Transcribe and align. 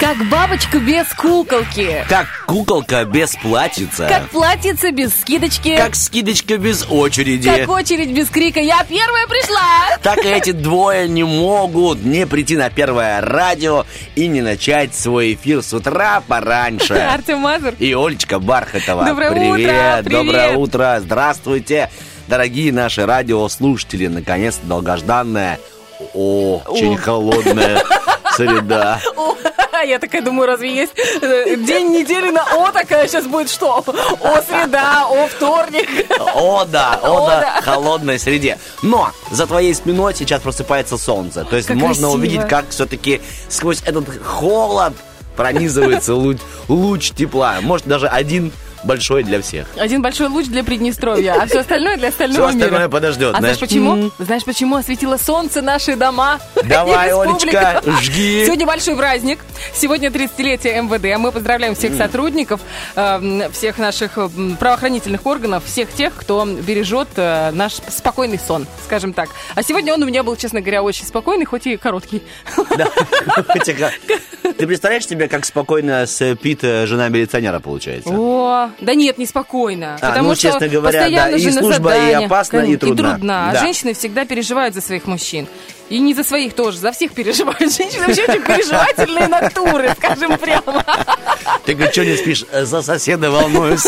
Как 0.00 0.16
бабочка 0.30 0.78
без 0.78 1.06
куколки. 1.08 2.06
Как 2.08 2.26
куколка 2.46 3.04
без 3.04 3.36
платьица. 3.36 4.08
Как 4.08 4.30
платьице 4.30 4.92
без 4.92 5.14
скидочки. 5.14 5.76
Как 5.76 5.94
скидочка 5.94 6.56
без 6.56 6.86
очереди. 6.88 7.50
Как 7.54 7.68
очередь 7.68 8.10
без 8.10 8.30
крика 8.30 8.60
«Я 8.60 8.82
первая 8.88 9.26
пришла!» 9.26 9.98
Так 10.02 10.24
и 10.24 10.28
эти 10.28 10.52
двое 10.52 11.06
не 11.06 11.24
могут 11.24 12.02
не 12.02 12.26
прийти 12.26 12.56
на 12.56 12.70
первое 12.70 13.20
радио 13.20 13.84
и 14.14 14.26
не 14.26 14.40
начать 14.40 14.94
свой 14.94 15.34
эфир 15.34 15.62
с 15.62 15.74
утра 15.74 16.22
пораньше. 16.26 16.94
Артем 17.12 17.40
Мазур. 17.40 17.74
И 17.78 17.92
Олечка 17.92 18.38
Бархатова. 18.38 19.04
Доброе 19.04 19.32
привет, 19.32 19.50
утро, 19.50 20.02
привет. 20.02 20.04
Доброе 20.04 20.56
утро. 20.56 21.00
Здравствуйте, 21.00 21.90
дорогие 22.26 22.72
наши 22.72 23.04
радиослушатели. 23.04 24.06
Наконец-то 24.06 24.66
долгожданная, 24.66 25.60
очень 26.14 26.96
холодная 26.96 27.82
среда. 28.46 29.00
О, 29.16 29.36
Я 29.84 29.98
такая 29.98 30.22
думаю, 30.22 30.46
разве 30.46 30.74
есть 30.74 30.92
э, 30.96 31.56
день 31.56 31.92
недели 31.92 32.30
на 32.30 32.42
О 32.42 32.70
такая 32.72 33.06
сейчас 33.08 33.26
будет 33.26 33.48
что? 33.50 33.78
О, 33.86 34.42
среда, 34.42 35.06
о, 35.08 35.26
вторник. 35.26 35.88
О, 36.34 36.64
да, 36.64 36.98
о, 37.02 37.24
О, 37.24 37.26
да, 37.28 37.40
да. 37.40 37.62
холодной 37.62 38.18
среде. 38.18 38.58
Но 38.82 39.10
за 39.30 39.46
твоей 39.46 39.74
спиной 39.74 40.14
сейчас 40.14 40.40
просыпается 40.42 40.98
солнце. 40.98 41.44
То 41.44 41.56
есть 41.56 41.68
Как 41.68 41.76
можно 41.76 42.08
красиво. 42.08 42.18
увидеть, 42.18 42.48
как 42.48 42.68
все-таки 42.70 43.20
сквозь 43.48 43.82
этот 43.84 44.04
холод 44.24 44.92
пронизывается 45.36 46.14
луч, 46.14 46.38
луч 46.68 47.12
тепла. 47.12 47.56
Может, 47.62 47.86
даже 47.86 48.06
один 48.08 48.52
большой 48.84 49.22
для 49.24 49.40
всех. 49.42 49.66
Один 49.76 50.02
большой 50.02 50.28
луч 50.28 50.46
для 50.46 50.64
Приднестровья, 50.64 51.34
а 51.40 51.46
все 51.46 51.60
остальное 51.60 51.96
для 51.96 52.08
Все 52.10 52.24
остального 52.24 52.48
остальное 52.48 52.78
мира. 52.80 52.88
подождет. 52.88 53.34
А 53.34 53.38
знаешь 53.38 53.56
знаешь. 53.56 53.70
почему? 53.70 54.10
Знаешь 54.18 54.44
почему 54.44 54.76
осветило 54.76 55.16
солнце 55.16 55.62
наши 55.62 55.96
дома? 55.96 56.38
Давай, 56.64 57.10
Олечка, 57.12 57.82
жги. 58.00 58.44
Сегодня 58.46 58.66
большой 58.66 58.96
праздник. 58.96 59.40
Сегодня 59.74 60.08
30-летие 60.10 60.82
МВД. 60.82 61.18
Мы 61.18 61.32
поздравляем 61.32 61.74
всех 61.74 61.94
сотрудников, 61.94 62.60
э, 62.96 63.00
м, 63.00 63.52
всех 63.52 63.78
наших 63.78 64.18
правоохранительных 64.58 65.24
органов, 65.26 65.64
всех 65.66 65.92
тех, 65.92 66.14
кто 66.14 66.44
бережет 66.44 67.08
э, 67.16 67.50
наш 67.52 67.74
спокойный 67.88 68.38
сон, 68.38 68.66
скажем 68.84 69.12
так. 69.12 69.28
А 69.54 69.62
сегодня 69.62 69.92
он 69.94 70.02
у 70.02 70.06
меня 70.06 70.22
был, 70.22 70.36
честно 70.36 70.60
говоря, 70.60 70.82
очень 70.82 71.06
спокойный, 71.06 71.44
хоть 71.44 71.66
и 71.66 71.76
короткий. 71.76 72.22
Да. 72.76 72.88
Ты 74.58 74.66
представляешь 74.66 75.06
себе, 75.06 75.28
как 75.28 75.44
спокойно 75.44 76.06
спит 76.06 76.60
жена 76.62 77.08
милиционера, 77.08 77.60
получается? 77.60 78.10
О, 78.12 78.69
да 78.80 78.94
нет, 78.94 79.18
неспокойно. 79.18 79.96
А, 80.00 80.10
потому 80.10 80.28
ну, 80.30 80.34
что 80.34 80.42
честно 80.50 80.68
говоря, 80.68 80.98
постоянно 81.00 81.30
да, 81.32 81.36
и 81.36 81.40
же 81.40 81.50
на 81.52 81.60
служба, 81.60 81.90
и 81.90 81.94
заданиях. 81.98 82.22
опасна, 82.30 82.56
и 82.58 82.76
Конечно, 82.76 82.78
трудна. 83.06 83.50
Да. 83.52 83.60
Женщины 83.60 83.94
всегда 83.94 84.24
переживают 84.24 84.74
за 84.74 84.80
своих 84.80 85.06
мужчин. 85.06 85.46
И 85.88 85.98
не 85.98 86.14
за 86.14 86.22
своих 86.22 86.54
тоже, 86.54 86.78
за 86.78 86.92
всех 86.92 87.12
переживают. 87.12 87.58
Женщины 87.76 88.06
вообще 88.06 88.22
очень 88.24 88.42
переживательные 88.42 89.26
натуры, 89.28 89.94
скажем 89.96 90.38
прямо. 90.38 90.84
Ты 91.64 91.74
говоришь, 91.74 91.92
что 91.92 92.04
не 92.04 92.16
спишь? 92.16 92.44
«Э, 92.52 92.64
За 92.64 92.82
соседа 92.82 93.30
волнуюсь. 93.30 93.86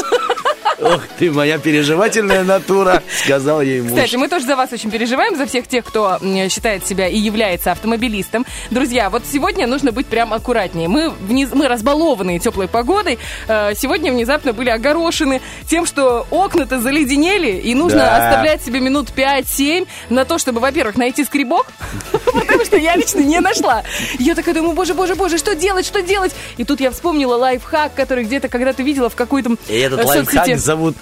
Ох 0.83 1.01
ты, 1.19 1.31
моя 1.31 1.59
переживательная 1.59 2.43
натура, 2.43 3.03
сказал 3.25 3.63
ей 3.63 3.81
муж. 3.83 3.93
Кстати, 3.93 4.17
мы 4.17 4.29
тоже 4.29 4.47
за 4.47 4.57
вас 4.57 4.73
очень 4.73 4.91
переживаем, 4.91 5.37
за 5.37 5.47
всех 5.47 5.69
тех, 5.69 5.85
кто 5.85 6.19
считает 6.49 6.87
себя 6.87 7.07
и 7.09 7.17
является 7.17 7.71
автомобилистом. 7.71 8.45
Друзья, 8.71 9.09
вот 9.09 9.23
сегодня 9.31 9.67
нужно 9.67 9.93
быть 9.93 10.07
прям 10.07 10.33
аккуратнее. 10.33 10.89
Мы, 10.89 11.11
вниз, 11.11 11.51
мы 11.53 11.69
разбалованные 11.69 12.41
теплой 12.41 12.67
погодой, 12.67 13.19
э, 13.47 13.75
сегодня 13.77 14.13
внезапно 14.13 14.53
были 14.53 14.71
огорошены 14.71 15.41
тем, 15.69 15.87
что 15.87 16.27
окна-то 16.31 16.81
заледенели, 16.81 17.53
и 17.53 17.75
нужно 17.75 18.01
Да. 18.01 18.29
оставлять 18.29 18.63
себе 18.65 18.81
минут 18.81 19.11
5-7 19.15 19.87
на 20.11 20.25
то, 20.25 20.39
чтобы, 20.39 20.61
во-первых, 20.61 20.97
найти 20.97 21.25
скребок, 21.25 21.67
потому 22.13 22.65
что 22.65 22.77
я 22.77 22.97
лично 22.97 23.21
не 23.21 23.39
нашла. 23.41 23.85
Я 24.19 24.35
такая 24.35 24.55
думаю, 24.55 24.73
боже, 24.75 24.95
боже, 24.95 25.15
боже, 25.15 25.39
что 25.39 25.55
делать, 25.55 25.87
что 25.87 26.03
делать? 26.03 26.33
И 26.57 26.65
тут 26.65 26.81
я 26.81 26.91
вспомнила 26.91 27.37
лайфхак, 27.37 27.95
который 27.95 28.25
где-то 28.25 28.49
когда-то 28.49 28.83
видела 28.83 29.09
в 29.09 29.15
какой-то 29.15 29.57
И 29.69 29.79
этот 29.79 30.01
э, 30.01 30.05
лайфхак 30.05 30.47
соцсети. 30.47 30.59
Зовут... 30.73 30.97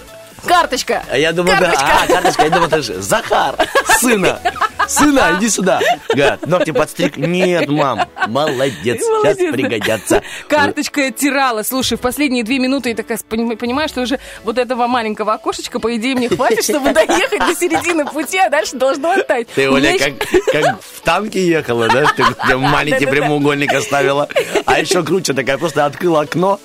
Карточка. 0.47 1.03
А 1.11 1.19
я 1.19 1.33
думал, 1.33 1.53
да, 1.53 1.59
Карточка. 1.59 1.87
а, 2.03 2.07
карточка, 2.07 2.43
я 2.45 2.51
думал, 2.51 2.67
это 2.67 2.83
же 2.83 2.95
Захар, 3.03 3.57
сына. 3.99 4.41
Сына, 4.89 5.37
иди 5.39 5.51
сюда. 5.51 5.81
Говорят, 6.09 6.47
ногти 6.47 6.71
подстриг. 6.71 7.19
Нет, 7.19 7.69
мам, 7.69 8.09
молодец, 8.27 9.01
сейчас 9.03 9.09
Молодец, 9.09 9.51
да. 9.51 9.53
пригодятся. 9.53 10.23
Карточка 10.49 11.07
оттирала. 11.09 11.63
Слушай, 11.63 11.99
в 11.99 12.01
последние 12.01 12.43
две 12.43 12.59
минуты 12.59 12.89
я 12.89 12.95
такая 12.97 13.19
поним- 13.29 13.55
понимаю, 13.57 13.89
что 13.91 14.01
уже 14.01 14.19
вот 14.43 14.57
этого 14.57 14.87
маленького 14.87 15.35
окошечка, 15.35 15.79
по 15.79 15.95
идее, 15.95 16.15
мне 16.17 16.31
хватит, 16.31 16.65
чтобы 16.65 16.93
доехать 16.95 17.39
до 17.41 17.55
середины 17.55 18.07
пути, 18.07 18.39
а 18.39 18.49
дальше 18.49 18.77
должно 18.77 19.11
оттать. 19.13 19.47
Ты, 19.55 19.71
Оля, 19.71 19.97
как, 19.99 20.15
как 20.53 20.81
в 20.81 21.01
танке 21.03 21.47
ехала, 21.47 21.87
да? 21.89 22.07
Ты 22.49 22.57
маленький 22.57 23.07
прямоугольник 23.07 23.75
оставила. 23.75 24.27
А 24.65 24.81
еще 24.81 25.05
круче 25.05 25.35
такая, 25.35 25.59
просто 25.59 25.85
открыла 25.85 26.23
окно 26.23 26.59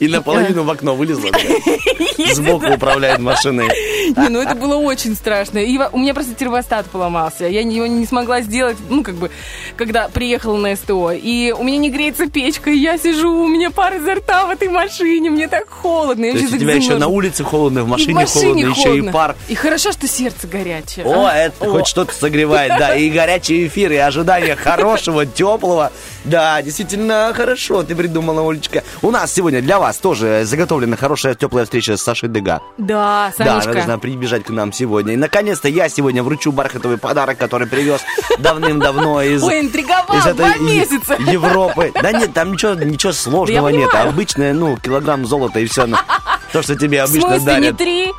и 0.00 0.08
наполовину 0.08 0.64
в 0.64 0.70
окно 0.70 0.96
вылезла. 0.96 1.30
Сбоку 2.32 2.72
управляет 2.72 3.20
машиной. 3.20 3.68
Не, 4.16 4.28
ну 4.28 4.40
это 4.40 4.54
было 4.54 4.76
очень 4.76 5.14
страшно. 5.14 5.58
И 5.58 5.78
у 5.92 5.98
меня 5.98 6.14
просто 6.14 6.34
термостат 6.34 6.86
поломался. 6.86 7.46
Я 7.46 7.60
его 7.60 7.86
не 7.86 8.06
смогла 8.06 8.40
сделать, 8.40 8.78
ну, 8.88 9.02
как 9.02 9.14
бы, 9.16 9.30
когда 9.76 10.08
приехала 10.08 10.56
на 10.56 10.74
СТО. 10.74 11.12
И 11.12 11.52
у 11.52 11.62
меня 11.62 11.78
не 11.78 11.90
греется 11.90 12.28
печка, 12.28 12.70
и 12.70 12.78
я 12.78 12.96
сижу, 12.98 13.30
у 13.30 13.46
меня 13.46 13.70
пар 13.70 13.96
изо 13.96 14.14
рта 14.14 14.46
в 14.46 14.50
этой 14.50 14.68
машине, 14.68 15.30
мне 15.30 15.48
так 15.48 15.68
холодно. 15.68 16.24
Я 16.24 16.32
То 16.32 16.38
есть 16.38 16.54
у 16.54 16.58
тебя 16.58 16.74
еще 16.74 16.96
на 16.96 17.08
улице 17.08 17.44
холодно, 17.44 17.84
в 17.84 17.88
машине, 17.88 18.24
холодно, 18.24 18.58
еще 18.58 18.96
и 18.96 19.02
пар. 19.02 19.36
И 19.48 19.54
хорошо, 19.54 19.92
что 19.92 20.08
сердце 20.08 20.46
горячее. 20.46 21.04
О, 21.04 21.26
а? 21.26 21.36
это 21.36 21.66
О. 21.66 21.70
хоть 21.70 21.86
что-то 21.86 22.14
согревает, 22.14 22.72
да, 22.78 22.94
и 22.94 23.10
горячий 23.10 23.66
эфир, 23.66 23.92
и 23.92 23.96
ожидание 23.96 24.56
хорошего, 24.56 25.26
теплого. 25.26 25.92
Да, 26.24 26.60
действительно 26.62 27.32
хорошо 27.34 27.82
ты 27.82 27.96
придумала, 27.96 28.48
Олечка. 28.48 28.84
У 29.02 29.10
нас 29.10 29.32
сегодня 29.32 29.62
для 29.62 29.78
вас 29.78 29.96
тоже 29.96 30.42
заготовлена 30.44 30.96
хорошая 30.96 31.34
теплая 31.34 31.64
встреча 31.64 31.96
с 31.96 32.02
Сашей 32.02 32.28
Дега. 32.28 32.60
Да, 32.78 33.32
Да, 33.38 33.54
она 33.54 33.64
должна 33.72 33.98
прибежать 33.98 34.44
к 34.44 34.50
нам 34.50 34.72
сегодня. 34.72 35.14
И 35.14 35.16
наконец-то 35.16 35.68
я 35.68 35.88
сегодня 35.88 36.22
вручу 36.22 36.52
бархатовый 36.52 36.98
подарок, 36.98 37.38
который 37.38 37.66
привез 37.66 38.00
давным-давно 38.38 39.22
из, 39.22 39.42
Ой, 39.42 39.60
интриговал, 39.60 40.18
из 40.18 40.26
этой 40.26 40.58
месяца. 40.60 41.14
Европы. 41.30 41.90
Да 42.02 42.12
нет, 42.12 42.34
там 42.34 42.52
ничего, 42.52 42.74
ничего 42.74 43.12
сложного 43.12 43.70
Да 43.70 43.76
нет. 43.76 43.94
Обычное, 43.94 44.52
ну, 44.52 44.76
килограмм 44.76 45.24
золота 45.26 45.60
и 45.60 45.66
все. 45.66 45.86
То, 46.52 46.62
что 46.62 46.76
тебе 46.76 47.00
В 47.06 47.10
обычно 47.10 47.30
смысле, 47.38 47.54
не 47.54 47.60
дарят. 47.60 47.76
три? 47.78 48.12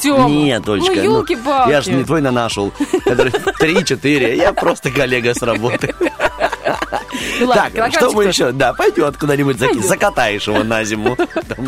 Тёма. 0.00 0.28
Нет, 0.28 0.68
Олечка, 0.68 0.94
Ну, 0.94 1.02
ну, 1.02 1.02
елки-палки. 1.18 1.70
я 1.70 1.80
же 1.80 1.92
не 1.92 2.04
твой 2.04 2.20
нанашел, 2.20 2.72
который 3.04 3.32
три-четыре. 3.32 4.36
Я 4.36 4.52
просто 4.52 4.90
коллега 4.90 5.34
с 5.34 5.42
работы. 5.42 5.94
Ну 7.40 7.52
Так, 7.52 7.92
что 7.92 8.10
мы 8.12 8.24
еще? 8.24 8.52
Да, 8.52 8.72
пойдет 8.72 9.16
куда-нибудь, 9.16 9.58
закатаешь 9.84 10.46
его 10.46 10.62
на 10.62 10.84
зиму, 10.84 11.16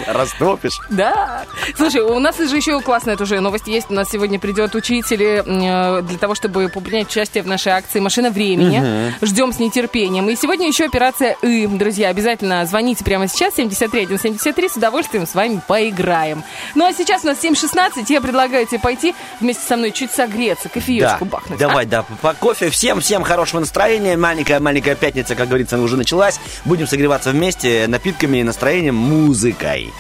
растопишь. 0.07 0.79
Да. 0.91 1.45
Слушай, 1.77 2.03
у 2.03 2.19
нас 2.19 2.37
же 2.39 2.57
еще 2.57 2.81
классная 2.81 3.17
тоже 3.17 3.41
новость 3.41 3.67
есть. 3.67 3.91
У 3.91 3.95
нас 3.95 4.09
сегодня 4.11 4.39
придет 4.39 4.75
учитель 4.75 5.23
э, 5.23 6.03
для 6.03 6.19
того, 6.19 6.35
чтобы 6.35 6.69
принять 6.69 7.09
участие 7.09 7.43
в 7.43 7.47
нашей 7.47 7.73
акции 7.73 8.01
«Машина 8.01 8.31
времени». 8.31 9.15
Ждем 9.23 9.53
с 9.53 9.59
нетерпением. 9.59 10.29
И 10.31 10.37
сегодня 10.37 10.67
еще 10.67 10.85
операция 10.87 11.37
«И». 11.43 11.67
Друзья, 11.67 12.09
обязательно 12.09 12.65
звоните 12.67 13.05
прямо 13.05 13.29
сейчас, 13.29 13.55
73 13.55 14.07
173, 14.07 14.69
с 14.69 14.77
удовольствием 14.77 15.27
с 15.27 15.35
вами 15.35 15.61
поиграем. 15.67 16.43
Ну 16.75 16.87
а 16.87 16.93
сейчас 16.93 17.25
у 17.25 17.29
нас 17.29 17.39
7.16, 17.43 18.05
я 18.09 18.21
предлагаю 18.21 18.67
тебе 18.67 18.79
пойти 18.81 19.15
вместе 19.41 19.63
со 19.67 19.77
мной 19.77 19.93
чуть 19.93 20.11
согреться, 20.11 20.69
кофеечку 20.69 21.25
бахнуть. 21.25 21.61
а? 21.61 21.67
давай, 21.69 21.87
да, 21.87 22.05
по 22.23 22.35
кофе. 22.35 22.71
Всем, 22.71 23.01
всем 23.01 23.23
хорошего 23.23 23.61
настроения. 23.61 24.17
Маленькая-маленькая 24.17 24.95
пятница, 24.95 25.35
как 25.41 25.49
говорится, 25.49 25.79
уже 25.79 25.97
началась. 25.97 26.39
Будем 26.67 26.87
согреваться 26.87 27.31
вместе 27.31 27.87
напитками, 27.89 28.43
настроением, 28.43 28.97
музыкой. 28.97 29.91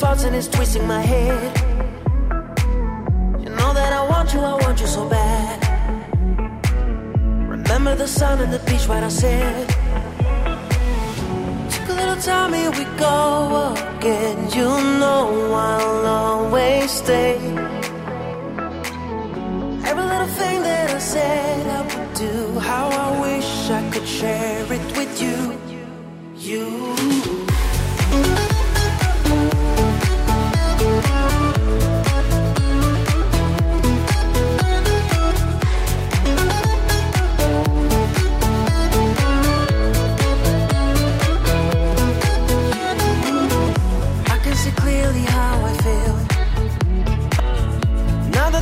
Thoughts 0.00 0.22
and 0.22 0.36
it's 0.36 0.46
twisting 0.46 0.86
my 0.86 1.00
head 1.00 1.67
want 4.28 4.40
you, 4.42 4.46
I 4.46 4.66
want 4.66 4.80
you 4.80 4.86
so 4.86 5.08
bad. 5.08 5.58
Remember 7.48 7.94
the 7.94 8.06
sun 8.06 8.40
and 8.40 8.52
the 8.52 8.58
beach, 8.70 8.86
right? 8.86 9.02
I 9.02 9.08
said. 9.08 9.68
Took 11.70 11.88
a 11.88 11.94
little 11.94 12.16
time, 12.16 12.52
here 12.52 12.70
we 12.70 12.84
go 12.98 13.74
again. 13.96 14.50
You 14.50 14.68
know 15.00 15.54
I'll 15.54 16.06
always 16.06 16.90
stay. 16.90 17.36
Every 19.88 20.04
little 20.12 20.32
thing 20.38 20.62
that 20.62 20.90
I 20.90 20.98
said 20.98 21.66
I 21.66 21.82
would 21.82 22.14
do, 22.14 22.58
how 22.58 22.88
I 22.88 23.20
wish 23.20 23.70
I 23.70 23.90
could 23.90 24.06
share 24.06 24.70
it 24.70 24.96
with 24.96 25.22
you. 25.22 25.58
You. 26.36 27.47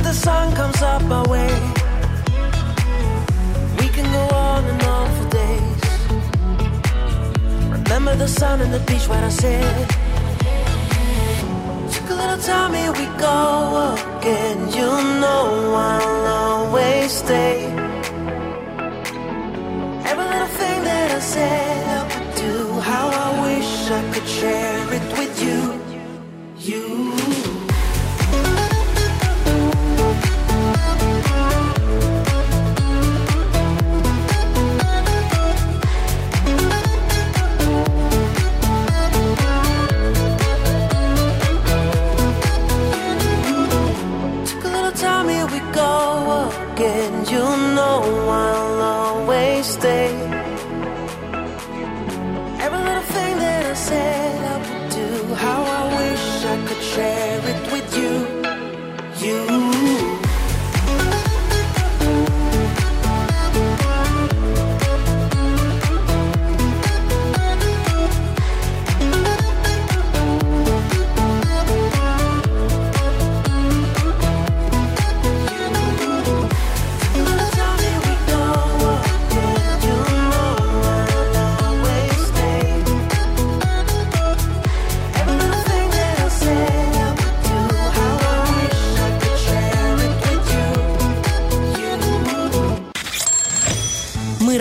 The 0.03 0.13
sun 0.13 0.55
comes 0.55 0.81
up 0.81 1.03
my 1.03 1.21
way, 1.27 1.51
we 3.77 3.87
can 3.89 4.09
go 4.13 4.25
on 4.35 4.63
and 4.63 4.83
on 4.83 5.07
for 5.17 5.29
days. 5.29 5.83
Remember 7.69 8.15
the 8.15 8.27
sun 8.27 8.61
and 8.61 8.73
the 8.73 8.79
beach, 8.79 9.07
what 9.09 9.21
I 9.21 9.29
said. 9.29 9.89
Took 11.91 12.09
a 12.09 12.13
little 12.13 12.37
time, 12.37 12.73
here 12.73 12.93
we 12.93 13.05
go 13.19 13.95
again. 14.19 14.57
You 14.77 14.89
know 15.21 15.75
I'll 15.75 16.25
always 16.41 17.11
stay. 17.11 17.65
Every 20.09 20.25
little 20.33 20.53
thing 20.59 20.83
that 20.89 21.11
I 21.11 21.19
said 21.19 21.87
I 21.97 22.03
would 22.11 22.35
do, 22.35 22.79
how 22.79 23.07
I 23.09 23.29
wish 23.45 23.91
I 23.91 24.01
could 24.13 24.27
share 24.27 24.93
it 24.93 25.17
with 25.17 25.43
you. 25.43 25.61
You. 26.59 27.16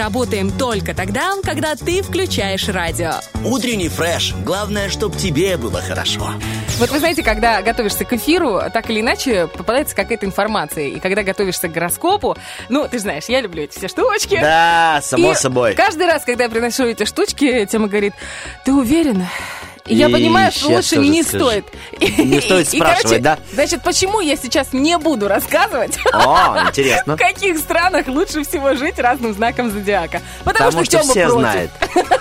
Работаем 0.06 0.52
только 0.52 0.94
тогда, 0.94 1.32
когда 1.42 1.74
ты 1.74 2.00
включаешь 2.00 2.68
радио. 2.68 3.14
Утренний 3.44 3.88
фреш. 3.88 4.34
Главное, 4.44 4.88
чтобы 4.88 5.16
тебе 5.16 5.56
было 5.56 5.82
хорошо. 5.82 6.30
Вот 6.78 6.90
вы 6.90 7.00
знаете, 7.00 7.24
когда 7.24 7.60
готовишься 7.60 8.04
к 8.04 8.12
эфиру, 8.12 8.60
так 8.72 8.88
или 8.88 9.00
иначе 9.00 9.48
попадается 9.48 9.96
какая-то 9.96 10.24
информация. 10.24 10.86
И 10.86 11.00
когда 11.00 11.24
готовишься 11.24 11.66
к 11.66 11.72
гороскопу, 11.72 12.36
ну, 12.68 12.86
ты 12.86 13.00
знаешь, 13.00 13.24
я 13.26 13.40
люблю 13.40 13.64
эти 13.64 13.78
все 13.78 13.88
штучки. 13.88 14.38
Да, 14.40 15.00
само 15.02 15.32
И 15.32 15.34
собой. 15.34 15.74
каждый 15.74 16.06
раз, 16.06 16.22
когда 16.24 16.44
я 16.44 16.50
приношу 16.50 16.84
эти 16.84 17.04
штучки, 17.04 17.66
Тема 17.66 17.88
говорит, 17.88 18.14
ты 18.64 18.72
уверена? 18.72 19.28
Я 19.86 20.08
И 20.08 20.12
понимаю, 20.12 20.52
что 20.52 20.68
лучше 20.68 20.96
не 20.98 21.22
скажу. 21.22 21.44
стоит. 21.44 21.64
Не 22.18 22.40
стоит 22.40 22.66
И, 22.74 22.76
спрашивать, 22.78 23.02
короче, 23.02 23.18
да? 23.20 23.38
Значит, 23.52 23.82
почему 23.82 24.20
я 24.20 24.36
сейчас 24.36 24.72
не 24.72 24.98
буду 24.98 25.28
рассказывать, 25.28 25.96
О, 26.12 26.58
интересно. 26.68 27.14
в 27.16 27.18
каких 27.18 27.58
странах 27.58 28.06
лучше 28.08 28.42
всего 28.44 28.74
жить 28.74 28.98
разным 28.98 29.32
знаком 29.34 29.70
зодиака? 29.70 30.20
Потому, 30.44 30.70
Потому 30.70 30.84
что 30.84 30.98
все 31.02 31.28
против. 31.28 31.30
знают, 31.40 31.70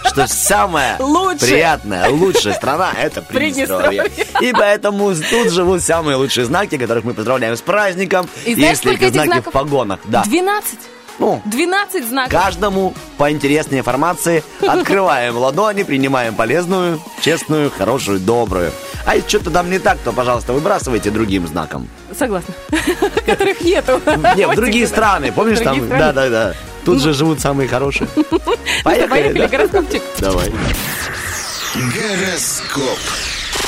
что 0.06 0.28
самая 0.28 0.98
приятная, 1.40 2.10
лучшая 2.10 2.54
страна– 2.54 2.92
это 2.98 3.22
Приднестровье. 3.22 4.04
Приднестровье. 4.04 4.50
И 4.50 4.54
поэтому 4.54 5.14
тут 5.16 5.52
живут 5.52 5.82
самые 5.82 6.18
лучшие 6.18 6.46
знаки, 6.46 6.78
которых 6.78 7.04
мы 7.04 7.14
поздравляем 7.14 7.56
с 7.58 7.62
праздником. 7.62 8.28
И 8.46 8.54
знаешь, 8.56 8.78
Если 8.78 8.90
сколько 8.90 9.06
эти 9.06 9.14
знаки 9.14 9.28
знаков? 9.28 9.48
в 9.48 9.52
погонах. 9.52 10.00
Да. 10.06 10.24
12. 10.24 10.80
Ну, 11.20 11.42
12 11.46 12.08
знаков. 12.08 12.32
каждому 12.32 12.94
по 13.18 13.32
интересной 13.32 13.80
информации 13.80 14.44
открываем 14.62 15.38
ладони, 15.38 15.84
принимаем 15.84 16.36
полезную, 16.36 17.00
честную, 17.22 17.72
хорошую, 17.72 18.20
добрую. 18.20 18.72
А 19.06 19.16
если 19.16 19.30
что-то 19.30 19.52
там 19.52 19.70
не 19.70 19.80
так, 19.80 19.98
то, 20.00 20.12
пожалуйста, 20.12 20.54
выбрасывайте 20.54 21.12
другим 21.12 21.48
знаком. 21.48 21.88
Согласна. 22.18 22.54
Которых 23.26 23.62
нету. 23.62 24.02
Не, 24.36 24.48
в 24.48 24.56
другие 24.56 24.88
страны, 24.88 25.32
помнишь 25.32 25.60
там? 25.60 25.76
страны. 25.76 25.94
Ну. 25.94 26.00
Да-да-да. 26.00 26.54
Тут 26.84 27.02
же 27.02 27.14
живут 27.14 27.40
самые 27.40 27.68
хорошие. 27.68 28.08
Ну 28.16 28.40
Поехали, 28.84 29.34
да? 29.34 29.48
гороскопчик. 29.48 30.02
Давай. 30.20 30.52
Гороскоп. 31.76 33.00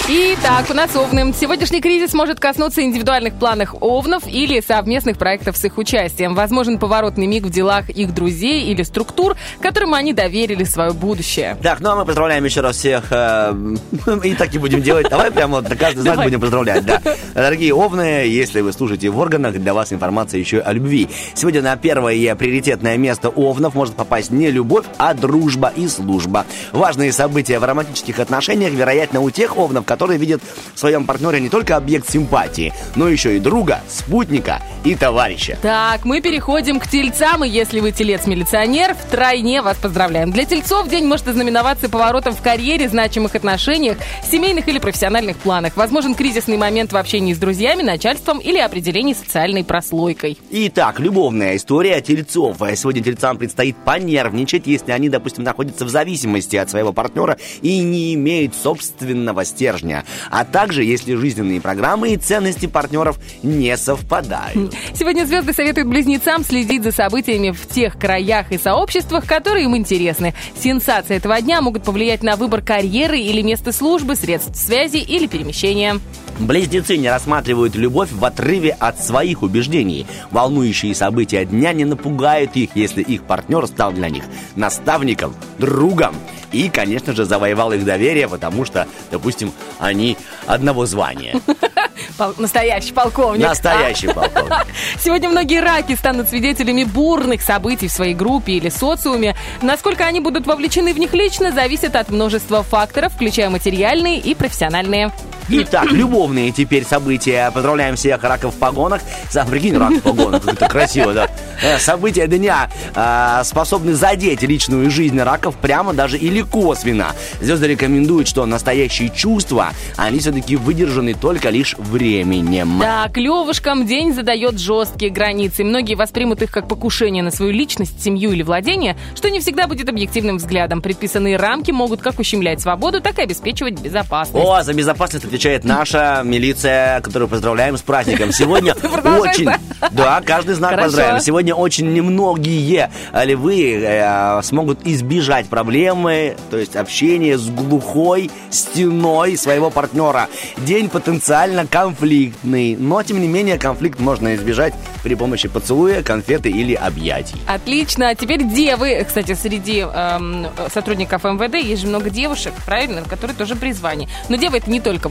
Итак, 0.10 0.68
у 0.70 0.74
нас 0.74 0.96
овны. 0.96 1.34
Сегодняшний 1.38 1.82
кризис 1.82 2.14
может 2.14 2.40
коснуться 2.40 2.82
индивидуальных 2.82 3.34
планов 3.34 3.76
овнов 3.82 4.26
или 4.26 4.62
совместных 4.62 5.18
проектов 5.18 5.58
с 5.58 5.66
их 5.66 5.78
участием. 5.78 6.34
Возможен 6.34 6.80
поворотный 6.80 7.28
миг 7.28 7.44
в 7.44 7.50
делах 7.50 7.90
их 7.90 8.14
друзей 8.14 8.72
или 8.72 8.84
структур, 8.84 9.36
которым 9.60 9.94
они 9.94 10.14
доверили 10.14 10.64
свое 10.64 10.94
будущее. 10.94 11.58
Так, 11.62 11.82
ну 11.82 11.90
а 11.90 11.96
мы 11.98 12.06
поздравляем 12.06 12.46
еще 12.46 12.62
раз 12.62 12.78
всех. 12.78 13.08
э, 13.12 13.54
И 14.24 14.34
так 14.36 14.56
и 14.56 14.58
будем 14.60 14.82
делать. 14.82 15.10
Давай 15.10 15.30
прямо 15.30 15.62
каждый 15.62 16.04
знак 16.04 16.24
будем 16.24 16.40
поздравлять. 16.40 16.86
Да. 16.86 17.02
Дорогие 17.34 17.74
овны, 17.74 18.28
если 18.28 18.62
вы 18.62 18.72
служите 18.72 19.10
в 19.10 19.20
органах, 19.20 19.56
для 19.56 19.74
вас 19.74 19.92
информация 19.92 20.40
еще 20.40 20.60
о 20.60 20.72
любви. 20.72 21.10
Сегодня 21.34 21.62
на 21.62 21.76
первое 21.76 22.34
приоритетное 22.36 22.96
место 22.96 23.28
овнов 23.28 23.76
может 23.76 23.96
попасть 23.96 24.32
не 24.32 24.52
любовь, 24.52 24.86
а 24.98 25.14
дружба 25.14 25.74
и 25.76 25.86
служба. 25.90 26.46
Важные 26.72 27.12
события 27.12 27.60
в 27.60 27.66
романтических 27.66 28.20
отношениях, 28.20 28.72
вероятно, 28.72 29.20
у 29.20 29.30
тех 29.32 29.58
овнов, 29.58 29.84
которые 29.84 29.97
видят 30.18 30.42
в 30.74 30.80
своем 30.80 31.06
партнере 31.06 31.40
не 31.40 31.50
только 31.50 31.76
объект 31.76 32.10
симпатии, 32.10 32.74
но 32.96 33.08
еще 33.08 33.36
и 33.38 33.40
друга, 33.40 33.82
спутника 33.88 34.62
и 34.84 34.96
товарища. 34.96 35.58
Так, 35.62 36.06
мы 36.06 36.22
переходим 36.22 36.80
к 36.80 36.88
тельцам, 36.88 37.44
и 37.44 37.50
если 37.50 37.80
вы 37.80 37.92
телец-милиционер, 37.92 38.96
втройне 38.96 39.62
вас 39.62 39.78
поздравляем. 39.78 40.32
Для 40.32 40.46
тельцов 40.46 40.88
день 40.90 41.06
может 41.06 41.28
ознаменоваться 41.28 41.90
поворотом 41.90 42.34
в 42.34 42.42
карьере, 42.42 42.90
значимых 42.90 43.36
отношениях, 43.36 43.98
семейных 44.30 44.68
или 44.68 44.80
профессиональных 44.80 45.38
планах. 45.38 45.76
Возможен 45.76 46.16
кризисный 46.16 46.58
момент 46.58 46.94
в 46.94 46.98
общении 46.98 47.34
с 47.34 47.38
друзьями, 47.38 47.82
начальством 47.82 48.40
или 48.40 48.60
определении 48.60 49.14
социальной 49.14 49.64
прослойкой. 49.64 50.38
Итак, 50.52 51.00
любовная 51.00 51.56
история 51.56 52.00
тельцов. 52.02 52.58
Сегодня 52.76 53.04
тельцам 53.04 53.38
предстоит 53.38 53.76
понервничать, 53.78 54.68
если 54.68 54.92
они, 54.92 55.10
допустим, 55.10 55.44
находятся 55.44 55.86
в 55.86 55.90
зависимости 55.90 56.56
от 56.56 56.70
своего 56.70 56.94
партнера 56.94 57.38
и 57.62 57.80
не 57.80 58.14
имеют 58.14 58.54
собственного 58.56 59.46
стержня. 59.46 59.87
А 60.30 60.46
также, 60.46 60.84
если 60.84 61.16
жизненные 61.16 61.62
программы 61.62 62.14
и 62.14 62.18
ценности 62.18 62.66
партнеров 62.66 63.20
не 63.44 63.76
совпадают. 63.78 64.74
Сегодня 64.94 65.26
звезды 65.26 65.54
советуют 65.54 65.88
близнецам 65.88 66.44
следить 66.44 66.84
за 66.84 66.92
событиями 66.92 67.52
в 67.52 67.68
тех 67.68 67.98
краях 67.98 68.52
и 68.52 68.58
сообществах, 68.58 69.26
которые 69.26 69.66
им 69.66 69.76
интересны. 69.76 70.34
Сенсации 70.60 71.18
этого 71.18 71.40
дня 71.42 71.62
могут 71.62 71.84
повлиять 71.84 72.24
на 72.24 72.36
выбор 72.36 72.62
карьеры 72.62 73.20
или 73.20 73.42
места 73.42 73.72
службы, 73.72 74.16
средств 74.16 74.58
связи 74.58 74.98
или 74.98 75.28
перемещения. 75.28 76.00
Близнецы 76.40 76.98
не 76.98 77.10
рассматривают 77.10 77.76
любовь 77.76 78.12
в 78.12 78.24
отрыве 78.24 78.76
от 78.80 79.04
своих 79.04 79.42
убеждений. 79.42 80.06
Волнующие 80.30 80.94
события 80.94 81.46
дня 81.46 81.74
не 81.74 81.84
напугают 81.84 82.56
их, 82.56 82.72
если 82.76 83.02
их 83.02 83.24
партнер 83.24 83.66
стал 83.66 83.92
для 83.92 84.10
них 84.10 84.24
наставником, 84.56 85.34
другом 85.58 86.16
и, 86.52 86.70
конечно 86.70 87.14
же, 87.14 87.26
завоевал 87.26 87.74
их 87.74 87.84
доверие, 87.84 88.28
потому 88.28 88.66
что, 88.66 88.88
допустим, 89.12 89.52
они 89.80 90.18
одного 90.46 90.86
звания. 90.86 91.40
Пол- 92.18 92.34
Настоящий 92.38 92.94
полковник. 92.94 93.48
Настоящий 93.48 94.08
полковник. 94.08 94.54
Сегодня 95.00 95.30
многие 95.30 95.62
раки 95.62 95.96
станут 95.96 96.30
свидетелями 96.30 96.84
бурных 96.84 97.42
событий 97.42 97.88
в 97.88 97.92
своей 97.92 98.14
группе 98.14 98.54
или 98.54 98.70
социуме. 98.70 99.36
Насколько 99.62 100.06
они 100.06 100.20
будут 100.20 100.48
вовлечены 100.48 100.94
в 100.94 101.00
них 101.00 101.14
лично, 101.14 101.52
зависит 101.52 101.96
от 101.96 102.10
множества 102.10 102.64
факторов, 102.64 103.14
включая 103.14 103.50
материальные 103.50 104.20
и 104.20 104.34
профессиональные. 104.36 105.12
Итак, 105.50 105.92
любовные 105.92 106.52
теперь 106.52 106.84
события. 106.86 107.50
Поздравляем 107.54 107.96
всех 107.96 108.22
раков 108.24 108.54
в 108.56 108.58
погонах. 108.58 109.02
Сам 109.30 109.48
прикинь, 109.48 109.78
рак 109.78 109.94
в 109.94 110.02
погонах. 110.02 110.44
Как 110.44 110.54
это 110.56 110.68
красиво, 110.68 111.14
да? 111.14 111.30
Э, 111.62 111.80
События 111.80 112.28
дня 112.28 112.70
э, 112.94 113.42
способны 113.46 113.94
задеть 113.94 114.42
личную 114.42 114.92
жизнь 114.92 115.20
раков 115.20 115.56
прямо 115.56 115.94
даже 115.94 116.18
или 116.18 116.42
косвенно. 116.42 117.14
Звезды 117.42 117.68
рекомендуют, 117.68 118.28
что 118.28 118.46
настоящие 118.46 119.10
чувства, 119.10 119.70
они 119.96 120.20
все-таки 120.20 120.56
выдержаны 120.58 121.14
только 121.14 121.50
лишь 121.50 121.76
временем. 121.78 122.80
Да, 122.80 123.08
клевушкам 123.10 123.88
день 123.88 124.14
задает 124.14 124.60
жесткие 124.60 125.12
границы. 125.12 125.64
Многие 125.64 125.96
воспримут 125.96 126.42
их 126.42 126.52
как 126.52 126.68
покушение 126.68 127.24
на 127.24 127.32
свою 127.32 127.52
личность, 127.54 128.04
семью 128.04 128.32
или 128.34 128.44
владение, 128.44 128.98
что 129.16 129.30
не 129.30 129.40
всегда 129.40 129.68
будет 129.68 129.88
объективным 129.88 130.38
взглядом. 130.38 130.82
Предписанные 130.82 131.38
рамки 131.38 131.72
могут 131.72 132.02
как 132.02 132.20
ущемлять 132.20 132.62
свободу, 132.62 133.00
так 133.02 133.18
и 133.20 133.22
обеспечивать 133.22 133.80
безопасность. 133.80 134.46
О, 134.46 134.62
за 134.64 134.74
безопасность 134.74 135.26
отвечает 135.38 135.64
наша 135.66 136.22
милиция, 136.24 137.00
которую 137.02 137.30
поздравляем 137.30 137.78
с 137.78 137.82
праздником. 137.82 138.32
Сегодня 138.32 138.74
очень... 139.20 139.50
да? 139.92 140.22
Каждый 140.26 140.56
знак 140.56 140.72
Хорошо. 140.72 140.88
поздравим. 140.88 141.20
Сегодня 141.20 141.54
очень 141.54 141.94
немногие 141.94 142.90
львы 143.14 143.80
э, 143.84 144.42
смогут 144.42 144.80
избежать 144.86 145.48
проблемы, 145.48 146.36
то 146.50 146.58
есть 146.58 146.76
общения 146.76 147.38
с 147.38 147.48
глухой 147.50 148.32
стеной 148.50 149.38
своего 149.38 149.70
партнера. 149.70 150.28
День 150.58 150.90
потенциально 150.90 151.68
конфликтный, 151.68 152.76
но 152.76 153.04
тем 153.04 153.22
не 153.22 153.28
менее 153.28 153.60
конфликт 153.60 154.00
можно 154.00 154.34
избежать 154.34 154.74
при 155.04 155.14
помощи 155.14 155.48
поцелуя, 155.48 156.02
конфеты 156.02 156.50
или 156.50 156.74
объятий. 156.74 157.38
Отлично. 157.48 158.10
А 158.10 158.16
Теперь 158.16 158.44
девы. 158.44 159.06
Кстати, 159.08 159.36
среди 159.36 159.82
эм, 159.82 160.48
сотрудников 160.74 161.24
МВД 161.24 161.56
есть 161.56 161.84
же 161.84 161.88
много 161.88 162.10
девушек, 162.10 162.54
правильно, 162.66 163.04
которые 163.04 163.38
тоже 163.38 163.56
призвание. 163.56 164.10
Но 164.30 164.36
девы 164.36 164.58
это 164.58 164.70
не 164.70 164.82
только 164.82 165.10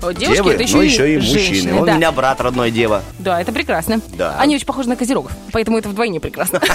девушки, 0.00 0.34
Девы, 0.36 0.52
это 0.52 0.62
еще, 0.62 0.76
но 0.76 0.82
и 0.82 0.86
еще 0.86 1.14
и 1.14 1.18
женщины. 1.18 1.48
мужчины. 1.54 1.80
Он 1.80 1.86
да. 1.86 1.92
у 1.92 1.96
меня 1.96 2.12
брат 2.12 2.40
родной 2.40 2.70
дева. 2.70 3.02
да, 3.18 3.40
это 3.40 3.52
прекрасно. 3.52 4.00
Да. 4.14 4.36
Они 4.38 4.54
очень 4.56 4.66
похожи 4.66 4.88
на 4.88 4.96
козерогов, 4.96 5.32
поэтому 5.52 5.78
это 5.78 5.88
вдвойне 5.88 6.20
прекрасно. 6.20 6.60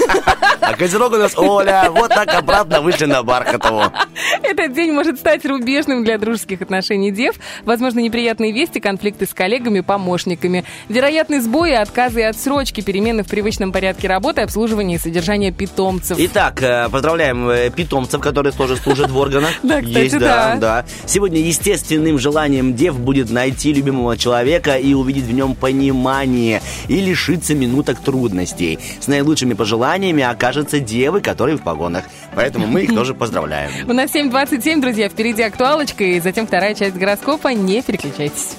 А 0.60 0.74
козерог 0.74 1.13
у 1.13 1.17
нас 1.17 1.38
Оля. 1.38 1.89
Вот 1.89 2.10
так 2.10 2.34
обратно 2.34 2.82
вышли 2.82 3.06
на 3.06 3.24
Бархатову. 3.24 3.84
Этот 4.48 4.74
день 4.74 4.94
может 4.94 5.20
стать 5.20 5.46
рубежным 5.46 6.06
для 6.06 6.18
дружеских 6.18 6.62
отношений 6.62 7.12
дев. 7.12 7.36
Возможно, 7.66 8.00
неприятные 8.00 8.54
вести, 8.54 8.80
конфликты 8.80 9.25
с 9.25 9.34
коллегами, 9.34 9.82
помощниками. 9.82 10.63
Вероятны 10.88 11.42
сбои, 11.42 11.74
отказы 11.74 12.22
и 12.22 12.24
отсрочки, 12.24 12.80
перемены 12.80 13.24
в 13.24 13.27
привычном 13.27 13.74
порядке 13.74 14.08
работы, 14.08 14.42
обслуживания 14.42 14.96
и 14.96 14.98
содержания 15.00 15.51
питомцев. 15.51 16.18
Итак, 16.18 16.63
э, 16.63 16.88
поздравляем 16.89 17.50
э, 17.50 17.70
питомцев, 17.72 18.22
которые 18.22 18.54
тоже 18.54 18.77
служат 18.77 19.12
в 19.12 19.18
органах. 19.18 19.51
Да, 19.68 19.82
кстати, 19.82 19.98
Есть, 19.98 20.18
да, 20.18 20.56
да. 20.56 20.86
Сегодня 21.06 21.42
естественным 21.42 22.18
желанием 22.18 22.74
дев 22.74 22.98
будет 22.98 23.30
найти 23.30 23.74
любимого 23.74 24.16
человека 24.16 24.75
и 24.75 24.94
увидеть 24.94 25.25
в 25.25 25.34
нем 25.34 25.56
понимание 25.56 26.62
и 26.88 27.01
лишиться 27.01 27.54
минуток 27.54 28.00
трудностей. 28.00 28.80
С 29.01 29.08
наилучшими 29.08 29.56
пожеланиями 29.56 30.24
окажутся 30.24 30.80
девы, 30.80 31.20
которые 31.20 31.58
в 31.58 31.63
погонах. 31.63 32.06
Поэтому 32.34 32.68
мы 32.68 32.84
их 32.84 32.96
тоже 32.96 33.13
поздравляем. 33.13 33.72
У 33.89 33.94
нас 33.94 34.16
7.27, 34.38 34.82
друзья, 34.82 35.10
впереди 35.10 35.41
актуалочка 35.41 36.03
и 36.03 36.20
затем 36.20 36.46
вторая 36.46 36.75
часть 36.75 36.96
гороскопа. 36.96 37.56
Не 37.56 37.82
переключайтесь. 37.82 38.56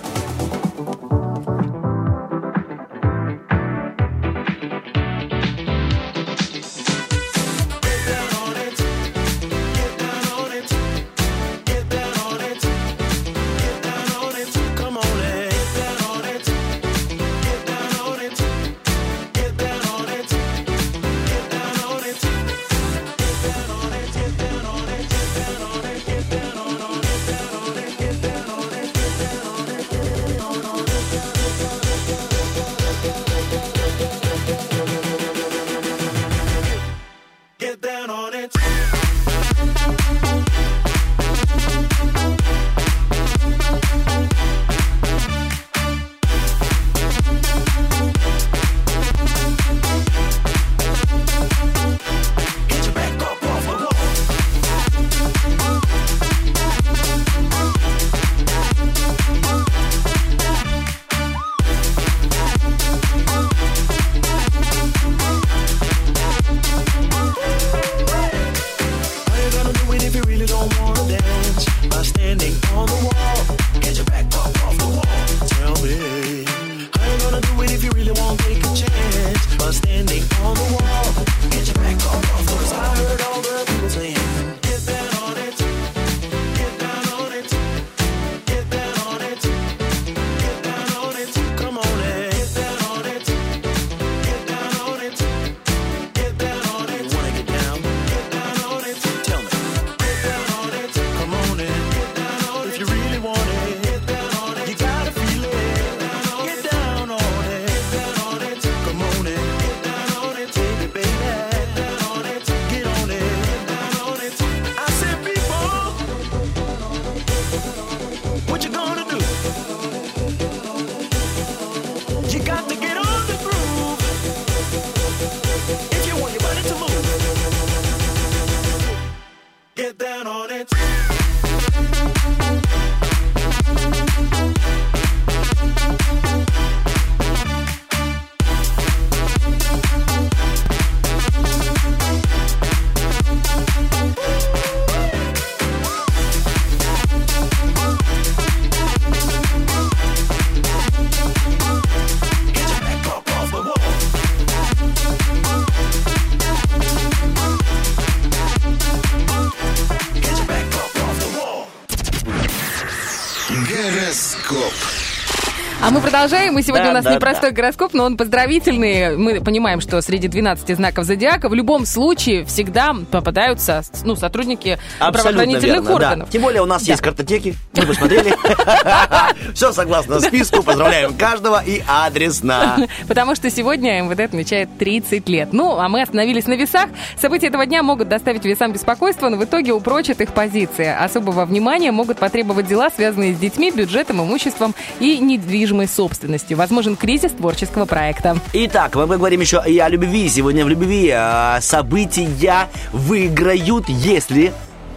А 165.88 165.90
мы 165.90 166.02
продолжаем, 166.02 166.59
и 166.59 166.62
сегодня 166.62 166.85
Да, 166.85 166.90
у 166.90 166.92
нас 166.92 167.04
да, 167.04 167.14
непростой 167.14 167.50
гороскоп, 167.50 167.95
но 167.95 168.04
он 168.04 168.18
поздравительный. 168.18 169.16
Мы 169.16 169.40
понимаем, 169.40 169.80
что 169.80 170.02
среди 170.02 170.28
12 170.28 170.76
знаков 170.76 171.07
зодиака 171.07 171.49
в 171.49 171.54
любом 171.54 171.87
случае 171.87 172.45
всегда 172.45 172.95
попадаются 173.11 173.83
ну, 174.04 174.14
сотрудники 174.14 174.78
Абсолютно 174.99 175.12
правоохранительных 175.23 175.80
верно, 175.85 175.95
органов. 175.95 176.28
да. 176.28 176.33
Тем 176.33 176.42
более 176.42 176.61
у 176.61 176.66
нас 176.66 176.83
есть 176.83 177.00
картотеки, 177.00 177.54
мы 177.75 177.87
посмотрели. 177.87 178.37
Все 179.58 179.72
согласно 179.72 180.20
списку, 180.20 180.62
поздравляем 180.62 181.14
каждого 181.14 181.60
и 181.64 181.82
адресно. 181.84 182.86
Потому 183.08 183.34
что 183.34 183.50
сегодня 183.50 184.00
МВД 184.02 184.20
отмечает 184.20 184.68
30 184.78 185.28
лет. 185.28 185.48
Ну, 185.52 185.76
а 185.76 185.88
мы 185.88 186.00
остановились 186.00 186.46
на 186.46 186.52
весах. 186.52 186.88
События 187.20 187.48
этого 187.48 187.66
дня 187.66 187.82
могут 187.82 188.08
доставить 188.08 188.44
весам 188.44 188.72
беспокойство, 188.72 189.28
но 189.28 189.36
в 189.36 189.42
итоге 189.42 189.72
упрочат 189.72 190.20
их 190.20 190.32
позиции. 190.32 190.86
Особого 190.86 191.44
внимания 191.44 191.90
могут 191.90 192.18
потребовать 192.18 192.68
дела, 192.68 192.88
связанные 192.88 193.34
с 193.34 193.38
детьми, 193.40 193.72
бюджетом, 193.72 194.22
имуществом 194.22 194.76
и 195.00 195.18
недвижимой 195.18 195.88
собственностью. 195.88 196.56
Возможен 196.56 196.94
кризис 196.94 197.32
творческого 197.32 197.84
проекта. 197.84 198.36
Итак, 198.52 198.94
мы 198.94 199.08
поговорим 199.08 199.40
еще 199.40 199.60
и 199.66 199.76
о 199.80 199.88
любви. 199.88 200.28
Сегодня 200.28 200.64
в 200.64 200.68
любви 200.68 201.10
а, 201.12 201.58
события 201.60 202.68
выиграют, 202.92 203.88
если 203.88 204.52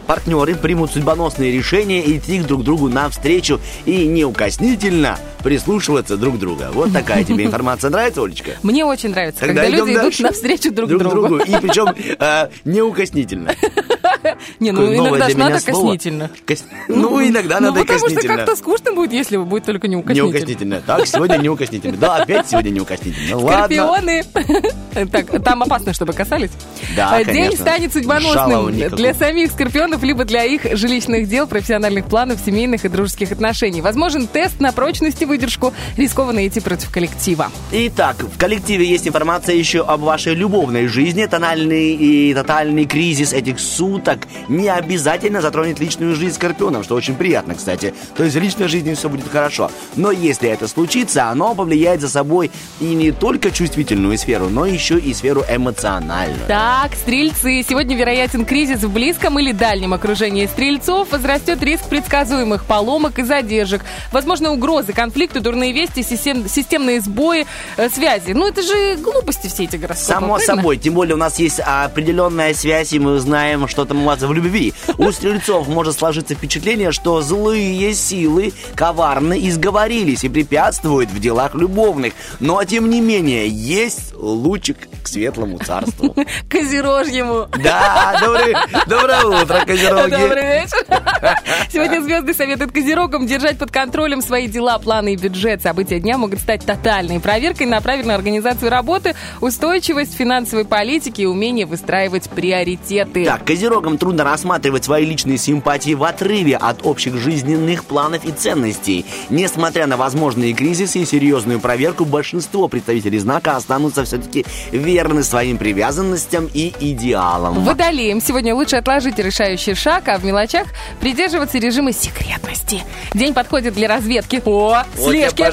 партнеры 0.08 0.55
примут 0.55 0.91
судьбоносные 0.91 1.51
решения 1.51 2.01
идти 2.15 2.39
друг 2.41 2.63
другу 2.63 2.89
навстречу. 2.89 3.60
И 3.86 4.05
неукоснительно 4.08 5.17
прислушиваться 5.43 6.17
друг 6.17 6.36
к 6.36 6.39
другу. 6.39 6.63
Вот 6.74 6.91
такая 6.93 7.24
тебе 7.24 7.45
информация 7.45 7.89
нравится, 7.89 8.21
Олечка? 8.24 8.51
Мне 8.63 8.86
очень 8.86 9.10
нравится, 9.10 9.45
когда 9.45 9.69
идем 9.69 9.86
люди 9.88 9.98
идут 9.98 10.19
навстречу 10.19 10.71
друг, 10.71 10.89
другу. 10.89 11.38
И 11.38 11.51
причем 11.62 11.88
э, 12.19 12.50
неукоснительно. 12.65 13.53
Не, 14.60 14.71
ну 14.71 14.93
иногда 14.93 15.29
же 15.29 15.38
надо 15.38 15.60
коснительно. 15.60 16.29
Кос- 16.45 16.63
Ну, 16.88 17.27
иногда 17.27 17.60
Ну, 17.60 17.67
надо 17.67 17.79
и 17.79 17.83
потому 17.83 18.00
что 18.00 18.07
коснительно. 18.10 18.38
как-то 18.38 18.55
скучно 18.55 18.93
будет, 18.93 19.13
если 19.13 19.38
будет 19.38 19.65
только 19.65 19.88
неукоснительно. 19.88 20.27
Неукоснительно. 20.31 20.81
Так, 20.86 21.07
сегодня 21.07 21.38
неукоснительно. 21.38 21.98
Да, 21.98 22.15
опять 22.17 22.48
сегодня 22.50 22.69
неукоснительно. 22.69 23.38
Ладно. 23.38 23.57
Скорпионы. 23.65 24.24
Так, 25.12 25.41
там 25.43 25.63
опасно, 25.63 25.93
чтобы 25.93 26.12
касались. 26.12 26.51
Да, 26.98 27.17
День 27.24 27.25
конечно. 27.45 27.57
станет 27.62 27.93
судьбоносным 27.93 28.71
для 28.98 29.13
самих 29.13 29.51
скорпионов, 29.51 30.03
либо 30.03 30.25
для 30.25 30.43
их 30.43 30.63
жилищных 30.77 31.29
дел, 31.29 31.48
профессиональных 31.48 32.07
планов, 32.07 32.39
семейных 32.45 32.83
и 32.83 32.89
дружеских 32.89 33.31
отношений. 33.31 33.79
Возможен 33.81 34.27
тест 34.27 34.60
на 34.60 34.74
прочность 34.74 35.21
выдержку. 35.31 35.73
Рискованно 35.95 36.45
идти 36.45 36.59
против 36.59 36.91
коллектива. 36.91 37.50
Итак, 37.71 38.17
в 38.23 38.38
коллективе 38.38 38.85
есть 38.85 39.07
информация 39.07 39.55
еще 39.55 39.81
об 39.81 40.01
вашей 40.01 40.35
любовной 40.35 40.88
жизни. 40.88 41.25
Тональный 41.25 41.93
и 41.93 42.33
тотальный 42.33 42.85
кризис 42.85 43.31
этих 43.31 43.59
суток 43.59 44.27
не 44.50 44.67
обязательно 44.67 45.41
затронет 45.41 45.79
личную 45.79 46.15
жизнь 46.15 46.35
скорпионов, 46.35 46.83
что 46.83 46.95
очень 46.95 47.15
приятно, 47.15 47.55
кстати. 47.55 47.93
То 48.17 48.25
есть 48.25 48.35
в 48.35 48.41
личной 48.41 48.67
жизни 48.67 48.93
все 48.93 49.07
будет 49.07 49.29
хорошо. 49.31 49.71
Но 49.95 50.11
если 50.11 50.50
это 50.50 50.67
случится, 50.67 51.29
оно 51.29 51.55
повлияет 51.55 52.01
за 52.01 52.09
собой 52.09 52.51
и 52.81 52.93
не 52.93 53.11
только 53.11 53.51
чувствительную 53.51 54.17
сферу, 54.17 54.50
но 54.50 54.65
еще 54.65 55.00
и 55.00 55.13
сферу 55.13 55.45
эмоциональную. 55.50 56.47
Так, 56.47 56.93
стрельцы. 56.95 57.63
Сегодня 57.67 57.95
вероятен 57.95 58.43
кризис 58.43 58.83
в 58.83 58.91
близком 58.91 59.39
или 59.39 59.53
дальнем 59.53 59.93
окружении 59.93 60.45
стрельцов. 60.45 61.11
Возрастет 61.11 61.63
риск 61.63 61.85
предсказуемых 61.88 62.65
поломок 62.65 63.19
и 63.19 63.23
задержек. 63.23 63.85
Возможно, 64.11 64.51
угрозы, 64.51 64.91
конфликты, 64.91 65.20
дурные 65.29 65.71
вести, 65.73 66.01
систем- 66.01 66.47
системные 66.49 67.01
сбои 67.01 67.45
э, 67.77 67.89
связи. 67.89 68.31
Ну, 68.31 68.47
это 68.47 68.61
же 68.61 68.95
глупости 68.97 69.47
все 69.47 69.63
эти 69.65 69.75
гороскопы. 69.75 70.13
Само 70.13 70.35
правильно? 70.35 70.55
собой, 70.55 70.77
тем 70.77 70.93
более 70.93 71.15
у 71.15 71.17
нас 71.17 71.39
есть 71.39 71.59
определенная 71.59 72.53
связь, 72.53 72.93
и 72.93 72.99
мы 72.99 73.19
знаем, 73.19 73.67
что 73.67 73.85
там 73.85 74.01
у 74.03 74.05
вас 74.05 74.21
в 74.21 74.31
любви. 74.33 74.73
У 74.97 75.11
стрельцов 75.11 75.67
может 75.67 75.97
сложиться 75.97 76.35
впечатление, 76.35 76.91
что 76.91 77.21
злые 77.21 77.93
силы 77.93 78.53
коварно 78.75 79.33
изговорились 79.39 80.23
и 80.23 80.29
препятствуют 80.29 81.09
в 81.09 81.19
делах 81.19 81.55
любовных. 81.55 82.13
Но, 82.39 82.63
тем 82.63 82.89
не 82.89 83.01
менее, 83.01 83.47
есть 83.47 84.13
лучик 84.15 84.77
к 85.03 85.07
светлому 85.07 85.57
царству. 85.59 86.15
Козерожьему. 86.49 87.47
Да, 87.63 88.17
добрый- 88.21 88.55
доброе 88.87 89.25
утро, 89.25 89.63
козероги. 89.65 90.11
Добрый 90.11 90.43
вечер. 90.43 90.85
Сегодня 91.72 92.01
звезды 92.01 92.33
советуют 92.33 92.72
козерогам 92.72 93.27
держать 93.27 93.57
под 93.57 93.72
контролем 93.72 94.22
свои 94.22 94.48
дела, 94.48 94.79
планы 94.79 95.10
и 95.13 95.17
бюджет. 95.17 95.61
События 95.61 96.00
дня 96.00 96.17
могут 96.17 96.39
стать 96.39 96.65
тотальной 96.65 97.19
проверкой 97.19 97.67
на 97.67 97.81
правильную 97.81 98.15
организацию 98.15 98.69
работы, 98.69 99.15
устойчивость 99.39 100.15
финансовой 100.15 100.65
политики 100.65 101.21
и 101.21 101.25
умение 101.25 101.65
выстраивать 101.65 102.29
приоритеты. 102.29 103.25
Так, 103.25 103.45
козерогам 103.45 103.97
трудно 103.97 104.24
рассматривать 104.24 104.85
свои 104.85 105.05
личные 105.05 105.37
симпатии 105.37 105.93
в 105.93 106.03
отрыве 106.03 106.57
от 106.57 106.85
общих 106.85 107.15
жизненных 107.17 107.85
планов 107.85 108.25
и 108.25 108.31
ценностей. 108.31 109.05
Несмотря 109.29 109.87
на 109.87 109.97
возможные 109.97 110.53
кризисы 110.53 111.00
и 111.00 111.05
серьезную 111.05 111.59
проверку, 111.59 112.05
большинство 112.05 112.67
представителей 112.67 113.19
знака 113.19 113.55
останутся 113.55 114.03
все-таки 114.03 114.45
верны 114.71 115.24
своим 115.24 115.57
привязанностям 115.57 116.50
и 116.53 116.74
идеалам. 116.79 117.63
Водолеем 117.63 118.21
сегодня 118.21 118.55
лучше 118.55 118.77
отложить 118.77 119.19
решающий 119.19 119.75
шаг, 119.75 120.07
а 120.07 120.17
в 120.17 120.25
мелочах 120.25 120.67
придерживаться 121.00 121.57
режима 121.57 121.91
секретности. 121.91 122.81
День 123.13 123.33
подходит 123.33 123.74
для 123.74 123.87
разведки. 123.87 124.41
О, 124.45 124.83
слежки, 125.01 125.46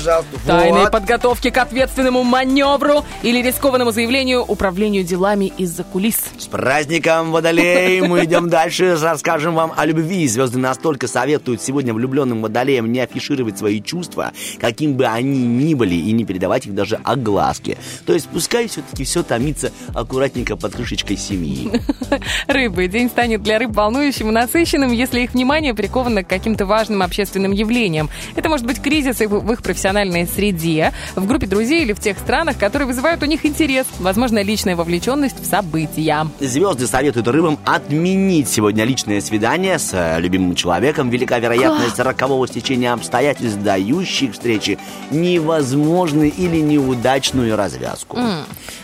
тайной 0.46 0.82
вот. 0.82 0.92
подготовки 0.92 1.50
к 1.50 1.56
ответственному 1.58 2.22
маневру 2.22 3.04
или 3.22 3.42
рискованному 3.42 3.90
заявлению 3.90 4.42
управлению 4.42 5.04
делами 5.04 5.52
из-за 5.58 5.84
кулис. 5.84 6.24
С 6.38 6.46
праздником, 6.46 7.32
Водолей! 7.32 8.00
Мы 8.00 8.24
идем 8.24 8.48
дальше, 8.48 8.96
расскажем 9.00 9.54
вам 9.54 9.72
о 9.76 9.86
любви. 9.86 10.26
Звезды 10.26 10.58
настолько 10.58 11.06
советуют 11.08 11.62
сегодня 11.62 11.94
влюбленным 11.94 12.42
Водолеям 12.42 12.90
не 12.90 13.00
афишировать 13.00 13.58
свои 13.58 13.80
чувства, 13.82 14.32
каким 14.60 14.94
бы 14.94 15.06
они 15.06 15.46
ни 15.46 15.74
были, 15.74 15.94
и 15.94 16.12
не 16.12 16.24
передавать 16.24 16.66
их 16.66 16.74
даже 16.74 17.00
огласке. 17.04 17.78
То 18.06 18.12
есть 18.12 18.28
пускай 18.28 18.68
все-таки 18.68 19.04
все 19.04 19.22
томится 19.22 19.72
аккуратненько 19.94 20.56
под 20.56 20.74
крышечкой 20.74 21.16
семьи. 21.16 21.70
Рыбы. 22.46 22.86
День 22.88 23.08
станет 23.08 23.42
для 23.42 23.58
рыб 23.58 23.74
волнующим 23.74 24.28
и 24.28 24.32
насыщенным, 24.32 24.92
если 24.92 25.20
их 25.20 25.34
внимание 25.34 25.74
приковано 25.74 26.24
к 26.24 26.28
каким-то 26.28 26.66
важным 26.66 27.02
общественным 27.02 27.52
явлениям. 27.52 28.10
Это 28.36 28.48
может 28.48 28.66
быть 28.66 28.80
кризис 28.80 29.20
в 29.20 29.37
в 29.40 29.52
их 29.52 29.62
профессиональной 29.62 30.26
среде, 30.26 30.92
в 31.14 31.26
группе 31.26 31.46
друзей 31.46 31.82
или 31.82 31.92
в 31.92 32.00
тех 32.00 32.18
странах, 32.18 32.58
которые 32.58 32.86
вызывают 32.86 33.22
у 33.22 33.26
них 33.26 33.44
интерес, 33.44 33.86
возможно, 33.98 34.42
личная 34.42 34.76
вовлеченность 34.76 35.40
в 35.40 35.46
события. 35.46 36.26
Звезды 36.40 36.86
советуют 36.86 37.28
рыбам 37.28 37.58
отменить 37.64 38.48
сегодня 38.48 38.84
личное 38.84 39.20
свидание 39.20 39.78
с 39.78 39.90
э, 39.92 40.20
любимым 40.20 40.54
человеком. 40.54 41.10
Велика 41.10 41.38
вероятность 41.38 41.98
рокового 41.98 42.46
стечения 42.46 42.92
обстоятельств, 42.92 43.60
дающих 43.60 44.32
встрече 44.32 44.78
невозможную 45.10 46.32
или 46.32 46.58
неудачную 46.58 47.56
развязку. 47.56 48.18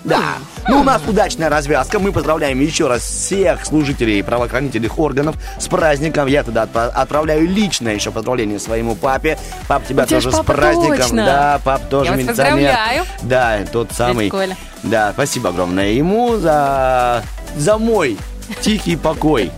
Да. 0.05 0.35
Ну, 0.69 0.81
у 0.81 0.85
нас 0.85 1.03
удачная 1.07 1.49
развязка. 1.49 1.99
Мы 1.99 2.13
поздравляем 2.13 2.61
еще 2.61 2.89
раз 2.89 3.03
всех 3.03 3.65
служителей 3.65 4.23
правоохранительных 4.23 4.99
органов 4.99 5.37
с 5.59 5.67
праздником. 5.67 6.27
Я 6.27 6.43
туда 6.43 6.65
отпра- 6.65 6.89
отправляю 6.89 7.47
лично 7.49 7.89
еще 7.89 8.11
поздравление 8.11 8.59
своему 8.59 8.95
папе. 8.95 9.39
Пап, 9.69 9.87
тебя 9.87 10.07
тоже 10.07 10.31
с 10.31 10.41
папа 10.45 10.59
праздником. 10.61 10.97
точно. 10.99 11.25
Да, 11.27 11.61
пап 11.65 11.83
тоже 11.89 12.11
Я 12.11 12.17
милиционер. 12.17 12.37
поздравляю. 12.53 13.05
Да, 13.23 13.59
тот 13.73 13.93
самый. 13.93 14.31
Коля. 14.31 14.57
Да, 14.83 15.13
спасибо 15.13 15.49
огромное 15.51 15.89
ему 15.89 16.37
за, 16.37 17.23
за 17.57 17.79
мой 17.79 18.19
тихий 18.61 18.97
покой. 18.97 19.51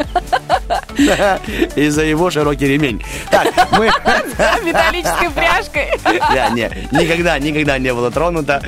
И 1.76 1.88
за 1.88 2.02
его 2.04 2.30
широкий 2.30 2.66
ремень. 2.66 3.02
Так, 3.30 3.48
мы... 3.72 3.86
Металлической 4.64 5.30
пряжкой. 5.30 5.90
Да, 6.04 6.50
не, 6.50 6.70
никогда, 6.92 7.38
никогда 7.38 7.78
не 7.78 7.92
было 7.92 8.10
тронуто. 8.10 8.62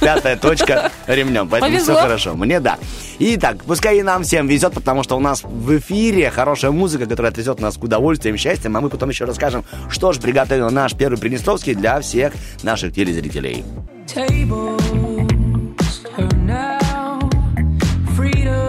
Пятая 0.00 0.36
точка 0.36 0.90
ремнем. 1.06 1.48
Поэтому 1.48 1.72
Повезло. 1.72 1.94
все 1.94 2.02
хорошо. 2.02 2.34
Мне 2.34 2.60
да. 2.60 2.78
Итак, 3.18 3.58
пускай 3.66 3.98
и 3.98 4.02
нам 4.02 4.22
всем 4.22 4.46
везет, 4.46 4.74
потому 4.74 5.02
что 5.02 5.16
у 5.16 5.20
нас 5.20 5.42
в 5.44 5.78
эфире 5.78 6.30
хорошая 6.30 6.70
музыка, 6.70 7.06
которая 7.06 7.30
отвезет 7.32 7.60
нас 7.60 7.76
к 7.76 7.84
удовольствиям, 7.84 8.36
счастьям, 8.36 8.76
а 8.76 8.80
мы 8.80 8.88
потом 8.88 9.08
еще 9.10 9.24
расскажем, 9.24 9.64
что 9.90 10.12
же 10.12 10.20
приготовил 10.20 10.70
наш 10.70 10.94
первый 10.94 11.18
Приднестровский 11.18 11.74
для 11.74 12.00
всех 12.00 12.32
наших 12.62 12.94
телезрителей. 12.94 13.64
tables 14.06 14.82
turn 16.16 16.46
now. 16.46 17.18
Freedom 18.16 18.61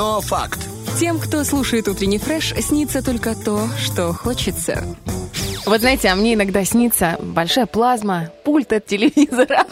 но 0.00 0.18
факт. 0.22 0.58
Тем, 0.98 1.18
кто 1.18 1.44
слушает 1.44 1.86
утренний 1.86 2.16
фреш, 2.16 2.54
снится 2.60 3.04
только 3.04 3.34
то, 3.34 3.68
что 3.78 4.14
хочется. 4.14 4.82
Вот 5.66 5.80
знаете, 5.82 6.08
а 6.08 6.14
мне 6.14 6.32
иногда 6.32 6.64
снится 6.64 7.18
большая 7.20 7.66
плазма, 7.66 8.30
пульт 8.42 8.72
от 8.72 8.86
телевизора. 8.86 9.66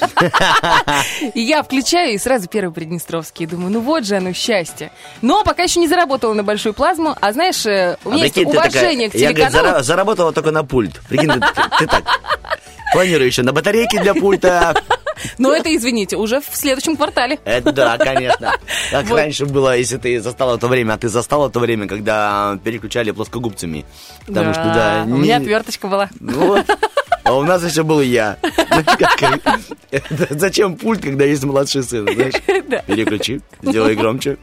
И 1.32 1.40
я 1.40 1.62
включаю, 1.62 2.12
и 2.12 2.18
сразу 2.18 2.46
первый 2.46 2.74
Приднестровский. 2.74 3.46
Думаю, 3.46 3.70
ну 3.72 3.80
вот 3.80 4.04
же 4.04 4.16
оно 4.18 4.34
счастье. 4.34 4.92
Но 5.22 5.44
пока 5.44 5.62
еще 5.62 5.80
не 5.80 5.88
заработала 5.88 6.34
на 6.34 6.42
большую 6.44 6.74
плазму. 6.74 7.16
А 7.18 7.32
знаешь, 7.32 7.64
э, 7.64 7.96
у 8.04 8.10
меня 8.10 8.24
А 8.24 8.26
есть 8.26 8.36
уважение 8.36 9.08
такая, 9.08 9.22
я, 9.22 9.32
к 9.32 9.34
телеканалу. 9.34 9.68
зара- 9.78 9.82
заработала 9.82 10.32
только 10.34 10.50
на 10.50 10.62
пульт. 10.62 11.00
Прикинь, 11.08 11.30
ты 11.78 11.86
так. 11.86 12.04
Планирую 12.92 13.26
еще 13.26 13.42
на 13.42 13.54
батарейки 13.54 13.98
для 13.98 14.12
пульта. 14.12 14.74
Но 15.38 15.52
это, 15.52 15.74
извините, 15.74 16.16
уже 16.16 16.40
в 16.40 16.48
следующем 16.52 16.96
квартале. 16.96 17.38
Это 17.44 17.72
да, 17.72 17.98
конечно. 17.98 18.52
Как 18.90 19.06
Вот. 19.06 19.16
раньше 19.16 19.46
было, 19.46 19.76
если 19.76 19.96
ты 19.96 20.20
застала 20.20 20.58
то 20.58 20.68
время, 20.68 20.94
а 20.94 20.98
ты 20.98 21.08
застала 21.08 21.50
то 21.50 21.60
время, 21.60 21.86
когда 21.86 22.58
переключали 22.64 23.10
плоскогубцами. 23.10 23.84
Потому 24.26 24.52
что, 24.52 24.64
да... 24.64 25.02
у 25.06 25.16
меня 25.16 25.38
не- 25.38 25.44
отверточка 25.44 25.86
была. 25.88 26.10
Ну 26.20 26.46
вот. 26.46 26.66
А 27.24 27.34
у 27.34 27.42
нас 27.42 27.62
еще 27.62 27.82
был 27.82 28.00
я. 28.00 28.38
Это 29.90 30.26
Зачем 30.30 30.76
пульт, 30.76 31.02
когда 31.02 31.24
есть 31.24 31.44
младший 31.44 31.82
сын, 31.82 32.08
знаешь? 32.12 32.34
Да. 32.68 32.78
Переключи, 32.82 33.40
сделай 33.62 33.94
громче. 33.94 34.38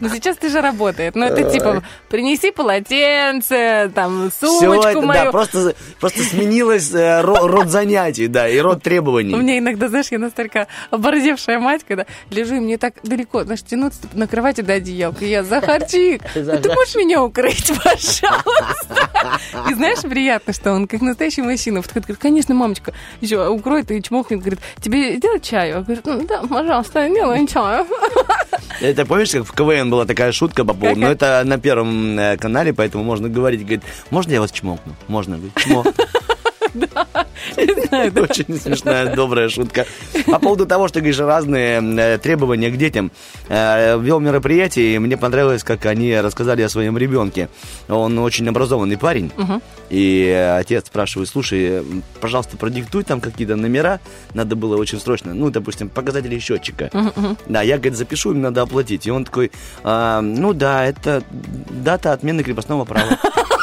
Но 0.00 0.08
сейчас 0.08 0.36
ты 0.36 0.48
же 0.48 0.60
работает. 0.60 1.14
Ну, 1.14 1.24
это 1.26 1.50
типа, 1.50 1.82
принеси 2.08 2.50
полотенце, 2.50 3.90
там, 3.94 4.30
сумочку 4.30 4.88
это, 4.88 5.00
мою. 5.00 5.24
да, 5.24 5.30
просто, 5.30 5.74
просто 6.00 6.22
сменилось 6.22 6.92
э, 6.92 7.22
ро- 7.22 7.46
род 7.46 7.68
занятий, 7.68 8.26
да, 8.26 8.48
и 8.48 8.58
род 8.58 8.82
требований. 8.82 9.34
У 9.34 9.38
меня 9.38 9.58
иногда, 9.58 9.88
знаешь, 9.88 10.08
я 10.10 10.18
настолько 10.18 10.66
оборзевшая 10.90 11.58
мать, 11.58 11.82
когда 11.86 12.06
лежу, 12.30 12.56
и 12.56 12.60
мне 12.60 12.78
так 12.78 12.94
далеко, 13.02 13.44
знаешь, 13.44 13.62
тянуться 13.62 14.00
на 14.12 14.26
кровати 14.26 14.60
до 14.60 14.74
одеялка. 14.74 15.24
И 15.24 15.28
я, 15.28 15.42
Захарчик, 15.42 16.22
ты 16.34 16.72
можешь 16.72 16.94
меня 16.96 17.22
укрыть, 17.22 17.72
пожалуйста? 17.84 19.10
И 19.70 19.74
знаешь, 19.74 20.00
приятно, 20.02 20.52
что 20.52 20.72
он 20.72 20.86
как 20.86 21.00
настоящий 21.00 21.42
мужчина. 21.42 21.82
Говорит, 21.82 22.18
конечно, 22.18 22.54
мамочка, 22.54 22.92
еще 23.20 23.48
укроет 23.48 23.90
и 23.90 24.02
чмокнет, 24.02 24.40
говорит, 24.40 24.60
тебе 24.80 25.16
сделать 25.16 25.42
чаю? 25.42 25.76
Я 25.76 25.80
говорю, 25.80 26.02
ну 26.04 26.26
да, 26.26 26.42
пожалуйста, 26.42 27.08
делай 27.08 27.46
чаю. 27.46 27.86
Это 28.80 29.06
помнишь, 29.06 29.30
как 29.30 29.44
в 29.44 29.52
КВН 29.52 29.90
была 29.90 30.04
такая 30.04 30.32
шутка 30.32 30.64
по 30.64 30.74
поводу, 30.74 31.00
но 31.00 31.08
Какая? 31.08 31.40
это 31.42 31.48
на 31.48 31.58
первом 31.58 32.18
э, 32.18 32.36
канале, 32.36 32.72
поэтому 32.72 33.04
можно 33.04 33.28
говорить, 33.28 33.60
говорит, 33.60 33.82
можно 34.10 34.32
я 34.32 34.40
вас 34.40 34.50
чмокну? 34.50 34.94
Можно, 35.08 35.36
говорит, 35.36 35.54
чмок. 35.56 35.86
Не 37.56 37.86
знаю, 37.86 38.12
да. 38.12 38.22
Очень 38.22 38.60
смешная, 38.60 39.14
добрая 39.14 39.48
шутка. 39.48 39.86
По 40.26 40.38
поводу 40.38 40.66
того, 40.66 40.88
что, 40.88 41.00
говоришь, 41.00 41.18
разные 41.18 41.80
э, 41.80 42.18
требования 42.18 42.70
к 42.70 42.76
детям. 42.76 43.10
Э, 43.48 43.98
Вел 44.00 44.20
мероприятие, 44.20 44.94
и 44.94 44.98
мне 44.98 45.16
понравилось, 45.16 45.64
как 45.64 45.86
они 45.86 46.18
рассказали 46.20 46.62
о 46.62 46.68
своем 46.68 46.98
ребенке. 46.98 47.48
Он 47.88 48.18
очень 48.18 48.48
образованный 48.48 48.98
парень. 48.98 49.32
И 49.90 50.56
отец 50.58 50.86
спрашивает, 50.86 51.28
слушай, 51.28 51.82
пожалуйста, 52.20 52.56
продиктуй 52.56 53.04
там 53.04 53.20
какие-то 53.20 53.56
номера. 53.56 54.00
Надо 54.34 54.56
было 54.56 54.76
очень 54.76 55.00
срочно. 55.00 55.34
Ну, 55.34 55.50
допустим, 55.50 55.88
показатели 55.88 56.38
счетчика. 56.38 56.90
Да, 57.46 57.62
я, 57.62 57.76
говорит, 57.76 57.96
запишу, 57.96 58.32
им 58.32 58.40
надо 58.42 58.62
оплатить. 58.62 59.06
И 59.06 59.10
он 59.10 59.24
такой, 59.24 59.52
«А, 59.84 60.20
ну 60.20 60.52
да, 60.52 60.84
это 60.84 61.22
дата 61.30 62.12
отмены 62.12 62.42
крепостного 62.42 62.84
права. 62.84 63.18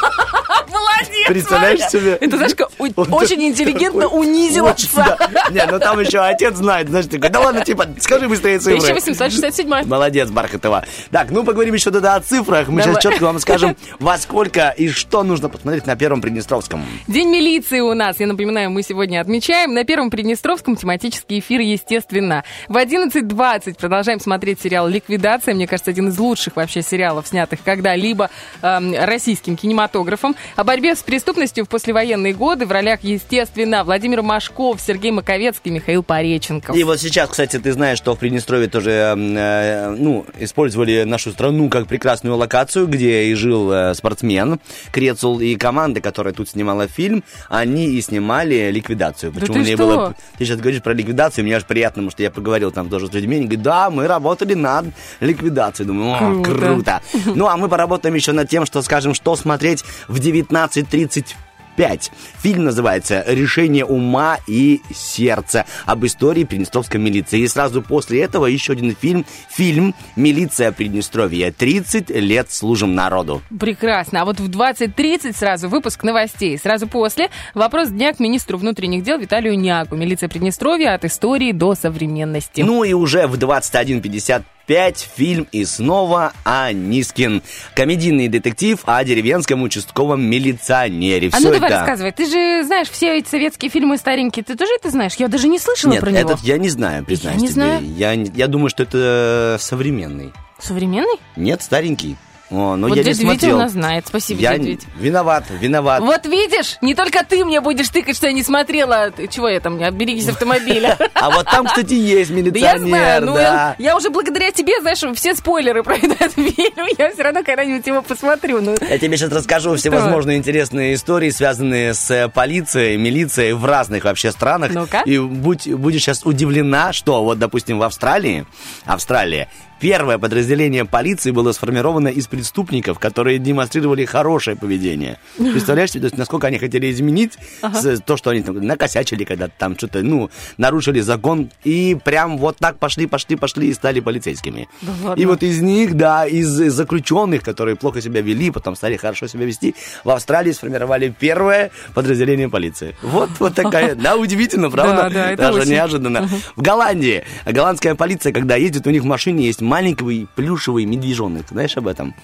Молодец, 0.74 1.26
Представляешь 1.28 1.80
себе? 1.88 2.18
Это, 2.20 2.36
знаешь, 2.36 2.54
как 2.54 2.68
у- 2.78 2.84
Вот 2.96 3.08
очень 3.12 3.28
такой- 3.36 3.46
интеллигентно 3.48 4.08
унизил 4.08 4.64
Очень, 4.66 4.88
отца. 4.88 5.16
да. 5.32 5.48
Не, 5.50 5.64
ну 5.70 5.78
там 5.78 6.00
еще 6.00 6.18
отец 6.20 6.56
знает, 6.56 6.88
знаешь, 6.88 7.06
такой, 7.06 7.28
да 7.30 7.40
ладно, 7.40 7.64
типа, 7.64 7.86
скажи 8.00 8.28
быстрее 8.28 8.58
цифры. 8.58 8.78
1867 8.78 9.84
Молодец, 9.86 10.30
Бархатова. 10.30 10.84
Так, 11.10 11.30
ну 11.30 11.44
поговорим 11.44 11.74
еще 11.74 11.90
тогда 11.90 12.16
о 12.16 12.20
цифрах. 12.20 12.68
Мы 12.68 12.82
Давай. 12.82 12.94
сейчас 13.00 13.12
четко 13.12 13.24
вам 13.24 13.38
скажем, 13.38 13.76
во 14.00 14.18
сколько 14.18 14.70
и 14.76 14.88
что 14.88 15.22
нужно 15.22 15.48
посмотреть 15.48 15.86
на 15.86 15.96
Первом 15.96 16.20
Приднестровском. 16.20 16.84
День 17.06 17.28
милиции 17.30 17.80
у 17.80 17.94
нас, 17.94 18.20
я 18.20 18.26
напоминаю, 18.26 18.70
мы 18.70 18.82
сегодня 18.82 19.20
отмечаем. 19.20 19.72
На 19.74 19.84
Первом 19.84 20.10
Приднестровском 20.10 20.76
тематический 20.76 21.38
эфир, 21.38 21.60
естественно. 21.60 22.44
В 22.68 22.76
11.20 22.76 23.76
продолжаем 23.78 24.20
смотреть 24.20 24.60
сериал 24.60 24.88
«Ликвидация». 24.88 25.54
Мне 25.54 25.66
кажется, 25.66 25.90
один 25.90 26.08
из 26.08 26.18
лучших 26.18 26.56
вообще 26.56 26.82
сериалов, 26.82 27.26
снятых 27.28 27.60
когда-либо 27.64 28.30
эм, 28.62 28.94
российским 28.98 29.56
кинематографом. 29.56 30.34
О 30.64 30.66
борьбе 30.66 30.96
с 30.96 31.02
преступностью 31.02 31.66
в 31.66 31.68
послевоенные 31.68 32.32
годы 32.32 32.64
в 32.64 32.72
ролях, 32.72 33.00
естественно, 33.02 33.84
Владимир 33.84 34.22
Машков, 34.22 34.80
Сергей 34.80 35.10
Маковецкий, 35.10 35.70
Михаил 35.70 36.02
Пореченков. 36.02 36.74
И 36.74 36.84
вот 36.84 36.98
сейчас, 36.98 37.28
кстати, 37.28 37.58
ты 37.58 37.70
знаешь, 37.70 37.98
что 37.98 38.14
в 38.14 38.18
Приднестровье 38.18 38.66
тоже, 38.66 38.90
э, 39.14 39.90
ну, 39.90 40.24
использовали 40.38 41.02
нашу 41.02 41.32
страну 41.32 41.68
как 41.68 41.86
прекрасную 41.86 42.36
локацию, 42.36 42.86
где 42.86 43.24
и 43.24 43.34
жил 43.34 43.70
э, 43.70 43.92
спортсмен 43.92 44.58
Крецул, 44.90 45.38
и 45.38 45.54
команда, 45.56 46.00
которая 46.00 46.32
тут 46.32 46.48
снимала 46.48 46.88
фильм, 46.88 47.24
они 47.50 47.88
и 47.88 48.00
снимали 48.00 48.70
ликвидацию. 48.70 49.32
Да 49.32 49.40
Почему 49.40 49.56
ты 49.56 49.60
мне 49.64 49.74
что? 49.74 49.86
было... 49.86 50.16
Ты 50.38 50.46
сейчас 50.46 50.60
говоришь 50.60 50.80
про 50.80 50.94
ликвидацию, 50.94 51.44
мне 51.44 51.56
аж 51.58 51.66
приятно, 51.66 51.96
потому 51.96 52.10
что 52.10 52.22
я 52.22 52.30
поговорил 52.30 52.70
там 52.72 52.88
тоже 52.88 53.08
с 53.08 53.12
людьми, 53.12 53.36
они 53.36 53.44
говорят, 53.44 53.64
да, 53.64 53.90
мы 53.90 54.06
работали 54.06 54.54
над 54.54 54.86
ликвидацией. 55.20 55.86
Думаю, 55.86 56.14
о, 56.14 56.42
Круто. 56.42 56.50
круто. 56.58 57.02
Ну, 57.34 57.48
а 57.48 57.58
мы 57.58 57.68
поработаем 57.68 58.14
еще 58.14 58.32
над 58.32 58.48
тем, 58.48 58.64
что 58.64 58.80
скажем, 58.80 59.12
что 59.12 59.36
смотреть 59.36 59.84
в 60.08 60.18
19.30 60.54 61.34
5. 61.76 62.12
Фильм 62.40 62.64
называется 62.64 63.24
«Решение 63.26 63.84
ума 63.84 64.38
и 64.46 64.80
сердца» 64.94 65.66
об 65.86 66.04
истории 66.06 66.44
Приднестровской 66.44 67.00
милиции. 67.00 67.40
И 67.40 67.48
сразу 67.48 67.82
после 67.82 68.22
этого 68.22 68.46
еще 68.46 68.74
один 68.74 68.94
фильм, 68.94 69.26
фильм 69.48 69.92
«Милиция 70.14 70.70
Приднестровья. 70.70 71.50
30 71.50 72.10
лет 72.10 72.52
служим 72.52 72.94
народу». 72.94 73.42
Прекрасно. 73.58 74.22
А 74.22 74.24
вот 74.24 74.38
в 74.38 74.48
20.30 74.48 75.36
сразу 75.36 75.68
выпуск 75.68 76.04
новостей. 76.04 76.56
Сразу 76.58 76.86
после 76.86 77.30
вопрос 77.54 77.88
дня 77.88 78.12
к 78.12 78.20
министру 78.20 78.56
внутренних 78.56 79.02
дел 79.02 79.18
Виталию 79.18 79.58
Няку. 79.58 79.96
Милиция 79.96 80.28
Приднестровья 80.28 80.94
от 80.94 81.04
истории 81.04 81.50
до 81.52 81.74
современности. 81.74 82.60
Ну 82.60 82.84
и 82.84 82.92
уже 82.92 83.26
в 83.26 83.34
21.55 83.34 84.44
фильм 84.66 85.46
и 85.52 85.64
снова 85.64 86.32
Анискин. 86.44 87.42
Комедийный 87.74 88.28
детектив 88.28 88.78
о 88.84 89.02
деревенском 89.04 89.62
участковом 89.62 90.22
милиционере. 90.22 91.28
а 91.32 91.36
Всё 91.36 91.48
ну 91.48 91.54
давай 91.54 91.70
это... 91.70 91.78
рассказывай. 91.80 92.12
Ты 92.12 92.26
же 92.26 92.64
знаешь 92.64 92.88
все 92.90 93.18
эти 93.18 93.28
советские 93.28 93.70
фильмы 93.70 93.96
старенькие. 93.98 94.44
Ты 94.44 94.56
тоже 94.56 94.72
это 94.78 94.90
знаешь? 94.90 95.14
Я 95.16 95.28
даже 95.28 95.48
не 95.48 95.58
слышала 95.58 95.92
Нет, 95.92 96.00
про 96.00 96.10
него. 96.10 96.20
этот 96.30 96.40
я 96.40 96.58
не 96.58 96.68
знаю, 96.68 97.04
признаюсь 97.04 97.40
не 97.40 97.48
тебе. 97.48 97.54
знаю. 97.54 97.94
Я, 97.96 98.12
я 98.12 98.46
думаю, 98.48 98.70
что 98.70 98.82
это 98.82 99.56
современный. 99.60 100.32
Современный? 100.58 101.18
Нет, 101.36 101.62
старенький. 101.62 102.16
О, 102.50 102.76
но 102.76 102.88
вот 102.88 102.96
я 102.96 103.02
не 103.02 103.08
дядя 103.10 103.22
Витя 103.22 103.30
смотрел. 103.38 103.56
у 103.56 103.58
нас 103.60 103.72
знает. 103.72 104.04
Спасибо, 104.06 104.40
я 104.40 104.50
дядя 104.52 104.62
не- 104.64 104.70
Витя. 104.72 104.86
виноват, 104.96 105.44
виноват. 105.50 106.00
Вот 106.02 106.26
видишь, 106.26 106.76
не 106.82 106.94
только 106.94 107.24
ты 107.24 107.44
мне 107.44 107.60
будешь 107.60 107.88
тыкать, 107.88 108.16
что 108.16 108.26
я 108.26 108.32
не 108.32 108.42
смотрела. 108.42 109.10
Ты 109.10 109.26
Чего 109.28 109.48
я 109.48 109.60
там, 109.60 109.78
берегись 109.96 110.28
автомобиля. 110.28 110.96
А 111.14 111.30
вот 111.30 111.46
там, 111.46 111.64
кстати, 111.66 111.94
есть 111.94 112.30
Да 112.30 112.36
я 112.36 112.42
милиционер, 112.42 112.78
знаю, 112.88 113.24
ну 113.26 113.34
да. 113.34 113.40
я, 113.42 113.76
я 113.78 113.96
уже 113.96 114.10
благодаря 114.10 114.50
тебе, 114.52 114.78
знаешь, 114.82 115.02
все 115.16 115.34
спойлеры 115.34 115.82
про 115.82 115.96
этот 115.96 116.32
фильм, 116.34 116.86
я 116.98 117.12
все 117.12 117.22
равно 117.22 117.42
когда-нибудь 117.42 117.86
его 117.86 118.02
посмотрю. 118.02 118.60
Ну, 118.60 118.76
Я 118.88 118.98
тебе 118.98 119.16
сейчас 119.16 119.32
расскажу 119.32 119.74
всевозможные 119.76 120.36
интересные 120.36 120.94
истории, 120.94 121.30
связанные 121.30 121.94
с 121.94 122.10
э, 122.10 122.28
полицией, 122.28 122.96
милицией 122.98 123.52
в 123.54 123.64
разных 123.64 124.04
вообще 124.04 124.30
странах. 124.32 124.72
Ну-ка. 124.74 125.02
И 125.06 125.18
будь, 125.18 125.66
будешь 125.72 126.02
сейчас 126.02 126.24
удивлена, 126.26 126.92
что 126.92 127.24
вот, 127.24 127.38
допустим, 127.38 127.78
в 127.78 127.82
Австралии, 127.82 128.44
Австралия, 128.84 129.48
первое 129.80 130.18
подразделение 130.18 130.84
полиции 130.84 131.30
было 131.30 131.52
сформировано 131.52 132.08
из 132.08 132.26
преступников, 132.26 132.98
которые 132.98 133.38
демонстрировали 133.38 134.04
хорошее 134.04 134.56
поведение. 134.56 135.18
Представляешь 135.36 135.90
себе, 135.90 136.00
то 136.02 136.06
есть, 136.06 136.18
насколько 136.18 136.46
они 136.46 136.58
хотели 136.58 136.90
изменить 136.90 137.38
с- 137.62 138.00
то, 138.00 138.16
что 138.16 138.30
они 138.30 138.42
там 138.42 138.58
накосячили, 138.60 139.24
когда 139.24 139.48
там 139.48 139.76
что-то, 139.76 140.02
ну, 140.02 140.30
нарушили 140.56 141.00
закон, 141.00 141.50
и 141.64 141.96
прям 142.04 142.38
вот 142.38 142.56
так 142.58 142.78
пошли, 142.78 143.06
пошли, 143.06 143.36
пошли 143.36 143.68
и 143.68 143.74
стали 143.74 144.00
полицейскими. 144.00 144.68
Да 144.82 144.92
ладно? 145.02 145.20
И 145.22 145.26
вот 145.26 145.42
из 145.42 145.60
них, 145.60 145.94
да, 145.94 146.26
из 146.26 146.48
заключенных, 146.48 147.42
которые 147.42 147.76
плохо 147.76 148.00
себя 148.00 148.20
вели, 148.20 148.50
потом 148.50 148.76
стали 148.76 148.96
хорошо 148.96 149.26
себя 149.26 149.44
вести, 149.44 149.74
в 150.04 150.10
Австралии 150.10 150.52
сформировали 150.52 151.14
первое 151.18 151.70
подразделение 151.94 152.48
полиции. 152.48 152.96
Вот, 153.02 153.30
вот 153.38 153.54
такая, 153.54 153.94
да, 153.94 154.16
удивительно, 154.16 154.70
правда? 154.70 154.94
Да, 155.04 155.10
да, 155.10 155.30
это 155.32 155.42
Даже 155.42 155.60
очень. 155.60 155.72
неожиданно. 155.72 156.28
В 156.56 156.62
Голландии 156.62 157.24
голландская 157.44 157.94
полиция, 157.94 158.32
когда 158.32 158.56
ездит, 158.56 158.86
у 158.86 158.90
них 158.90 159.02
в 159.02 159.06
машине 159.06 159.46
есть 159.46 159.60
маленький 159.64 160.26
плюшевый 160.34 160.84
медвежонок. 160.84 161.46
Знаешь 161.50 161.76
об 161.76 161.86
этом? 161.86 162.14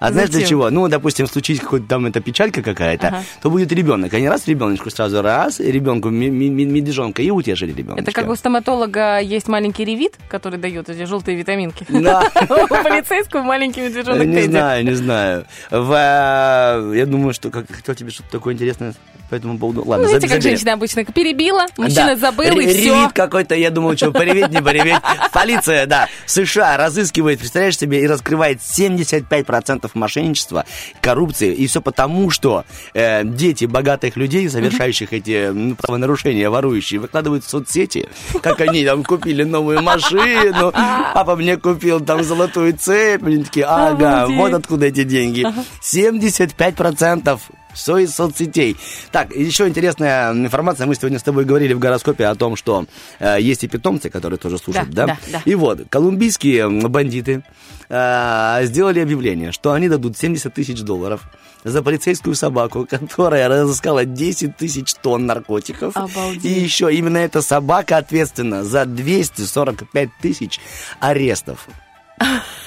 А 0.00 0.12
знаешь 0.12 0.30
для 0.30 0.44
чего? 0.46 0.70
Ну, 0.70 0.88
допустим, 0.88 1.26
случись 1.26 1.60
какой-то 1.60 1.86
там 1.86 2.06
эта 2.06 2.20
печалька 2.20 2.62
какая-то, 2.62 3.08
Ага. 3.08 3.22
то 3.42 3.50
будет 3.50 3.72
ребенок. 3.72 4.12
Они 4.14 4.28
раз 4.28 4.46
ребеночку 4.46 4.90
сразу 4.90 5.22
раз, 5.22 5.60
ребенку 5.60 6.10
медвежонка 6.10 7.22
и 7.22 7.30
утешили 7.30 7.72
ребенка. 7.72 8.02
это 8.02 8.12
как 8.12 8.28
у 8.28 8.34
стоматолога 8.36 9.20
есть 9.20 9.48
маленький 9.48 9.84
ревит, 9.84 10.14
который 10.28 10.58
дает 10.58 10.88
эти 10.88 11.04
желтые 11.04 11.36
витаминки. 11.36 11.86
Да. 11.88 12.22
У 12.48 12.68
полицейского 12.68 13.42
маленький 13.42 13.82
медвежонок 13.82 14.26
Не 14.26 14.42
знаю, 14.42 14.84
не 14.84 14.94
знаю. 14.94 15.46
Э, 15.70 16.92
я 16.94 17.06
думаю, 17.06 17.32
что 17.34 17.50
хотел 17.50 17.94
тебе 17.94 18.10
что-то 18.10 18.30
такое 18.30 18.54
интересное 18.54 18.94
по 19.28 19.34
этому 19.34 19.58
поводу. 19.58 19.82
Ладно, 19.84 20.04
Ну, 20.04 20.08
знаете, 20.08 20.26
заб- 20.26 20.30
как 20.30 20.42
женщина 20.42 20.72
обычно 20.74 21.04
перебила, 21.04 21.66
мужчина 21.76 22.14
Да. 22.14 22.16
забыл, 22.16 22.44
Ре- 22.44 22.64
и 22.64 22.68
все. 22.68 22.94
Ревит 22.94 23.12
какой-то, 23.12 23.54
я 23.54 23.70
думал, 23.70 23.96
что 23.96 24.12
пореветь, 24.12 24.50
не 24.50 24.62
пореветь. 24.62 25.00
Полиция, 25.32 25.86
да, 25.86 26.08
США 26.26 26.76
разыскивает, 26.76 27.38
представляешь 27.38 27.76
себе, 27.78 28.02
и 28.02 28.06
раскрывает 28.06 28.60
75% 28.60 29.90
мошенничества, 29.94 30.64
коррупции. 31.00 31.52
И 31.54 31.66
все 31.66 31.80
потому, 31.82 32.30
что 32.30 32.64
э, 32.94 33.22
дети 33.24 33.64
богатых 33.64 34.16
людей, 34.16 34.48
совершающих 34.48 35.12
эти 35.12 35.50
ну, 35.52 35.74
правонарушения, 35.74 36.48
ворующие, 36.50 37.00
выкладывают 37.00 37.44
в 37.44 37.48
соцсети, 37.50 38.08
как 38.42 38.60
они 38.60 38.84
там 38.84 39.04
купили 39.04 39.42
новую 39.42 39.82
машину, 39.82 40.72
папа 41.14 41.36
мне 41.36 41.56
купил 41.56 42.00
там 42.00 42.22
золотую 42.24 42.76
цепь. 42.76 43.22
Они 43.24 43.42
такие, 43.44 43.66
ага, 43.66 44.26
вот 44.28 44.52
откуда 44.54 44.86
эти 44.86 45.04
деньги. 45.04 45.44
75% 45.82 47.38
все 47.76 47.98
из 47.98 48.14
соцсетей. 48.14 48.76
Так, 49.12 49.34
еще 49.34 49.68
интересная 49.68 50.32
информация. 50.32 50.86
Мы 50.86 50.94
сегодня 50.94 51.18
с 51.18 51.22
тобой 51.22 51.44
говорили 51.44 51.74
в 51.74 51.78
гороскопе 51.78 52.26
о 52.26 52.34
том, 52.34 52.56
что 52.56 52.86
э, 53.20 53.36
есть 53.40 53.62
и 53.64 53.68
питомцы, 53.68 54.10
которые 54.10 54.38
тоже 54.38 54.58
слушают, 54.58 54.90
Да, 54.90 55.06
да? 55.06 55.18
да, 55.26 55.38
да. 55.38 55.42
И 55.44 55.54
вот, 55.54 55.82
колумбийские 55.90 56.68
бандиты 56.88 57.42
э, 57.88 58.60
сделали 58.64 59.00
объявление, 59.00 59.52
что 59.52 59.72
они 59.72 59.88
дадут 59.88 60.16
70 60.16 60.52
тысяч 60.52 60.80
долларов 60.80 61.20
за 61.64 61.82
полицейскую 61.82 62.34
собаку, 62.34 62.86
которая 62.90 63.48
разыскала 63.48 64.04
10 64.04 64.56
тысяч 64.56 64.94
тонн 64.94 65.26
наркотиков. 65.26 65.96
Обалдеть. 65.96 66.44
И 66.44 66.48
еще 66.48 66.92
именно 66.92 67.18
эта 67.18 67.42
собака 67.42 67.98
ответственна 67.98 68.64
за 68.64 68.86
245 68.86 70.08
тысяч 70.22 70.60
арестов. 71.00 71.68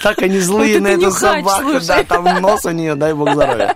Так 0.01 0.19
они 0.21 0.39
злые 0.39 0.75
Вот 0.79 0.83
на 0.83 0.87
эту 0.89 1.11
собаку. 1.11 1.61
слушай. 1.61 1.87
Да, 1.87 2.03
там 2.03 2.23
нос 2.41 2.65
у 2.65 2.69
нее, 2.71 2.95
дай 2.95 3.13
бог 3.13 3.33
здоровья. 3.33 3.75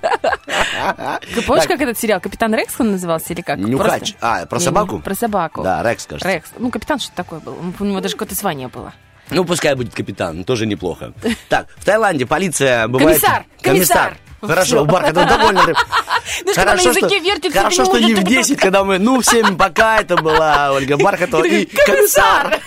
Ты 1.36 1.42
помнишь, 1.42 1.64
Так. 1.64 1.72
как 1.74 1.82
этот 1.82 1.98
сериал 2.00 2.20
«Капитан 2.22 2.54
Рекс» 2.54 2.76
он 2.80 2.92
назывался 2.92 3.34
или 3.34 3.42
как? 3.42 3.58
Нюхач. 3.60 4.14
Просто- 4.14 4.18
А, 4.22 4.46
про 4.46 4.60
Не, 4.60 4.64
собаку? 4.64 4.96
не, 4.98 5.02
Про 5.02 5.16
собаку. 5.16 5.64
Да, 5.64 5.84
Рекс, 5.84 6.06
кажется. 6.06 6.30
Рекс. 6.30 6.52
Ну, 6.58 6.70
капитан 6.70 7.00
что-то 7.00 7.16
такое 7.18 7.40
был. 7.40 7.58
У 7.80 7.84
него 7.84 8.00
даже 8.00 8.14
какое-то 8.16 8.36
звание 8.36 8.68
было. 8.68 8.94
Ну, 9.30 9.46
пускай 9.46 9.74
будет 9.76 9.94
капитан, 9.94 10.44
тоже 10.44 10.66
неплохо. 10.66 11.14
Так, 11.50 11.68
в 11.78 11.86
Таиланде 11.86 12.26
полиция 12.26 12.88
бывает... 12.88 13.20
Комиссар, 13.22 13.46
комиссар. 13.62 14.18
Хорошо, 14.48 14.78
Всё. 14.78 14.86
Бархатов 14.86 15.28
довольно. 15.28 15.62
Знаешь, 15.62 15.76
когда 16.56 16.76
на 16.76 16.82
языке 16.82 17.20
вертится, 17.20 17.58
Хорошо, 17.60 17.86
ты 17.86 17.90
что 17.90 18.00
не 18.00 18.14
в 18.14 18.22
можешь. 18.22 18.48
10, 18.48 18.60
когда 18.60 18.84
мы... 18.84 19.00
Ну, 19.00 19.22
в 19.22 19.26
7 19.26 19.58
пока 19.58 20.00
это 20.00 20.18
была 20.18 20.72
Ольга 20.74 20.98
Бархатова 20.98 21.46
и 21.46 21.66
комиссар. 21.66 22.60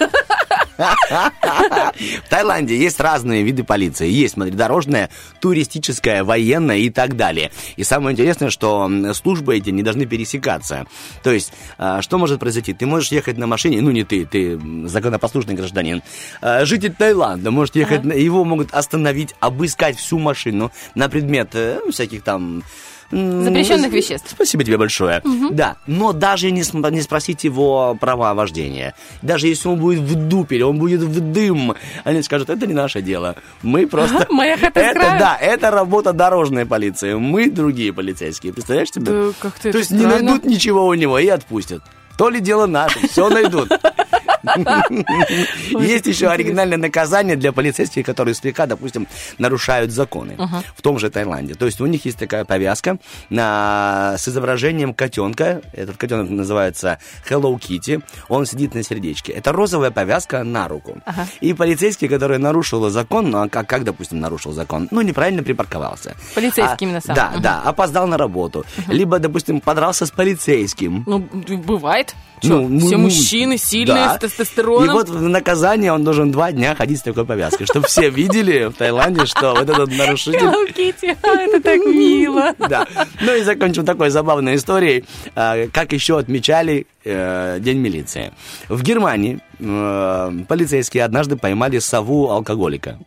В 0.78 2.28
Таиланде 2.28 2.76
есть 2.76 3.00
разные 3.00 3.42
виды 3.42 3.64
полиции. 3.64 4.08
Есть, 4.08 4.34
смотри, 4.34 4.52
дорожная, 4.52 5.10
туристическая, 5.40 6.22
военная 6.24 6.78
и 6.78 6.90
так 6.90 7.16
далее. 7.16 7.50
И 7.76 7.84
самое 7.84 8.12
интересное, 8.12 8.50
что 8.50 8.90
службы 9.14 9.56
эти 9.56 9.70
не 9.70 9.82
должны 9.82 10.06
пересекаться. 10.06 10.86
То 11.22 11.32
есть, 11.32 11.52
а, 11.78 12.02
что 12.02 12.18
может 12.18 12.40
произойти? 12.40 12.74
Ты 12.74 12.86
можешь 12.86 13.10
ехать 13.10 13.38
на 13.38 13.46
машине, 13.46 13.80
ну 13.80 13.90
не 13.90 14.04
ты, 14.04 14.26
ты 14.26 14.60
законопослушный 14.86 15.54
гражданин. 15.54 16.02
А, 16.42 16.64
Житель 16.64 16.92
Таиланда 16.92 17.50
может 17.50 17.76
ехать, 17.76 18.04
его 18.04 18.44
могут 18.44 18.74
остановить, 18.74 19.34
обыскать 19.40 19.96
всю 19.96 20.18
машину 20.18 20.72
на 20.94 21.08
предмет 21.08 21.54
э, 21.66 21.90
всяких 21.90 22.22
там... 22.22 22.62
Запрещенных 23.10 23.92
веществ. 23.92 24.30
Спасибо 24.30 24.64
тебе 24.64 24.78
большое. 24.78 25.22
Да, 25.52 25.76
но 25.86 26.12
даже 26.12 26.50
не, 26.50 26.64
не 26.90 27.00
спросить 27.02 27.44
его 27.44 27.96
права 28.00 28.34
вождения, 28.34 28.94
даже 29.22 29.46
если 29.46 29.68
он 29.68 29.78
будет 29.78 30.00
в 30.00 30.28
дупеле, 30.28 30.64
он 30.64 30.78
будет 30.78 31.02
в 31.02 31.20
дым, 31.32 31.76
они 32.02 32.22
скажут, 32.22 32.50
это 32.50 32.66
не 32.66 32.74
наше 32.74 33.02
дело. 33.02 33.36
Мы 33.62 33.86
просто... 33.86 34.26
Хата 34.26 34.80
с 34.80 34.82
Это, 34.82 35.16
да, 35.18 35.38
это 35.40 35.70
работа 35.70 36.12
дорожной 36.12 36.66
полиции. 36.66 37.14
Мы 37.14 37.48
другие 37.48 37.92
полицейские. 37.92 38.52
Представляешь 38.52 38.90
себе? 38.90 39.12
Да, 39.12 39.32
как-то 39.38 39.70
То 39.70 39.78
есть 39.78 39.92
не 39.92 40.04
найдут 40.04 40.44
ничего 40.44 40.86
у 40.86 40.94
него 40.94 41.18
и 41.18 41.28
отпустят. 41.28 41.82
То 42.18 42.28
ли 42.28 42.40
дело 42.40 42.66
наше, 42.66 43.06
все 43.08 43.28
найдут. 43.28 43.70
Есть 45.80 46.06
еще 46.06 46.28
оригинальное 46.28 46.78
наказание 46.78 47.36
для 47.36 47.52
полицейских, 47.52 48.04
которые 48.06 48.34
слегка, 48.34 48.66
допустим, 48.66 49.06
нарушают 49.38 49.90
законы 49.90 50.36
в 50.76 50.82
том 50.82 50.98
же 50.98 51.10
Таиланде. 51.10 51.54
То 51.54 51.66
есть 51.66 51.80
у 51.80 51.86
них 51.86 52.04
есть 52.04 52.18
такая 52.18 52.44
повязка 52.44 52.98
на- 53.30 54.14
с 54.18 54.28
изображением 54.28 54.94
котенка. 54.94 55.62
Этот 55.72 55.96
котенок 55.96 56.30
называется 56.30 56.98
Hello 57.28 57.58
Kitty. 57.58 58.02
Он 58.28 58.46
сидит 58.46 58.74
на 58.74 58.82
сердечке. 58.82 59.32
Это 59.32 59.52
розовая 59.52 59.90
повязка 59.90 60.44
на 60.44 60.68
руку. 60.68 61.00
И 61.40 61.52
полицейский, 61.52 62.08
который 62.08 62.38
нарушил 62.38 62.88
закон, 62.90 63.30
ну 63.30 63.42
а 63.42 63.48
как, 63.48 63.84
допустим, 63.84 64.20
нарушил 64.20 64.52
закон? 64.52 64.88
Ну, 64.90 65.00
неправильно 65.00 65.42
припарковался. 65.42 66.16
Полицейский 66.34 66.74
А, 66.74 66.76
именно 66.80 67.00
сам. 67.00 67.14
Да, 67.14 67.32
да, 67.38 67.62
опоздал 67.62 68.06
на 68.06 68.16
работу. 68.16 68.64
Либо, 68.88 69.18
допустим, 69.18 69.60
подрался 69.60 70.06
с 70.06 70.10
полицейским. 70.10 71.04
Ну, 71.06 71.18
бывает. 71.58 72.14
Чё, 72.40 72.60
Ну, 72.60 72.78
все 72.78 72.96
ну, 72.96 73.04
мужчины 73.04 73.56
сильные, 73.58 73.94
да. 74.04 74.14
Тестостероном. 74.36 74.84
И 74.84 74.88
вот 74.88 75.08
в 75.08 75.22
наказание 75.22 75.92
он 75.92 76.04
должен 76.04 76.30
два 76.30 76.52
дня 76.52 76.74
ходить 76.74 76.98
с 76.98 77.02
такой 77.02 77.24
повязкой, 77.24 77.64
чтобы 77.64 77.86
все 77.86 78.10
видели 78.10 78.66
в 78.66 78.74
Таиланде, 78.74 79.26
что 79.26 79.54
вот 79.54 79.68
этот 79.68 79.90
нарушитель... 79.90 80.38
Hello 80.38 80.66
Kitty, 80.74 81.16
а, 81.22 81.28
это 81.40 81.60
так 81.60 81.84
мило. 81.84 82.54
Да. 82.58 82.86
Ну 83.20 83.34
и 83.34 83.42
закончим 83.42 83.84
такой 83.84 84.10
забавной 84.10 84.56
историей, 84.56 85.04
а, 85.34 85.68
как 85.72 85.92
еще 85.92 86.18
отмечали 86.18 86.86
э, 87.04 87.58
День 87.60 87.78
милиции. 87.78 88.32
В 88.68 88.82
Германии 88.82 89.40
э, 89.58 90.32
полицейские 90.48 91.04
однажды 91.04 91.36
поймали 91.36 91.78
сову 91.78 92.30
алкоголика. 92.30 92.98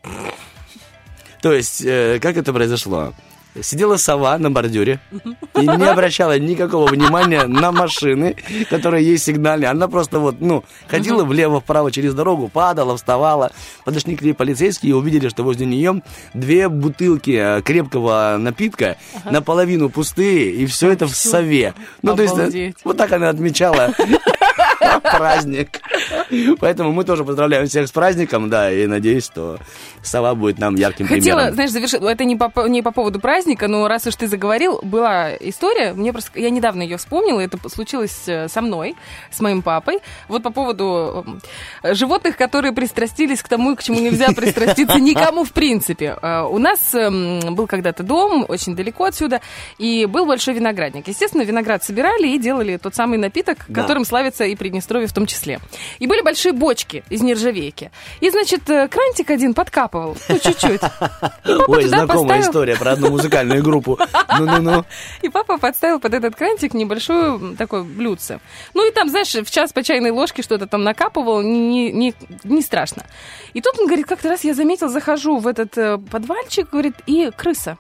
То 1.42 1.54
есть, 1.54 1.84
э, 1.86 2.20
как 2.22 2.38
это 2.38 2.52
произошло? 2.54 3.14
Сидела 3.62 3.98
сова 3.98 4.38
на 4.38 4.52
бордюре 4.52 5.00
и 5.56 5.62
не 5.62 5.88
обращала 5.88 6.38
никакого 6.38 6.88
внимания 6.88 7.46
на 7.46 7.72
машины, 7.72 8.36
которые 8.70 9.06
ей 9.06 9.18
сигнали. 9.18 9.66
Она 9.66 9.88
просто 9.88 10.20
вот, 10.20 10.38
ну, 10.40 10.64
ходила 10.88 11.24
влево-вправо 11.24 11.92
через 11.92 12.14
дорогу, 12.14 12.48
падала, 12.48 12.96
вставала. 12.98 13.52
Подошли 13.86 14.16
к 14.16 14.22
ней 14.22 14.34
полицейские 14.34 14.92
и 14.92 14.94
увидели, 14.94 15.30
что 15.30 15.44
возле 15.44 15.66
нее 15.66 16.02
две 16.34 16.70
бутылки 16.70 17.32
э, 17.32 17.62
крепкого 17.62 18.38
напитка, 18.40 18.98
наполовину 19.26 19.90
пустые, 19.90 20.52
и 20.52 20.66
все 20.66 20.92
это 20.92 21.08
в 21.08 21.16
сове. 21.16 21.74
Ну, 22.02 22.16
то 22.16 22.24
есть, 22.24 22.38
э, 22.38 22.74
вот 22.84 22.98
так 22.98 23.12
она 23.12 23.30
отмечала 23.30 23.94
праздник. 25.04 25.80
Поэтому 26.60 26.92
мы 26.92 27.04
тоже 27.04 27.24
поздравляем 27.26 27.68
всех 27.68 27.88
с 27.88 27.92
праздником, 27.92 28.50
да, 28.50 28.72
и 28.72 28.86
надеюсь, 28.88 29.26
что 29.26 29.58
сова 30.02 30.36
будет 30.36 30.60
нам 30.60 30.76
ярким 30.76 31.08
Хотела, 31.08 31.38
примером. 31.38 31.54
знаешь, 31.54 31.72
завершить. 31.72 32.02
Это 32.02 32.24
не 32.26 32.36
по, 32.36 32.52
не 32.68 32.82
по 32.82 32.92
поводу 32.92 33.20
праздника, 33.20 33.68
но 33.68 33.88
раз 33.88 34.08
уж 34.08 34.16
ты 34.16 34.28
заговорил, 34.28 34.80
была 34.84 35.36
история. 35.36 35.94
Мне 35.94 36.12
просто 36.12 36.40
я 36.40 36.50
недавно 36.50 36.82
ее 36.84 36.98
вспомнила. 36.98 37.40
Это 37.40 37.58
случилось 37.70 38.24
э, 38.28 38.48
со 38.48 38.62
мной, 38.62 38.96
с 39.32 39.40
моим 39.40 39.62
папой. 39.62 40.00
Вот 40.28 40.44
по 40.44 40.52
поводу 40.52 41.26
э, 41.84 41.94
животных, 41.94 42.38
которые 42.38 42.72
пристрастились 42.74 43.42
к 43.42 43.48
тому, 43.48 43.76
к 43.76 43.84
чему 43.84 44.00
нельзя 44.00 44.28
пристраститься 44.32 45.00
никому 45.00 45.44
в 45.44 45.52
принципе. 45.52 46.18
Э, 46.22 46.44
У 46.44 46.58
нас 46.58 46.94
эм, 46.94 47.56
был 47.56 47.68
когда-то 47.68 48.04
дом 48.04 48.46
очень 48.48 48.76
далеко 48.76 49.06
отсюда, 49.06 49.42
и 49.78 50.06
был 50.06 50.26
большой 50.26 50.54
виноградник. 50.54 51.08
Естественно, 51.08 51.44
виноград 51.44 51.84
собирали 51.84 52.28
и 52.28 52.38
делали 52.40 52.78
тот 52.78 52.96
самый 52.96 53.18
напиток, 53.18 53.66
Да. 53.68 53.82
которым 53.82 54.06
славится 54.06 54.46
и 54.46 54.56
Приднестровье 54.70 55.08
в 55.08 55.14
том 55.14 55.26
числе. 55.26 55.60
И 55.98 56.06
были 56.06 56.22
большие 56.22 56.54
бочки 56.54 57.04
из 57.10 57.22
нержавейки. 57.22 57.90
И, 58.20 58.30
значит, 58.30 58.70
э, 58.70 58.88
крантик 58.88 59.32
один 59.32 59.56
подкапывал, 59.56 60.16
ну, 60.30 60.38
чуть-чуть. 60.38 60.82
Ой, 61.68 61.86
знакомая 61.86 62.08
поставил- 62.38 62.42
история 62.42 62.76
про 62.76 62.92
одну 62.92 63.10
музыкальную 63.10 63.64
группу. 63.64 63.98
Ну-ну-ну. 64.38 64.86
И 65.24 65.30
папа 65.30 65.58
подставил 65.58 66.00
под 66.00 66.14
этот 66.14 66.36
крантик 66.36 66.76
небольшое 66.76 67.36
м, 67.36 67.56
такое 67.58 67.82
блюдце. 67.82 68.40
Ну 68.76 68.88
и 68.88 68.94
там, 68.94 69.10
знаешь, 69.10 69.34
в 69.34 69.50
час 69.50 69.74
по 69.74 69.82
чайной 69.82 70.12
ложке 70.12 70.44
что-то 70.44 70.68
там 70.68 70.84
накапывал, 70.84 71.42
не, 71.42 71.92
не, 71.92 72.14
не 72.44 72.62
страшно. 72.62 73.06
И 73.54 73.62
тут 73.62 73.80
он 73.80 73.88
говорит, 73.88 74.06
как-то 74.06 74.30
раз 74.30 74.44
я 74.44 74.54
заметил, 74.54 74.88
захожу 74.90 75.38
в 75.40 75.48
этот 75.48 75.76
э, 75.80 75.98
подвальчик, 75.98 76.70
говорит, 76.70 76.94
и 77.08 77.32
крыса. 77.36 77.80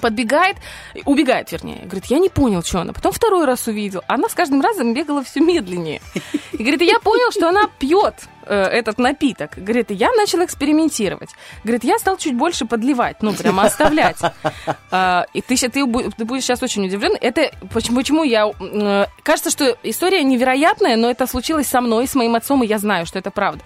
Подбегает, 0.00 0.56
убегает, 1.04 1.52
вернее. 1.52 1.82
Говорит, 1.84 2.06
я 2.06 2.18
не 2.18 2.28
понял, 2.28 2.62
что 2.62 2.80
она. 2.80 2.92
Потом 2.92 3.12
второй 3.12 3.44
раз 3.44 3.66
увидел. 3.66 4.02
Она 4.08 4.28
с 4.28 4.34
каждым 4.34 4.60
разом 4.60 4.92
бегала 4.94 5.22
все 5.22 5.40
медленнее. 5.40 6.00
И 6.52 6.58
говорит, 6.58 6.82
я 6.82 6.98
понял, 7.00 7.30
что 7.30 7.48
она 7.48 7.68
пьет 7.78 8.14
э, 8.46 8.54
этот 8.54 8.98
напиток. 8.98 9.52
Говорит, 9.56 9.90
я 9.90 10.10
начал 10.12 10.44
экспериментировать. 10.44 11.30
Говорит, 11.62 11.84
я 11.84 11.98
стал 11.98 12.16
чуть 12.16 12.34
больше 12.36 12.66
подливать, 12.66 13.22
ну, 13.22 13.32
прямо 13.32 13.62
оставлять. 13.64 14.18
А, 14.90 15.26
И 15.32 15.40
ты, 15.40 15.56
ты 15.56 15.84
ты 16.16 16.24
будешь 16.24 16.42
сейчас 16.42 16.62
очень 16.62 16.86
удивлен. 16.86 17.16
Это 17.20 17.50
почему, 17.72 17.98
почему 17.98 18.24
я... 18.24 18.50
э, 18.60 19.06
Кажется, 19.22 19.50
что 19.50 19.76
история 19.82 20.22
невероятная, 20.24 20.96
но 20.96 21.08
это 21.10 21.26
случилось 21.26 21.66
со 21.66 21.80
мной, 21.80 22.06
с 22.06 22.14
моим 22.14 22.34
отцом, 22.34 22.62
и 22.62 22.66
я 22.66 22.78
знаю, 22.78 23.06
что 23.06 23.18
это 23.18 23.30
правда. 23.30 23.62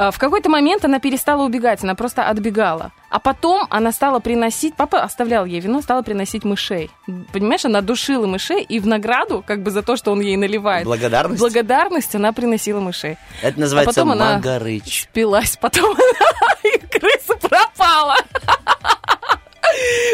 А, 0.00 0.10
В 0.10 0.18
какой-то 0.18 0.48
момент 0.48 0.82
она 0.82 0.98
перестала 0.98 1.42
убегать, 1.42 1.82
она 1.84 1.94
просто 1.94 2.26
отбегала. 2.26 2.90
А 3.10 3.18
потом 3.18 3.66
она 3.68 3.92
стала 3.92 4.18
приносить... 4.18 4.74
Папа 4.74 5.02
оставлял 5.02 5.44
ей 5.44 5.60
вино, 5.60 5.82
стала 5.82 6.00
приносить 6.00 6.42
мышей. 6.42 6.90
Понимаешь, 7.34 7.66
она 7.66 7.82
душила 7.82 8.26
мышей, 8.26 8.62
и 8.62 8.80
в 8.80 8.86
награду, 8.86 9.44
как 9.46 9.62
бы 9.62 9.70
за 9.70 9.82
то, 9.82 9.96
что 9.96 10.12
он 10.12 10.20
ей 10.20 10.36
наливает... 10.36 10.86
Благодарность? 10.86 11.38
Благодарность 11.38 12.14
она 12.14 12.32
приносила 12.32 12.80
мышей. 12.80 13.18
Это 13.42 13.60
называется 13.60 13.92
потом 13.92 14.12
она- 14.12 14.36
Магарыч. 14.36 15.02
Спилась, 15.02 15.58
потом 15.60 15.94
и 16.62 16.78
крыса 16.78 17.36
пропала. 17.36 18.16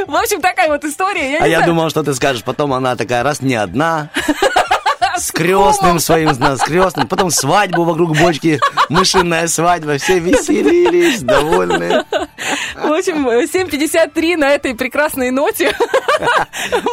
В 0.08 0.16
общем, 0.16 0.40
такая 0.40 0.68
вот 0.68 0.84
история. 0.84 1.34
Я 1.34 1.44
А 1.44 1.46
я 1.46 1.60
думал, 1.62 1.90
что 1.90 2.02
ты 2.02 2.12
скажешь, 2.14 2.42
потом 2.42 2.72
она 2.72 2.96
такая, 2.96 3.22
раз 3.22 3.40
не 3.40 3.54
одна, 3.54 4.10
с 5.18 5.30
крестным 5.32 5.98
своим, 5.98 6.32
с 6.34 6.60
крестным, 6.60 7.06
потом 7.08 7.30
свадьбу 7.30 7.84
вокруг 7.84 8.16
бочки, 8.16 8.60
мышиная 8.88 9.46
свадьба, 9.48 9.98
все 9.98 10.18
веселились, 10.18 11.22
довольные. 11.22 12.04
В 12.76 12.92
общем, 12.92 13.26
7.53 13.28 14.36
на 14.36 14.50
этой 14.50 14.74
прекрасной 14.74 15.30
ноте 15.30 15.74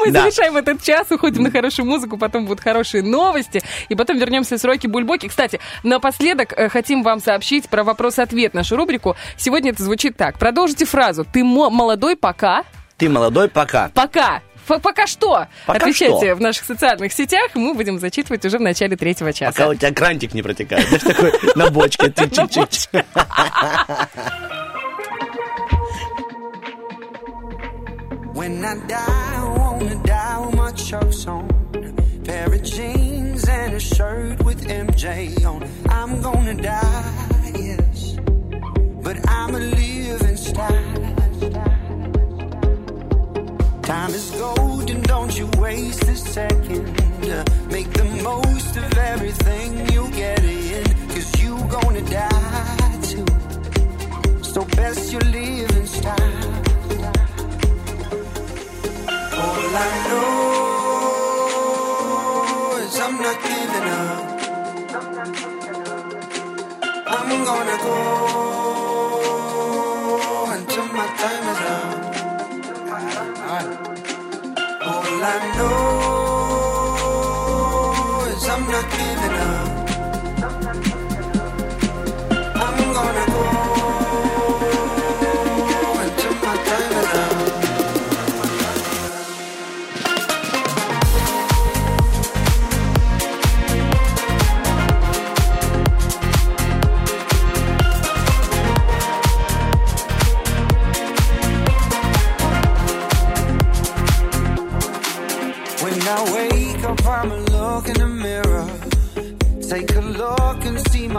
мы 0.05 0.12
Да. 0.12 0.21
завершаем 0.21 0.57
этот 0.57 0.81
час, 0.81 1.07
уходим 1.12 1.43
на 1.43 1.51
хорошую 1.51 1.86
музыку, 1.86 2.17
потом 2.17 2.45
будут 2.45 2.62
хорошие 2.63 3.03
новости, 3.03 3.62
и 3.89 3.95
потом 3.95 4.17
вернемся 4.17 4.57
с 4.57 4.63
Рокки 4.63 4.88
Бульбоки. 4.88 5.27
Кстати, 5.27 5.59
напоследок 5.83 6.53
э, 6.57 6.69
хотим 6.69 7.03
вам 7.03 7.19
сообщить 7.19 7.69
про 7.69 7.83
вопрос-ответ, 7.83 8.53
нашу 8.53 8.75
рубрику. 8.75 9.15
Сегодня 9.38 9.71
это 9.71 9.83
звучит 9.83 10.17
так. 10.17 10.39
Продолжите 10.39 10.86
фразу. 10.86 11.25
Ты 11.31 11.43
мо- 11.43 11.69
молодой 11.69 12.15
пока... 12.15 12.63
Ты 12.97 13.09
молодой 13.09 13.49
пока. 13.49 13.89
Пока. 13.93 14.41
Пока 14.67 15.08
что? 15.08 15.47
Пока 15.65 15.80
Отвечайте 15.80 16.26
что. 16.28 16.36
в 16.36 16.41
наших 16.41 16.65
социальных 16.65 17.13
сетях, 17.13 17.52
мы 17.56 17.73
будем 17.73 17.99
зачитывать 17.99 18.45
уже 18.45 18.58
в 18.58 18.62
начале 18.62 18.95
третьего 18.95 19.34
часа. 19.34 19.52
Пока 19.52 19.69
у 19.69 19.76
тебя 19.76 19.91
крантик 19.93 20.34
не 20.34 20.41
протекает. 20.41 20.88
Знаешь, 20.88 21.04
такой 21.04 21.34
на 21.56 21.69
бочке. 21.69 22.13
When 28.34 28.65
I 28.65 28.76
die, 28.88 28.97
I 28.97 29.43
wanna 29.58 29.95
die 30.04 30.39
with 30.45 30.56
my 30.56 30.71
chucks 30.71 31.28
on. 31.28 31.47
Pair 32.26 32.47
of 32.54 32.63
jeans 32.63 33.47
and 33.47 33.73
a 33.76 33.80
shirt 33.80 34.43
with 34.43 34.65
MJ 34.67 35.45
on. 35.45 35.63
I'm 35.89 36.21
gonna 36.21 36.56
die, 36.56 37.52
yes. 37.60 38.15
But 39.04 39.17
I'm 39.30 39.56
a 39.56 39.60
living 39.60 39.92
Time 43.84 44.13
is 44.13 44.32
gold 44.32 44.89
and 44.89 45.04
don't 45.04 45.38
you 45.38 45.46
waste 45.58 46.04
a 46.04 46.15
second. 46.15 46.86
Make 47.69 47.91
the 47.91 48.06
most 48.24 48.78
of 48.78 48.98
everything 48.98 49.91
you 49.91 50.10
get 50.12 50.41
in. 50.41 50.86
Cause 51.10 51.43
you 51.43 51.58
gonna 51.67 52.02
die 52.10 53.00
too. 53.04 53.26
So 54.41 54.63
best 54.78 55.12
you 55.12 55.19
live 55.19 55.69
in 55.76 55.86
style. 55.86 56.54
All 59.41 59.76
I 59.76 59.91
know 60.08 60.43
is 62.84 63.00
I'm 63.02 63.15
not 63.22 63.38
giving 63.43 63.88
up. 64.00 64.24
I'm 67.15 67.30
gonna 67.50 67.78
go 67.84 67.98
until 70.54 70.86
my 70.86 71.08
time 71.17 71.48
is 71.50 71.62
up. 71.67 71.83
I 75.25 75.55
know 75.55 75.73
is 78.27 78.45
I'm 78.49 78.67
not 78.67 78.91
giving 78.91 79.22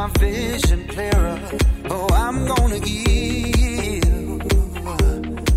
my 0.05 0.11
vision 0.19 0.87
clearer. 0.89 1.41
Oh, 1.89 2.07
I'm 2.13 2.45
gonna 2.47 2.79
give 2.79 4.05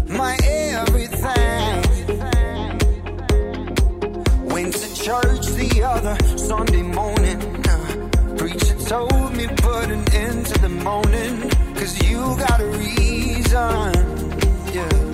my 0.08 0.38
everything. 0.74 1.84
Went 4.46 4.74
to 4.74 4.96
church 4.96 5.46
the 5.62 5.84
other 5.84 6.16
Sunday 6.38 6.84
morning. 6.84 7.40
Preacher 8.38 8.78
told 8.86 9.36
me 9.36 9.48
put 9.48 9.90
an 9.92 10.04
end 10.14 10.46
to 10.46 10.60
the 10.62 10.70
moaning. 10.70 11.50
Cause 11.76 12.02
you 12.08 12.20
got 12.48 12.62
a 12.62 12.68
reason. 12.68 13.92
Yeah. 14.74 15.07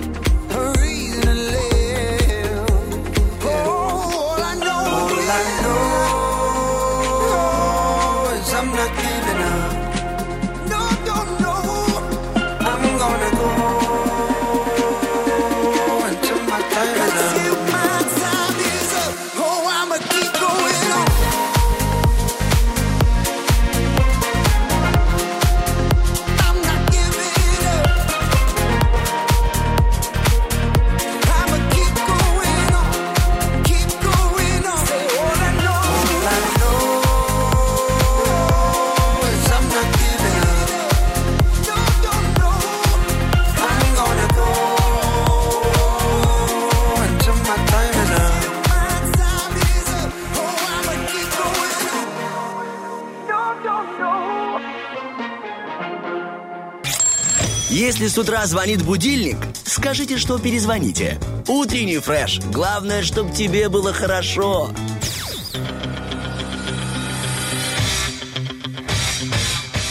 С 58.14 58.18
утра 58.18 58.46
звонит 58.46 58.80
будильник, 58.82 59.38
скажите, 59.64 60.18
что 60.18 60.38
перезвоните. 60.38 61.18
Утренний 61.48 61.98
фреш. 61.98 62.38
Главное, 62.52 63.02
чтобы 63.02 63.34
тебе 63.34 63.68
было 63.68 63.92
хорошо. 63.92 64.70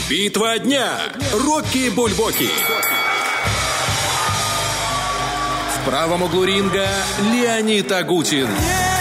Битва 0.09 0.57
дня. 0.59 0.99
Рокки 1.33 1.89
Бульбоки. 1.89 2.47
В 5.75 5.85
правом 5.85 6.23
углу 6.23 6.45
ринга 6.45 6.87
Леонид 7.33 7.91
Агутин. 7.91 8.47
В 8.47 8.92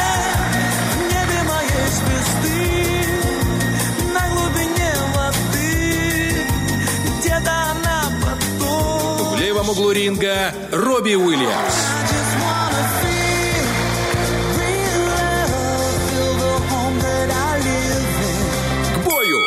углу 9.73 9.91
ринга 9.93 10.53
Робби 10.71 11.15
Уильямс. 11.15 11.77
К 18.95 19.05
бою. 19.05 19.39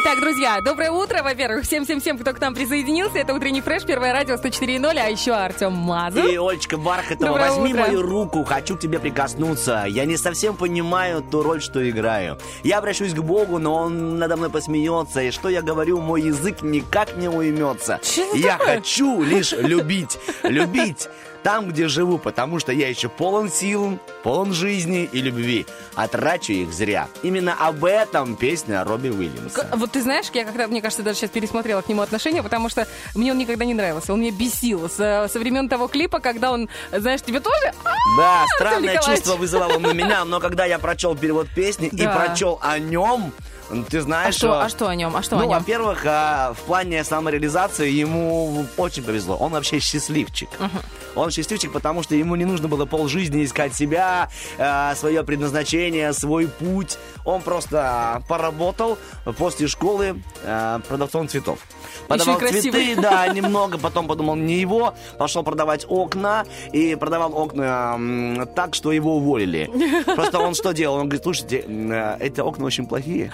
Итак, 0.00 0.20
друзья, 0.20 0.60
доброе 0.60 0.90
утро, 0.90 1.07
во-первых, 1.22 1.64
всем-всем-всем, 1.64 2.18
кто 2.18 2.32
к 2.32 2.40
нам 2.40 2.54
присоединился. 2.54 3.18
Это 3.18 3.34
утренний 3.34 3.60
фреш, 3.60 3.84
первое 3.84 4.12
радио 4.12 4.34
104.0, 4.34 4.98
а 4.98 5.08
еще 5.08 5.32
Артем 5.32 5.72
Мазур. 5.72 6.26
И, 6.26 6.36
Олечка 6.36 6.76
Бархатова, 6.76 7.28
Доброе 7.32 7.50
возьми 7.50 7.72
утро. 7.72 7.80
мою 7.86 8.02
руку, 8.02 8.44
хочу 8.44 8.76
к 8.76 8.80
тебе 8.80 8.98
прикоснуться. 8.98 9.84
Я 9.88 10.04
не 10.04 10.16
совсем 10.16 10.56
понимаю 10.56 11.22
ту 11.22 11.42
роль, 11.42 11.60
что 11.60 11.88
играю. 11.88 12.38
Я 12.62 12.78
обращусь 12.78 13.14
к 13.14 13.18
Богу, 13.20 13.58
но 13.58 13.74
он 13.74 14.18
надо 14.18 14.36
мной 14.36 14.50
посмеется. 14.50 15.20
И 15.22 15.30
что 15.30 15.48
я 15.48 15.62
говорю, 15.62 16.00
мой 16.00 16.22
язык 16.22 16.62
никак 16.62 17.16
не 17.16 17.28
уймется. 17.28 18.00
Это 18.16 18.36
Я 18.36 18.52
такое? 18.58 18.76
хочу 18.76 19.22
лишь 19.22 19.52
любить, 19.52 20.18
любить 20.42 21.08
там, 21.42 21.68
где 21.68 21.86
живу, 21.88 22.18
потому 22.18 22.58
что 22.58 22.72
я 22.72 22.88
еще 22.88 23.08
полон 23.08 23.48
сил, 23.48 23.98
полон 24.24 24.52
жизни 24.52 25.08
и 25.10 25.20
любви. 25.20 25.66
А 25.94 26.08
трачу 26.08 26.52
их 26.52 26.72
зря. 26.72 27.08
Именно 27.22 27.54
об 27.58 27.84
этом 27.84 28.36
песня 28.36 28.82
Робби 28.84 29.08
Уильямса. 29.08 29.68
Вот 29.74 29.92
ты 29.92 30.02
знаешь, 30.02 30.26
я 30.34 30.44
когда, 30.44 30.66
мне 30.66 30.82
кажется, 30.82 31.02
даже 31.08 31.20
сейчас 31.20 31.30
пересмотрела 31.30 31.80
к 31.82 31.88
нему 31.88 32.02
отношения, 32.02 32.42
потому 32.42 32.68
что 32.68 32.86
мне 33.14 33.32
он 33.32 33.38
никогда 33.38 33.64
не 33.64 33.74
нравился. 33.74 34.12
Он 34.12 34.20
мне 34.20 34.30
бесил 34.30 34.88
со, 34.88 35.28
со 35.32 35.38
времен 35.38 35.68
того 35.68 35.88
клипа, 35.88 36.20
когда 36.20 36.52
он, 36.52 36.68
знаешь, 36.92 37.22
тебе 37.22 37.40
тоже... 37.40 37.72
А, 37.84 37.94
Да, 38.16 38.44
странное 38.56 39.00
чувство 39.00 39.36
вызывало 39.36 39.74
он 39.76 39.86
у 39.86 39.92
меня, 39.94 40.24
но 40.24 40.40
когда 40.40 40.64
я 40.66 40.78
прочел 40.78 41.16
перевод 41.16 41.48
песни 41.54 41.88
и 41.88 42.06
прочел 42.06 42.58
о 42.62 42.78
нем, 42.78 43.32
ты 43.90 44.00
знаешь... 44.00 44.34
А 44.34 44.38
что, 44.38 44.60
а 44.60 44.68
что 44.68 44.88
о 44.88 44.94
нем? 44.94 45.14
А 45.16 45.22
что 45.22 45.36
ну, 45.36 45.42
о 45.42 45.46
нем? 45.46 45.58
во-первых, 45.58 46.02
а, 46.06 46.54
в 46.54 46.60
плане 46.62 47.04
самореализации 47.04 47.90
ему 47.90 48.66
очень 48.76 49.02
повезло. 49.02 49.36
Он 49.36 49.52
вообще 49.52 49.78
счастливчик. 49.78 50.48
Он 51.14 51.30
счастливчик, 51.30 51.72
потому 51.72 52.02
что 52.02 52.14
ему 52.14 52.36
не 52.36 52.44
нужно 52.44 52.68
было 52.68 52.86
полжизни 52.86 53.44
искать 53.44 53.74
себя, 53.74 54.30
а, 54.58 54.94
свое 54.94 55.22
предназначение, 55.24 56.12
свой 56.12 56.48
путь. 56.48 56.98
Он 57.24 57.42
просто 57.42 58.22
поработал 58.28 58.98
после 59.36 59.66
школы 59.66 60.22
а, 60.44 60.80
продавцом 60.80 61.28
цветов. 61.28 61.58
Красивый. 62.08 62.62
цветы, 62.62 62.96
да, 63.00 63.26
немного, 63.28 63.78
потом 63.78 64.06
подумал, 64.06 64.36
не 64.36 64.54
его, 64.54 64.94
пошел 65.18 65.42
продавать 65.42 65.84
окна, 65.88 66.46
и 66.72 66.94
продавал 66.94 67.36
окна 67.36 68.46
так, 68.54 68.74
что 68.74 68.92
его 68.92 69.16
уволили. 69.16 69.70
Просто 70.14 70.38
он 70.38 70.54
что 70.54 70.72
делал? 70.72 70.96
Он 70.96 71.08
говорит, 71.08 71.22
слушайте, 71.22 71.64
э, 71.66 72.16
эти 72.20 72.40
окна 72.40 72.64
очень 72.64 72.86
плохие. 72.86 73.32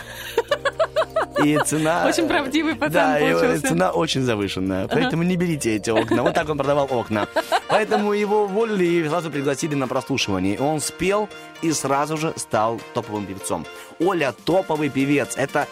И 1.42 1.58
цена... 1.64 2.06
Очень 2.06 2.28
правдивый 2.28 2.74
пацан 2.74 2.92
да, 2.92 3.18
получился. 3.18 3.68
цена 3.68 3.90
очень 3.90 4.22
завышенная, 4.22 4.88
поэтому 4.88 5.22
не 5.24 5.36
берите 5.36 5.76
эти 5.76 5.90
окна. 5.90 6.22
Вот 6.22 6.34
так 6.34 6.48
он 6.48 6.56
продавал 6.56 6.88
окна. 6.90 7.26
Поэтому 7.68 8.12
его 8.12 8.44
уволили 8.44 8.84
и 8.84 9.08
сразу 9.08 9.30
пригласили 9.30 9.74
на 9.74 9.88
прослушивание. 9.88 10.54
И 10.54 10.58
он 10.58 10.80
спел 10.80 11.28
и 11.60 11.72
сразу 11.72 12.16
же 12.16 12.32
стал 12.36 12.80
топовым 12.94 13.26
певцом. 13.26 13.66
Оля 13.98 14.34
топовый 14.44 14.88
певец. 14.90 15.34
Это, 15.36 15.66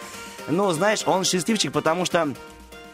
ну, 0.48 0.70
знаешь, 0.72 1.04
он 1.06 1.24
счастливчик, 1.24 1.72
потому 1.72 2.04
что 2.04 2.28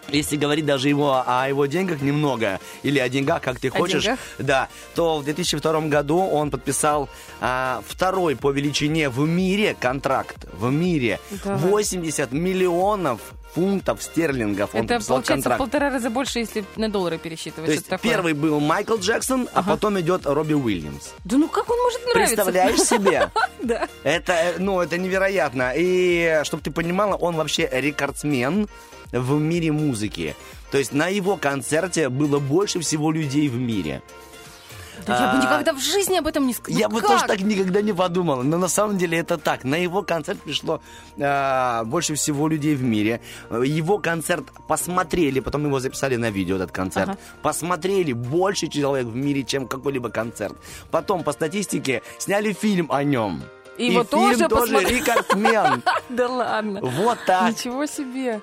если 0.08 0.36
говорить 0.36 0.66
даже 0.66 0.88
его 0.88 1.22
о 1.26 1.48
его 1.48 1.66
деньгах 1.66 2.00
немного, 2.00 2.60
или 2.82 2.98
о 2.98 3.08
деньгах, 3.08 3.42
как 3.42 3.60
ты 3.60 3.70
хочешь, 3.70 4.06
да, 4.38 4.68
то 4.94 5.18
в 5.18 5.24
2002 5.24 5.80
году 5.82 6.18
он 6.20 6.50
подписал 6.50 7.08
а, 7.40 7.82
второй 7.86 8.36
по 8.36 8.50
величине 8.50 9.08
в 9.08 9.26
мире 9.26 9.76
контракт. 9.78 10.46
В 10.52 10.70
мире. 10.70 11.20
Давай. 11.44 11.58
80 11.58 12.32
миллионов 12.32 13.20
фунтов 13.54 14.02
стерлингов 14.02 14.74
он 14.74 14.84
Это 14.84 14.94
подписал 14.94 15.16
получается 15.16 15.32
в 15.32 15.52
контракт. 15.52 15.58
полтора 15.58 15.90
раза 15.90 16.10
больше, 16.10 16.38
если 16.40 16.64
на 16.76 16.88
доллары 16.88 17.18
пересчитывать. 17.18 17.66
То 17.66 17.72
есть 17.72 17.86
такое. 17.88 18.12
первый 18.12 18.32
был 18.34 18.60
Майкл 18.60 18.96
Джексон, 18.96 19.48
а 19.54 19.62
потом 19.62 19.98
идет 20.00 20.26
Робби 20.26 20.54
Уильямс. 20.54 21.10
Да 21.24 21.38
ну 21.38 21.48
как 21.48 21.68
он 21.70 21.78
может 21.78 22.00
нравиться? 22.06 22.36
Представляешь 22.36 22.80
себе? 22.80 23.30
Да. 23.60 23.88
Это, 24.04 24.32
э, 24.34 24.54
ну, 24.58 24.80
это 24.80 24.98
невероятно. 24.98 25.72
И, 25.76 26.42
чтобы 26.44 26.62
ты 26.62 26.70
понимала, 26.70 27.16
он 27.16 27.34
вообще 27.34 27.68
рекордсмен 27.72 28.68
в 29.12 29.38
мире 29.38 29.72
музыки. 29.72 30.36
То 30.70 30.78
есть 30.78 30.92
на 30.92 31.08
его 31.08 31.36
концерте 31.36 32.08
было 32.08 32.38
больше 32.38 32.80
всего 32.80 33.10
людей 33.10 33.48
в 33.48 33.56
мире. 33.56 34.02
Да 35.06 35.14
я 35.14 35.32
бы 35.32 35.38
А, 35.38 35.42
никогда 35.42 35.72
в 35.72 35.78
жизни 35.80 36.16
об 36.18 36.26
этом 36.26 36.46
не 36.46 36.52
сказала. 36.52 36.80
Я 36.80 36.88
бы 36.88 37.00
тоже 37.00 37.24
так 37.24 37.40
никогда 37.40 37.80
не 37.82 37.92
подумал, 37.92 38.42
но 38.42 38.58
на 38.58 38.66
самом 38.68 38.98
деле 38.98 39.16
это 39.18 39.38
так. 39.38 39.62
На 39.62 39.76
его 39.76 40.02
концерт 40.02 40.40
пришло 40.42 40.80
а, 41.20 41.84
больше 41.84 42.14
всего 42.16 42.48
людей 42.48 42.74
в 42.74 42.82
мире. 42.82 43.20
Его 43.50 43.98
концерт 43.98 44.44
посмотрели, 44.66 45.38
потом 45.38 45.66
его 45.66 45.78
записали 45.78 46.16
на 46.16 46.30
видео, 46.30 46.56
этот 46.56 46.72
концерт. 46.72 47.10
Ага. 47.10 47.18
Посмотрели 47.42 48.12
больше 48.12 48.66
человек 48.66 49.06
в 49.06 49.14
мире, 49.14 49.44
чем 49.44 49.68
какой-либо 49.68 50.10
концерт. 50.10 50.56
Потом, 50.90 51.22
по 51.22 51.30
статистике, 51.32 52.02
сняли 52.18 52.52
фильм 52.52 52.90
о 52.90 53.04
нем. 53.04 53.40
И 53.78 53.86
И 53.86 53.92
его 53.92 54.02
фильм 54.02 54.10
тоже 54.10 54.48
тоже 54.48 54.72
посмотрели. 54.72 54.98
рекордсмен. 54.98 55.82
Да 56.08 56.28
ладно. 56.28 56.80
Вот 56.82 57.18
так. 57.24 57.52
Ничего 57.52 57.86
себе. 57.86 58.40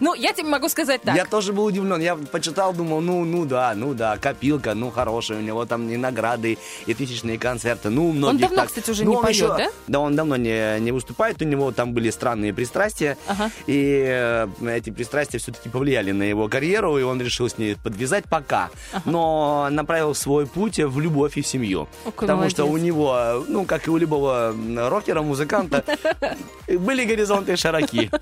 Ну, 0.00 0.14
я 0.14 0.32
тебе 0.32 0.48
могу 0.48 0.68
сказать 0.68 1.02
так. 1.02 1.14
Я 1.16 1.24
тоже 1.24 1.52
был 1.52 1.64
удивлен. 1.64 2.00
Я 2.00 2.16
почитал, 2.16 2.72
думал, 2.72 3.00
ну, 3.00 3.24
ну 3.24 3.44
да, 3.44 3.72
ну 3.74 3.94
да, 3.94 4.16
копилка, 4.18 4.74
ну 4.74 4.90
хорошая, 4.90 5.38
у 5.38 5.42
него 5.42 5.64
там 5.66 5.88
и 5.88 5.96
награды, 5.96 6.58
и 6.86 6.94
тысячные 6.94 7.38
концерты. 7.38 7.90
Ну, 7.90 8.12
многих 8.12 8.40
давно, 8.42 8.56
так. 8.56 8.66
кстати, 8.68 8.90
уже 8.90 9.04
Ну, 9.04 9.10
не 9.12 9.16
он 9.16 9.22
поет, 9.22 9.34
еще- 9.36 9.48
да? 9.48 9.68
Да, 9.88 10.00
он 10.00 10.16
давно 10.16 10.36
не, 10.36 10.78
не 10.80 10.92
выступает, 10.92 11.40
у 11.42 11.44
него 11.44 11.72
там 11.72 11.92
были 11.92 12.10
странные 12.10 12.52
пристрастия, 12.54 13.16
Ага. 13.26 13.50
и 13.66 14.04
э, 14.06 14.48
эти 14.68 14.90
пристрастия 14.90 15.38
все-таки 15.38 15.68
повлияли 15.68 16.12
на 16.12 16.22
его 16.24 16.48
карьеру, 16.48 16.98
и 16.98 17.02
он 17.02 17.20
решил 17.20 17.48
с 17.48 17.58
ней 17.58 17.76
подвязать 17.76 18.24
пока, 18.24 18.70
но 19.04 19.68
направил 19.70 20.14
свой 20.14 20.46
путь 20.46 20.78
в 20.78 21.00
любовь 21.00 21.36
и 21.36 21.42
в 21.42 21.46
семью. 21.46 21.88
Какой 22.04 22.28
потому 22.28 22.50
что 22.50 22.64
у 22.64 22.68
молодец. 22.68 22.86
него, 22.86 23.44
ну, 23.48 23.64
как 23.64 23.86
и 23.86 23.90
у 23.90 23.96
любого 23.96 24.54
рокера, 24.76 25.22
музыканта, 25.22 25.84
были 26.68 27.04
горизонты 27.04 27.56
широки. 27.56 28.10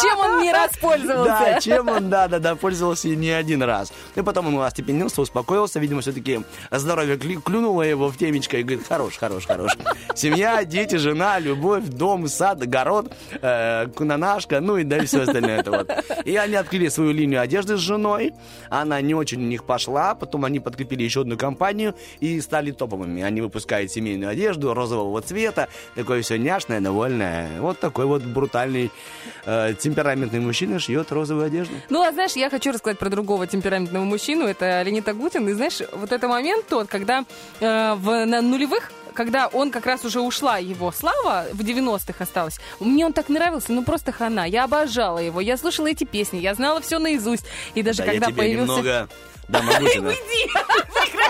Чем 0.00 0.18
он 0.18 0.42
не 0.42 0.52
распользовался? 0.52 1.24
Да, 1.24 1.60
чем 1.60 1.88
он, 1.88 2.08
да, 2.08 2.28
да, 2.28 2.38
да, 2.38 2.54
пользовался 2.56 3.08
и 3.08 3.16
не 3.16 3.30
один 3.30 3.62
раз. 3.62 3.92
И 4.14 4.22
потом 4.22 4.54
он 4.54 4.60
остепенился, 4.62 5.20
успокоился, 5.20 5.78
видимо, 5.80 6.00
все-таки 6.00 6.40
здоровье 6.70 7.16
клюнуло 7.16 7.82
его 7.82 8.08
в 8.08 8.16
темечко 8.16 8.56
и 8.56 8.62
говорит, 8.62 8.86
хорош, 8.86 9.18
хорош, 9.18 9.46
хорош. 9.46 9.72
Семья, 10.14 10.64
дети, 10.64 10.96
жена, 10.96 11.38
любовь, 11.38 11.84
дом, 11.84 12.26
сад, 12.28 12.62
огород, 12.62 13.12
э, 13.40 13.88
кунанашка, 13.94 14.60
ну 14.60 14.78
и 14.78 14.84
да, 14.84 14.98
и 14.98 15.06
все 15.06 15.22
остальное 15.22 15.60
это 15.60 15.70
вот. 15.70 15.90
И 16.24 16.36
они 16.36 16.54
открыли 16.54 16.88
свою 16.88 17.12
линию 17.12 17.40
одежды 17.40 17.76
с 17.76 17.80
женой, 17.80 18.32
она 18.70 19.00
не 19.00 19.14
очень 19.14 19.42
у 19.42 19.46
них 19.46 19.64
пошла, 19.64 20.14
потом 20.14 20.44
они 20.44 20.60
подкрепили 20.60 21.02
еще 21.02 21.22
одну 21.22 21.36
компанию 21.36 21.94
и 22.20 22.40
стали 22.40 22.70
топовыми. 22.70 23.22
Они 23.22 23.40
выпускают 23.40 23.90
семейную 23.90 24.30
одежду 24.30 24.72
розового 24.72 25.20
цвета, 25.20 25.68
такое 25.94 26.22
все 26.22 26.38
няшное, 26.38 26.80
довольное. 26.80 27.60
Вот 27.60 27.78
такой 27.78 28.06
вот 28.06 28.22
брутальный 28.22 28.90
э, 29.44 29.74
темпераментный 29.82 30.40
мужчина 30.40 30.78
шьет 30.78 31.12
розовую 31.12 31.46
одежду. 31.46 31.74
Ну, 31.90 32.02
а 32.02 32.12
знаешь, 32.12 32.32
я 32.32 32.50
хочу 32.50 32.72
рассказать 32.72 32.98
про 32.98 33.10
другого 33.10 33.46
темпераментного 33.46 34.04
мужчину. 34.04 34.46
Это 34.46 34.82
Леонид 34.82 35.08
Агутин. 35.08 35.48
И 35.48 35.52
знаешь, 35.52 35.80
вот 35.92 36.12
это 36.12 36.28
момент 36.28 36.66
тот, 36.68 36.88
когда 36.88 37.24
э, 37.60 37.94
в, 37.94 38.24
на 38.24 38.40
нулевых 38.40 38.90
когда 39.12 39.46
он 39.46 39.70
как 39.70 39.84
раз 39.84 40.06
уже 40.06 40.20
ушла 40.20 40.56
его 40.56 40.90
слава, 40.90 41.44
в 41.52 41.60
90-х 41.60 42.14
осталась, 42.18 42.58
мне 42.80 43.04
он 43.04 43.12
так 43.12 43.28
нравился, 43.28 43.72
ну 43.72 43.84
просто 43.84 44.10
хана. 44.10 44.46
Я 44.46 44.64
обожала 44.64 45.18
его, 45.18 45.40
я 45.40 45.58
слушала 45.58 45.88
эти 45.88 46.04
песни, 46.04 46.38
я 46.38 46.54
знала 46.54 46.80
все 46.80 46.98
наизусть. 46.98 47.44
И 47.74 47.82
даже 47.82 47.98
Да, 47.98 48.04
когда 48.04 48.26
я 48.26 48.32
тебе 48.32 48.42
появился... 48.42 48.78
немного... 48.78 49.08
Да, 49.52 49.62
могу 49.62 49.86
тебя. 49.88 50.08
Уйди! 50.08 50.50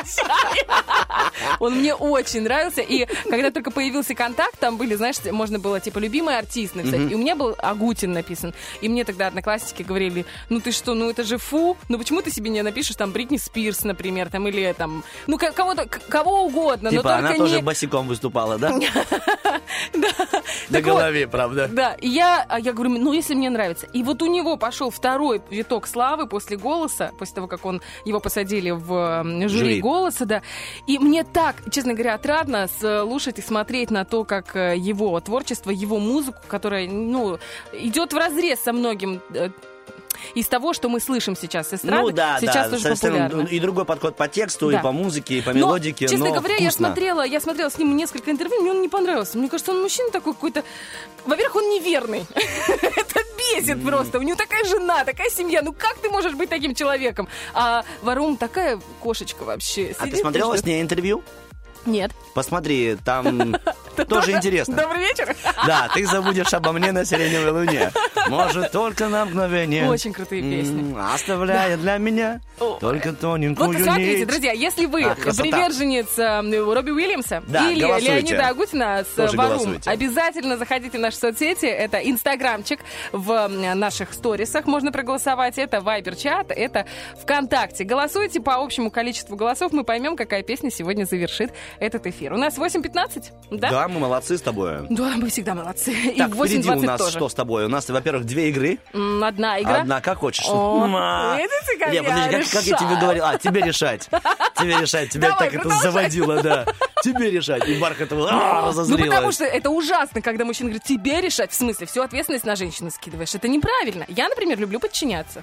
Он 1.58 1.74
мне 1.74 1.94
очень 1.94 2.42
нравился. 2.42 2.80
И 2.80 3.06
когда 3.28 3.50
только 3.50 3.70
появился 3.70 4.14
контакт, 4.14 4.58
там 4.58 4.76
были, 4.76 4.94
знаешь, 4.94 5.16
можно 5.30 5.58
было, 5.58 5.80
типа, 5.80 5.98
любимый 5.98 6.38
артист 6.38 6.74
написать. 6.74 7.10
И 7.10 7.14
у 7.14 7.18
меня 7.18 7.36
был 7.36 7.54
Агутин 7.58 8.12
написан. 8.12 8.54
И 8.80 8.88
мне 8.88 9.04
тогда 9.04 9.26
одноклассники 9.28 9.82
говорили, 9.82 10.24
ну 10.48 10.60
ты 10.60 10.72
что, 10.72 10.94
ну 10.94 11.10
это 11.10 11.24
же 11.24 11.38
фу. 11.38 11.76
Ну 11.88 11.98
почему 11.98 12.22
ты 12.22 12.30
себе 12.30 12.50
не 12.50 12.62
напишешь 12.62 12.96
там 12.96 13.12
Бритни 13.12 13.36
Спирс, 13.36 13.84
например, 13.84 14.30
там, 14.30 14.46
или 14.48 14.72
там, 14.72 15.04
ну 15.26 15.38
кого-то, 15.38 15.86
кого 15.86 16.44
угодно, 16.44 16.90
но 16.90 16.98
Типа 16.98 17.16
она 17.16 17.34
тоже 17.34 17.56
не... 17.56 17.62
босиком 17.62 18.08
выступала, 18.08 18.58
да? 18.58 18.72
Да. 19.92 20.08
На 20.70 20.80
голове, 20.80 21.26
правда. 21.26 21.68
Да, 21.70 21.94
и 21.94 22.08
я, 22.08 22.44
а 22.48 22.58
я 22.58 22.72
говорю, 22.72 22.90
ну, 22.98 23.12
если 23.12 23.34
мне 23.34 23.50
нравится. 23.50 23.86
И 23.92 24.02
вот 24.02 24.22
у 24.22 24.26
него 24.26 24.56
пошел 24.56 24.90
второй 24.90 25.42
виток 25.50 25.86
славы 25.86 26.26
после 26.26 26.56
«Голоса», 26.56 27.12
после 27.18 27.36
того, 27.36 27.46
как 27.46 27.64
он, 27.64 27.82
его 28.12 28.20
посадили 28.20 28.70
в 28.70 29.22
жюри, 29.24 29.48
Жюри. 29.48 29.80
«Голоса», 29.80 30.24
да. 30.24 30.42
И 30.86 30.98
мне 30.98 31.24
так, 31.24 31.56
честно 31.70 31.94
говоря, 31.94 32.14
отрадно 32.14 32.68
слушать 32.68 33.38
и 33.38 33.42
смотреть 33.42 33.90
на 33.90 34.04
то, 34.04 34.24
как 34.24 34.56
э, 34.56 34.76
его 34.76 35.18
творчество, 35.20 35.70
его 35.70 35.98
музыку, 35.98 36.40
которая, 36.48 36.88
ну, 36.88 37.38
идет 37.72 38.12
в 38.12 38.16
разрез 38.16 38.60
со 38.60 38.72
многим 38.72 39.20
э, 39.34 39.50
из 40.35 40.47
того, 40.47 40.72
что 40.72 40.89
мы 40.89 41.01
слышим 41.01 41.37
сейчас 41.37 41.68
с 41.70 41.74
эстрады, 41.74 42.03
Ну 42.03 42.11
да, 42.11 42.39
сейчас 42.41 42.70
да, 42.70 42.78
совсем 42.78 43.11
популярно. 43.12 43.47
и 43.49 43.59
другой 43.61 43.85
подход 43.85 44.16
по 44.16 44.28
тексту, 44.28 44.70
Да. 44.70 44.78
и 44.78 44.83
по 44.83 44.93
музыке, 44.93 45.39
и 45.39 45.41
по 45.43 45.51
Но, 45.53 45.59
мелодике, 45.59 46.07
честно 46.09 46.26
но 46.28 46.35
говоря, 46.35 46.55
я 46.55 46.70
вкусно. 46.70 46.87
смотрела, 46.87 47.22
я 47.26 47.41
смотрела 47.41 47.68
с 47.68 47.76
ним 47.76 47.97
несколько 47.97 48.30
интервью, 48.30 48.61
мне 48.62 48.70
он 48.70 48.80
не 48.83 48.89
понравился. 48.89 49.37
Мне 49.37 49.49
кажется, 49.49 49.72
он 49.72 49.83
мужчина 49.83 50.11
такой 50.11 50.33
какой-то... 50.35 50.62
Во-первых, 51.26 51.57
он 51.57 51.68
неверный. 51.70 52.24
Это 52.35 53.20
бесит 53.37 53.85
просто. 53.85 54.18
У 54.18 54.22
него 54.22 54.37
такая 54.37 54.64
жена, 54.64 55.05
такая 55.05 55.28
семья. 55.28 55.61
Ну 55.62 55.72
как 55.72 55.97
ты 55.99 56.09
можешь 56.09 56.35
быть 56.35 56.49
таким 56.49 56.74
человеком? 56.74 57.28
А 57.53 57.85
Варум 58.03 58.37
такая 58.37 58.80
кошечка 59.01 59.43
вообще. 59.45 59.95
А 59.99 60.07
ты 60.07 60.16
смотрела 60.16 60.57
с 60.57 60.64
ней 60.64 60.80
интервью? 60.80 61.22
Нет. 61.87 62.12
Посмотри, 62.35 62.97
там 63.05 63.57
тоже 64.09 64.33
интересно. 64.33 64.76
Добрый 64.76 65.03
вечер. 65.03 65.35
Да, 65.66 65.89
ты 65.93 66.07
забудешь 66.07 66.53
обо 66.55 66.72
мне 66.72 66.93
на 66.93 67.05
сиреневой 67.05 67.51
луне. 67.51 67.93
Может, 68.28 68.72
только 68.72 69.09
на 69.09 69.24
мгновение. 69.24 69.89
Очень 69.89 70.12
крутые 70.12 70.43
песни. 70.43 70.95
Оставляя 71.14 71.76
для 71.76 71.99
меня 71.99 72.41
только 72.80 73.12
тоненькую 73.12 73.68
Вот 73.68 73.76
смотрите, 73.76 74.26
друзья, 74.26 74.53
если 74.53 74.87
вы 74.87 75.05
А, 75.05 75.14
приверженец 75.14 76.18
э, 76.18 76.72
Робби 76.72 76.91
Уильямса 76.91 77.43
или. 77.70 77.83
Леонида 77.83 78.49
Агутина 78.49 79.05
с 79.05 79.33
Варум, 79.35 79.78
обязательно 79.85 80.57
заходите 80.57 80.99
в 80.99 81.01
наши 81.01 81.16
соцсети. 81.16 81.66
Это 81.66 81.99
инстаграмчик 81.99 82.80
в 83.12 83.49
наших 83.49 84.12
сторисах 84.12 84.66
можно 84.66 84.93
проголосовать. 84.93 85.59
Это 85.59 85.80
Вайбер-чат, 85.80 86.51
это 86.51 86.87
ВКонтакте. 87.22 87.85
Голосуйте 87.85 88.41
по 88.41 88.57
общему 88.57 88.91
количеству 88.91 89.37
голосов. 89.37 89.72
Мы 89.72 89.85
поймем, 89.85 90.16
какая 90.16 90.43
песня 90.43 90.70
сегодня 90.70 91.05
завершит 91.05 91.53
этот 91.80 92.06
эфир. 92.06 92.32
У 92.32 92.36
нас 92.36 92.56
8.15, 92.58 93.32
да? 93.50 93.70
Да, 93.70 93.88
мы 93.88 94.00
молодцы 94.00 94.36
с 94.38 94.42
тобой. 94.42 94.86
Да, 94.90 95.12
мы 95.16 95.28
всегда 95.28 95.54
молодцы. 95.54 95.92
Так, 96.16 96.30
И 96.30 96.32
впереди 96.32 96.68
8.20 96.68 96.78
у 96.78 96.82
нас 96.82 96.98
тоже. 97.00 97.12
что 97.16 97.28
с 97.28 97.34
тобой? 97.34 97.64
У 97.64 97.68
нас, 97.68 97.88
во-первых, 97.88 98.24
две 98.24 98.48
игры. 98.50 98.78
Одна 98.92 99.60
игра. 99.60 99.80
Одна, 99.82 100.00
как 100.00 100.18
хочешь. 100.18 100.44
О, 100.48 100.86
Ма. 100.86 101.36
видите, 101.38 101.78
как 101.78 101.88
Не, 101.90 101.96
я 101.96 102.02
подожди, 102.02 102.30
как, 102.30 102.50
как 102.52 102.62
я 102.64 102.76
тебе 102.76 102.96
говорил? 103.00 103.24
А, 103.24 103.38
тебе 103.38 103.60
решать. 103.62 104.08
Тебе 104.56 104.78
решать. 104.80 105.10
Тебя 105.10 105.28
Давай, 105.30 105.38
так 105.50 105.54
это 105.54 105.62
продолжай. 105.68 105.90
заводило, 105.92 106.42
да. 106.42 106.66
Тебе 107.02 107.30
решать. 107.30 107.68
И 107.68 107.78
Бархатова 107.80 108.28
а, 108.30 108.62
Ну, 108.62 108.68
разозлилась. 108.68 109.06
потому 109.08 109.32
что 109.32 109.44
это 109.44 109.70
ужасно, 109.70 110.20
когда 110.22 110.44
мужчина 110.44 110.70
говорит, 110.70 110.84
тебе 110.84 111.20
решать, 111.20 111.50
в 111.50 111.54
смысле, 111.54 111.86
всю 111.86 112.02
ответственность 112.02 112.44
на 112.44 112.54
женщину 112.56 112.90
скидываешь. 112.90 113.34
Это 113.34 113.48
неправильно. 113.48 114.04
Я, 114.08 114.28
например, 114.28 114.58
люблю 114.58 114.78
подчиняться. 114.78 115.42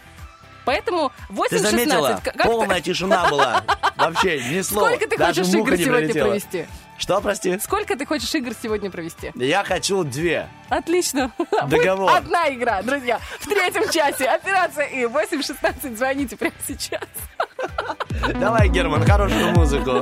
Поэтому 0.70 1.12
8-16... 1.30 1.48
Ты 1.50 1.58
заметила? 1.60 2.22
как- 2.24 2.44
Полная 2.44 2.78
ты- 2.78 2.84
тишина 2.84 3.28
была. 3.28 3.64
Вообще, 3.98 4.40
ни 4.40 4.62
слова. 4.62 4.90
Сколько 4.90 5.08
ты 5.10 5.18
Даже 5.18 5.44
хочешь 5.44 5.56
игр 5.56 5.78
сегодня 5.78 6.14
провести? 6.14 6.68
Что, 7.00 7.22
прости? 7.22 7.58
Сколько 7.60 7.96
ты 7.96 8.06
хочешь 8.06 8.36
игр 8.36 8.52
сегодня 8.62 8.92
провести? 8.92 9.32
Я 9.34 9.64
хочу 9.64 10.04
две. 10.04 10.48
Отлично. 10.70 11.32
Договор. 11.68 12.12
Будет 12.12 12.24
одна 12.26 12.50
игра, 12.54 12.82
друзья. 12.84 13.20
В 13.40 13.48
третьем 13.48 13.90
часе. 13.90 14.26
Операция 14.26 14.86
И. 14.86 15.06
8.16. 15.06 15.98
Звоните 15.98 16.38
прямо 16.38 16.54
сейчас. 16.68 17.02
Давай, 18.40 18.70
Герман, 18.70 19.04
хорошую 19.06 19.52
музыку. 19.54 20.02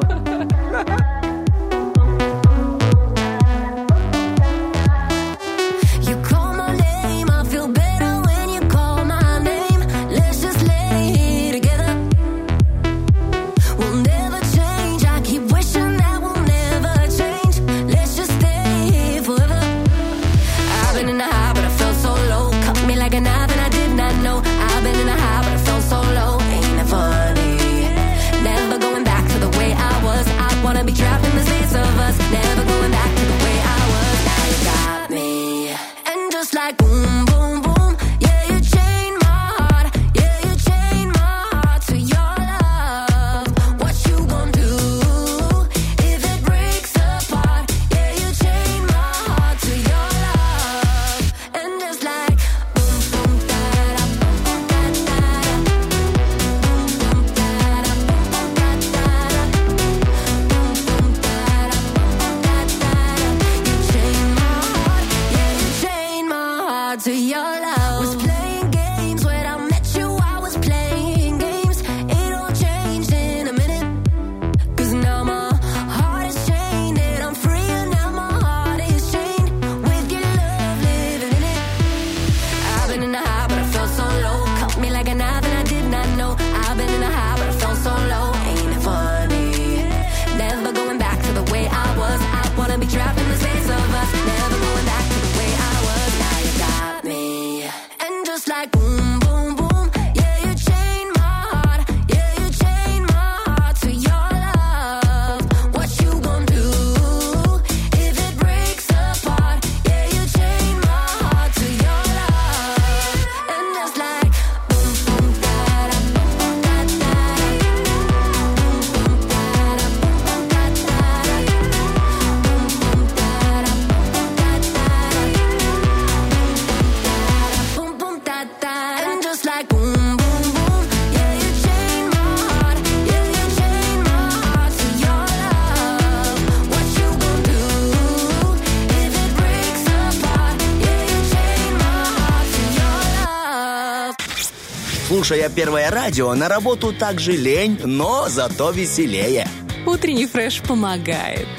Слушая 145.27 145.49
первое 145.49 145.91
радио, 145.91 146.33
на 146.35 146.47
работу 146.47 146.93
также 146.93 147.33
лень, 147.33 147.77
но 147.83 148.29
зато 148.29 148.71
веселее. 148.71 149.45
Утренний 149.85 150.25
фреш 150.25 150.61
помогает. 150.61 151.49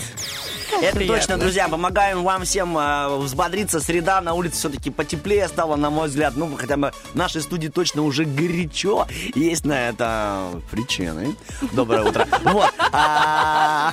Это 0.81 0.97
Приятно. 0.97 1.16
точно, 1.16 1.39
друзья. 1.39 1.68
Помогаем 1.68 2.22
вам 2.22 2.45
всем 2.45 2.76
э, 2.79 3.16
взбодриться. 3.18 3.81
Среда 3.81 4.20
на 4.20 4.35
улице 4.35 4.57
все-таки 4.57 4.91
потеплее 4.91 5.49
стало, 5.49 5.76
на 5.76 5.91
мой 5.91 6.09
взгляд. 6.09 6.35
Ну, 6.37 6.55
хотя 6.57 6.76
бы 6.76 6.93
в 7.12 7.14
нашей 7.16 7.43
студии 7.43 7.68
точно 7.68 8.03
уже 8.03 8.24
горячо. 8.24 9.07
Есть 9.35 9.64
на 9.64 9.89
это 9.89 10.51
причины. 10.70 11.35
Доброе 11.72 12.05
утро. 12.05 12.26
Вот. 12.45 12.72
А, 12.93 13.93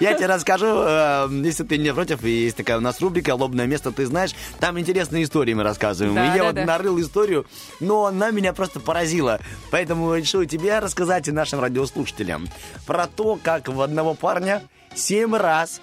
Я 0.00 0.14
тебе 0.14 0.26
расскажу, 0.26 0.66
э, 0.66 1.28
если 1.44 1.64
ты 1.64 1.78
не 1.78 1.92
против, 1.92 2.22
есть 2.22 2.56
такая 2.56 2.78
у 2.78 2.80
нас 2.80 3.00
рубрика 3.00 3.34
«Лобное 3.34 3.66
место, 3.66 3.92
ты 3.92 4.06
знаешь». 4.06 4.32
Там 4.60 4.78
интересные 4.78 5.24
истории 5.24 5.54
мы 5.54 5.62
рассказываем. 5.62 6.16
И 6.18 6.36
я 6.36 6.44
вот 6.44 6.54
нарыл 6.54 7.00
историю, 7.00 7.46
но 7.80 8.06
она 8.06 8.30
меня 8.30 8.52
просто 8.52 8.80
поразила. 8.80 9.40
Поэтому 9.70 10.14
решил 10.14 10.44
тебе 10.44 10.78
рассказать 10.78 11.28
и 11.28 11.32
нашим 11.32 11.60
радиослушателям 11.60 12.48
про 12.86 13.06
то, 13.06 13.38
как 13.42 13.68
в 13.68 13.80
одного 13.80 14.14
парня 14.14 14.62
семь 14.94 15.34
раз 15.36 15.80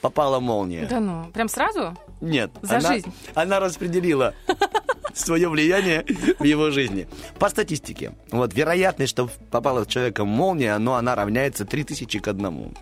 попала 0.00 0.40
молния. 0.40 0.86
Да 0.86 1.00
ну, 1.00 1.30
прям 1.32 1.48
сразу? 1.48 1.96
Нет. 2.20 2.50
За 2.62 2.76
она, 2.76 2.88
жизнь. 2.92 3.12
Она 3.34 3.60
распределила 3.60 4.34
свое 5.24 5.48
влияние 5.48 6.04
в 6.38 6.44
его 6.44 6.70
жизни. 6.70 7.08
По 7.38 7.48
статистике, 7.48 8.12
вот 8.30 8.54
вероятность, 8.54 9.10
что 9.10 9.28
попала 9.50 9.84
в 9.84 9.88
человека 9.88 10.24
молния, 10.24 10.78
но 10.78 10.94
она 10.94 11.14
равняется 11.14 11.64
3000 11.64 12.18
к 12.18 12.28
одному. 12.28 12.72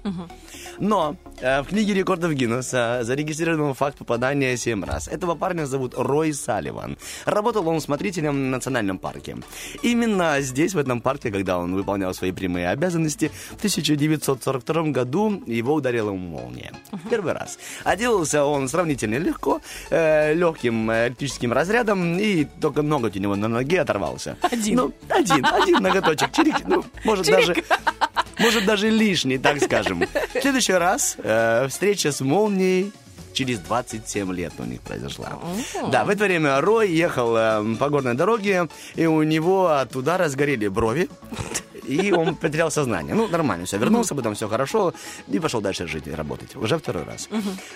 Но 0.79 1.17
э, 1.41 1.63
в 1.63 1.67
книге 1.67 1.95
рекордов 1.95 2.33
Гиннесса 2.33 3.01
зарегистрирован 3.03 3.75
факт 3.75 3.99
попадания 3.99 4.57
7 4.57 4.85
раз. 4.85 5.09
Этого 5.09 5.37
парня 5.37 5.67
зовут 5.67 5.95
Рой 5.97 6.33
Салливан. 6.33 6.99
Работал 7.27 7.69
он 7.69 7.81
смотрителем 7.81 8.33
в 8.33 8.51
национальном 8.51 8.99
парке. 8.99 9.37
Именно 9.83 10.41
здесь, 10.41 10.75
в 10.75 10.79
этом 10.79 11.01
парке, 11.01 11.31
когда 11.31 11.59
он 11.59 11.75
выполнял 11.75 12.13
свои 12.15 12.33
прямые 12.33 12.69
обязанности, 12.69 13.31
в 13.53 13.57
1942 13.57 14.83
году 14.91 15.43
его 15.47 15.75
ударила 15.75 16.13
молния. 16.13 16.73
Первый 17.09 17.35
раз. 17.35 17.59
Отделался 17.85 18.45
он 18.45 18.69
сравнительно 18.69 19.17
легко, 19.17 19.61
э, 19.91 20.35
легким 20.35 20.91
э, 20.91 21.09
электрическим 21.09 21.53
разрядом, 21.53 22.17
и 22.25 22.47
только 22.61 22.83
ноготь 22.83 23.17
у 23.17 23.21
него 23.21 23.37
на 23.37 23.49
ноге 23.49 23.81
оторвался. 23.81 24.37
Один. 24.41 24.77
Ну, 24.77 24.93
один, 25.09 25.45
один 25.45 25.83
ноготочек. 25.83 26.33
Чирик, 26.33 26.57
ну, 26.67 26.85
может 27.05 27.27
даже... 27.27 27.55
Может, 28.39 28.65
даже 28.65 28.91
лишний, 28.91 29.39
так 29.39 29.63
скажем. 29.63 30.01
В 30.35 30.41
следующий 30.41 30.73
раз 30.73 31.17
э, 31.19 31.69
встреча 31.69 32.11
с 32.11 32.21
молнией 32.21 32.93
через 33.33 33.61
27 33.61 34.33
лет 34.35 34.53
у 34.59 34.65
них 34.65 34.81
произошла. 34.81 35.39
Да, 35.93 36.05
в 36.05 36.09
это 36.09 36.25
время 36.25 36.61
Рой 36.61 36.91
ехал 36.91 37.37
э, 37.37 37.77
по 37.77 37.89
горной 37.91 38.15
дороге, 38.15 38.69
и 38.97 39.07
у 39.07 39.23
него 39.23 39.69
от 39.69 39.95
удара 39.95 40.29
сгорели 40.29 40.67
брови. 40.67 41.09
И 41.87 42.13
он 42.13 42.35
потерял 42.37 42.71
сознание. 42.71 43.15
Ну, 43.15 43.29
нормально 43.29 43.67
все. 43.67 43.79
Вернулся, 43.79 44.15
потом 44.15 44.35
все 44.35 44.49
хорошо. 44.49 44.93
И 45.29 45.39
пошел 45.39 45.61
дальше 45.61 45.87
жить 45.87 46.07
и 46.07 46.11
работать. 46.11 46.57
Уже 46.57 46.79
второй 46.79 47.05
раз. 47.05 47.29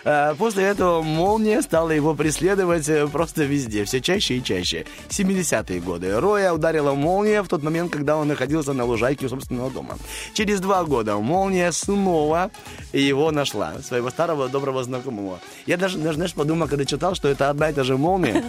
Э, 0.05 0.35
После 0.39 0.65
этого 0.65 1.03
молния 1.03 1.63
стала 1.63 1.91
его 1.91 2.15
преследовать 2.15 2.89
э, 2.89 3.07
просто 3.09 3.45
везде. 3.45 3.85
Все 3.85 4.01
чаще 4.01 4.37
и 4.37 4.43
чаще. 4.43 4.85
70-е 5.09 5.81
годы. 5.81 6.19
Роя 6.21 6.53
ударила 6.53 6.95
молния 6.95 7.43
в 7.43 7.49
тот 7.49 7.63
момент, 7.63 7.93
когда 7.93 8.17
он 8.17 8.29
находился 8.29 8.73
на 8.73 8.85
лужайке 8.85 9.27
у 9.27 9.29
собственного 9.29 9.71
дома. 9.71 9.99
Через 10.35 10.61
два 10.61 10.85
года 10.85 11.17
молния 11.17 11.73
снова 11.73 12.51
его 12.93 13.31
нашла. 13.31 13.75
Своего 13.83 14.11
старого 14.11 14.49
доброго 14.49 14.83
знакомого. 14.85 15.41
Я 15.67 15.77
даже, 15.77 15.99
даже 15.99 16.15
знаешь, 16.17 16.35
подумал, 16.35 16.69
когда 16.69 16.85
читал, 16.85 17.15
что 17.15 17.29
это 17.29 17.51
одна 17.51 17.71
и 17.71 17.73
та 17.73 17.85
же 17.85 17.97
молния. 17.97 18.45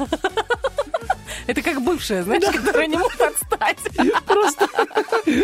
Это 1.47 1.64
как 1.64 1.79
бывшая, 1.90 2.24
знаешь, 2.24 2.44
которая 2.44 2.88
не 2.88 2.98
может 2.98 3.22
отстать. 3.22 3.78
Просто, 4.26 4.68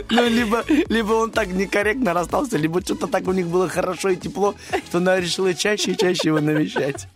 ну, 0.10 0.28
либо, 0.28 0.64
либо 0.68 1.14
он 1.14 1.32
так 1.32 1.48
некорректно 1.48 2.14
расстался, 2.14 2.58
либо 2.58 2.82
что-то 2.82 3.08
так 3.08 3.28
у 3.28 3.32
них 3.32 3.48
было 3.48 3.68
хорошо 3.68 4.10
и 4.10 4.16
тепло, 4.16 4.56
что 4.88 4.98
она 5.00 5.20
решила 5.20 5.54
чаще 5.54 5.91
и 5.91 5.98
чаще 5.98 6.30
его 6.30 6.39
навещать. 6.39 7.08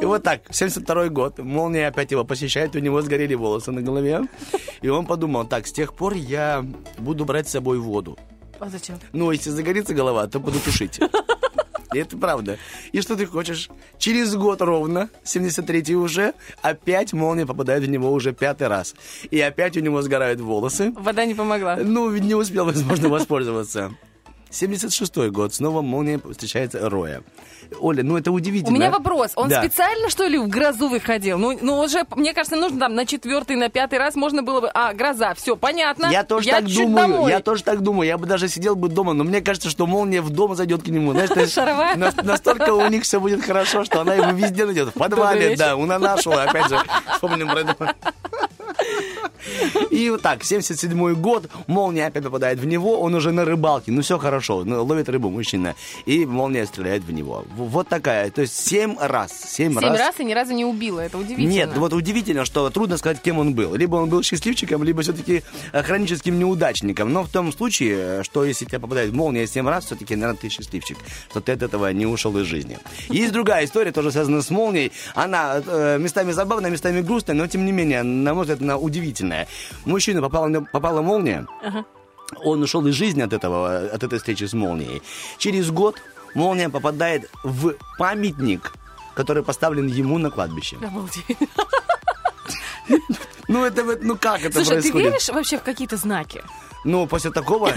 И 0.00 0.04
вот 0.04 0.22
так, 0.22 0.42
72 0.50 1.08
год, 1.08 1.38
молния 1.38 1.88
опять 1.88 2.10
его 2.10 2.24
посещает, 2.24 2.74
у 2.76 2.78
него 2.78 3.02
сгорели 3.02 3.34
волосы 3.34 3.72
на 3.72 3.82
голове. 3.82 4.22
И 4.80 4.88
он 4.88 5.06
подумал, 5.06 5.46
так, 5.46 5.66
с 5.66 5.72
тех 5.72 5.92
пор 5.92 6.14
я 6.14 6.64
буду 6.98 7.24
брать 7.24 7.48
с 7.48 7.52
собой 7.52 7.78
воду. 7.78 8.18
А 8.58 8.70
зачем? 8.70 8.98
Ну, 9.12 9.30
если 9.32 9.50
загорится 9.50 9.92
голова, 9.92 10.26
то 10.28 10.40
буду 10.40 10.60
тушить. 10.60 10.98
Это 11.92 12.16
правда. 12.16 12.58
И 12.92 13.00
что 13.00 13.16
ты 13.16 13.26
хочешь? 13.26 13.68
Через 13.98 14.34
год 14.34 14.60
ровно, 14.60 15.08
73-й 15.24 15.94
уже, 15.94 16.34
опять 16.62 17.12
молния 17.12 17.46
попадает 17.46 17.84
в 17.84 17.88
него 17.88 18.12
уже 18.12 18.32
пятый 18.32 18.68
раз. 18.68 18.94
И 19.30 19.40
опять 19.40 19.76
у 19.76 19.80
него 19.80 20.02
сгорают 20.02 20.40
волосы. 20.40 20.92
Вода 20.96 21.24
не 21.24 21.34
помогла. 21.34 21.76
Ну, 21.76 22.08
ведь 22.10 22.24
не 22.24 22.34
успел, 22.34 22.64
возможно, 22.64 23.08
воспользоваться. 23.08 23.92
76-й 24.50 25.30
год, 25.30 25.54
снова 25.54 25.82
молния 25.82 26.18
встречается 26.18 26.88
Роя. 26.88 27.22
Оля, 27.80 28.02
ну 28.02 28.16
это 28.16 28.30
У 28.30 28.34
удивительно. 28.34 28.74
меня 28.74 28.90
вопрос. 28.90 29.32
Он 29.36 29.48
Да. 29.48 29.62
специально, 29.62 30.08
что 30.10 30.26
ли, 30.26 30.38
в 30.38 30.48
грозу 30.48 30.88
выходил? 30.88 31.38
Ну, 31.38 31.58
ну, 31.60 31.78
уже, 31.80 32.04
мне 32.16 32.32
кажется, 32.32 32.56
нужно 32.56 32.80
там 32.80 32.94
на 32.94 33.06
четвертый, 33.06 33.56
на 33.56 33.68
пятый 33.68 33.98
раз 33.98 34.14
можно 34.14 34.42
было 34.42 34.60
бы... 34.60 34.68
А, 34.74 34.92
гроза, 34.92 35.34
все, 35.34 35.56
понятно. 35.56 36.06
Я 36.10 36.24
тоже 36.24 36.48
так 36.50 36.66
чуть 36.66 36.76
думаю, 36.86 37.08
домой. 37.08 37.30
я 37.30 37.40
тоже 37.40 37.62
так 37.62 37.80
думаю. 37.82 38.06
Я 38.08 38.18
бы 38.18 38.26
даже 38.26 38.48
сидел 38.48 38.76
бы 38.76 38.88
дома, 38.88 39.12
но 39.12 39.24
мне 39.24 39.40
кажется, 39.40 39.70
что 39.70 39.86
молния 39.86 40.20
в 40.20 40.30
дом 40.30 40.54
зайдет 40.54 40.82
к 40.82 40.88
нему. 40.88 41.12
Знаешь, 41.12 41.30
есть 41.30 41.56
настолько 42.22 42.74
у 42.74 42.86
них 42.88 43.02
все 43.04 43.20
будет 43.20 43.44
хорошо, 43.44 43.84
что 43.84 44.00
она 44.00 44.14
его 44.14 44.30
везде 44.30 44.64
найдет. 44.64 44.88
В 44.88 44.92
подвале, 44.98 45.56
да, 45.56 45.76
у 45.76 45.86
нашего, 45.86 46.42
опять 46.42 46.68
же, 46.68 46.78
вспомним 47.12 47.48
про 47.48 47.60
это. 47.60 47.94
И 49.90 50.10
вот 50.10 50.22
так, 50.22 50.44
77 50.44 51.14
год, 51.14 51.48
молния 51.66 52.06
опять 52.06 52.24
попадает 52.24 52.58
в 52.58 52.66
него, 52.66 53.00
он 53.00 53.14
уже 53.14 53.32
на 53.32 53.44
рыбалке, 53.44 53.92
ну 53.92 54.02
все 54.02 54.18
хорошо, 54.18 54.64
ну, 54.64 54.84
ловит 54.84 55.08
рыбу 55.08 55.30
мужчина, 55.30 55.74
и 56.04 56.26
молния 56.26 56.66
стреляет 56.66 57.04
в 57.04 57.12
него. 57.12 57.44
Вот 57.64 57.88
такая, 57.88 58.30
то 58.30 58.42
есть 58.42 58.54
7 58.68 58.96
раз, 59.00 59.32
7, 59.32 59.72
Семь 59.80 59.96
раз 59.96 60.20
и 60.20 60.24
ни 60.24 60.32
разу 60.32 60.52
не 60.52 60.64
убила, 60.64 61.00
это 61.00 61.18
удивительно. 61.18 61.48
нет, 61.48 61.76
вот 61.76 61.92
удивительно, 61.92 62.44
что 62.44 62.68
трудно 62.70 62.96
сказать, 62.96 63.20
кем 63.22 63.38
он 63.38 63.54
был. 63.54 63.74
Либо 63.74 63.96
он 63.96 64.08
был 64.08 64.22
счастливчиком, 64.22 64.82
либо 64.84 65.02
все-таки 65.02 65.42
э, 65.72 65.82
хроническим 65.82 66.38
неудачником. 66.38 67.12
Но 67.12 67.22
в 67.22 67.30
том 67.30 67.52
случае, 67.52 67.96
э, 67.98 68.22
что 68.22 68.44
если 68.44 68.66
тебе 68.66 68.78
попадает 68.78 69.12
молния 69.12 69.46
7 69.46 69.68
раз, 69.68 69.86
все-таки, 69.86 70.14
наверное, 70.16 70.40
ты 70.40 70.48
счастливчик, 70.48 70.98
что 71.30 71.40
ты 71.40 71.52
от 71.52 71.62
этого 71.62 71.90
не 71.92 72.06
ушел 72.06 72.36
из 72.38 72.46
жизни. 72.46 72.78
Есть 73.08 73.32
другая 73.32 73.64
история, 73.64 73.92
тоже 73.92 74.12
связанная 74.12 74.42
с 74.42 74.50
молнией. 74.50 74.92
Она 75.14 75.62
э, 75.64 75.98
местами 75.98 76.32
забавная, 76.32 76.70
местами 76.70 77.00
грустная, 77.00 77.34
но 77.34 77.46
тем 77.46 77.64
не 77.64 77.72
менее, 77.72 78.02
на 78.02 78.34
мой 78.34 78.42
взгляд, 78.44 78.60
она 78.60 78.76
удивительная. 78.76 79.48
Мужчина 79.84 80.20
попала, 80.20 80.60
попала 80.72 81.02
молния, 81.02 81.46
он 82.42 82.62
ушел 82.62 82.86
из 82.86 82.94
жизни 82.94 83.22
от 83.22 83.32
этого, 83.32 83.86
от 83.86 84.02
этой 84.02 84.18
встречи 84.18 84.44
с 84.44 84.52
молнией. 84.52 85.02
Через 85.38 85.70
год 85.70 85.96
молния 86.36 86.68
попадает 86.68 87.28
в 87.42 87.74
памятник, 87.98 88.72
который 89.14 89.42
поставлен 89.42 89.86
ему 89.88 90.18
на 90.18 90.30
кладбище. 90.30 90.76
Обалдеть. 90.76 91.38
Ну, 93.48 93.64
это 93.64 93.84
вот, 93.84 94.02
ну 94.02 94.16
как 94.16 94.40
это 94.42 94.52
Слушай, 94.54 94.78
а 94.78 94.82
ты 94.82 94.90
происходит? 94.90 95.06
веришь 95.12 95.28
вообще 95.28 95.58
в 95.58 95.62
какие-то 95.62 95.96
знаки? 95.96 96.42
Ну, 96.84 97.06
после 97.06 97.30
такого, 97.32 97.68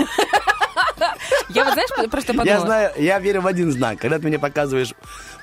Я 1.49 1.65
вот, 1.65 1.73
знаешь, 1.73 2.09
просто 2.11 2.33
подумала. 2.33 2.45
я 2.47 2.59
знаю, 2.59 2.91
я 2.97 3.19
верю 3.19 3.41
в 3.41 3.47
один 3.47 3.71
знак. 3.71 3.99
Когда 3.99 4.19
ты 4.19 4.27
мне 4.27 4.37
показываешь 4.39 4.93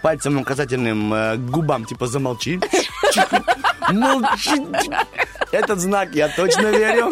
пальцем 0.06 0.38
указательным 0.38 1.12
э, 1.12 1.36
губам, 1.36 1.84
типа 1.84 2.06
замолчи. 2.06 2.60
Молчи. 3.90 4.64
Этот 5.50 5.80
знак 5.80 6.14
я 6.14 6.28
точно 6.28 6.68
верю. 6.68 7.10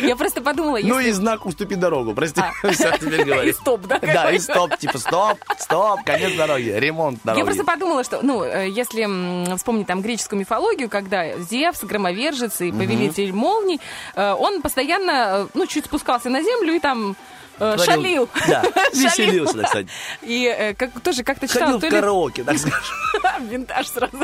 Я 0.00 0.16
просто 0.16 0.40
подумала, 0.40 0.80
Ну 0.82 0.98
если... 0.98 1.10
и 1.10 1.12
знак 1.12 1.46
уступи 1.46 1.76
дорогу, 1.76 2.14
прости. 2.14 2.40
А. 2.40 2.68
И 3.46 3.52
стоп, 3.52 3.82
да, 3.86 4.00
Да, 4.00 4.32
и 4.32 4.40
стоп, 4.40 4.76
типа 4.76 4.98
стоп, 4.98 5.38
стоп, 5.56 6.02
конец 6.04 6.36
дороги, 6.36 6.70
ремонт 6.70 7.20
Я 7.24 7.34
дороги. 7.34 7.44
просто 7.44 7.64
подумала, 7.64 8.02
что, 8.02 8.18
ну, 8.22 8.42
э, 8.42 8.68
если 8.68 9.54
вспомнить 9.56 9.86
там 9.86 10.02
греческую 10.02 10.40
мифологию, 10.40 10.88
когда 10.88 11.38
Зевс, 11.38 11.84
громовержец 11.84 12.60
и 12.60 12.72
повелитель 12.72 13.32
молний, 13.32 13.80
э, 14.16 14.32
он 14.32 14.62
постоянно, 14.62 15.44
э, 15.44 15.46
ну, 15.54 15.66
чуть 15.66 15.84
спускался 15.84 16.28
на 16.28 16.42
землю 16.42 16.74
и 16.74 16.80
там 16.80 17.14
Творил. 17.58 17.84
шалил. 17.84 18.28
Да, 18.48 18.62
веселился, 18.94 19.58
так 19.58 19.68
сказать. 19.68 19.86
И 20.22 20.44
э, 20.46 20.74
как, 20.74 20.90
тоже 21.00 21.22
как-то 21.24 21.46
читала, 21.48 21.72
Ходил 21.72 21.88
в 21.88 21.90
караоке, 21.90 22.44
так 22.44 22.58
скажем. 22.58 23.48
Винтаж 23.48 23.86
сразу. 23.88 24.16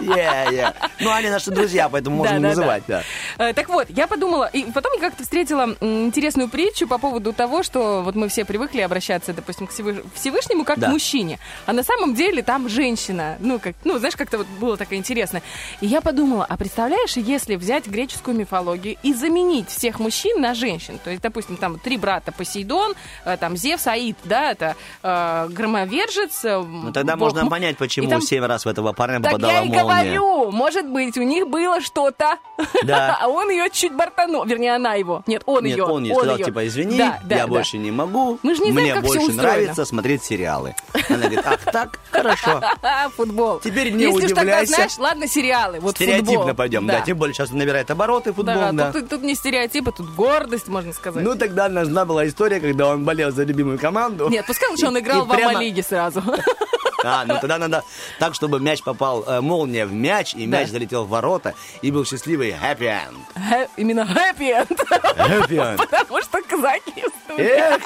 Yeah, 0.00 0.50
yeah. 0.52 0.74
Ну, 1.00 1.10
они 1.12 1.28
наши 1.28 1.50
друзья, 1.50 1.88
поэтому 1.88 2.24
да, 2.24 2.38
называть, 2.38 2.82
да. 2.86 3.02
Э, 3.38 3.52
Так 3.52 3.68
вот, 3.68 3.86
я 3.90 4.06
подумала, 4.06 4.44
и 4.46 4.64
потом 4.70 4.92
я 4.94 5.00
как-то 5.00 5.22
встретила 5.22 5.76
интересную 5.80 6.48
притчу 6.48 6.86
по 6.86 6.98
поводу 6.98 7.32
того, 7.32 7.62
что 7.62 8.02
вот 8.02 8.14
мы 8.14 8.28
все 8.28 8.44
привыкли 8.44 8.80
обращаться, 8.80 9.32
допустим, 9.32 9.66
к 9.66 9.70
Всевыш- 9.72 10.04
Всевышнему 10.14 10.64
как 10.64 10.78
к 10.78 10.88
мужчине, 10.88 11.38
а 11.66 11.72
на 11.72 11.82
самом 11.82 12.14
деле 12.14 12.42
там 12.42 12.68
женщина, 12.68 13.36
ну, 13.40 13.58
как, 13.58 13.74
ну, 13.84 13.98
знаешь, 13.98 14.16
как-то 14.16 14.38
вот 14.38 14.46
было 14.60 14.76
такое 14.76 14.98
интересно. 14.98 15.42
И 15.80 15.86
я 15.86 16.00
подумала, 16.00 16.46
а 16.48 16.56
представляешь, 16.56 17.16
если 17.16 17.56
взять 17.56 17.86
греческую 17.86 18.36
мифологию 18.36 18.96
и 19.02 19.12
заменить 19.14 19.68
всех 19.70 19.98
мужчин 19.98 20.40
на 20.40 20.54
женщин, 20.54 20.98
то 21.02 21.10
есть, 21.10 21.22
допустим, 21.22 21.56
там 21.56 21.78
три 21.78 21.96
брата 21.96 22.32
Посейдон, 22.58 22.94
э, 23.24 23.36
там 23.36 23.56
Зевс, 23.56 23.86
Аид, 23.86 24.16
да, 24.24 24.50
это 24.52 24.74
э, 25.02 25.48
громовержец. 25.50 26.44
э, 26.44 26.58
Ну, 26.58 26.92
тогда 26.92 27.16
бог 27.16 27.32
можно 27.34 27.48
понять, 27.48 27.76
почему 27.76 28.08
там- 28.08 28.20
семь 28.20 28.44
раз 28.44 28.64
в 28.64 28.68
этого 28.68 28.92
парня 28.92 29.20
так 29.20 29.32
попадала 29.32 29.52
я 29.52 29.62
и 29.62 29.68
молния. 29.68 29.82
говорю, 29.82 30.50
может 30.50 30.86
быть, 30.88 31.16
у 31.16 31.22
них 31.22 31.48
было 31.48 31.80
что-то 31.80 32.36
Да. 32.84 33.18
а 33.22 33.28
он 33.28 33.48
ее 33.50 33.70
чуть 33.70 33.92
бортанул. 33.94 34.44
Вернее, 34.44 34.74
она 34.74 34.94
его. 34.94 35.22
Нет, 35.26 35.42
он 35.46 35.64
Нет, 35.64 35.76
ее. 35.76 35.84
он 35.84 36.02
ей 36.04 36.14
сказал, 36.14 36.34
её. 36.36 36.44
типа, 36.46 36.66
извини, 36.66 36.98
Да, 36.98 37.20
да, 37.24 37.36
я 37.36 37.42
да. 37.42 37.48
больше 37.48 37.78
не 37.78 37.90
могу. 37.90 38.38
Мы 38.42 38.54
ж 38.54 38.58
не 38.60 38.72
знаем, 38.72 38.86
Мне 38.86 38.94
как 38.94 39.04
всё 39.04 39.14
больше 39.14 39.30
устроено». 39.30 39.42
нравится 39.52 39.84
смотреть 39.84 40.24
сериалы. 40.24 40.74
Она 41.08 41.18
говорит, 41.18 41.40
ах 41.44 41.60
так, 41.72 41.98
хорошо. 42.10 42.60
Футбол. 43.16 43.60
Теперь 43.60 43.92
не 43.92 44.04
Если 44.04 44.26
удивляйся. 44.32 44.74
знаешь, 44.74 44.98
ладно, 44.98 45.26
сериалы. 45.28 45.78
Вот 45.80 45.94
Стереотипно 45.96 46.32
футбол. 46.34 46.54
пойдем, 46.54 46.86
да. 46.86 47.00
Тем 47.02 47.18
более 47.18 47.34
сейчас 47.34 47.50
набирает 47.52 47.90
обороты 47.90 48.32
футбол, 48.32 48.54
Да, 48.54 48.72
да. 48.72 48.92
Тут, 48.92 49.08
тут 49.08 49.22
не 49.22 49.34
стереотипы, 49.34 49.92
тут 49.92 50.08
гордость, 50.14 50.68
можно 50.68 50.92
сказать. 50.92 51.22
Ну, 51.22 51.34
тогда 51.36 51.68
нужна 51.68 52.04
была 52.04 52.26
история, 52.26 52.47
когда 52.60 52.86
он 52.88 53.04
болел 53.04 53.30
за 53.30 53.44
любимую 53.44 53.78
команду. 53.78 54.28
Нет, 54.30 54.46
пускай 54.46 54.68
лучше 54.70 54.86
он 54.86 54.98
играл 54.98 55.24
в 55.24 55.28
прямо- 55.28 55.50
Ама-лиге 55.50 55.82
сразу. 55.82 56.22
А, 57.04 57.24
ну 57.24 57.34
тогда 57.40 57.58
надо 57.58 57.84
так, 58.18 58.34
чтобы 58.34 58.60
мяч 58.60 58.82
попал, 58.82 59.22
э, 59.26 59.40
молния 59.40 59.86
в 59.86 59.92
мяч, 59.92 60.34
и 60.34 60.46
мяч 60.46 60.68
залетел 60.68 61.04
в 61.04 61.08
ворота, 61.08 61.54
и 61.82 61.90
был 61.90 62.04
счастливый 62.04 62.50
happy 62.50 62.80
end. 62.80 63.16
Хэ- 63.36 63.68
Именно 63.76 64.00
happy 64.00 64.50
end. 64.66 64.78
Happy 65.16 65.48
end. 65.56 65.76
Потому 65.76 66.20
что 66.22 66.42
казаки 66.42 66.92
в 67.02 67.24
студии. 67.24 67.44
Эх, 67.44 67.80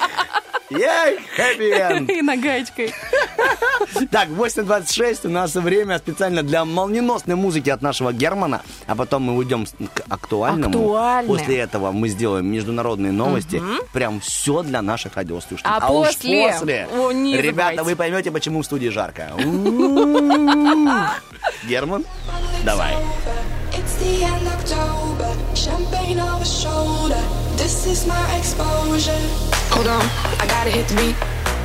эх, 0.71 1.21
happy 1.39 1.91
end. 1.91 2.11
И 2.13 2.23
нагаечкой. 2.23 2.95
Так, 4.11 4.29
8.26 4.29 5.27
у 5.27 5.31
нас 5.31 5.55
время 5.55 5.99
специально 5.99 6.43
для 6.43 6.65
молниеносной 6.65 7.35
музыки 7.37 7.69
от 7.71 7.83
нашего 7.83 8.13
Германа, 8.13 8.63
а 8.87 8.95
потом 8.97 9.23
мы 9.25 9.37
уйдем 9.37 9.67
к 9.67 10.03
актуальному. 10.09 10.79
Актуальное. 10.79 11.29
После 11.29 11.59
этого 11.59 11.93
мы 11.93 12.09
сделаем 12.09 12.47
международные 12.47 13.13
новости. 13.13 13.63
Прям 13.93 14.21
все 14.21 14.63
для 14.63 14.81
наших 14.83 15.17
радиослушателей. 15.17 15.71
А 15.81 15.93
уж 15.93 16.07
после? 16.09 16.49
после, 16.53 16.89
О, 16.93 17.11
ребята, 17.13 17.77
забывайте. 17.77 17.83
вы 17.83 17.97
поймете, 17.97 18.31
почему 18.31 18.63
в 18.63 18.65
студии 18.65 18.89
жарко. 18.89 19.02
У-у-у. 19.44 21.00
Герман, 21.68 22.06
давай. 22.64 22.96
It's 23.74 23.96
the 24.00 24.24
end 24.24 24.46
of 24.48 24.54
October, 24.54 25.34
champagne 25.56 26.20
over 26.20 26.46
shoulder. 26.46 27.22
This 27.58 27.86
is 27.88 28.06
my 28.06 28.38
exposure. 28.38 29.20
Hold 29.72 29.88
on, 29.88 30.06
I 30.40 30.46
gotta 30.48 30.70
hit 30.70 30.88
the 30.88 30.96
beat. 30.96 31.16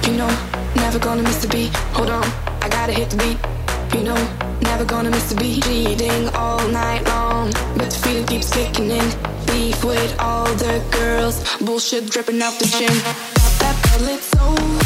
You 0.06 0.16
know, 0.18 0.30
never 0.76 0.98
gonna 0.98 1.22
miss 1.22 1.38
the 1.38 1.48
beat. 1.48 1.72
Hold 1.94 2.10
on, 2.10 2.24
I 2.62 2.68
gotta 2.68 2.92
hit 2.92 3.10
the 3.10 3.16
beat. 3.16 3.38
You 3.94 4.04
know, 4.04 4.18
never 4.62 4.84
gonna 4.84 5.10
miss 5.10 5.28
the 5.30 5.36
beat. 5.36 5.62
Cheating 5.64 6.28
all 6.34 6.66
night 6.68 7.04
long, 7.06 7.52
but 7.76 7.90
the 7.90 7.98
feeling 8.02 8.26
keeps 8.26 8.50
kicking 8.52 8.90
in. 8.90 9.04
Beef 9.46 9.84
with 9.84 10.14
all 10.18 10.46
the 10.56 10.80
girls, 10.90 11.42
bullshit 11.60 12.10
dripping 12.10 12.40
out 12.42 12.58
the 12.58 12.66
chin. 12.66 12.94
Pop 13.04 13.52
that 13.60 13.76
bottle, 13.84 14.08
it's 14.08 14.34
over. 14.40 14.80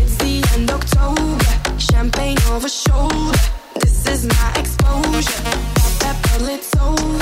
It's 0.00 0.16
the 0.16 0.42
end 0.54 0.70
of 0.70 0.80
October, 0.82 1.38
champagne 1.83 2.37
over 2.49 2.69
shoulder. 2.69 3.37
This 3.79 4.07
is 4.07 4.25
my 4.25 4.53
exposure. 4.55 5.43
Pop 5.75 5.93
that 6.03 6.17
bottle, 6.23 6.47
it's 6.47 6.75
over. 6.77 7.19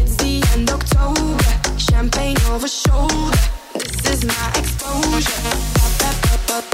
It's 0.00 0.16
the 0.16 0.42
end 0.54 0.70
October, 0.70 1.78
champagne 1.78 2.38
over 2.50 2.68
shoulder. 2.68 3.36
This 3.74 4.04
is 4.12 4.24
my 4.24 4.46
exposure. 4.56 5.42
Pop 5.76 5.92
that, 6.00 6.16
pop. 6.46 6.64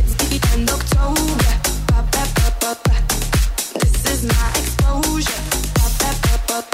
It's 0.00 0.14
the 0.14 0.40
end 0.52 0.70
October. 0.70 1.52
Pop 1.88 2.10
that, 2.10 2.28
pop. 2.60 2.82
This 3.80 4.04
is 4.12 4.24
my 4.24 4.48
exposure. 4.58 5.42
Pop 5.78 5.92
that, 6.02 6.16
pop. 6.48 6.66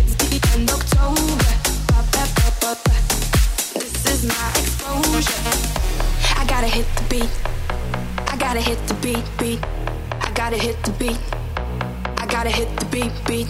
It's 0.00 0.14
the 0.20 0.30
end 0.52 0.70
October. 0.70 1.52
Pop 1.88 2.06
that, 2.12 2.30
pop. 2.60 2.78
This 3.74 4.04
is 4.12 4.24
my 4.24 4.48
exposure. 4.60 5.44
I 6.36 6.44
gotta 6.46 6.68
hit 6.68 6.86
the 6.96 7.02
beat. 7.08 7.59
Gotta 8.40 8.62
hit 8.62 8.78
the 8.88 8.94
beat, 8.94 9.24
beat. 9.38 9.60
I 10.22 10.32
gotta 10.34 10.56
hit 10.56 10.82
the 10.82 10.90
beat. 10.92 11.20
I 12.16 12.26
gotta 12.26 12.48
hit 12.48 12.74
the 12.80 12.86
beat, 12.86 13.12
beat. 13.28 13.46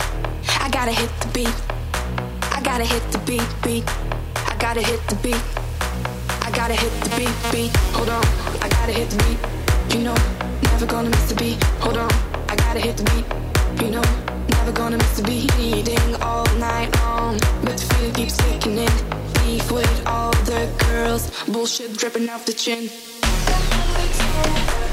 I 0.61 0.69
gotta 0.69 0.91
hit 0.91 1.09
the 1.21 1.29
beat. 1.29 1.55
I 2.53 2.61
gotta 2.61 2.85
hit 2.85 3.03
the 3.13 3.19
beat, 3.19 3.49
beat. 3.63 3.85
I 4.35 4.57
gotta 4.59 4.83
hit 4.83 5.01
the 5.07 5.15
beat. 5.23 5.43
I 6.43 6.51
gotta 6.51 6.75
hit 6.75 6.93
the 7.05 7.11
beat, 7.17 7.37
beat. 7.53 7.77
Hold 7.95 8.09
on, 8.09 8.25
I 8.61 8.69
gotta 8.69 8.93
hit 8.93 9.09
the 9.11 9.17
beat. 9.25 9.95
You 9.95 10.03
know, 10.03 10.17
never 10.65 10.87
gonna 10.87 11.09
miss 11.09 11.29
the 11.31 11.37
beat. 11.37 11.63
Hold 11.85 11.97
on, 11.97 12.11
I 12.49 12.57
gotta 12.57 12.81
hit 12.81 12.97
the 12.97 13.05
beat. 13.05 13.27
You 13.83 13.93
know, 13.93 14.05
never 14.59 14.73
gonna 14.73 14.99
miss 14.99 15.17
the 15.19 15.23
beat. 15.23 15.55
Eating 15.57 16.15
all 16.21 16.45
night 16.59 16.91
long, 17.03 17.39
but 17.63 17.79
the 17.79 17.95
feeling 17.95 18.13
keeps 18.13 18.37
kicking 18.43 18.77
in. 18.77 18.93
Beef 19.35 19.71
with 19.71 20.03
all 20.07 20.33
the 20.51 20.69
girls, 20.89 21.31
bullshit 21.47 21.97
dripping 21.97 22.29
off 22.29 22.45
the 22.45 22.53
chin. 22.53 22.91
Thank 24.21 24.85
you. 24.85 24.90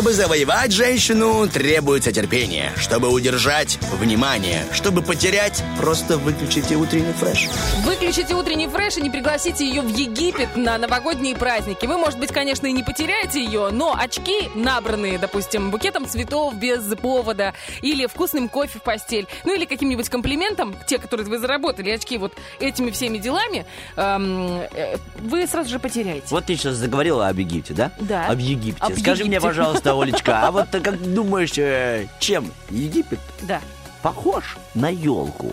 Чтобы 0.00 0.14
завоевать 0.14 0.72
женщину, 0.72 1.46
требуется 1.46 2.10
терпение. 2.10 2.72
Чтобы 2.78 3.08
удержать– 3.08 3.78
внимание. 4.00 4.64
Чтобы 4.72 5.02
потерять– 5.02 5.62
просто 5.78 6.16
выключите 6.16 6.76
утренний 6.76 7.12
фреш. 7.12 7.50
Выключите 7.84 8.34
утренний 8.34 8.66
фреш 8.66 8.96
и 8.96 9.02
не 9.02 9.10
пригласите 9.10 9.68
ее 9.68 9.82
в 9.82 9.94
Египет 9.94 10.56
на 10.56 10.78
новогодние 10.78 11.36
праздники. 11.36 11.84
Вы, 11.84 11.98
может 11.98 12.18
быть, 12.18 12.32
конечно, 12.32 12.66
и 12.66 12.72
не 12.72 12.82
потеряете 12.82 13.44
ее, 13.44 13.68
но 13.70 13.94
очки, 13.94 14.48
набранные, 14.54 15.18
допустим, 15.18 15.70
букетом 15.70 16.08
цветов 16.08 16.54
без 16.54 16.82
повода, 16.96 17.52
или 17.82 18.06
вкусным 18.06 18.48
кофе 18.48 18.78
в 18.78 18.82
постель, 18.82 19.26
ну 19.44 19.54
или 19.54 19.66
каким-нибудь 19.66 20.08
комплиментом, 20.08 20.74
те, 20.86 20.96
которые 20.96 21.26
вы 21.26 21.38
заработали, 21.38 21.90
очки 21.90 22.16
вот 22.16 22.32
этими 22.58 22.90
всеми 22.90 23.18
делами, 23.18 23.66
эм, 23.96 24.62
э, 24.72 24.96
вы 25.18 25.46
сразу 25.46 25.68
же 25.68 25.78
потеряете. 25.78 26.28
Вот 26.30 26.46
ты 26.46 26.56
сейчас 26.56 26.76
заговорила 26.76 27.28
об 27.28 27.36
Египте, 27.36 27.74
да? 27.74 27.92
Да. 28.00 28.28
Об 28.28 28.38
Египте. 28.38 28.82
Об 28.82 28.98
Скажи 28.98 29.24
мне, 29.24 29.36
Египте. 29.36 29.89
Пожалуйста, 29.90 30.16
Олечка, 30.16 30.46
а 30.46 30.50
вот 30.50 30.70
ты 30.70 30.80
как 30.80 31.14
думаешь, 31.14 31.52
э, 31.56 32.06
чем 32.18 32.50
Египет 32.70 33.20
Да. 33.42 33.60
похож 34.02 34.56
на 34.74 34.88
елку? 34.88 35.52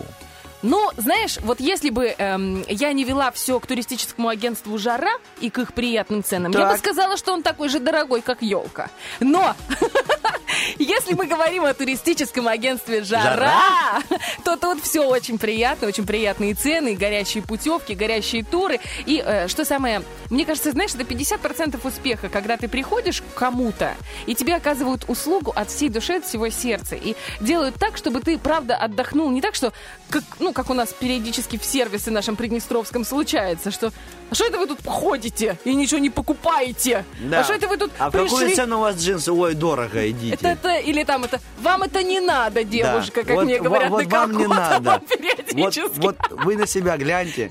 Ну, 0.62 0.90
знаешь, 0.96 1.38
вот 1.42 1.60
если 1.60 1.90
бы 1.90 2.06
эм, 2.18 2.64
я 2.68 2.92
не 2.92 3.04
вела 3.04 3.30
все 3.30 3.60
к 3.60 3.66
туристическому 3.66 4.28
агентству 4.28 4.76
«Жара» 4.76 5.12
и 5.40 5.50
к 5.50 5.58
их 5.58 5.72
приятным 5.72 6.24
ценам, 6.24 6.50
я 6.50 6.64
бы 6.64 6.70
Так. 6.70 6.78
сказала, 6.78 7.16
что 7.16 7.32
он 7.32 7.42
такой 7.44 7.68
же 7.68 7.78
дорогой, 7.78 8.22
как 8.22 8.42
елка. 8.42 8.90
Но 9.20 9.54
если 10.78 11.14
мы 11.14 11.26
говорим 11.26 11.64
о 11.64 11.74
туристическом 11.74 12.48
агентстве 12.48 13.02
«Жара», 13.02 14.02
то 14.44 14.56
тут 14.56 14.82
все 14.82 15.04
очень 15.04 15.38
приятно, 15.38 15.88
очень 15.88 16.06
приятные 16.06 16.54
цены, 16.54 16.94
горящие 16.94 17.42
путевки, 17.42 17.94
горящие 17.94 18.44
туры. 18.44 18.80
И 19.06 19.22
э, 19.24 19.48
что 19.48 19.64
самое, 19.64 20.02
мне 20.30 20.44
кажется, 20.44 20.72
знаешь, 20.72 20.94
это 20.94 21.04
50% 21.04 21.86
успеха, 21.86 22.28
когда 22.28 22.56
ты 22.56 22.68
приходишь 22.68 23.22
к 23.22 23.38
кому-то, 23.38 23.94
и 24.26 24.34
тебе 24.34 24.54
оказывают 24.56 25.04
услугу 25.08 25.52
от 25.54 25.70
всей 25.70 25.88
души, 25.88 26.14
от 26.14 26.24
всего 26.26 26.48
сердца. 26.48 26.94
И 26.96 27.14
делают 27.40 27.76
так, 27.76 27.96
чтобы 27.96 28.20
ты, 28.20 28.38
правда, 28.38 28.76
отдохнул. 28.76 29.30
Не 29.30 29.40
так, 29.40 29.54
что, 29.54 29.72
как, 30.10 30.22
ну, 30.38 30.52
как 30.52 30.70
у 30.70 30.74
нас 30.74 30.92
периодически 30.92 31.58
в 31.58 31.64
сервисе 31.64 32.10
нашем 32.10 32.36
Приднестровском 32.36 33.04
случается, 33.04 33.70
что 33.70 33.92
«А 34.30 34.34
что 34.34 34.44
это 34.44 34.58
вы 34.58 34.66
тут 34.66 34.80
ходите 34.84 35.58
и 35.64 35.74
ничего 35.74 35.98
не 35.98 36.10
покупаете? 36.10 37.04
А 37.32 37.44
что 37.44 37.54
это 37.54 37.66
вы 37.66 37.78
тут 37.78 37.90
А 37.98 38.10
в 38.10 38.12
какую 38.12 38.28
пришли?» 38.28 38.54
цену 38.56 38.78
у 38.78 38.80
вас 38.80 38.96
джинсы? 38.96 39.32
Ой, 39.32 39.54
дорого, 39.54 40.10
идите. 40.10 40.34
Это, 40.34 40.47
это, 40.48 40.76
или 40.78 41.04
там 41.04 41.24
это, 41.24 41.40
вам 41.60 41.82
это 41.82 42.02
не 42.02 42.20
надо, 42.20 42.64
девушка, 42.64 43.22
как 43.24 43.34
Вот- 43.36 43.44
мне 43.44 43.58
во- 43.58 43.64
говорят 43.64 43.90
вот 43.90 44.04
на 44.04 44.08
вам 44.08 44.32
не 44.36 44.46
надо. 44.46 45.02
Вот, 45.54 45.76
вот 45.96 46.16
вы 46.44 46.56
на 46.56 46.66
себя 46.66 46.96
гляньте. 46.96 47.50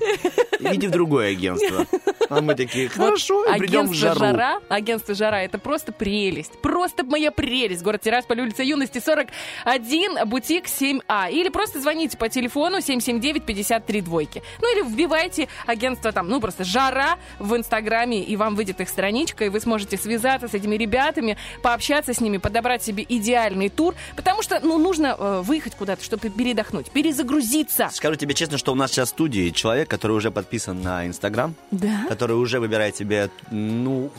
Идите 0.60 0.88
в 0.88 0.90
другое 0.90 1.32
агентство. 1.32 1.86
А 2.28 2.40
мы 2.40 2.54
такие, 2.54 2.88
хорошо, 2.88 3.44
и 3.44 3.58
придем 3.58 3.86
в 3.86 3.90
Агентство 3.90 4.08
жару. 4.08 4.20
«Жара», 4.20 4.58
агентство 4.68 5.14
«Жара»— 5.14 5.42
это 5.42 5.58
просто 5.58 5.92
прелесть. 5.92 6.60
Просто 6.60 7.04
моя 7.04 7.30
прелесть. 7.30 7.82
Город 7.82 8.02
Тирасполь, 8.02 8.40
улица 8.40 8.62
Юности, 8.62 9.00
41, 9.04 10.28
бутик 10.28 10.66
7А. 10.66 11.30
Или 11.30 11.48
просто 11.48 11.80
звоните 11.80 12.16
по 12.16 12.28
телефону 12.28 12.78
779-53 12.78 14.02
двойки. 14.02 14.42
Ну 14.60 14.72
или 14.72 14.86
вбивайте 14.86 15.48
агентство 15.66 16.12
там, 16.12 16.28
ну 16.28 16.40
просто 16.40 16.64
«Жара» 16.64 17.18
в 17.38 17.56
Инстаграме, 17.56 18.22
и 18.22 18.36
вам 18.36 18.54
выйдет 18.56 18.80
их 18.80 18.88
страничка, 18.88 19.44
и 19.44 19.48
вы 19.48 19.60
сможете 19.60 19.96
связаться 19.96 20.48
с 20.48 20.54
этими 20.54 20.76
ребятами, 20.76 21.36
пообщаться 21.62 22.12
с 22.12 22.20
ними, 22.20 22.38
подобрать 22.38 22.82
себе 22.82 23.04
идеальный 23.08 23.68
тур, 23.68 23.94
потому 24.16 24.42
что, 24.42 24.60
ну, 24.62 24.78
нужно 24.78 25.16
э, 25.18 25.40
выехать 25.42 25.74
куда-то, 25.74 26.04
чтобы 26.04 26.28
передохнуть, 26.30 26.90
перезагрузиться. 26.90 27.90
Скажу 27.92 28.16
тебе 28.16 28.34
честно, 28.34 28.58
что 28.58 28.72
у 28.72 28.74
нас 28.74 28.90
сейчас 28.90 29.08
в 29.08 29.12
студии 29.12 29.50
человек, 29.50 29.88
который 29.88 30.12
уже 30.12 30.30
подписан 30.30 30.82
на 30.82 31.06
Инстаграм, 31.06 31.54
Да? 31.70 32.06
Который 32.18 32.36
уже 32.36 32.58
выбирает 32.58 32.96
себе, 32.96 33.30
ну, 33.52 34.10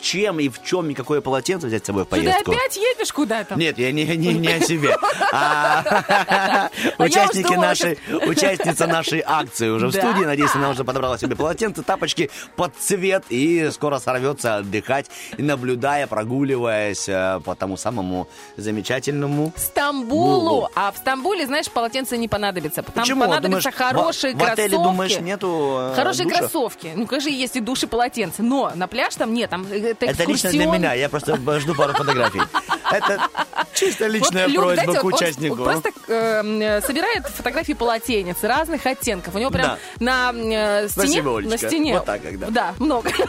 чем 0.00 0.40
и 0.40 0.48
в 0.48 0.62
чем 0.62 0.90
и 0.90 0.94
какое 0.94 1.20
полотенце 1.20 1.66
взять 1.66 1.84
с 1.84 1.86
собой 1.86 2.04
в 2.04 2.06
Что 2.06 2.16
ты 2.16 2.22
поездку. 2.22 2.52
опять 2.52 2.76
едешь 2.76 3.12
куда-то? 3.12 3.54
Нет, 3.56 3.78
я 3.78 3.92
не, 3.92 4.04
не, 4.04 4.34
не 4.34 4.48
о 4.48 4.60
себе. 4.60 4.96
А 5.32 5.82
А 6.98 7.04
участники 7.04 7.52
нашей, 7.54 7.98
участница 8.26 8.86
нашей 8.86 9.22
акции 9.24 9.68
уже 9.68 9.88
в 9.88 9.92
студии. 9.92 10.24
Надеюсь, 10.24 10.54
она 10.54 10.70
уже 10.70 10.84
подобрала 10.84 11.18
себе 11.18 11.36
полотенце, 11.36 11.82
тапочки 11.82 12.30
под 12.56 12.74
цвет 12.76 13.24
и 13.28 13.70
скоро 13.72 13.98
сорвется 13.98 14.56
отдыхать, 14.56 15.06
наблюдая, 15.36 16.06
прогуливаясь 16.06 17.08
э, 17.08 17.40
по 17.44 17.54
тому 17.54 17.76
самому 17.76 18.28
замечательному. 18.56 19.52
Стамбулу. 19.56 20.40
Булу. 20.40 20.68
А 20.74 20.92
в 20.92 20.96
Стамбуле, 20.96 21.46
знаешь, 21.46 21.70
полотенце 21.70 22.16
не 22.16 22.28
понадобится. 22.28 22.82
Там 22.82 22.94
Почему? 22.94 23.22
понадобятся 23.22 23.70
хорошие 23.70 24.34
в, 24.34 24.38
в 24.38 24.42
отеле, 24.42 24.68
кроссовки. 24.68 24.90
думаешь, 24.90 25.20
нету 25.20 25.76
э, 25.80 25.94
Хорошие 25.96 26.28
кроссовки. 26.28 26.92
Ну, 26.94 27.06
конечно, 27.06 27.28
есть 27.28 27.56
и 27.56 27.60
души 27.60 27.86
полотенца. 27.86 28.42
Но 28.42 28.72
на 28.74 28.86
пляж 28.86 29.14
там 29.14 29.34
нет, 29.34 29.50
там 29.50 29.66
это 29.90 30.06
Это 30.06 30.24
лично 30.24 30.50
для 30.50 30.66
меня, 30.66 30.94
я 30.94 31.08
просто 31.08 31.38
жду 31.60 31.74
пару 31.74 31.94
фотографий. 31.94 32.42
Это 32.90 33.28
чисто 33.74 34.06
личная 34.06 34.44
Вот 34.44 34.52
Люк, 34.52 34.64
просьба 34.64 34.82
знаете, 34.84 35.00
к 35.00 35.04
вот 35.04 35.12
он 35.12 35.18
участнику. 35.18 35.56
просто 35.56 35.92
э, 36.08 36.80
собирает 36.82 37.26
фотографии 37.26 37.72
полотенец 37.74 38.36
разных 38.42 38.86
оттенков. 38.86 39.34
У 39.34 39.38
него 39.38 39.50
прям 39.50 39.76
на 40.00 40.32
э, 40.32 40.88
стене... 40.88 41.06
Спасибо. 41.06 41.40
На 41.42 41.58
стене. 41.58 41.94
Вот 41.94 42.04
так 42.04 42.22
когда. 42.22 42.46
Да, 42.50 42.74
много. 42.78 43.10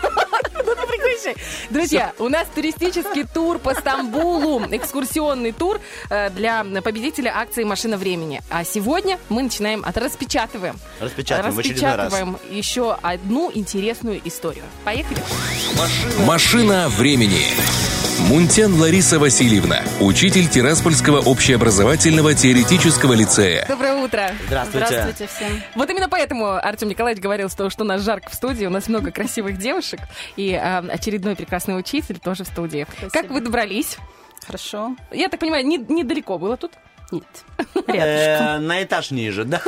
Ну, 0.70 0.76
ты 0.76 0.88
прекращай. 0.88 1.36
Друзья, 1.70 2.14
у 2.20 2.28
нас 2.28 2.48
туристический 2.54 3.24
тур 3.24 3.58
по 3.58 3.74
Стамбулу, 3.74 4.62
экскурсионный 4.70 5.52
тур 5.52 5.80
э, 6.10 6.30
для 6.30 6.64
победителя 6.84 7.36
акции 7.36 7.64
«Машина 7.64 7.98
времени». 7.98 8.42
А 8.52 8.64
сегодня 8.64 9.18
мы 9.30 9.42
начинаем, 9.42 9.84
от 9.84 9.98
распечатываем. 9.98 10.78
Распечатываем 11.00 11.56
в 11.56 11.60
очередной 11.60 11.96
раз. 11.96 12.12
Распечатываем 12.12 12.38
еще 12.52 12.96
одну 13.02 13.50
интересную 13.52 14.22
историю. 14.26 14.66
Поехали. 14.84 15.24
Машина 16.26 16.49
времени. 16.52 17.46
Мунтян 18.28 18.74
Лариса 18.74 19.20
Васильевна, 19.20 19.82
учитель 20.00 20.48
Тираспольского 20.48 21.20
общеобразовательного 21.20 22.34
теоретического 22.34 23.14
лицея. 23.14 23.68
Доброе 23.68 23.94
утро. 24.04 24.32
Здравствуйте. 24.48 25.28
всем. 25.28 25.62
Вот 25.76 25.88
именно 25.92 26.10
поэтому 26.10 26.48
Артем 26.54 26.90
Николаевич 26.90 27.22
говорил, 27.22 27.50
что, 27.50 27.70
что 27.70 27.84
у 27.84 27.86
нас 27.88 28.02
жарко 28.02 28.32
в 28.32 28.34
студии, 28.34 28.66
у 28.66 28.72
нас 28.72 28.88
много 28.88 29.12
красивых 29.12 29.60
девушек, 29.60 30.00
и 30.38 30.50
э, 30.52 30.80
очередной 30.90 31.36
прекрасный 31.36 31.78
учитель 31.78 32.18
тоже 32.18 32.46
в 32.46 32.48
студии. 32.48 32.88
Как 33.14 33.30
вы 33.30 33.42
добрались? 33.42 33.98
Хорошо. 34.48 34.96
Я 35.12 35.30
так 35.30 35.40
понимаю, 35.40 35.68
не- 35.68 35.78
недалеко 35.78 36.40
было 36.40 36.58
тут? 36.58 36.72
Нет. 37.12 37.24
Э, 37.88 38.58
На 38.60 38.84
этаж 38.84 39.12
ниже, 39.12 39.44
да. 39.46 39.62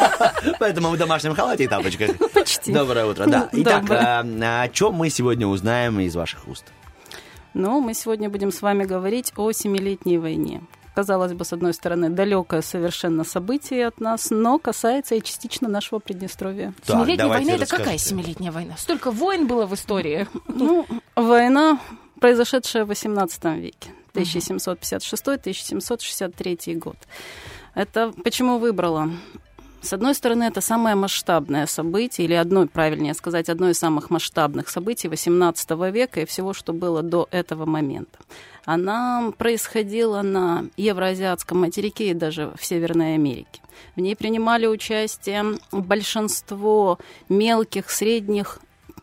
Поэтому 0.60 0.90
в 0.90 0.96
домашнем 0.96 1.34
халате 1.34 1.64
и 1.64 1.68
тапочках. 1.68 2.10
Почти. 2.32 2.72
Доброе 2.72 3.06
утро, 3.06 3.26
да. 3.26 3.48
Итак, 3.52 3.82
Доброе. 3.82 4.24
э, 4.24 4.62
о 4.64 4.68
чем 4.68 4.94
мы 4.94 5.10
сегодня 5.10 5.46
узнаем 5.46 5.98
из 6.00 6.14
ваших 6.14 6.46
уст? 6.48 6.64
Ну, 7.52 7.80
мы 7.80 7.94
сегодня 7.94 8.28
будем 8.30 8.50
с 8.52 8.62
вами 8.62 8.84
говорить 8.84 9.32
о 9.36 9.50
Семилетней 9.52 10.18
войне. 10.18 10.60
Казалось 10.94 11.32
бы, 11.32 11.44
с 11.44 11.52
одной 11.52 11.74
стороны, 11.74 12.08
далекое 12.08 12.62
совершенно 12.62 13.24
событие 13.24 13.88
от 13.88 13.98
нас, 14.00 14.30
но 14.30 14.58
касается 14.60 15.16
и 15.16 15.22
частично 15.22 15.68
нашего 15.68 15.98
Приднестровья. 15.98 16.72
Так, 16.86 16.96
Семилетняя 16.98 17.28
война 17.28 17.52
это 17.54 17.66
какая 17.66 17.78
расскажите. 17.94 18.04
семилетняя 18.10 18.52
война? 18.52 18.76
Столько 18.76 19.10
войн 19.10 19.48
было 19.48 19.66
в 19.66 19.74
истории. 19.74 20.28
Ну, 20.46 20.86
война, 21.16 21.80
произошедшая 22.20 22.84
в 22.84 22.90
XVIII 22.92 23.58
веке, 23.60 23.90
1756-1763 24.14 26.76
год. 26.76 26.96
Это 27.74 28.12
почему 28.22 28.58
выбрала? 28.58 29.10
С 29.84 29.92
одной 29.92 30.14
стороны, 30.14 30.44
это 30.44 30.62
самое 30.62 30.96
масштабное 30.96 31.66
событие, 31.66 32.24
или 32.24 32.32
одно, 32.32 32.66
правильнее 32.66 33.12
сказать, 33.12 33.50
одно 33.50 33.68
из 33.68 33.78
самых 33.78 34.08
масштабных 34.08 34.70
событий 34.70 35.08
XVIII 35.08 35.90
века 35.90 36.22
и 36.22 36.24
всего, 36.24 36.54
что 36.54 36.72
было 36.72 37.02
до 37.02 37.28
этого 37.30 37.66
момента. 37.66 38.18
Она 38.64 39.30
происходила 39.36 40.22
на 40.22 40.64
Евроазиатском 40.78 41.60
материке 41.60 42.10
и 42.10 42.14
даже 42.14 42.54
в 42.58 42.64
Северной 42.64 43.16
Америке. 43.16 43.60
В 43.94 44.00
ней 44.00 44.16
принимали 44.16 44.66
участие 44.66 45.58
большинство 45.70 46.98
мелких, 47.28 47.90
средних 47.90 48.60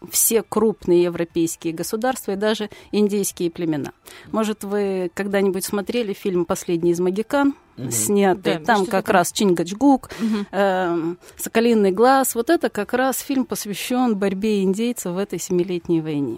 все 0.09 0.43
крупные 0.43 1.03
европейские 1.03 1.73
государства 1.73 2.31
и 2.31 2.35
даже 2.35 2.69
индейские 2.91 3.51
племена. 3.51 3.91
Может, 4.31 4.63
вы 4.63 5.11
когда-нибудь 5.13 5.63
смотрели 5.63 6.13
фильм 6.13 6.45
«Последний 6.45 6.91
из 6.91 6.99
Магикан», 6.99 7.55
снятый, 7.89 8.59
Да, 8.59 8.65
там 8.65 8.85
как 8.85 9.05
там. 9.05 9.13
раз 9.15 9.31
Чингачгук, 9.31 10.09
эм, 10.51 11.17
«Соколиный 11.37 11.91
глаз». 11.91 12.35
Вот 12.35 12.49
это 12.49 12.69
как 12.69 12.93
раз 12.93 13.19
фильм 13.19 13.45
посвящен 13.45 14.15
борьбе 14.15 14.63
индейцев 14.63 15.13
в 15.13 15.17
этой 15.17 15.39
семилетней 15.39 16.01
войне. 16.01 16.37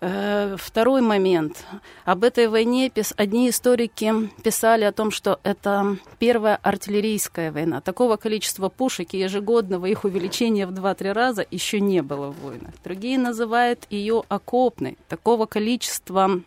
Э, 0.00 0.56
Второй 0.58 1.00
момент. 1.00 1.64
Об 2.04 2.22
этой 2.22 2.46
войне 2.48 2.92
одни 3.16 3.48
историки 3.48 4.12
писали 4.42 4.84
о 4.84 4.92
том, 4.92 5.10
что 5.10 5.40
это 5.42 5.96
первая 6.18 6.56
артиллерийская 6.62 7.50
война. 7.50 7.80
Такого 7.80 8.16
количества 8.16 8.68
пушек 8.68 9.14
и 9.14 9.18
ежегодного 9.18 9.86
их 9.86 10.04
увеличения 10.04 10.66
в 10.66 10.70
2-3 10.70 11.12
раза 11.12 11.46
еще 11.50 11.80
не 11.80 12.02
было 12.02 12.30
в 12.30 12.40
войнах. 12.40 12.74
Другие 12.84 13.18
называют 13.18 13.86
ее 13.90 14.22
окопной. 14.28 14.96
Такого 15.08 15.46
количества 15.46 16.40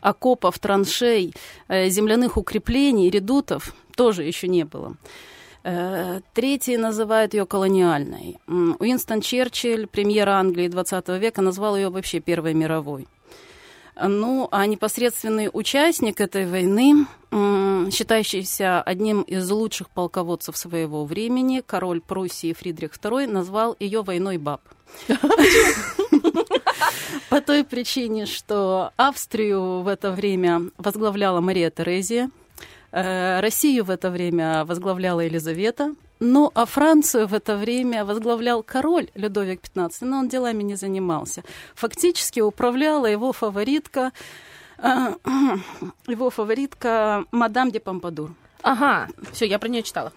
окопов, 0.00 0.58
траншей, 0.58 1.34
э, 1.68 1.88
земляных 1.88 2.36
укреплений, 2.36 3.10
редутов 3.10 3.74
тоже 3.96 4.24
еще 4.24 4.46
не 4.48 4.64
было. 4.64 4.94
Э, 5.70 6.20
Третьи 6.32 6.76
называют 6.76 7.34
ее 7.34 7.44
колониальной. 7.44 8.38
Уинстон 8.46 9.20
Черчилль, 9.20 9.86
премьер 9.86 10.30
Англии 10.30 10.66
20 10.66 11.08
века, 11.20 11.42
назвал 11.42 11.76
ее 11.76 11.90
вообще 11.90 12.20
Первой 12.20 12.54
мировой. 12.54 13.06
Ну, 14.00 14.48
а 14.50 14.64
непосредственный 14.64 15.50
участник 15.52 16.20
этой 16.20 16.46
войны, 16.46 17.06
считающийся 17.90 18.80
одним 18.80 19.22
из 19.22 19.50
лучших 19.50 19.90
полководцев 19.90 20.56
своего 20.56 21.04
времени, 21.04 21.62
король 21.66 22.00
Пруссии 22.00 22.54
Фридрих 22.54 22.92
II, 22.92 23.26
назвал 23.26 23.76
ее 23.78 24.02
войной 24.02 24.38
баб. 24.38 24.62
По 27.28 27.40
той 27.42 27.64
причине, 27.64 28.24
что 28.24 28.92
Австрию 28.96 29.82
в 29.82 29.88
это 29.88 30.12
время 30.12 30.70
возглавляла 30.78 31.40
Мария 31.40 31.70
Терезия, 31.70 32.30
Россию 32.90 33.84
в 33.84 33.90
это 33.90 34.10
время 34.10 34.64
возглавляла 34.64 35.20
Елизавета, 35.20 35.94
ну, 36.20 36.50
а 36.54 36.64
Францию 36.64 37.28
в 37.28 37.34
это 37.34 37.56
время 37.56 38.04
возглавлял 38.04 38.62
король 38.62 39.08
Людовик 39.14 39.60
XV, 39.62 39.90
но 40.00 40.18
он 40.18 40.28
делами 40.28 40.64
не 40.64 40.74
занимался. 40.74 41.44
Фактически 41.74 42.40
управляла 42.40 43.06
его 43.06 43.32
фаворитка, 43.32 44.12
э, 44.78 45.14
его 46.08 46.30
фаворитка 46.30 47.24
мадам 47.30 47.70
де 47.70 47.78
Помпадур. 47.78 48.34
Ага, 48.62 49.08
все, 49.32 49.46
я 49.46 49.58
про 49.58 49.68
нее 49.68 49.82
читала. 49.82 50.12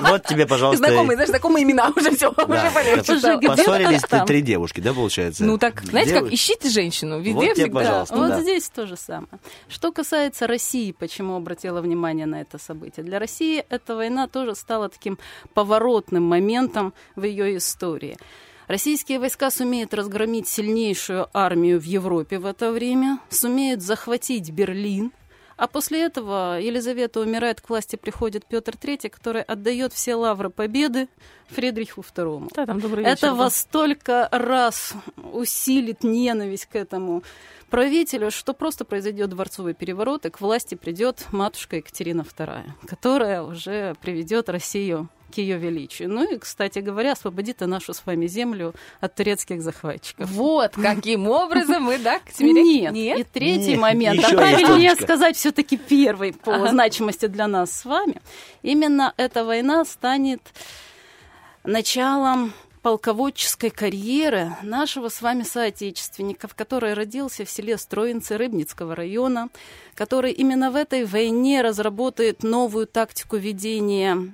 Вот 0.00 0.24
тебе, 0.24 0.46
пожалуйста. 0.46 0.84
Знакомые, 0.84 1.16
знаешь, 1.16 1.30
знакомые 1.30 1.62
имена 1.64 1.92
уже 1.94 2.10
все, 2.16 2.32
Да, 2.32 2.44
уже 2.44 3.38
Поссорились 3.40 4.02
там. 4.02 4.26
три 4.26 4.42
девушки, 4.42 4.80
да, 4.80 4.92
получается? 4.92 5.44
Ну 5.44 5.58
так, 5.58 5.82
знаете, 5.82 6.14
как 6.20 6.32
ищите 6.32 6.68
женщину, 6.68 7.18
везде 7.20 7.32
Вот 7.32 7.56
всегда. 7.56 7.74
пожалуйста. 7.80 8.16
Вот 8.16 8.28
да. 8.28 8.40
здесь 8.40 8.68
то 8.68 8.86
же 8.86 8.96
самое. 8.96 9.28
Что 9.68 9.92
касается 9.92 10.46
России, 10.46 10.92
почему 10.92 11.36
обратила 11.36 11.80
внимание 11.80 12.26
на 12.26 12.40
это 12.40 12.58
событие? 12.58 13.04
Для 13.04 13.18
России 13.18 13.64
эта 13.68 13.94
война 13.94 14.26
тоже 14.26 14.54
стала 14.54 14.88
таким 14.88 15.18
поворотным 15.54 16.24
моментом 16.24 16.94
в 17.16 17.22
ее 17.24 17.56
истории. 17.56 18.16
Российские 18.66 19.18
войска 19.18 19.50
сумеют 19.50 19.94
разгромить 19.94 20.46
сильнейшую 20.46 21.28
армию 21.32 21.80
в 21.80 21.84
Европе 21.84 22.38
в 22.38 22.44
это 22.44 22.70
время, 22.70 23.18
сумеют 23.30 23.80
захватить 23.82 24.50
Берлин, 24.50 25.10
а 25.58 25.66
после 25.66 26.04
этого 26.04 26.60
Елизавета 26.60 27.20
умирает, 27.20 27.60
к 27.60 27.68
власти 27.68 27.96
приходит 27.96 28.46
Петр 28.46 28.74
III, 28.74 29.10
который 29.10 29.42
отдает 29.42 29.92
все 29.92 30.14
лавры 30.14 30.50
победы 30.50 31.08
Фридриху 31.48 32.00
II. 32.00 32.50
Да, 32.54 32.64
там 32.64 32.80
добрый 32.80 33.04
вечер 33.04 33.12
Это 33.12 33.30
был. 33.30 33.38
во 33.38 33.50
столько 33.50 34.28
раз 34.30 34.94
усилит 35.32 36.04
ненависть 36.04 36.66
к 36.66 36.76
этому 36.76 37.24
правителю, 37.70 38.30
что 38.30 38.54
просто 38.54 38.84
произойдет 38.84 39.30
дворцовый 39.30 39.74
переворот, 39.74 40.26
и 40.26 40.30
к 40.30 40.40
власти 40.40 40.76
придет 40.76 41.26
матушка 41.32 41.76
Екатерина 41.76 42.22
II, 42.22 42.62
которая 42.86 43.42
уже 43.42 43.96
приведет 44.00 44.48
Россию 44.48 45.08
к 45.32 45.38
ее 45.38 45.58
величию. 45.58 46.08
Ну 46.10 46.30
и, 46.34 46.38
кстати 46.38 46.78
говоря, 46.78 47.12
освободит 47.12 47.62
и 47.62 47.66
нашу 47.66 47.92
с 47.94 48.04
вами 48.06 48.26
землю 48.26 48.74
от 49.00 49.14
турецких 49.14 49.62
захватчиков. 49.62 50.30
Вот 50.30 50.72
каким 50.74 51.28
образом 51.28 51.84
мы, 51.84 51.98
да, 51.98 52.18
к 52.20 52.30
Семире- 52.30 52.90
Нет. 52.90 53.18
И 53.18 53.24
третий 53.24 53.72
Нет, 53.72 53.80
момент, 53.80 54.24
а 54.24 54.28
правильнее 54.30 54.94
сказать 54.94 55.36
все-таки 55.36 55.76
первый 55.76 56.32
по 56.32 56.54
Ага. 56.54 56.68
значимости 56.68 57.26
для 57.26 57.46
нас 57.46 57.70
с 57.72 57.84
вами. 57.84 58.20
Именно 58.62 59.12
эта 59.16 59.44
война 59.44 59.84
станет 59.84 60.40
началом 61.64 62.52
полководческой 62.82 63.70
карьеры 63.70 64.52
нашего 64.62 65.08
с 65.08 65.20
вами 65.20 65.42
соотечественника, 65.42 66.48
который 66.54 66.94
родился 66.94 67.44
в 67.44 67.50
селе 67.50 67.76
Строинцы 67.76 68.38
Рыбницкого 68.38 68.94
района, 68.94 69.48
который 69.94 70.32
именно 70.32 70.70
в 70.70 70.76
этой 70.76 71.04
войне 71.04 71.60
разработает 71.60 72.42
новую 72.42 72.86
тактику 72.86 73.36
ведения 73.36 74.32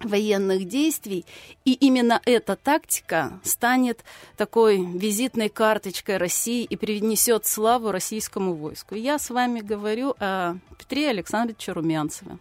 военных 0.00 0.66
действий, 0.66 1.24
и 1.64 1.72
именно 1.72 2.20
эта 2.24 2.56
тактика 2.56 3.40
станет 3.44 4.04
такой 4.36 4.78
визитной 4.84 5.48
карточкой 5.48 6.16
России 6.16 6.64
и 6.64 6.76
принесет 6.76 7.46
славу 7.46 7.92
российскому 7.92 8.54
войску. 8.54 8.94
Я 8.96 9.18
с 9.18 9.30
вами 9.30 9.60
говорю 9.60 10.14
о 10.18 10.56
Петре 10.78 11.10
Александровиче 11.10 11.72
Румянцеве. 11.72 12.38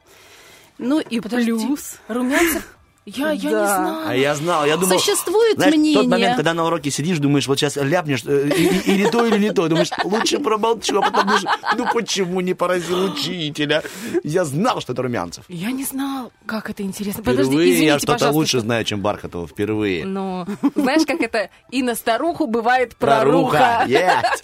Ну 0.79 0.99
и 0.99 1.19
Подожди. 1.19 1.51
плюс... 1.51 1.97
Румянцев? 2.07 2.77
Я, 3.05 3.31
я 3.31 3.49
не 3.49 3.49
Да. 3.55 3.75
знала. 3.77 4.03
А 4.07 4.15
я 4.15 4.33
знал, 4.35 4.65
я 4.65 4.77
думал... 4.77 4.97
Существует 4.97 5.55
Знаешь, 5.57 5.73
мнение... 5.75 5.95
тот 6.01 6.07
момент, 6.07 6.35
когда 6.37 6.53
на 6.53 6.65
уроке 6.65 6.89
сидишь, 6.89 7.17
думаешь, 7.19 7.47
вот 7.47 7.59
сейчас 7.59 7.75
ляпнешь, 7.75 8.23
э, 8.25 8.47
и- 8.55 8.91
или 8.93 9.09
то, 9.09 9.25
или 9.25 9.37
не 9.37 9.51
то. 9.51 9.67
Думаешь, 9.67 9.89
лучше 10.05 10.39
промолчу, 10.39 10.99
а 10.99 11.01
потом 11.01 11.25
думаешь, 11.25 11.43
ну 11.77 11.85
почему 11.93 12.39
не 12.39 12.53
поразил 12.53 13.11
учителя? 13.11 13.83
Я 14.23 14.45
знал, 14.45 14.79
что 14.79 14.93
это 14.93 15.01
Румянцев. 15.01 15.43
Я 15.49 15.71
не 15.71 15.83
знал, 15.83 16.31
как 16.45 16.69
это 16.69 16.83
интересно. 16.83 17.21
Впервые 17.23 17.45
Подожди, 17.45 17.63
извините, 17.71 17.85
я 17.85 17.99
что-то 17.99 18.31
лучше 18.31 18.59
знаю, 18.61 18.85
чем 18.85 19.01
Бархатова. 19.01 19.47
Впервые. 19.47 20.05
Ну, 20.05 20.45
знаешь, 20.75 21.05
как 21.05 21.19
это 21.19 21.49
и 21.71 21.83
на 21.83 21.95
старуху 21.95 22.47
бывает 22.47 22.95
проруха. 22.95 23.83
Есть. 23.87 24.43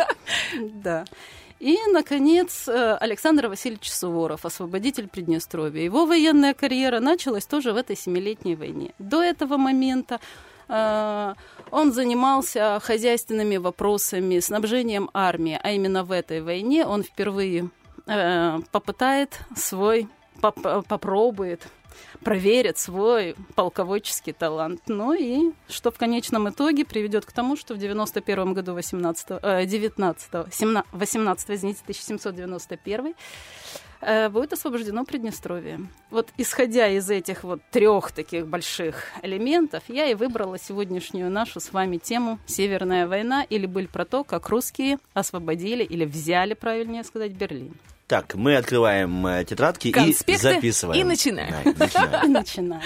Да. 0.84 1.06
И, 1.60 1.78
наконец, 1.92 2.68
э, 2.68 2.96
Александр 2.96 3.48
Васильевич 3.48 3.92
Суворов, 3.92 4.46
освободитель 4.46 5.10
Приднестровья. 5.10 5.84
Его 5.84 6.06
военная 6.06 6.54
карьера 6.54 7.00
началась 7.02 7.46
тоже 7.46 7.74
в 7.74 7.76
этой 7.76 7.98
семилетней 7.98 8.56
войне. 8.56 8.94
До 8.98 9.22
этого 9.22 9.58
момента 9.58 10.22
э, 10.70 11.34
он 11.70 11.92
занимался 11.92 12.80
хозяйственными 12.82 13.58
вопросами, 13.58 14.40
снабжением 14.40 15.10
армии, 15.14 15.60
а 15.62 15.72
именно 15.72 16.06
в 16.06 16.14
этой 16.14 16.42
войне 16.42 16.86
он 16.86 17.04
впервые 17.04 17.70
э, 18.08 18.60
попытает 18.72 19.40
свой, 19.58 20.08
поп- 20.40 20.88
попробует 20.88 21.68
проверит 22.24 22.78
свой 22.78 23.36
полководческий 23.56 24.34
талант. 24.34 24.82
Ну 24.88 25.14
и 25.14 25.52
что 25.68 25.92
в 25.92 25.98
конечном 25.98 26.50
итоге 26.50 26.86
приведет 26.86 27.26
к 27.26 27.32
тому, 27.32 27.56
что 27.56 27.74
в 27.74 27.78
91 27.78 28.54
году 28.54 28.74
18, 28.74 29.40
э, 29.42 29.66
19, 29.66 30.54
17, 30.54 30.86
18, 30.92 31.50
извините, 31.50 31.80
1791 31.84 33.16
э, 34.02 34.30
будет 34.30 34.54
освобождено 34.54 35.06
Приднестровье. 35.06 35.80
Вот 36.12 36.30
исходя 36.38 36.88
из 36.88 37.10
этих 37.10 37.44
вот 37.44 37.62
трех 37.72 38.12
таких 38.12 38.48
больших 38.48 39.06
элементов, 39.22 39.84
я 39.88 40.08
и 40.08 40.16
выбрала 40.16 40.58
сегодняшнюю 40.58 41.30
нашу 41.30 41.60
с 41.60 41.72
вами 41.72 41.98
тему 41.98 42.40
«Северная 42.46 43.08
война» 43.08 43.44
или 43.44 43.66
«Быль 43.66 43.88
про 43.88 44.06
то, 44.06 44.24
как 44.24 44.50
русские 44.50 45.00
освободили 45.14 45.84
или 45.84 46.06
взяли, 46.06 46.54
правильнее 46.54 47.04
сказать, 47.04 47.32
Берлин». 47.32 47.76
Так, 48.10 48.34
мы 48.34 48.56
открываем 48.56 49.28
э, 49.28 49.46
тетрадки 49.46 49.90
и 49.90 49.92
Конспекты 49.92 50.42
записываем. 50.56 51.00
и 51.00 51.04
начинаем. 51.04 51.54
Да, 51.64 51.86
начинаем. 51.86 52.26
И 52.26 52.28
начинаем. 52.28 52.82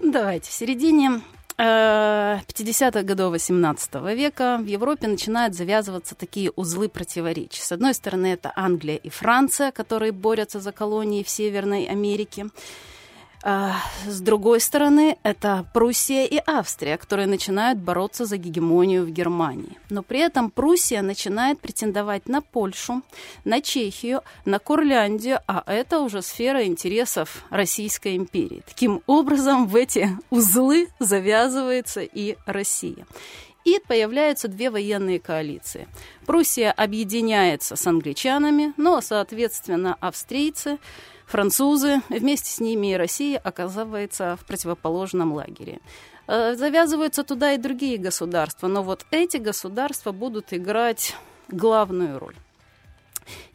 Давайте, 0.00 0.50
в 0.50 0.52
середине 0.52 1.20
э, 1.56 1.62
50-х 1.62 3.02
годов 3.04 3.30
18 3.30 3.94
века 4.16 4.58
в 4.60 4.66
Европе 4.66 5.06
начинают 5.06 5.54
завязываться 5.54 6.16
такие 6.16 6.50
узлы 6.56 6.88
противоречий. 6.88 7.62
С 7.62 7.70
одной 7.70 7.94
стороны, 7.94 8.26
это 8.32 8.52
Англия 8.56 8.96
и 8.96 9.10
Франция, 9.10 9.70
которые 9.70 10.10
борются 10.10 10.58
за 10.58 10.72
колонии 10.72 11.22
в 11.22 11.28
Северной 11.30 11.84
Америке. 11.84 12.46
А, 13.42 13.76
С 14.06 14.20
другой 14.20 14.60
стороны, 14.60 15.16
это 15.22 15.64
Пруссия 15.72 16.24
и 16.24 16.40
Австрия, 16.44 16.96
которые 16.96 17.26
начинают 17.26 17.78
бороться 17.78 18.24
за 18.24 18.36
гегемонию 18.36 19.04
в 19.04 19.10
Германии. 19.10 19.78
Но 19.90 20.02
при 20.02 20.20
этом 20.20 20.50
Пруссия 20.50 21.02
начинает 21.02 21.60
претендовать 21.60 22.28
на 22.28 22.42
Польшу, 22.42 23.02
на 23.44 23.60
Чехию, 23.60 24.22
на 24.44 24.58
Курляндию, 24.58 25.40
а 25.46 25.62
это 25.66 26.00
уже 26.00 26.22
сфера 26.22 26.64
интересов 26.64 27.44
Российской 27.50 28.16
империи. 28.16 28.62
Таким 28.66 29.02
образом, 29.06 29.68
в 29.68 29.76
эти 29.76 30.10
узлы 30.30 30.88
завязывается 30.98 32.00
и 32.00 32.36
Россия. 32.44 33.06
И 33.64 33.78
появляются 33.86 34.48
две 34.48 34.70
военные 34.70 35.20
коалиции. 35.20 35.86
Пруссия 36.26 36.72
объединяется 36.72 37.76
с 37.76 37.86
англичанами, 37.86 38.72
а, 38.78 39.00
соответственно, 39.00 39.96
австрийцы 40.00 40.78
французы, 41.28 42.02
вместе 42.08 42.50
с 42.50 42.58
ними 42.58 42.92
и 42.92 42.96
Россия 42.96 43.38
оказывается 43.38 44.36
в 44.40 44.44
противоположном 44.46 45.32
лагере. 45.32 45.80
Э, 46.26 46.54
Завязываются 46.56 47.22
туда 47.22 47.52
и 47.52 47.58
другие 47.58 47.98
государства, 47.98 48.66
но 48.66 48.82
вот 48.82 49.06
эти 49.10 49.36
государства 49.36 50.12
будут 50.12 50.52
играть 50.52 51.14
главную 51.48 52.18
роль. 52.18 52.36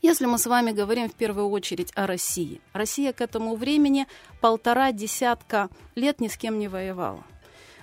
Если 0.03 0.27
мы 0.27 0.37
с 0.37 0.45
вами 0.45 0.71
говорим 0.71 1.09
в 1.09 1.15
первую 1.15 1.49
очередь 1.49 1.91
о 1.95 2.05
России, 2.05 2.61
Россия 2.73 3.11
к 3.11 3.21
этому 3.21 3.55
времени 3.55 4.07
полтора 4.39 4.91
десятка 4.91 5.69
лет 5.95 6.21
ни 6.21 6.27
с 6.27 6.37
кем 6.37 6.59
не 6.59 6.67
воевала. 6.67 7.23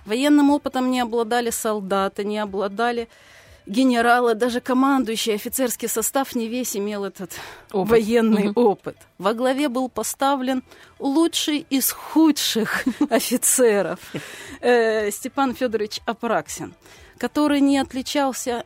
Военным 0.06 0.50
опытом 0.50 0.90
не 0.90 1.00
обладали 1.00 1.50
солдаты, 1.50 2.24
не 2.24 2.38
обладали 2.38 3.08
генералы, 3.66 4.34
даже 4.34 4.60
командующий 4.60 5.34
офицерский 5.34 5.88
состав 5.88 6.34
не 6.34 6.48
весь 6.48 6.76
имел 6.76 7.04
этот 7.04 7.32
Опыт. 7.72 7.90
военный 7.90 8.48
Мгм. 8.48 8.52
опыт. 8.56 8.96
Во 9.18 9.32
главе 9.34 9.68
был 9.68 9.88
поставлен 9.88 10.62
лучший 10.98 11.66
из 11.70 11.90
худших 11.90 12.84
офицеров 13.10 13.98
э, 14.60 15.10
Степан 15.10 15.54
Федорович 15.54 16.00
Апраксин 16.06 16.74
который 17.20 17.60
не 17.60 17.76
отличался 17.78 18.64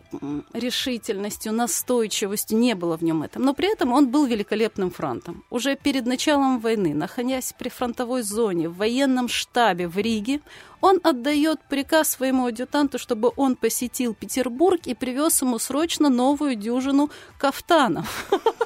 решительностью, 0.53 1.53
настойчивостью, 1.53 2.57
не 2.57 2.75
было 2.77 2.97
в 2.97 3.03
нем 3.03 3.25
этом. 3.25 3.43
Но 3.43 3.53
при 3.53 3.73
этом 3.73 3.93
он 3.93 4.09
был 4.09 4.27
великолепным 4.27 4.93
фронтом. 4.93 5.43
Уже 5.51 5.75
перед 5.75 6.07
началом 6.07 6.61
войны, 6.61 6.95
находясь 6.95 7.53
при 7.59 7.69
фронтовой 7.69 8.23
зоне, 8.23 8.69
в 8.69 8.77
военном 8.77 9.27
штабе 9.29 9.89
в 9.89 9.99
Риге, 9.99 10.41
он 10.81 11.01
отдает 11.03 11.61
приказ 11.69 12.11
своему 12.11 12.47
адъютанту, 12.47 12.99
чтобы 13.01 13.33
он 13.37 13.57
посетил 13.57 14.15
Петербург 14.15 14.81
и 14.87 14.95
привез 14.95 15.43
ему 15.43 15.59
срочно 15.59 16.09
новую 16.09 16.55
дюжину 16.55 17.11
кафтанов. 17.39 18.31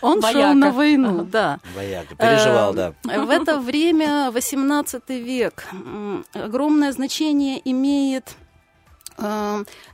Он 0.00 0.20
шел 0.20 0.32
Вояка. 0.32 0.54
на 0.54 0.70
войну, 0.72 1.08
Ага. 1.20 1.24
да. 1.30 1.60
Вояка, 1.76 2.14
переживал, 2.16 2.72
Э, 2.74 2.92
да. 3.04 3.22
В 3.24 3.30
это 3.30 3.60
время, 3.60 4.30
18 4.32 5.08
век, 5.10 5.64
огромное 6.32 6.90
значение 6.92 7.60
имеет 7.70 8.34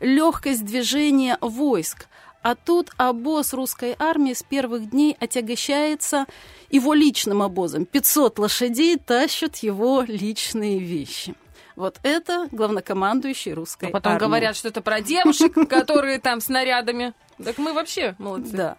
легкость 0.01 0.65
движения 0.65 1.39
войск. 1.41 2.07
А 2.43 2.55
тут 2.55 2.91
обоз 2.97 3.53
русской 3.53 3.97
армии 3.99 4.33
с 4.33 4.43
первых 4.45 4.91
дней 4.91 5.17
отягощается 5.19 6.27
его 6.71 6.95
личным 6.95 7.43
обозом. 7.43 7.87
500 7.87 8.39
лошадей 8.39 8.97
тащат 8.99 9.57
его 9.57 10.03
личные 10.07 10.79
вещи. 10.79 11.35
Вот 11.75 11.99
это 12.05 12.49
главнокомандующий 12.53 13.53
русской 13.53 13.89
А 13.89 13.93
потом 13.93 14.13
армии. 14.13 14.25
говорят 14.27 14.57
что-то 14.57 14.81
про 14.81 15.01
девушек, 15.01 15.55
которые 15.69 16.21
там 16.21 16.41
снарядами. 16.41 17.15
Так 17.43 17.59
мы 17.59 17.73
вообще 17.73 18.15
молодцы. 18.19 18.57
Да. 18.57 18.77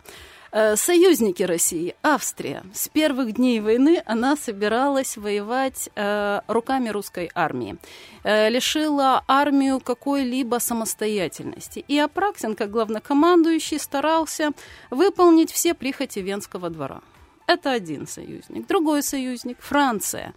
Э, 0.60 0.76
Союзники 0.76 1.44
России, 1.44 1.96
Австрия. 2.02 2.64
С 2.74 2.88
первых 2.88 3.34
дней 3.34 3.60
войны 3.60 4.02
она 4.08 4.36
собиралась 4.36 5.16
воевать 5.16 5.90
э, 5.96 6.42
руками 6.48 6.90
русской 6.90 7.30
армии. 7.36 7.78
Э, 8.24 8.50
лишила 8.50 9.24
армию 9.28 9.80
какой-либо 9.80 10.58
самостоятельности. 10.60 11.86
И 11.88 12.00
Апраксин, 12.00 12.56
как 12.56 12.72
главнокомандующий, 12.72 13.78
старался 13.78 14.50
выполнить 14.90 15.52
все 15.52 15.76
прихоти 15.76 16.20
Венского 16.20 16.72
двора. 16.72 17.02
Это 17.46 17.72
один 17.72 18.08
союзник. 18.08 18.66
Другой 18.66 19.04
союзник– 19.04 19.58
Франция. 19.60 20.34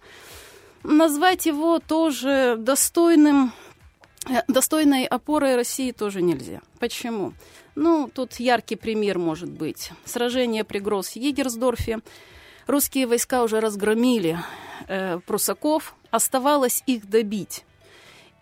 Назвать 0.83 1.47
его 1.47 1.79
тоже 1.79 2.57
достойным 2.59 3.53
Э, 4.29 4.41
Достойной 4.47 5.05
опорой 5.05 5.55
России 5.55 5.91
тоже 5.91 6.21
нельзя. 6.21 6.61
Почему? 6.79 7.33
Ну, 7.75 8.09
тут 8.13 8.33
яркий 8.39 8.75
пример 8.75 9.17
может 9.17 9.49
быть. 9.49 9.91
Сражение 10.05 10.63
при 10.63 10.79
Гросс-Егерсдорфе. 10.79 11.99
Русские 12.67 13.07
войска 13.07 13.43
уже 13.43 13.59
разгромили 13.59 14.37
э, 14.87 15.19
прусаков, 15.25 15.95
оставалось 16.11 16.83
их 16.85 17.09
добить. 17.09 17.65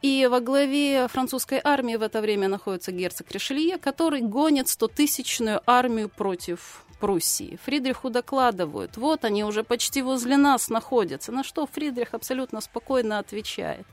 И 0.01 0.27
во 0.27 0.39
главе 0.39 1.07
французской 1.09 1.59
армии 1.63 1.97
в 1.97 2.01
это 2.01 2.21
время 2.21 2.47
находится 2.47 2.91
герцог 2.91 3.29
Ришелье, 3.31 3.77
который 3.77 4.21
гонит 4.21 4.67
100-тысячную 4.67 5.61
армию 5.65 6.09
против 6.09 6.85
Пруссии. 6.99 7.57
Фридриху 7.63 8.09
докладывают, 8.09 8.97
вот 8.97 9.23
они 9.23 9.43
уже 9.43 9.63
почти 9.63 10.01
возле 10.01 10.37
нас 10.37 10.69
находятся. 10.69 11.31
На 11.31 11.43
что 11.43 11.65
Фридрих 11.65 12.13
абсолютно 12.13 12.61
спокойно 12.61 13.19
отвечает. 13.19 13.85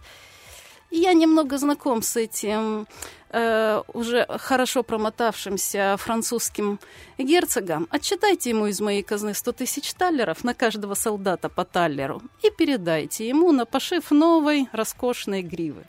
Я 0.91 1.13
немного 1.13 1.59
знаком 1.59 2.03
с 2.03 2.17
этим 2.17 2.87
э, 3.31 3.83
уже 3.93 4.27
хорошо 4.29 4.83
промотавшимся 4.83 5.97
французским 5.99 6.79
герцогом. 7.19 7.89
Отчитайте 7.91 8.51
ему 8.51 8.67
из 8.67 8.81
моей 8.81 9.03
казны 9.03 9.35
100 9.35 9.53
тысяч 9.53 9.93
таллеров 9.95 10.45
на 10.45 10.55
каждого 10.55 10.95
солдата 10.95 11.49
по 11.49 11.65
таллеру 11.65 12.23
и 12.43 12.51
передайте 12.51 13.29
ему 13.29 13.53
на 13.53 13.67
пошив 13.67 14.11
новой 14.11 14.69
роскошной 14.73 15.43
гривы. 15.43 15.85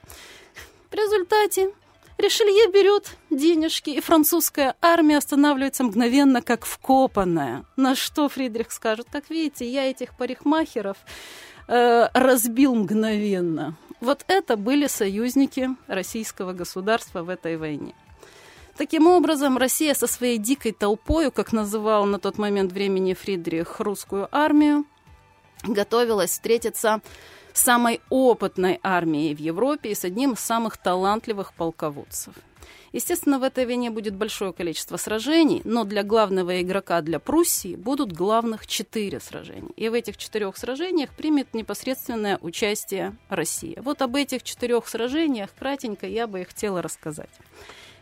В 0.89 0.93
результате 0.93 1.71
Ришелье 2.17 2.71
берет 2.71 3.15
денежки, 3.29 3.91
и 3.91 4.01
французская 4.01 4.75
армия 4.81 5.17
останавливается 5.17 5.83
мгновенно, 5.83 6.41
как 6.41 6.65
вкопанная. 6.65 7.63
На 7.75 7.93
что 7.93 8.27
Фридрих 8.27 8.71
скажет, 8.71 9.07
как 9.11 9.29
видите, 9.29 9.69
я 9.69 9.87
этих 9.87 10.17
парикмахеров 10.17 10.97
э, 11.67 12.07
разбил 12.13 12.73
мгновенно. 12.73 13.75
Вот 13.99 14.23
это 14.27 14.57
были 14.57 14.87
союзники 14.87 15.69
российского 15.87 16.53
государства 16.53 17.23
в 17.23 17.29
этой 17.29 17.57
войне. 17.57 17.95
Таким 18.77 19.07
образом, 19.07 19.57
Россия 19.57 19.95
со 19.95 20.05
своей 20.05 20.37
дикой 20.37 20.71
толпою, 20.71 21.31
как 21.31 21.51
называл 21.51 22.05
на 22.05 22.19
тот 22.19 22.37
момент 22.37 22.71
времени 22.71 23.15
Фридрих 23.15 23.79
русскую 23.79 24.27
армию, 24.31 24.85
готовилась 25.63 26.31
встретиться 26.31 27.01
с 27.53 27.61
самой 27.63 28.01
опытной 28.11 28.79
армией 28.83 29.33
в 29.33 29.39
Европе 29.39 29.91
и 29.91 29.95
с 29.95 30.03
одним 30.03 30.33
из 30.33 30.39
самых 30.41 30.77
талантливых 30.77 31.53
полководцев. 31.53 32.35
Естественно, 32.93 33.39
в 33.39 33.43
этой 33.43 33.65
войне 33.65 33.89
будет 33.89 34.15
большое 34.15 34.53
количество 34.53 34.97
сражений, 34.97 35.61
но 35.63 35.83
для 35.83 36.03
главного 36.03 36.61
игрока, 36.61 37.01
для 37.01 37.19
Пруссии, 37.19 37.75
будут 37.75 38.11
главных 38.13 38.67
четыре 38.67 39.19
сражения. 39.19 39.71
И 39.75 39.89
в 39.89 39.93
этих 39.93 40.17
четырех 40.17 40.57
сражениях 40.57 41.09
примет 41.11 41.53
непосредственное 41.53 42.37
участие 42.41 43.15
Россия. 43.29 43.81
Вот 43.81 44.01
об 44.01 44.15
этих 44.15 44.43
четырех 44.43 44.87
сражениях 44.87 45.49
кратенько 45.57 46.07
я 46.07 46.27
бы 46.27 46.41
и 46.41 46.43
хотела 46.43 46.81
рассказать. 46.81 47.29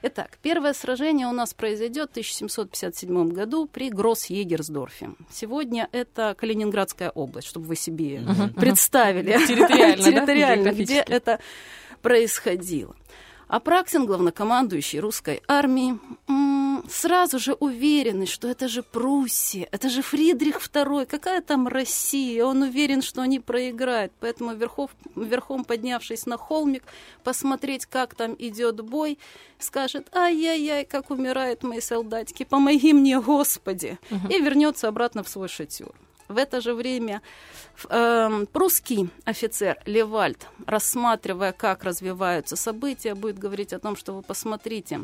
Итак, 0.07 0.37
первое 0.43 0.73
сражение 0.73 1.25
у 1.25 1.31
нас 1.31 1.55
произойдет 1.55 2.09
в 2.09 2.11
1757 2.11 3.29
году 3.29 3.65
при 3.65 3.89
Гросс-Егерсдорфе. 3.89 5.15
Сегодня 5.31 5.89
это 5.91 6.35
Калининградская 6.37 7.09
область, 7.09 7.47
чтобы 7.47 7.65
вы 7.65 7.75
себе 7.75 8.21
представили 8.55 9.31
Территориально, 9.47 9.97
да, 9.97 10.03
территориально, 10.11 10.69
где 10.73 10.83
географически. 10.83 11.11
это 11.11 11.39
происходило. 12.03 12.95
Апраксин, 13.55 14.05
главнокомандующий 14.05 14.99
русской 14.99 15.41
армии, 15.47 15.97
м, 16.27 16.83
сразу 16.89 17.39
же 17.39 17.53
уверенный, 17.53 18.25
что 18.25 18.49
это 18.49 18.67
же 18.67 18.83
Пруссия, 18.83 19.69
это 19.71 19.89
же 19.89 20.01
Фридрих 20.01 20.59
II, 20.59 21.05
какая 21.05 21.39
там 21.39 21.69
Россия, 21.69 22.43
он 22.43 22.63
уверен, 22.63 23.01
что 23.01 23.21
они 23.21 23.39
проиграют, 23.39 24.11
поэтому 24.19 24.53
верхов, 24.55 24.91
верхом 25.15 25.63
поднявшись 25.63 26.25
на 26.25 26.35
холмик, 26.35 26.83
посмотреть, 27.23 27.85
как 27.85 28.13
там 28.13 28.35
идет 28.37 28.81
бой, 28.81 29.17
скажет, 29.57 30.13
ай-яй-яй, 30.13 30.83
как 30.83 31.09
умирают 31.09 31.63
мои 31.63 31.79
солдатики, 31.79 32.43
помоги 32.43 32.91
мне, 32.91 33.21
Господи, 33.21 33.97
и 34.29 34.41
вернется 34.41 34.89
обратно 34.89 35.23
в 35.23 35.29
свой 35.29 35.47
шатер. 35.47 35.93
В 36.27 36.37
это 36.37 36.61
же 36.61 36.73
время. 36.73 37.21
Эм, 37.89 38.47
прусский 38.47 39.09
офицер 39.25 39.77
Левальд, 39.85 40.47
рассматривая, 40.65 41.51
как 41.51 41.83
развиваются 41.83 42.55
события, 42.55 43.15
будет 43.15 43.37
говорить 43.37 43.73
о 43.73 43.79
том, 43.79 43.95
что 43.95 44.13
вы 44.13 44.21
посмотрите, 44.21 45.01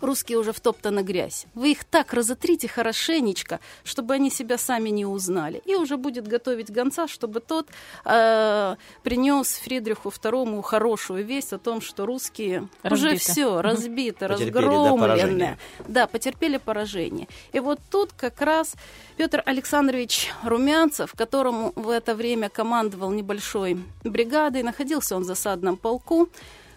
русские 0.00 0.38
уже 0.38 0.52
втоптаны 0.52 1.00
грязь. 1.00 1.46
Вы 1.54 1.72
их 1.72 1.84
так 1.84 2.12
разотрите 2.12 2.68
хорошенечко, 2.68 3.60
чтобы 3.84 4.14
они 4.14 4.30
себя 4.30 4.58
сами 4.58 4.88
не 4.90 5.06
узнали. 5.06 5.62
И 5.64 5.74
уже 5.74 5.96
будет 5.96 6.26
готовить 6.28 6.70
гонца, 6.70 7.08
чтобы 7.08 7.40
тот 7.40 7.68
э, 8.04 8.76
принес 9.02 9.48
Фридриху 9.64 10.08
II 10.10 10.62
хорошую 10.62 11.24
весть 11.24 11.52
о 11.52 11.58
том, 11.58 11.80
что 11.80 12.06
русские 12.06 12.68
уже 12.84 13.10
Разбиты. 13.10 13.32
все 13.32 13.60
разбиты, 13.62 14.28
Потерпели, 14.28 14.50
да, 14.50 14.60
разгромлены. 14.60 15.00
поражение. 15.00 15.58
Да, 15.88 16.06
потерпели 16.06 16.56
поражение. 16.58 17.28
И 17.52 17.60
вот 17.60 17.80
тут 17.90 18.12
как 18.16 18.40
раз 18.40 18.74
Петр 19.16 19.42
Александрович 19.46 20.30
Румянцев, 20.44 21.12
которому 21.16 21.72
в 21.76 21.88
это 21.90 22.14
время 22.14 22.48
командовал 22.48 23.10
небольшой 23.10 23.78
бригадой, 24.04 24.62
находился 24.62 25.16
он 25.16 25.22
в 25.22 25.26
засадном 25.26 25.76
полку, 25.76 26.28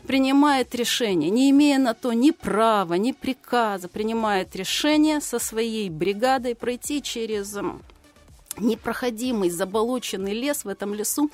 принимает 0.05 0.73
решение, 0.75 1.29
не 1.29 1.49
имея 1.49 1.79
на 1.79 1.93
то 1.93 2.13
ни 2.13 2.31
права, 2.31 2.93
ни 2.93 3.11
приказа, 3.11 3.87
принимает 3.87 4.55
решение 4.55 5.19
со 5.21 5.39
своей 5.39 5.89
бригадой 5.89 6.55
пройти 6.55 7.01
через 7.01 7.57
непроходимый 8.57 9.49
заболоченный 9.49 10.33
лес 10.33 10.63
в 10.63 10.67
этом 10.67 10.93
лесу. 10.93 11.29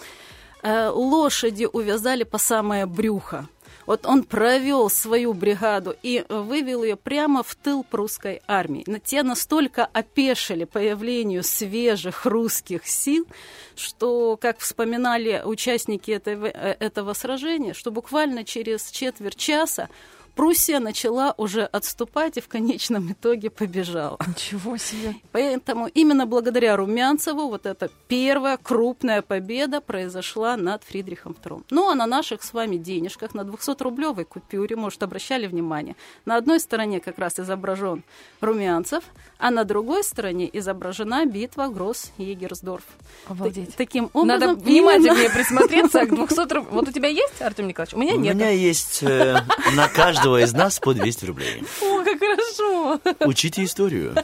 Э, 0.64 0.90
лошади 0.90 1.68
увязали 1.72 2.24
по 2.24 2.38
самое 2.38 2.86
брюхо. 2.86 3.48
Вот 3.86 4.06
он 4.06 4.24
провел 4.24 4.90
свою 4.90 5.34
бригаду 5.34 5.96
и 6.04 6.26
вывел 6.30 6.84
ее 6.84 6.96
прямо 6.96 7.44
в 7.44 7.56
тыл 7.56 7.84
прусской 7.84 8.42
армии. 8.48 8.84
Но 8.88 9.00
те 9.00 9.24
настолько 9.24 9.86
опешили 9.86 10.66
появлению 10.66 11.44
свежих 11.44 12.26
русских 12.26 12.88
сил, 12.88 13.28
что, 13.76 14.38
как 14.38 14.60
вспоминали 14.60 15.42
участники 15.44 16.12
этого, 16.12 16.48
э, 16.48 16.76
этого 16.80 17.14
сражения, 17.14 17.74
что 17.74 17.92
буквально 17.92 18.44
через 18.44 18.90
четверть 18.92 19.38
часа 19.38 19.90
Пруссия 20.36 20.80
начала 20.80 21.34
уже 21.38 21.64
отступать 21.64 22.38
и 22.38 22.42
в 22.42 22.48
конечном 22.48 23.12
итоге 23.12 23.50
побежала. 23.50 24.18
Ничего 24.28 24.78
себе. 24.78 25.16
Поэтому 25.32 25.88
именно 25.88 26.26
благодаря 26.26 26.76
Румянцеву 26.78 27.48
вот 27.50 27.66
эта 27.66 27.90
первая 28.08 28.58
крупная 28.58 29.22
победа 29.22 29.82
произошла 29.82 30.58
над 30.58 30.84
Фридрихом 30.84 31.36
II. 31.44 31.64
Ну 31.70 31.90
а 31.90 31.96
на 31.96 32.06
наших 32.08 32.44
с 32.44 32.54
вами 32.54 32.78
денежках, 32.78 33.34
на 33.34 33.42
200-рублевой 33.42 34.26
купюре, 34.26 34.76
может, 34.76 35.04
обращали 35.04 35.48
внимание, 35.48 35.96
на 36.26 36.38
одной 36.38 36.60
стороне 36.60 37.00
как 37.00 37.20
раз 37.20 37.40
изображен 37.40 38.04
Румянцев, 38.40 39.04
а 39.38 39.52
на 39.52 39.64
другой 39.64 40.04
стороне 40.04 40.50
изображена 40.54 41.26
битва 41.26 41.68
Гросс-Егерсдорф. 41.68 42.84
Обалдеть. 43.28 43.76
Таким 43.76 44.10
образом, 44.14 44.28
Надо 44.28 44.46
именно- 44.46 44.64
внимательнее 44.64 45.30
присмотреться 45.30 46.06
к 46.06 46.10
200 46.16 46.54
рублей. 46.54 46.72
Вот 46.72 46.88
у 46.88 46.92
тебя 46.92 47.10
есть, 47.10 47.42
Артем 47.42 47.68
Николаевич? 47.68 47.94
У 47.96 48.00
меня 48.00 48.14
У 48.16 48.20
нет. 48.20 48.36
меня 48.36 48.50
есть 48.50 49.04
э, 49.04 49.38
на 49.76 49.88
каждого 50.22 50.44
из 50.44 50.54
нас 50.54 50.80
по 50.80 50.94
200 50.94 51.26
рублей. 51.26 51.64
О, 51.82 52.04
как 52.04 52.20
хорошо. 52.20 53.00
Учите 53.22 53.64
историю. 53.64 54.16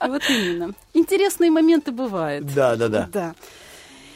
Вот 0.00 0.22
именно. 0.28 0.74
Интересные 0.94 1.50
моменты 1.50 1.92
бывают. 1.92 2.46
Да, 2.52 2.76
да, 2.76 2.88
да. 2.88 3.08
Да. 3.12 3.34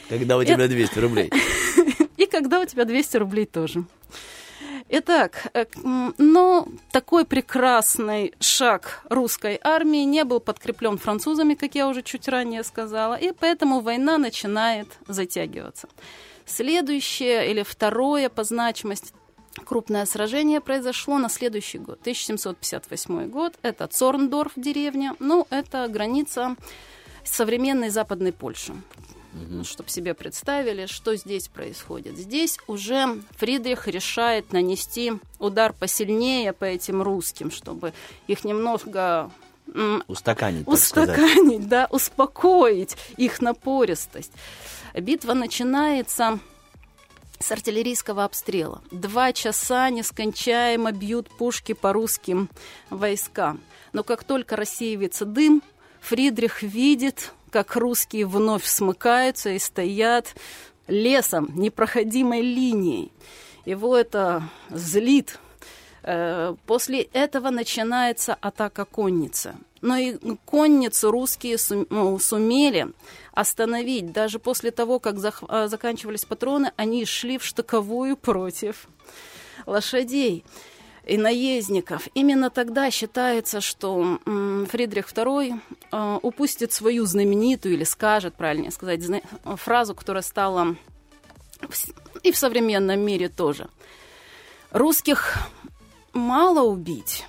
Когда 0.09 0.37
у 0.37 0.43
тебя 0.43 0.67
200 0.67 0.99
рублей. 0.99 1.31
И 2.17 2.25
когда 2.25 2.59
у 2.59 2.65
тебя 2.65 2.85
200 2.85 3.17
рублей 3.17 3.45
тоже. 3.45 3.85
Итак, 4.89 5.47
э, 5.53 5.65
но 6.17 6.67
такой 6.91 7.25
прекрасный 7.25 8.33
шаг 8.39 9.01
русской 9.09 9.59
армии 9.61 10.05
не 10.05 10.23
был 10.23 10.39
подкреплен 10.39 10.97
французами, 10.97 11.55
как 11.55 11.75
я 11.75 11.89
уже 11.89 12.01
чуть 12.01 12.27
ранее 12.29 12.63
сказала, 12.63 13.15
и 13.15 13.33
поэтому 13.33 13.81
война 13.81 14.17
начинает 14.17 14.87
затягиваться. 15.07 15.89
Следующее 16.45 17.51
или 17.51 17.63
второе 17.63 18.29
по 18.29 18.45
значимости 18.45 19.11
крупное 19.65 20.05
сражение 20.05 20.61
произошло 20.61 21.17
на 21.17 21.29
следующий 21.29 21.77
год, 21.77 21.99
1758 22.01 23.29
год. 23.29 23.57
Это 23.61 23.87
Цорндорф 23.87 24.53
деревня, 24.55 25.15
ну, 25.19 25.47
это 25.49 25.87
граница 25.87 26.55
современной 27.23 27.89
Западной 27.89 28.31
Польши. 28.31 28.73
Чтобы 29.63 29.89
себе 29.89 30.15
представили, 30.15 30.87
что 30.87 31.15
здесь 31.15 31.47
происходит. 31.47 32.17
Здесь 32.17 32.57
уже 32.65 33.21
Фридрих 33.37 33.87
решает 33.87 34.51
нанести 34.51 35.13
удар 35.37 35.73
посильнее 35.73 36.53
по 36.53 36.65
этим 36.65 37.03
русским, 37.03 37.51
чтобы 37.51 37.93
их 38.25 38.43
немного 38.43 39.29
Устаканить, 40.07 40.65
устаканить, 40.65 41.67
да, 41.67 41.87
успокоить 41.91 42.95
их 43.17 43.41
напористость. 43.41 44.31
Битва 44.93 45.33
начинается 45.33 46.39
с 47.39 47.51
артиллерийского 47.51 48.23
обстрела. 48.23 48.81
Два 48.91 49.33
часа 49.33 49.89
нескончаемо 49.89 50.91
бьют 50.91 51.29
пушки 51.29 51.73
по 51.73 51.93
русским 51.93 52.49
войскам. 52.89 53.61
Но 53.93 54.03
как 54.03 54.23
только 54.23 54.55
рассеивается 54.55 55.25
дым, 55.25 55.61
Фридрих 56.01 56.61
видит, 56.63 57.33
как 57.51 57.75
русские 57.75 58.25
вновь 58.25 58.65
смыкаются 58.65 59.49
и 59.49 59.59
стоят 59.59 60.35
лесом, 60.87 61.51
непроходимой 61.55 62.41
линией. 62.41 63.11
Его 63.65 63.97
это 63.97 64.43
злит. 64.69 65.39
Э, 66.03 66.55
После 66.65 67.01
этого 67.01 67.49
начинается 67.49 68.33
атака 68.33 68.85
конницы. 68.85 69.55
Но 69.81 69.97
и 69.97 70.17
конницу 70.45 71.11
русские 71.11 71.57
ну, 71.89 72.17
сумели 72.19 72.87
остановить. 73.33 74.11
Даже 74.11 74.39
после 74.39 74.71
того, 74.71 74.99
как 74.99 75.15
а, 75.47 75.67
заканчивались 75.67 76.25
патроны, 76.25 76.71
они 76.75 77.05
шли 77.05 77.37
в 77.37 77.43
штыковую 77.43 78.17
против 78.17 78.87
лошадей. 79.65 80.43
и 81.05 81.17
наездников. 81.17 82.09
Именно 82.15 82.49
тогда 82.49 82.91
считается, 82.91 83.61
что 83.61 84.19
Фридрих 84.69 85.07
II 85.13 85.59
э, 85.91 86.19
упустит 86.21 86.73
свою 86.73 87.05
знаменитую, 87.05 87.75
или 87.75 87.85
скажет, 87.85 88.35
правильнее 88.35 88.71
сказать, 88.71 89.01
фразу, 89.55 89.95
которая 89.95 90.21
стала 90.21 90.75
и 92.23 92.31
в 92.31 92.37
современном 92.37 92.99
мире 92.99 93.29
тоже. 93.29 93.69
Русских 94.71 95.37
мало 96.13 96.61
убить. 96.61 97.25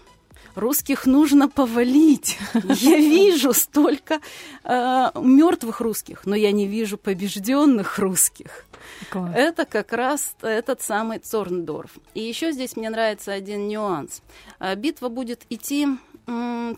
Русских 0.58 1.06
нужно 1.06 1.48
повалить. 1.48 2.36
Я 2.64 2.96
вижу 2.96 3.52
столько 3.52 4.20
мертвых 4.64 5.80
русских, 5.80 6.26
но 6.26 6.34
я 6.34 6.50
не 6.50 6.66
вижу 6.66 6.98
побежденных 6.98 7.98
русских. 7.98 8.66
Класс. 9.10 9.30
Это 9.34 9.64
как 9.64 9.92
раз 9.92 10.34
этот 10.42 10.82
самый 10.82 11.20
Цорндорф. 11.20 11.92
И 12.14 12.20
еще 12.20 12.50
здесь 12.52 12.76
мне 12.76 12.90
нравится 12.90 13.32
один 13.32 13.68
нюанс. 13.68 14.20
А, 14.58 14.74
Битва 14.74 15.08
будет 15.08 15.42
идти 15.48 15.86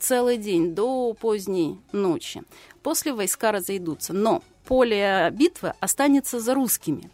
целый 0.01 0.37
день 0.37 0.75
до 0.75 1.15
поздней 1.15 1.81
ночи. 1.93 2.43
После 2.83 3.13
войска 3.13 3.51
разойдутся, 3.51 4.13
но 4.13 4.43
поле 4.67 5.31
битвы 5.33 5.73
останется 5.81 6.39
за 6.39 6.55
русскими. 6.55 7.11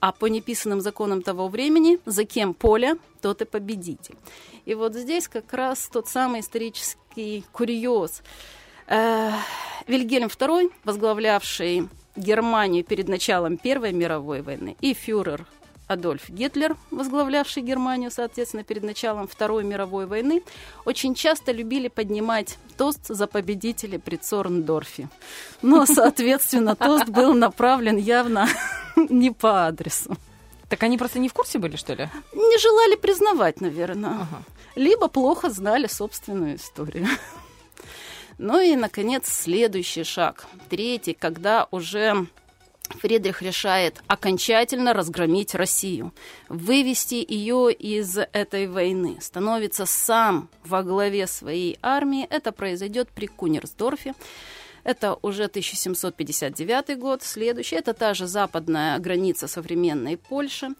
А 0.00 0.12
по 0.12 0.26
неписанным 0.26 0.80
законам 0.80 1.22
того 1.22 1.48
времени, 1.48 1.98
за 2.06 2.24
кем 2.24 2.54
поле, 2.54 2.96
тот 3.20 3.42
и 3.42 3.44
победитель. 3.44 4.16
И 4.64 4.74
вот 4.74 4.94
здесь 4.94 5.28
как 5.28 5.52
раз 5.52 5.88
тот 5.92 6.08
самый 6.08 6.40
исторический 6.40 7.44
курьез. 7.52 8.22
Э, 8.86 9.32
Вильгельм 9.86 10.28
II, 10.28 10.70
возглавлявший 10.84 11.88
Германию 12.16 12.84
перед 12.84 13.08
началом 13.08 13.56
Первой 13.56 13.92
мировой 13.92 14.42
войны, 14.42 14.76
и 14.80 14.94
фюрер 14.94 15.46
Адольф 15.88 16.28
Гитлер, 16.28 16.76
возглавлявший 16.90 17.62
Германию, 17.62 18.10
соответственно, 18.10 18.62
перед 18.62 18.84
началом 18.84 19.26
Второй 19.26 19.64
мировой 19.64 20.06
войны, 20.06 20.42
очень 20.84 21.14
часто 21.14 21.50
любили 21.50 21.88
поднимать 21.88 22.58
тост 22.76 23.06
за 23.08 23.26
победителей 23.26 23.98
при 23.98 24.16
Цорндорфе. 24.16 25.08
Но, 25.62 25.86
соответственно, 25.86 26.76
тост 26.76 27.08
был 27.08 27.34
направлен 27.34 27.96
явно 27.96 28.46
не 28.96 29.30
по 29.30 29.66
адресу. 29.66 30.16
Так 30.68 30.82
они 30.82 30.98
просто 30.98 31.18
не 31.18 31.30
в 31.30 31.32
курсе 31.32 31.58
были, 31.58 31.76
что 31.76 31.94
ли? 31.94 32.10
Не 32.34 32.58
желали 32.58 32.96
признавать, 32.96 33.62
наверное. 33.62 34.10
Ага. 34.10 34.42
Либо 34.74 35.08
плохо 35.08 35.50
знали 35.50 35.86
собственную 35.86 36.56
историю. 36.56 37.06
Ну 38.40 38.60
и, 38.60 38.76
наконец, 38.76 39.26
следующий 39.26 40.04
шаг. 40.04 40.46
Третий, 40.68 41.12
когда 41.12 41.66
уже 41.72 42.28
Фридрих 42.90 43.42
решает 43.42 44.02
окончательно 44.06 44.92
разгромить 44.92 45.54
Россию, 45.54 46.12
вывести 46.48 47.24
ее 47.26 47.72
из 47.72 48.16
этой 48.18 48.66
войны, 48.66 49.18
становится 49.20 49.86
сам 49.86 50.48
во 50.64 50.82
главе 50.82 51.26
своей 51.26 51.78
армии. 51.82 52.26
Это 52.30 52.52
произойдет 52.52 53.08
при 53.10 53.26
Кунерсдорфе. 53.26 54.14
Это 54.84 55.18
уже 55.22 55.44
1759 55.44 56.98
год. 56.98 57.22
Следующий 57.22 57.76
это 57.76 57.92
та 57.92 58.14
же 58.14 58.26
западная 58.26 58.98
граница 58.98 59.46
современной 59.46 60.16
Польши. 60.16 60.70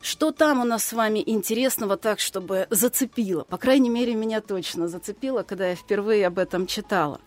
Что 0.00 0.32
там 0.32 0.60
у 0.60 0.64
нас 0.64 0.84
с 0.84 0.92
вами 0.94 1.22
интересного 1.26 1.98
так, 1.98 2.20
чтобы 2.20 2.66
зацепило? 2.70 3.44
По 3.44 3.58
крайней 3.58 3.90
мере, 3.90 4.14
меня 4.14 4.40
точно 4.40 4.88
зацепило, 4.88 5.42
когда 5.42 5.68
я 5.68 5.74
впервые 5.74 6.26
об 6.26 6.38
этом 6.38 6.66
читала. 6.66 7.20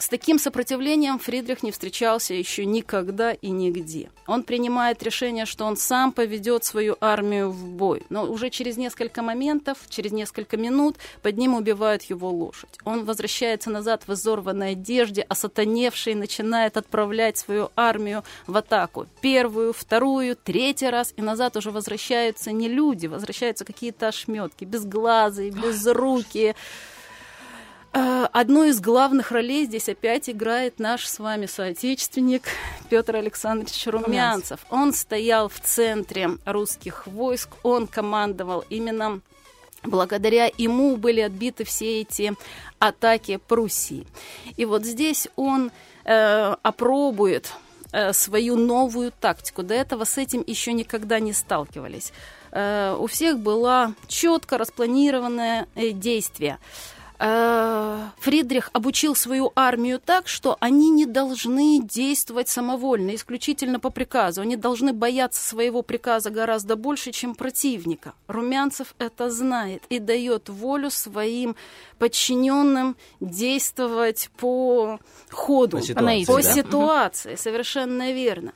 С 0.00 0.08
таким 0.08 0.38
сопротивлением 0.38 1.18
Фридрих 1.18 1.62
не 1.62 1.72
встречался 1.72 2.32
еще 2.32 2.64
никогда 2.64 3.32
и 3.32 3.50
нигде. 3.50 4.08
Он 4.26 4.44
принимает 4.44 5.02
решение, 5.02 5.44
что 5.44 5.66
он 5.66 5.76
сам 5.76 6.12
поведет 6.12 6.64
свою 6.64 6.96
армию 7.02 7.50
в 7.50 7.66
бой. 7.66 8.02
Но 8.08 8.24
уже 8.24 8.48
через 8.48 8.78
несколько 8.78 9.20
моментов, 9.20 9.76
через 9.90 10.12
несколько 10.12 10.56
минут 10.56 10.96
под 11.20 11.36
ним 11.36 11.54
убивают 11.54 12.04
его 12.04 12.30
лошадь. 12.30 12.78
Он 12.84 13.04
возвращается 13.04 13.68
назад 13.68 14.04
в 14.06 14.14
изорванной 14.14 14.70
одежде, 14.70 15.20
осатаневший, 15.20 16.14
начинает 16.14 16.78
отправлять 16.78 17.36
свою 17.36 17.70
армию 17.76 18.24
в 18.46 18.56
атаку. 18.56 19.06
Первую, 19.20 19.74
вторую, 19.74 20.34
третий 20.34 20.88
раз. 20.88 21.12
И 21.18 21.20
назад 21.20 21.58
уже 21.58 21.72
возвращаются 21.72 22.52
не 22.52 22.70
люди, 22.70 23.06
возвращаются 23.06 23.66
какие-то 23.66 24.08
ошметки, 24.08 24.64
безглазые, 24.64 25.50
безрукие. 25.50 26.56
Э, 27.92 28.20
Одну 28.32 28.64
из 28.64 28.80
главных 28.80 29.32
ролей 29.32 29.64
здесь 29.64 29.88
опять 29.88 30.30
играет 30.30 30.78
наш 30.78 31.06
с 31.06 31.18
вами 31.18 31.46
соотечественник 31.46 32.44
Петр 32.88 33.16
Александрович 33.16 33.86
Румянцев. 33.86 34.60
Он 34.70 34.92
стоял 34.92 35.48
в 35.48 35.58
центре 35.58 36.30
русских 36.44 37.06
войск, 37.06 37.50
он 37.62 37.86
командовал 37.86 38.64
именно 38.70 39.20
Благодаря 39.82 40.50
ему 40.58 40.98
были 40.98 41.20
отбиты 41.20 41.64
все 41.64 42.02
эти 42.02 42.34
атаки 42.78 43.38
Пруссии. 43.48 44.06
И 44.58 44.66
вот 44.66 44.84
здесь 44.84 45.26
он 45.36 45.72
э, 46.04 46.54
опробует 46.62 47.50
э, 47.90 48.12
свою 48.12 48.56
новую 48.56 49.10
тактику. 49.10 49.62
До 49.62 49.72
этого 49.72 50.04
с 50.04 50.18
этим 50.18 50.44
еще 50.46 50.74
никогда 50.74 51.18
не 51.18 51.32
сталкивались. 51.32 52.12
Э, 52.52 52.94
у 52.98 53.06
всех 53.06 53.38
было 53.38 53.94
четко 54.06 54.58
распланированное 54.58 55.66
э, 55.74 55.92
действие. 55.92 56.58
Э, 56.58 56.99
Фридрих 57.20 58.70
обучил 58.72 59.14
свою 59.14 59.52
армию 59.54 60.00
так, 60.02 60.26
что 60.26 60.56
они 60.60 60.88
не 60.88 61.04
должны 61.04 61.82
действовать 61.82 62.48
самовольно, 62.48 63.14
исключительно 63.14 63.78
по 63.78 63.90
приказу. 63.90 64.40
Они 64.40 64.56
должны 64.56 64.94
бояться 64.94 65.42
своего 65.42 65.82
приказа 65.82 66.30
гораздо 66.30 66.76
больше, 66.76 67.12
чем 67.12 67.34
противника. 67.34 68.14
Румянцев 68.26 68.94
это 68.98 69.30
знает 69.30 69.82
и 69.90 69.98
дает 69.98 70.48
волю 70.48 70.90
своим 70.90 71.56
подчиненным 71.98 72.96
действовать 73.20 74.30
по 74.38 74.98
ходу, 75.30 75.76
По 75.76 75.82
ситуации, 75.82 76.24
по 76.24 76.36
да. 76.36 76.42
ситуации, 76.42 77.34
совершенно 77.34 78.12
верно. 78.12 78.52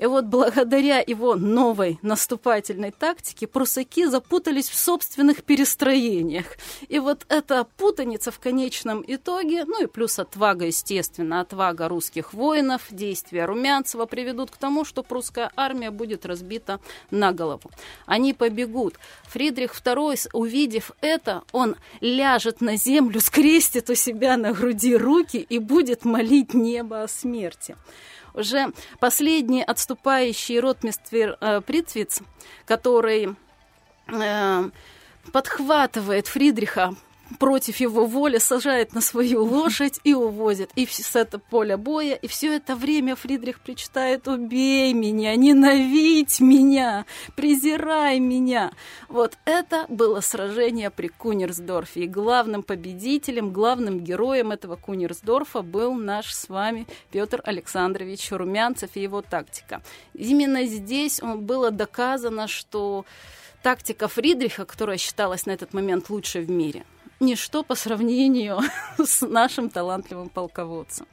И 0.00 0.06
вот 0.06 0.24
благодаря 0.24 1.04
его 1.06 1.34
новой 1.34 1.98
наступательной 2.00 2.90
тактике 2.90 3.46
прусаки 3.46 4.06
запутались 4.06 4.70
в 4.70 4.74
собственных 4.74 5.44
перестроениях. 5.44 6.46
И 6.88 6.98
вот 6.98 7.26
эта 7.28 7.64
путаница 7.76 8.30
в 8.30 8.38
конечном 8.38 9.04
итоге, 9.06 9.66
ну 9.66 9.82
и 9.82 9.86
плюс 9.86 10.18
отвага, 10.18 10.64
естественно, 10.64 11.40
отвага 11.42 11.86
русских 11.86 12.32
воинов, 12.32 12.86
действия 12.90 13.44
Румянцева 13.44 14.06
приведут 14.06 14.50
к 14.50 14.56
тому, 14.56 14.86
что 14.86 15.02
прусская 15.02 15.52
армия 15.54 15.90
будет 15.90 16.24
разбита 16.24 16.80
на 17.10 17.32
голову. 17.32 17.70
Они 18.06 18.32
побегут. 18.32 18.94
Фридрих 19.24 19.74
II, 19.84 20.30
увидев 20.32 20.92
это, 21.02 21.42
он 21.52 21.76
ляжет 22.00 22.62
на 22.62 22.76
землю, 22.76 23.20
скрестит 23.20 23.90
у 23.90 23.94
себя 23.94 24.38
на 24.38 24.52
груди 24.54 24.96
руки 24.96 25.36
и 25.36 25.58
будет 25.58 26.06
молить 26.06 26.54
небо 26.54 27.02
о 27.02 27.08
смерти 27.08 27.76
уже 28.34 28.72
последний 28.98 29.62
отступающий 29.62 30.60
ротмистр 30.60 31.36
э, 31.40 31.60
Притвиц, 31.60 32.20
который 32.64 33.34
э, 34.08 34.70
подхватывает 35.32 36.26
Фридриха 36.26 36.94
против 37.38 37.76
его 37.78 38.06
воли, 38.06 38.38
сажает 38.38 38.94
на 38.94 39.00
свою 39.00 39.44
лошадь 39.52 40.00
и 40.04 40.14
увозит. 40.14 40.70
И 40.76 40.86
с 40.86 41.14
этого 41.16 41.40
поля 41.50 41.76
боя. 41.76 42.14
И 42.14 42.26
все 42.26 42.56
это 42.56 42.76
время 42.76 43.16
Фридрих 43.16 43.60
причитает 43.60 44.28
«Убей 44.28 44.92
меня, 44.92 45.36
ненавидь 45.36 46.40
меня, 46.40 47.06
презирай 47.36 48.18
меня». 48.18 48.72
Вот 49.08 49.36
это 49.44 49.86
было 49.88 50.20
сражение 50.20 50.90
при 50.90 51.08
Кунерсдорфе. 51.08 52.04
И 52.04 52.06
главным 52.06 52.62
победителем, 52.62 53.52
главным 53.52 54.00
героем 54.00 54.50
этого 54.50 54.76
Кунерсдорфа 54.76 55.62
был 55.62 55.94
наш 55.94 56.32
с 56.34 56.48
вами 56.48 56.86
Петр 57.10 57.40
Александрович 57.44 58.30
Румянцев 58.30 58.90
и 58.94 59.00
его 59.02 59.22
тактика. 59.22 59.82
Именно 60.14 60.64
здесь 60.64 61.22
он- 61.22 61.40
было 61.40 61.70
доказано, 61.70 62.46
что 62.48 63.04
тактика 63.62 64.08
Фридриха, 64.08 64.64
которая 64.64 64.96
считалась 64.98 65.46
на 65.46 65.52
этот 65.52 65.72
момент 65.72 66.10
лучшей 66.10 66.42
в 66.42 66.50
мире, 66.50 66.84
ничто 67.20 67.62
по 67.62 67.74
сравнению 67.74 68.60
с 68.98 69.26
нашим 69.26 69.70
талантливым 69.70 70.28
полководцем. 70.28 71.06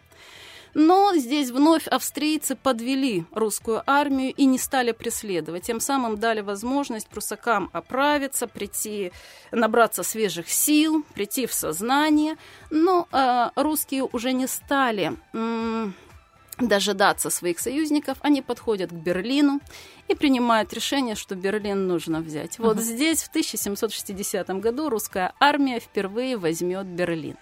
Но 0.74 1.16
здесь 1.16 1.50
вновь 1.50 1.88
австрийцы 1.88 2.56
подвели 2.56 3.26
русскую 3.32 3.82
армию 3.88 4.32
и 4.32 4.46
не 4.46 4.60
стали 4.60 4.92
преследовать. 4.92 5.64
Тем 5.64 5.80
самым 5.80 6.20
дали 6.20 6.42
возможность 6.42 7.08
прусакам 7.08 7.72
оправиться, 7.74 8.46
прийти, 8.46 9.12
набраться 9.52 10.04
свежих 10.04 10.50
сил, 10.50 11.04
прийти 11.16 11.48
в 11.48 11.54
сознание. 11.54 12.38
Но 12.70 13.08
э, 13.12 13.50
русские 13.56 14.04
уже 14.04 14.34
не 14.34 14.46
стали 14.46 15.14
дожидаться 16.60 17.30
своих 17.30 17.60
союзников, 17.60 18.18
они 18.22 18.42
подходят 18.42 18.92
к 18.92 18.94
Берлину 18.94 19.60
и 20.08 20.16
принимают 20.16 20.74
решение, 20.74 21.16
что 21.16 21.36
Берлин 21.36 21.88
нужно 21.88 22.22
взять. 22.22 22.60
Вот 22.60 22.80
здесь 22.80 23.24
в 23.24 23.30
1760 23.30 24.50
году 24.60 24.90
русская 24.90 25.34
армия 25.40 25.80
впервые 25.80 26.38
возьмет 26.38 26.88
Берлин. 26.88 27.38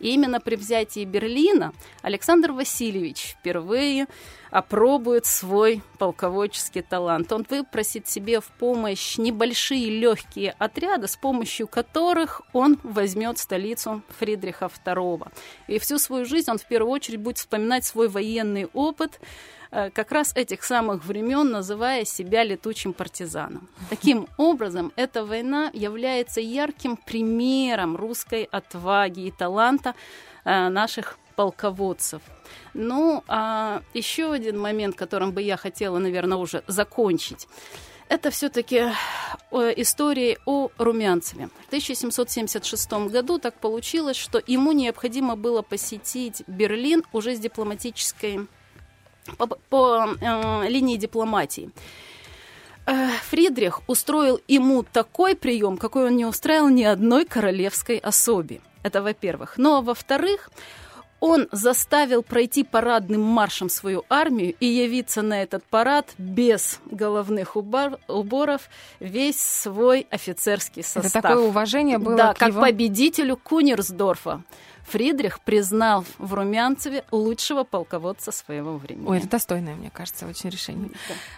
И 0.00 0.12
именно 0.14 0.40
при 0.40 0.56
взятии 0.56 1.04
Берлина 1.04 1.72
Александр 2.02 2.52
Васильевич 2.52 3.36
впервые 3.38 4.06
опробует 4.50 5.26
свой 5.26 5.82
полководческий 5.98 6.82
талант. 6.82 7.32
Он 7.32 7.46
выпросит 7.48 8.08
себе 8.08 8.40
в 8.40 8.46
помощь 8.46 9.16
небольшие 9.16 9.90
легкие 9.90 10.56
отряды, 10.58 11.06
с 11.06 11.16
помощью 11.16 11.68
которых 11.68 12.42
он 12.52 12.78
возьмет 12.82 13.38
столицу 13.38 14.02
Фридриха 14.18 14.70
II. 14.84 15.30
И 15.68 15.78
всю 15.78 15.98
свою 15.98 16.24
жизнь 16.24 16.50
он 16.50 16.58
в 16.58 16.66
первую 16.66 16.92
очередь 16.92 17.20
будет 17.20 17.38
вспоминать 17.38 17.84
свой 17.84 18.08
военный 18.08 18.68
опыт, 18.72 19.20
как 19.70 20.12
раз 20.12 20.32
этих 20.34 20.64
самых 20.64 21.04
времен, 21.04 21.50
называя 21.50 22.04
себя 22.04 22.44
летучим 22.44 22.92
партизаном. 22.92 23.68
Таким 23.88 24.26
образом, 24.36 24.92
эта 24.96 25.24
война 25.24 25.70
является 25.72 26.40
ярким 26.40 26.96
примером 26.96 27.96
русской 27.96 28.48
отваги 28.50 29.26
и 29.26 29.30
таланта 29.30 29.94
э, 30.44 30.68
наших 30.68 31.18
полководцев. 31.36 32.20
Ну, 32.74 33.22
а 33.28 33.82
еще 33.94 34.32
один 34.32 34.58
момент, 34.58 34.96
которым 34.96 35.32
бы 35.32 35.40
я 35.40 35.56
хотела, 35.56 35.98
наверное, 35.98 36.38
уже 36.38 36.62
закончить. 36.66 37.48
Это 38.10 38.30
все-таки 38.30 38.86
история 39.52 40.36
о 40.44 40.70
Румянцеве. 40.78 41.48
В 41.64 41.66
1776 41.68 42.92
году 43.08 43.38
так 43.38 43.54
получилось, 43.54 44.16
что 44.16 44.42
ему 44.48 44.72
необходимо 44.72 45.36
было 45.36 45.62
посетить 45.62 46.42
Берлин 46.48 47.04
уже 47.12 47.36
с 47.36 47.38
дипломатической 47.38 48.48
по, 49.36 49.46
по 49.46 50.06
э, 50.20 50.68
линии 50.68 50.96
дипломатии. 50.96 51.70
Э, 52.86 53.10
Фридрих 53.28 53.80
устроил 53.86 54.40
ему 54.48 54.82
такой 54.82 55.36
прием, 55.36 55.76
какой 55.76 56.06
он 56.06 56.16
не 56.16 56.26
устраивал 56.26 56.68
ни 56.68 56.82
одной 56.84 57.24
королевской 57.24 57.98
особе. 57.98 58.60
Это 58.82 59.02
во-первых. 59.02 59.54
Ну 59.58 59.76
а 59.76 59.80
во-вторых, 59.82 60.50
он 61.20 61.48
заставил 61.52 62.22
пройти 62.22 62.64
парадным 62.64 63.20
маршем 63.20 63.68
свою 63.68 64.04
армию 64.08 64.54
и 64.58 64.66
явиться 64.66 65.20
на 65.20 65.42
этот 65.42 65.62
парад 65.64 66.06
без 66.16 66.80
головных 66.90 67.56
убор, 67.56 67.98
уборов 68.08 68.62
весь 69.00 69.38
свой 69.38 70.06
офицерский 70.10 70.82
состав. 70.82 71.04
Это 71.16 71.20
такое 71.28 71.44
уважение 71.44 71.98
было 71.98 72.16
Да, 72.16 72.34
к 72.34 72.38
как 72.38 72.48
его- 72.48 72.62
победителю 72.62 73.36
Кунерсдорфа. 73.36 74.42
Фридрих 74.90 75.40
признал 75.40 76.04
в 76.18 76.34
Румянцеве 76.34 77.04
лучшего 77.10 77.64
полководца 77.64 78.32
своего 78.32 78.76
времени. 78.76 79.06
Ой, 79.06 79.18
это 79.18 79.28
достойное, 79.28 79.74
мне 79.74 79.90
кажется, 79.90 80.26
очень 80.26 80.50
решение. 80.50 80.90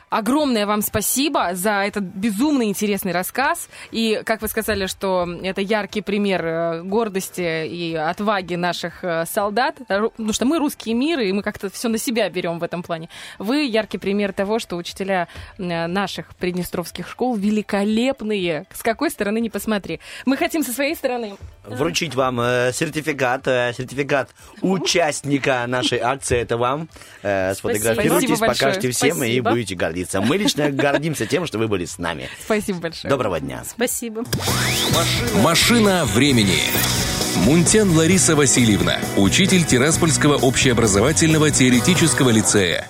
Огромное 0.09 0.67
вам 0.67 0.83
спасибо 0.83 1.51
за 1.55 1.85
этот 1.85 2.05
безумно 2.05 2.65
интересный 2.65 3.13
рассказ. 3.13 3.69
И, 3.91 4.23
как 4.25 4.43
вы 4.43 4.49
сказали, 4.49 4.87
что 4.87 5.29
это 5.43 5.61
яркий 5.61 6.01
пример 6.01 6.45
э, 6.45 6.83
гордости 6.83 7.67
и 7.67 7.95
отваги 7.95 8.55
наших 8.55 9.05
э, 9.05 9.25
солдат, 9.27 9.77
потому 9.87 10.33
что 10.33 10.45
мы 10.45 10.59
русские 10.59 10.95
миры, 10.95 11.29
и 11.29 11.33
мы 11.33 11.43
как-то 11.43 11.71
все 11.71 11.89
на 11.89 11.99
себя 11.99 12.29
берем 12.31 12.59
в 12.59 12.63
этом 12.63 12.83
плане. 12.83 13.09
Вы 13.39 13.65
яркий 13.65 13.99
пример 13.99 14.33
того, 14.33 14.59
что 14.59 14.77
учителя 14.77 15.29
э, 15.59 15.87
наших 15.87 16.35
приднестровских 16.37 17.09
школ 17.09 17.37
великолепные. 17.37 18.67
С 18.73 18.83
какой 18.83 19.11
стороны 19.11 19.41
не 19.41 19.51
посмотри. 19.51 20.01
Мы 20.25 20.37
хотим 20.37 20.63
со 20.63 20.73
своей 20.73 20.95
стороны 20.95 21.37
Вручить 21.65 22.15
вам 22.15 22.41
э, 22.41 22.73
сертификат, 23.43 23.47
э, 23.47 23.73
сертификат 23.77 24.31
участника 24.61 25.65
нашей 25.67 25.99
акции. 25.99 26.39
Это 26.39 26.57
вам. 26.57 26.89
Э, 27.23 27.55
сфотографируйтесь, 27.55 28.39
покажете 28.39 28.91
всем 28.91 29.17
Спасибо. 29.17 29.49
и 29.49 29.53
будете 29.53 29.75
гордиться. 29.75 30.21
Мы 30.21 30.37
лично 30.37 30.71
гордимся 30.71 31.27
тем, 31.27 31.47
что 31.47 31.59
вы 31.59 31.69
были 31.69 31.85
с 31.85 31.99
нами. 31.99 32.29
Спасибо 32.45 32.81
большое. 32.81 33.11
Доброго 33.11 33.41
дня. 33.41 33.63
Спасибо. 33.67 34.25
Машина 35.43 36.05
времени. 36.05 36.61
Мунтян 37.47 37.97
Лариса 37.97 38.37
Васильевна, 38.37 38.99
учитель 39.17 39.65
Тираспольского 39.65 40.37
общеобразовательного 40.37 41.51
теоретического 41.51 42.29
лицея. 42.29 42.89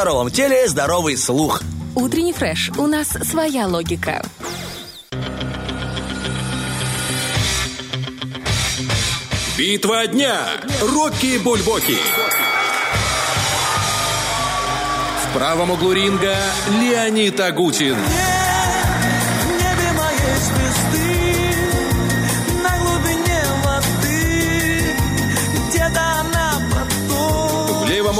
Здоровом 0.00 0.30
теле 0.30 0.66
здоровый 0.66 1.14
слух. 1.18 1.60
Утренний 1.94 2.32
фреш. 2.32 2.70
У 2.78 2.86
нас 2.86 3.08
своя 3.08 3.66
логика. 3.66 4.22
Битва 9.58 10.06
дня. 10.06 10.38
Рокки 10.80 11.36
Бульбоки. 11.36 11.98
В 15.22 15.34
правом 15.34 15.70
углу 15.72 15.92
ринга 15.92 16.34
Леонид 16.80 17.38
Агутин. 17.38 17.96
В 17.96 18.29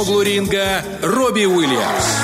углу 0.01 0.21
ринга 0.23 0.83
Робби 1.01 1.45
Уильямс. 1.45 2.20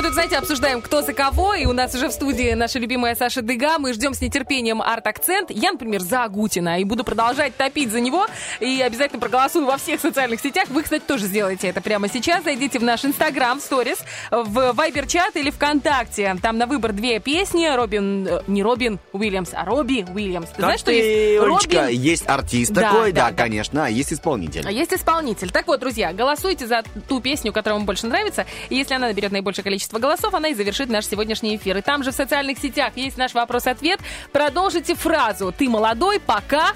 Мы 0.00 0.04
тут, 0.06 0.14
знаете, 0.14 0.38
обсуждаем, 0.38 0.80
кто 0.80 1.02
за 1.02 1.12
кого, 1.12 1.52
и 1.52 1.66
у 1.66 1.74
нас 1.74 1.94
уже 1.94 2.08
в 2.08 2.12
студии 2.12 2.54
наша 2.54 2.78
любимая 2.78 3.14
Саша 3.14 3.42
Дега. 3.42 3.78
Мы 3.78 3.92
ждем 3.92 4.14
с 4.14 4.22
нетерпением 4.22 4.80
арт-акцент. 4.80 5.50
Я, 5.50 5.72
например, 5.72 6.00
за 6.00 6.24
Агутина, 6.24 6.80
и 6.80 6.84
буду 6.84 7.04
продолжать 7.04 7.54
топить 7.54 7.90
за 7.90 8.00
него, 8.00 8.26
и 8.60 8.80
обязательно 8.80 9.20
проголосую 9.20 9.66
во 9.66 9.76
всех 9.76 10.00
социальных 10.00 10.40
сетях. 10.40 10.68
Вы, 10.70 10.84
кстати, 10.84 11.02
тоже 11.06 11.26
сделайте 11.26 11.68
это 11.68 11.82
прямо 11.82 12.08
сейчас. 12.08 12.44
Зайдите 12.44 12.78
в 12.78 12.82
наш 12.82 13.04
Инстаграм, 13.04 13.60
сторис, 13.60 13.98
в 14.30 14.72
Вайбер-чат 14.72 15.36
или 15.36 15.50
ВКонтакте. 15.50 16.34
Там 16.40 16.56
на 16.56 16.64
выбор 16.64 16.92
две 16.92 17.20
песни. 17.20 17.66
Робин, 17.66 18.26
э, 18.26 18.40
не 18.46 18.62
Робин 18.62 18.98
Уильямс, 19.12 19.50
а 19.52 19.66
Робби 19.66 20.06
Уильямс. 20.14 20.48
Ты 20.48 20.62
знаешь, 20.62 20.80
что 20.80 20.92
есть 20.92 21.42
Олечка, 21.42 21.82
Робин 21.82 22.00
есть 22.00 22.26
артист 22.26 22.72
Да, 22.72 22.80
такой, 22.80 23.12
да, 23.12 23.24
да, 23.24 23.30
да. 23.32 23.36
конечно, 23.36 23.84
а 23.84 23.90
есть 23.90 24.14
исполнитель. 24.14 24.64
а 24.66 24.70
есть 24.70 24.94
исполнитель. 24.94 25.50
Так 25.50 25.66
вот, 25.66 25.80
друзья, 25.80 26.14
голосуйте 26.14 26.66
за 26.66 26.84
ту 27.06 27.20
песню, 27.20 27.52
которая 27.52 27.78
вам 27.78 27.84
больше 27.84 28.06
нравится. 28.06 28.46
И 28.70 28.76
если 28.76 28.94
она 28.94 29.08
наберет 29.08 29.30
наибольшее 29.30 29.62
количество 29.62 29.89
голосов, 29.98 30.34
она 30.34 30.48
и 30.48 30.54
завершит 30.54 30.88
наш 30.88 31.06
сегодняшний 31.06 31.56
эфир. 31.56 31.76
И 31.78 31.82
там 31.82 32.02
же 32.04 32.10
в 32.10 32.14
социальных 32.14 32.58
сетях 32.58 32.92
есть 32.96 33.16
наш 33.16 33.34
вопрос-ответ. 33.34 34.00
Продолжите 34.32 34.94
фразу 34.94 35.52
«Ты 35.56 35.68
молодой, 35.68 36.20
пока...» 36.20 36.72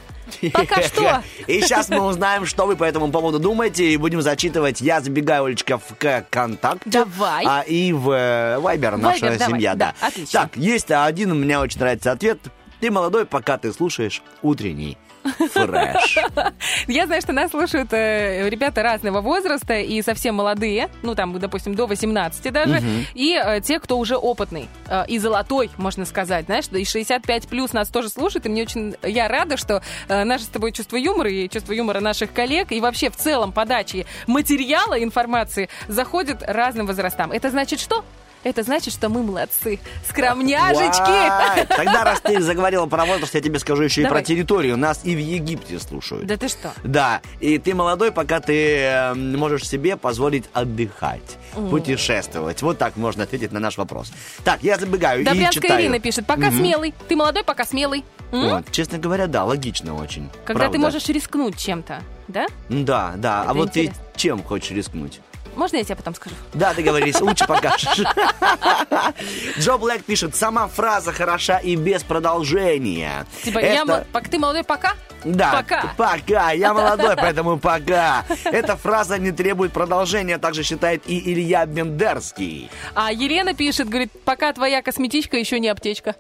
Пока 0.53 0.83
что. 0.83 1.23
И 1.47 1.61
сейчас 1.61 1.91
мы 1.91 2.01
узнаем, 2.01 2.47
что 2.47 2.67
вы 2.67 2.77
по 2.77 2.85
этому 2.85 3.11
поводу 3.11 3.39
думаете, 3.39 3.93
и 3.93 3.97
будем 3.97 4.23
зачитывать. 4.23 4.81
Я 4.81 5.01
забегаю, 5.01 5.45
Олечка, 5.45 5.79
в 5.79 5.95
контакт. 6.31 6.83
Давай. 6.87 7.45
А, 7.47 7.61
и 7.61 7.93
в 7.93 8.11
э, 8.11 8.59
Вайбер, 8.59 8.97
наша 8.97 9.33
давай. 9.33 9.39
семья, 9.39 9.75
да. 9.75 9.95
Да, 10.01 10.07
отлично. 10.07 10.41
Так, 10.41 10.57
есть 10.57 10.91
один, 10.91 11.39
меня 11.39 11.61
очень 11.61 11.79
нравится 11.79 12.13
ответ. 12.13 12.39
Ты 12.81 12.91
молодой, 12.91 13.27
пока 13.27 13.59
ты 13.59 13.73
слушаешь 13.73 14.23
утренний 14.43 14.97
фреш. 15.25 16.19
Я 16.87 17.07
знаю, 17.07 17.23
что 17.23 17.33
нас 17.33 17.51
слушают 17.51 17.93
э, 17.93 18.49
ребята 18.49 18.83
разного 18.83 19.21
возраста 19.21 19.75
и 19.75 20.03
совсем 20.03 20.37
молодые, 20.37 20.89
ну 21.03 21.15
там, 21.15 21.39
допустим, 21.39 21.75
до 21.75 21.87
18 21.87 22.53
даже, 22.53 22.83
и 23.15 23.41
э, 23.43 23.61
те, 23.61 23.81
кто 23.81 23.99
уже 23.99 24.17
опытный 24.17 24.69
э, 24.89 25.05
и 25.09 25.19
золотой, 25.19 25.71
можно 25.77 26.05
сказать, 26.05 26.47
знаешь, 26.47 26.67
и 26.71 26.85
65 26.85 27.49
плюс 27.49 27.73
нас 27.73 27.89
тоже 27.89 28.09
слушают, 28.09 28.47
и 28.47 28.49
мне 28.49 28.63
очень, 28.63 28.95
я 29.03 29.29
рада, 29.29 29.57
что 29.57 29.83
э, 30.09 30.25
наше 30.25 30.45
с 30.45 30.49
тобой 30.49 30.73
чувство 30.73 30.97
юмора 30.97 31.31
и 31.31 31.49
чувство 31.49 31.73
юмора 31.73 32.01
наших 32.01 32.33
коллег 32.33 32.73
и 32.73 32.81
вообще 32.81 33.11
в 33.11 33.17
целом 33.17 33.53
подачи 33.53 34.07
материала, 34.27 35.03
информации 35.03 35.69
заходит 35.89 36.43
разным 36.47 36.87
возрастам. 36.87 37.33
Это 37.33 37.51
значит 37.51 37.81
что? 37.81 38.05
Это 38.45 38.63
значит, 38.63 38.93
что 38.93 39.09
мы 39.09 39.23
молодцы. 39.23 39.81
Скромняжечки! 40.09 41.67
Тогда, 41.75 42.05
раз 42.05 42.21
ты 42.21 42.41
заговорила 42.41 42.87
про 42.87 43.07
возраст, 43.07 43.35
я 43.35 43.41
тебе 43.41 43.59
скажу 43.59 43.83
еще 43.83 44.03
и 44.03 44.07
про 44.07 44.23
территорию. 44.23 44.77
Нас 44.77 45.01
и 45.03 45.17
в 45.17 45.19
Египте 45.19 45.79
слушают. 45.79 46.27
Да 46.27 46.37
ты 46.37 46.49
что? 46.49 46.73
Да, 46.85 47.23
и 47.41 47.59
ты 47.59 47.75
молодой, 47.75 48.13
пока 48.13 48.41
ты 48.41 48.77
э, 48.77 49.15
можешь 49.15 49.67
себе 49.67 49.97
позволить 49.97 50.45
отдыхать, 50.53 51.39
путешествовать. 51.55 52.61
Вот 52.63 52.79
так 52.79 52.97
можно 52.97 53.25
ответить 53.25 53.51
на 53.51 53.61
наш 53.61 53.79
вопрос. 53.79 54.13
Так, 54.45 54.63
я 54.63 54.77
забегаю 54.77 55.23
и 55.23 55.51
читаю. 55.51 55.81
Ирина 55.81 55.99
пишет, 55.99 56.27
пока 56.27 56.51
смелый. 56.51 56.95
Ты 57.09 57.17
молодой, 57.17 57.45
пока 57.45 57.65
смелый. 57.65 58.05
Вот, 58.31 58.71
честно 58.71 58.99
говоря, 58.99 59.27
да, 59.27 59.45
логично 59.45 59.95
очень. 59.95 60.29
Когда 60.45 60.69
ты 60.69 60.79
можешь 60.79 61.09
рискнуть 61.09 61.57
чем-то, 61.57 62.03
да? 62.29 62.47
Да, 62.69 63.15
да. 63.17 63.45
А 63.47 63.55
вот 63.55 63.73
ты 63.73 63.93
чем 64.17 64.43
хочешь 64.43 64.71
рискнуть? 64.71 65.21
Можно 65.57 65.77
я 65.79 65.85
тебе 65.85 65.97
потом 65.97 66.15
скажу? 66.15 66.35
Да, 66.53 66.75
договорились, 66.75 67.21
лучше 67.21 67.47
покажешь. 67.47 68.01
Джо 69.59 69.77
Блэк 69.79 70.03
пишет, 70.03 70.35
сама 70.37 70.69
фраза 70.69 71.13
хороша 71.13 71.59
и 71.59 71.77
без 71.77 72.03
продолжения. 72.03 73.27
Типа, 73.43 73.59
я, 73.59 73.85
ты 74.31 74.39
молодой 74.39 74.65
пока? 74.65 74.95
Да, 75.25 75.53
Пока. 75.53 75.95
Пока. 75.97 76.53
Я 76.53 76.75
молодой, 76.75 77.17
поэтому 77.17 77.59
пока. 77.59 78.25
Эта 78.45 78.77
фраза 78.77 79.19
не 79.19 79.33
требует 79.33 79.73
продолжения, 79.73 80.39
также 80.39 80.63
считает 80.63 81.03
и 81.07 81.33
Илья 81.33 81.65
Бендерский. 81.67 82.71
А 82.95 83.11
Елена 83.13 83.55
пишет, 83.55 83.89
говорит, 83.89 84.13
пока 84.25 84.53
твоя 84.53 84.83
косметичка 84.83 85.37
еще 85.37 85.59
не 85.61 85.69
аптечка. 85.69 86.15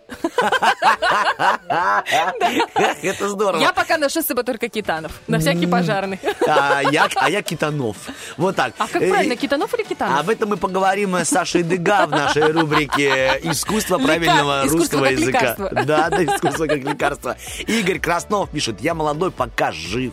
Это 3.02 3.28
здорово. 3.28 3.60
Я 3.60 3.72
пока 3.72 3.98
ношу 3.98 4.22
с 4.22 4.26
собой 4.26 4.44
только 4.44 4.68
китанов. 4.68 5.12
На 5.26 5.38
всякий 5.38 5.66
пожарный. 5.66 6.18
А 6.46 6.80
я, 6.90 7.08
а 7.16 7.30
я 7.30 7.42
Китанов. 7.42 7.96
Вот 8.36 8.56
так. 8.56 8.72
А 8.78 8.88
как 8.88 9.02
правильно, 9.24 9.36
китанов 9.36 9.74
или 9.74 9.82
китанов? 9.82 10.20
Об 10.20 10.28
этом 10.28 10.48
мы 10.50 10.56
поговорим 10.56 11.16
с 11.16 11.28
Сашей 11.28 11.62
Дега 11.62 12.06
в 12.06 12.10
нашей 12.10 12.52
рубрике 12.52 13.40
«Искусство 13.42 13.98
правильного 13.98 14.64
русского 14.68 15.06
языка». 15.06 15.56
Да, 15.84 16.08
да, 16.08 16.24
искусство 16.24 16.66
как 16.66 16.78
лекарство. 16.78 17.36
Игорь 17.66 17.98
Краснов 17.98 18.50
пишет, 18.50 18.80
я 18.80 18.94
молодой, 18.94 19.30
пока 19.30 19.72
жив. 19.72 20.12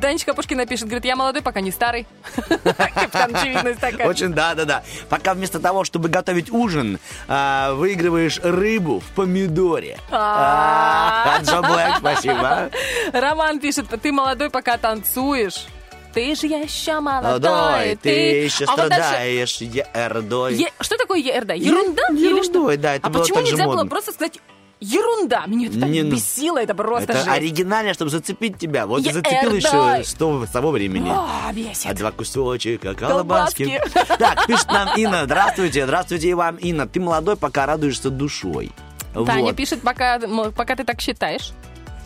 Танечка 0.00 0.34
Пушкина 0.34 0.66
пишет, 0.66 0.86
говорит, 0.86 1.04
я 1.04 1.16
молодой, 1.16 1.42
пока 1.42 1.60
не 1.60 1.70
старый. 1.70 2.06
Капитан 2.34 3.34
очевидность 3.34 3.80
такая. 3.80 4.08
Очень, 4.08 4.32
да, 4.32 4.54
да, 4.54 4.64
да. 4.64 4.82
Пока 5.08 5.34
вместо 5.34 5.60
того, 5.60 5.84
чтобы 5.84 6.08
готовить 6.08 6.50
ужин, 6.50 6.98
а, 7.28 7.74
выигрываешь 7.74 8.40
рыбу 8.42 9.00
в 9.00 9.04
помидоре. 9.14 9.98
А. 10.10 11.38
А, 11.38 11.42
Джо 11.42 11.60
Блэк, 11.62 11.98
спасибо. 11.98 12.70
Роман 13.12 13.60
пишет, 13.60 13.86
ты 14.00 14.12
молодой, 14.12 14.50
пока 14.50 14.78
танцуешь. 14.78 15.66
Ты 16.14 16.34
же 16.34 16.46
еще 16.46 17.00
молодой. 17.00 17.50
Молодой, 17.50 17.96
ты 17.96 18.10
еще 18.44 18.64
А 18.66 18.76
вот 18.76 18.88
дальше- 18.88 18.94
страдаешь 19.04 19.56
ердой. 19.56 20.54
Е- 20.54 20.72
Что 20.80 20.96
такое 20.98 21.18
ерда? 21.20 21.54
Ерунда? 21.54 22.02
Е- 22.10 22.16
Или 22.16 22.42
что? 22.42 22.52
ерундой, 22.52 22.76
да, 22.76 22.94
это 22.96 23.06
а 23.06 23.10
было 23.10 23.22
почему 23.22 23.36
так 23.38 23.46
же 23.46 23.52
нельзя 23.52 23.64
было 23.64 23.74
модно. 23.76 23.90
просто 23.90 24.12
сказать 24.12 24.38
ерунда? 24.80 25.44
Меня 25.46 25.68
это 25.68 25.80
так 25.80 25.88
Не, 25.88 26.02
ну, 26.02 26.10
бесило, 26.14 26.58
это 26.60 26.74
просто 26.74 27.12
Это 27.12 27.18
жесть. 27.24 27.28
оригинально, 27.28 27.94
чтобы 27.94 28.10
зацепить 28.10 28.58
тебя. 28.58 28.86
Вот 28.86 29.00
Ердой. 29.00 29.22
зацепил 29.22 29.54
еще 29.54 30.04
с 30.04 30.14
того, 30.14 30.44
с 30.46 30.50
того 30.50 30.70
времени. 30.70 31.10
А, 31.14 31.52
бесит. 31.52 31.86
А 31.86 31.94
два 31.94 32.10
кусочка 32.10 32.94
колбаски. 32.94 33.78
Колбаски. 33.78 34.16
Так, 34.18 34.46
пишет 34.46 34.66
нам 34.68 34.96
Инна. 34.96 35.24
Здравствуйте, 35.24 35.84
здравствуйте 35.84 36.28
и 36.28 36.34
вам, 36.34 36.56
Инна. 36.56 36.86
Ты 36.86 37.00
молодой, 37.00 37.36
пока 37.36 37.64
радуешься 37.66 38.10
душой. 38.10 38.70
Таня 39.14 39.42
Вот. 39.44 39.56
пишет, 39.56 39.82
пока, 39.82 40.18
пока 40.56 40.74
ты 40.74 40.84
так 40.84 41.00
считаешь. 41.00 41.52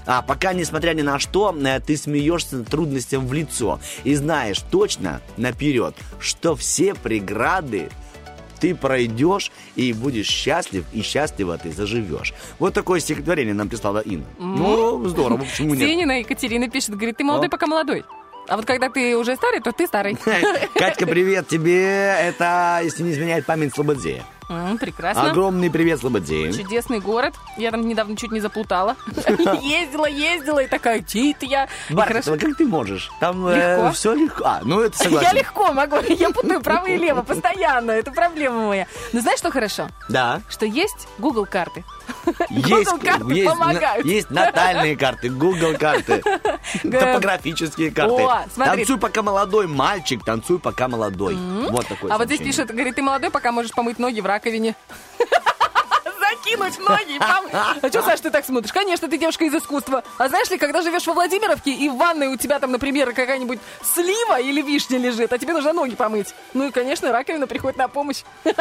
А 0.06 0.22
пока, 0.22 0.52
несмотря 0.52 0.94
ни 0.94 1.02
на 1.02 1.18
что, 1.18 1.54
э, 1.54 1.80
ты 1.80 1.96
смеешься 1.96 2.62
трудностям 2.64 3.26
в 3.26 3.32
лицо 3.32 3.80
и 4.04 4.14
знаешь 4.14 4.60
точно 4.70 5.20
наперед, 5.36 5.94
что 6.20 6.54
все 6.54 6.94
преграды 6.94 7.90
ты 8.60 8.74
пройдешь 8.74 9.52
и 9.74 9.92
будешь 9.92 10.28
счастлив, 10.28 10.84
и 10.92 11.02
счастливо 11.02 11.58
ты 11.58 11.72
заживешь. 11.72 12.32
Вот 12.58 12.72
такое 12.72 13.00
стихотворение 13.00 13.54
нам 13.54 13.68
прислала 13.68 13.98
Инна. 13.98 14.24
Ну, 14.38 15.06
здорово, 15.08 15.38
почему 15.38 15.74
нет? 15.74 15.88
Сенина 15.88 16.20
Екатерина 16.20 16.68
пишет, 16.70 16.90
говорит, 16.90 17.16
ты 17.18 17.24
молодой, 17.24 17.48
О. 17.48 17.50
пока 17.50 17.66
молодой. 17.66 18.04
А 18.48 18.56
вот 18.56 18.64
когда 18.64 18.88
ты 18.88 19.16
уже 19.16 19.36
старый, 19.36 19.60
то 19.60 19.72
ты 19.72 19.86
старый. 19.86 20.16
Катька, 20.74 21.06
привет 21.06 21.48
тебе. 21.48 22.14
Это, 22.20 22.80
если 22.82 23.02
не 23.02 23.10
изменяет 23.10 23.44
память, 23.44 23.74
Слободзея. 23.74 24.24
М, 24.48 24.78
Прекрасно. 24.78 25.30
Огромный 25.30 25.70
привет, 25.70 25.98
Слободзея. 26.00 26.52
Чудесный 26.52 27.00
город. 27.00 27.34
Я 27.56 27.70
там 27.72 27.86
недавно 27.86 28.16
чуть 28.16 28.30
не 28.30 28.38
заплутала. 28.40 28.96
Ездила, 29.62 30.06
ездила 30.06 30.60
и 30.60 30.68
такая, 30.68 31.00
где 31.00 31.32
это 31.32 31.46
я? 31.46 31.68
Бархатова, 31.90 32.36
хорошо- 32.36 32.46
как 32.46 32.56
ты 32.56 32.64
можешь? 32.66 33.10
Там 33.18 33.48
Легко. 33.48 33.90
все 33.92 34.14
легко. 34.14 34.44
А, 34.44 34.60
ну 34.62 34.80
это 34.82 34.96
Я 35.00 35.04
согласен. 35.04 35.36
легко 35.36 35.72
могу, 35.72 35.96
я 36.08 36.30
путаю 36.30 36.60
право 36.60 36.86
и 36.86 36.96
лево 36.96 37.22
постоянно, 37.22 37.90
это 37.90 38.12
проблема 38.12 38.68
моя. 38.68 38.86
Но 39.12 39.20
знаешь, 39.20 39.38
что 39.40 39.50
хорошо? 39.50 39.88
Да. 40.08 40.40
Что 40.48 40.64
есть 40.64 41.08
Google 41.18 41.46
карты. 41.46 41.82
Есть, 42.50 42.68
Google 42.70 42.98
карты 43.04 43.34
есть, 43.34 43.48
помогают. 43.50 44.04
на- 44.04 44.08
есть 44.10 44.30
натальные 44.30 44.96
карты, 44.96 45.28
Google 45.28 45.76
карты, 45.76 46.22
топографические 46.82 47.90
карты. 47.90 48.22
О, 48.22 48.44
смотри. 48.54 48.76
Танцуй 48.84 48.98
пока 48.98 49.22
молодой, 49.22 49.66
мальчик, 49.66 50.24
танцуй 50.24 50.58
пока 50.58 50.88
молодой. 50.88 51.34
Вот 51.70 51.86
такой. 51.86 52.10
А 52.10 52.18
вот 52.18 52.26
здесь 52.26 52.40
пишет, 52.40 52.68
говорит, 52.70 52.94
ты 52.94 53.02
молодой, 53.02 53.30
пока 53.30 53.50
можешь 53.52 53.72
помыть 53.72 53.98
ноги 53.98 54.20
в 54.20 54.26
раковине. 54.36 54.74
Закинуть 56.04 56.78
ноги 56.78 57.18
помыть. 57.18 57.52
А 57.52 57.88
что, 57.88 58.02
Саш, 58.02 58.20
ты 58.20 58.30
так 58.30 58.44
смотришь? 58.44 58.72
Конечно, 58.72 59.08
ты 59.08 59.18
девушка 59.18 59.44
из 59.44 59.54
искусства. 59.54 60.02
А 60.18 60.28
знаешь 60.28 60.50
ли, 60.50 60.58
когда 60.58 60.82
живешь 60.82 61.06
во 61.06 61.14
Владимировке, 61.14 61.72
и 61.72 61.88
в 61.88 61.96
ванной 61.96 62.28
у 62.28 62.36
тебя 62.36 62.58
там, 62.58 62.72
например, 62.72 63.12
какая-нибудь 63.12 63.58
слива 63.82 64.40
или 64.40 64.62
вишня 64.62 64.98
лежит, 64.98 65.32
а 65.32 65.38
тебе 65.38 65.52
нужно 65.52 65.72
ноги 65.72 65.94
помыть. 65.94 66.34
Ну 66.54 66.68
и, 66.68 66.70
конечно, 66.70 67.12
раковина 67.12 67.46
приходит 67.46 67.78
на 67.78 67.88
помощь. 67.88 68.22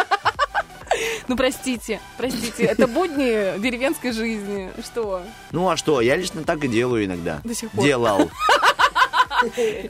Ну, 1.27 1.35
простите, 1.35 1.99
простите, 2.15 2.63
это 2.63 2.87
будни 2.87 3.59
деревенской 3.59 4.13
жизни. 4.13 4.71
Что? 4.81 5.23
Ну 5.51 5.69
а 5.69 5.75
что, 5.75 5.99
я 5.99 6.15
лично 6.15 6.45
так 6.45 6.63
и 6.63 6.69
делаю 6.69 7.03
иногда. 7.03 7.41
До 7.43 7.53
сих 7.53 7.69
пор. 7.71 7.83
Делал. 7.83 8.31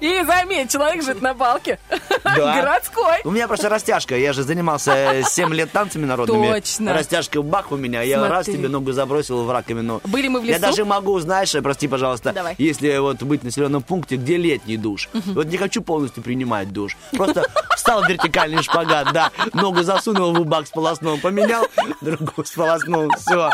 И 0.02 0.24
заметь, 0.26 0.72
человек 0.72 1.04
живет 1.04 1.22
на 1.22 1.34
балке. 1.34 1.80
Да. 2.24 2.56
Городской. 2.60 3.18
У 3.24 3.32
меня 3.32 3.48
просто 3.48 3.70
растяжка. 3.70 4.16
Я 4.18 4.34
же 4.34 4.44
занимался 4.44 5.22
7 5.24 5.54
лет 5.54 5.72
танцами 5.72 6.06
народными. 6.06 6.48
Точно. 6.54 6.94
Растяжка 6.94 7.42
бах 7.42 7.72
у 7.72 7.78
меня. 7.78 8.02
Я 8.02 8.18
Смотри. 8.18 8.34
раз 8.34 8.46
тебе 8.48 8.68
ногу 8.68 8.92
забросил 8.92 9.44
в 9.44 9.52
раковину. 9.52 10.02
Были 10.06 10.28
мы 10.28 10.40
в 10.42 10.44
Я 10.44 10.54
лесу? 10.58 10.62
даже 10.62 10.86
могу, 10.86 11.20
знаешь, 11.20 11.54
прости, 11.64 11.88
пожалуйста, 11.88 12.32
Давай. 12.34 12.56
если 12.58 12.98
вот 12.98 13.22
быть 13.24 13.42
в 13.42 13.44
населенном 13.46 13.84
пункте, 13.84 14.16
где 14.18 14.38
летний 14.38 14.78
душ. 14.78 15.10
Вот 15.14 15.48
не 15.48 15.58
хочу 15.58 15.82
полностью 15.82 16.24
принимать 16.24 16.72
душ. 16.72 16.98
Просто 17.12 17.46
встал 17.76 18.04
в 18.04 18.10
вертикальный 18.10 18.62
шпагат, 18.64 19.12
да, 19.14 19.32
ногу 19.54 19.84
засунул 19.84 20.34
в 20.34 20.46
бак, 20.46 20.68
сполоснул, 20.68 21.18
поменял, 21.20 21.68
другую 22.02 22.46
сполоснул, 22.46 23.10
все. 23.18 23.52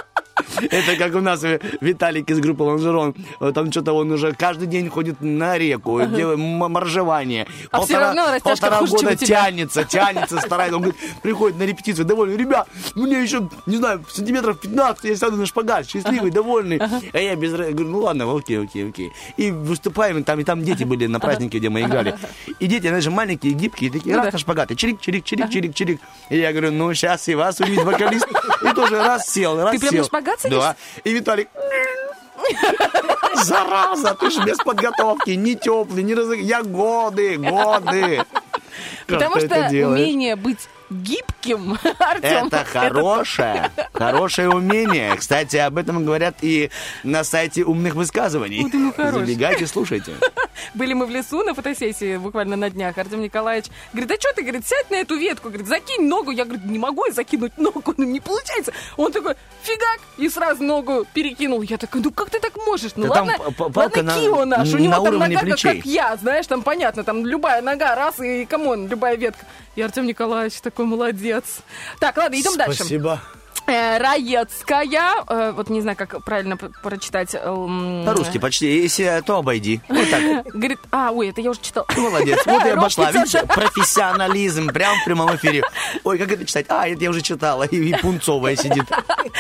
Это 0.72 0.95
как 0.97 1.13
у 1.15 1.19
нас 1.19 1.43
э, 1.43 1.59
Виталик 1.81 2.30
из 2.30 2.39
группы 2.39 2.63
Лонжерон. 2.63 3.15
Там 3.53 3.72
что-то 3.72 3.93
он 3.93 4.11
уже 4.11 4.31
каждый 4.34 4.68
день 4.68 4.89
ходит 4.89 5.22
на 5.22 5.57
реку, 5.57 5.81
делает 5.84 6.40
м- 6.40 6.72
моржевание. 6.72 7.48
А 7.72 7.82
всё 7.82 7.99
равно 7.99 8.28
растяжка 8.32 8.49
полтора 8.49 8.78
хуже, 8.78 8.91
года 8.94 9.16
тянется, 9.16 9.84
тянется, 9.84 10.40
старается. 10.40 10.76
Он 10.76 10.82
говорит, 10.84 10.99
приходит 11.22 11.58
на 11.58 11.64
репетицию, 11.64 12.06
довольный. 12.06 12.38
Ребят, 12.38 12.68
мне 12.95 13.22
еще, 13.22 13.49
не 13.66 13.78
знаю, 13.78 14.03
сантиметров 14.10 14.60
15, 14.60 15.03
я 15.06 15.16
сяду 15.16 15.38
на 15.38 15.45
шпагат, 15.45 15.88
счастливый, 15.88 16.32
довольный. 16.32 16.80
А 17.14 17.18
я 17.18 17.36
без... 17.36 17.52
говорю, 17.52 17.88
ну 17.88 17.99
ладно, 17.99 18.36
окей, 18.36 18.64
окей, 18.64 18.90
окей. 18.90 19.12
И 19.38 19.52
выступаем, 19.52 20.24
там, 20.24 20.40
и 20.40 20.44
там 20.44 20.64
дети 20.64 20.84
были 20.84 21.08
на 21.08 21.20
празднике, 21.20 21.60
где 21.60 21.70
мы 21.70 21.82
играли. 21.82 22.18
И 22.60 22.68
дети, 22.68 22.88
они 22.88 23.02
же 23.02 23.12
маленькие, 23.12 23.53
гибкие, 23.53 23.91
такие, 23.91 24.16
Ну 24.16 24.24
раз 24.24 24.34
на 24.34 24.40
шпагат, 24.40 24.72
и 24.72 24.76
чирик, 24.76 25.02
чирик, 25.02 25.24
чирик, 25.26 25.49
чирик, 25.49 25.76
чирик. 25.76 26.02
И 26.30 26.38
я 26.38 26.52
говорю, 26.52 26.72
ну 26.72 26.94
сейчас 26.94 27.28
и 27.28 27.36
вас 27.36 27.60
увидит 27.60 27.84
вокалист. 27.84 28.28
И 28.28 28.74
тоже 28.74 28.98
раз 28.98 29.28
сел, 29.28 29.62
раз 29.62 29.72
Ты 29.72 29.80
прям 29.80 29.91
сел. 29.91 29.99
на 29.99 30.06
шпагат 30.06 30.40
сидишь? 30.41 30.58
Да. 30.58 30.76
И 31.03 31.14
Виталик... 31.14 31.49
Зараза, 33.43 34.15
ты 34.15 34.30
ж 34.30 34.43
без 34.45 34.57
подготовки, 34.57 35.31
не 35.31 35.55
теплый, 35.55 36.03
не 36.03 36.13
разог... 36.13 36.38
Я 36.38 36.63
годы, 36.63 37.38
годы. 37.38 38.23
Потому 39.07 39.39
что 39.39 39.68
умение 39.69 40.35
быть 40.35 40.69
гибким, 40.91 41.77
Артем. 41.99 42.47
Это 42.47 42.65
хорошее, 42.65 43.72
хорошее 43.93 44.49
умение. 44.49 45.15
Кстати, 45.15 45.57
об 45.57 45.77
этом 45.77 46.05
говорят 46.05 46.35
и 46.41 46.69
на 47.03 47.23
сайте 47.23 47.63
умных 47.63 47.95
высказываний. 47.95 48.63
Вот 48.63 48.95
хорошее. 48.95 49.26
Забегайте, 49.26 49.68
слушайте. 49.68 50.13
Были 50.73 50.93
мы 50.93 51.05
в 51.05 51.09
лесу 51.09 51.43
на 51.43 51.53
фотосессии 51.53 52.18
буквально 52.18 52.55
на 52.55 52.69
днях. 52.69 52.97
Артем 52.97 53.22
Николаевич 53.22 53.65
говорит, 53.93 54.11
а 54.11 54.19
что 54.22 54.34
ты, 54.35 54.41
говорит, 54.43 54.68
сядь 54.68 54.91
на 54.91 54.95
эту 54.95 55.15
ветку, 55.15 55.47
говорит, 55.49 55.68
закинь 55.68 56.07
ногу. 56.07 56.31
Я, 56.31 56.45
говорю, 56.45 56.61
не 56.65 56.77
могу 56.77 57.05
я 57.05 57.13
закинуть 57.13 57.57
ногу, 57.57 57.81
ну 57.97 58.03
не 58.03 58.19
получается. 58.19 58.72
Он 58.97 59.11
такой, 59.11 59.35
фигак, 59.63 59.99
и 60.18 60.30
сразу 60.30 60.63
ногу 60.63 61.05
перекинул. 61.13 61.61
Я 61.61 61.77
такой, 61.77 62.01
ну 62.01 62.11
как 62.11 62.30
ты 62.30 62.39
так 62.39 62.55
можешь? 62.57 62.91
Ну 62.95 63.07
Да 63.07 63.13
там 63.15 63.27
ладно, 63.27 63.51
палка 63.51 63.80
ладно, 63.80 64.03
на- 64.03 64.13
Кио 64.19 64.45
наш, 64.45 64.69
у 64.73 64.77
на 64.77 64.81
него 64.81 64.93
там 64.93 65.03
уровне 65.03 65.35
нога 65.35 65.39
плечей. 65.47 65.77
как 65.77 65.85
я, 65.85 66.15
знаешь, 66.18 66.47
там 66.47 66.61
понятно, 66.61 67.03
там 67.03 67.26
любая 67.26 67.61
нога, 67.61 67.95
раз, 67.95 68.19
и 68.19 68.45
камон, 68.45 68.88
любая 68.88 69.15
ветка. 69.15 69.45
И 69.76 69.81
Артем 69.81 70.05
Николаевич 70.05 70.59
такой 70.61 70.81
молодец. 70.86 71.60
Так, 71.99 72.18
ладно, 72.18 72.40
идем 72.40 72.58
дальше. 72.58 72.76
Спасибо. 72.76 73.22
Э, 73.72 73.98
Раецкая, 73.99 75.23
э, 75.30 75.52
вот 75.56 75.69
не 75.69 75.80
знаю, 75.80 75.95
как 75.95 76.22
правильно 76.26 76.57
прочитать. 76.57 77.34
эм, 77.35 78.03
По-русски 78.06 78.38
почти. 78.38 78.81
Если 78.81 79.23
то 79.26 79.38
обойди. 79.38 79.80
Вот 79.88 80.10
так. 80.10 80.45
Говорит, 80.53 80.80
а, 80.91 81.11
ой, 81.11 81.30
это 81.30 81.39
я 81.39 81.52
уже 81.52 81.61
читал. 81.61 81.85
Молодец. 81.95 82.39
Вот 82.45 82.65
и 82.65 82.69
обошла. 82.69 83.11
Видите, 83.11 83.39
500. 83.39 83.56
профессионализм. 83.56 84.68
Прям 84.68 84.99
в 84.99 85.06
прямом 85.06 85.34
эфире. 85.38 85.64
Ой, 86.03 86.18
как 86.18 86.31
это 86.34 86.45
читать? 86.45 86.65
А, 86.68 86.85
это 86.85 87.02
я 87.02 87.10
уже 87.11 87.22
читала. 87.22 87.64
И, 87.64 87.93
Пунцовая 88.02 88.57
сидит. 88.57 88.84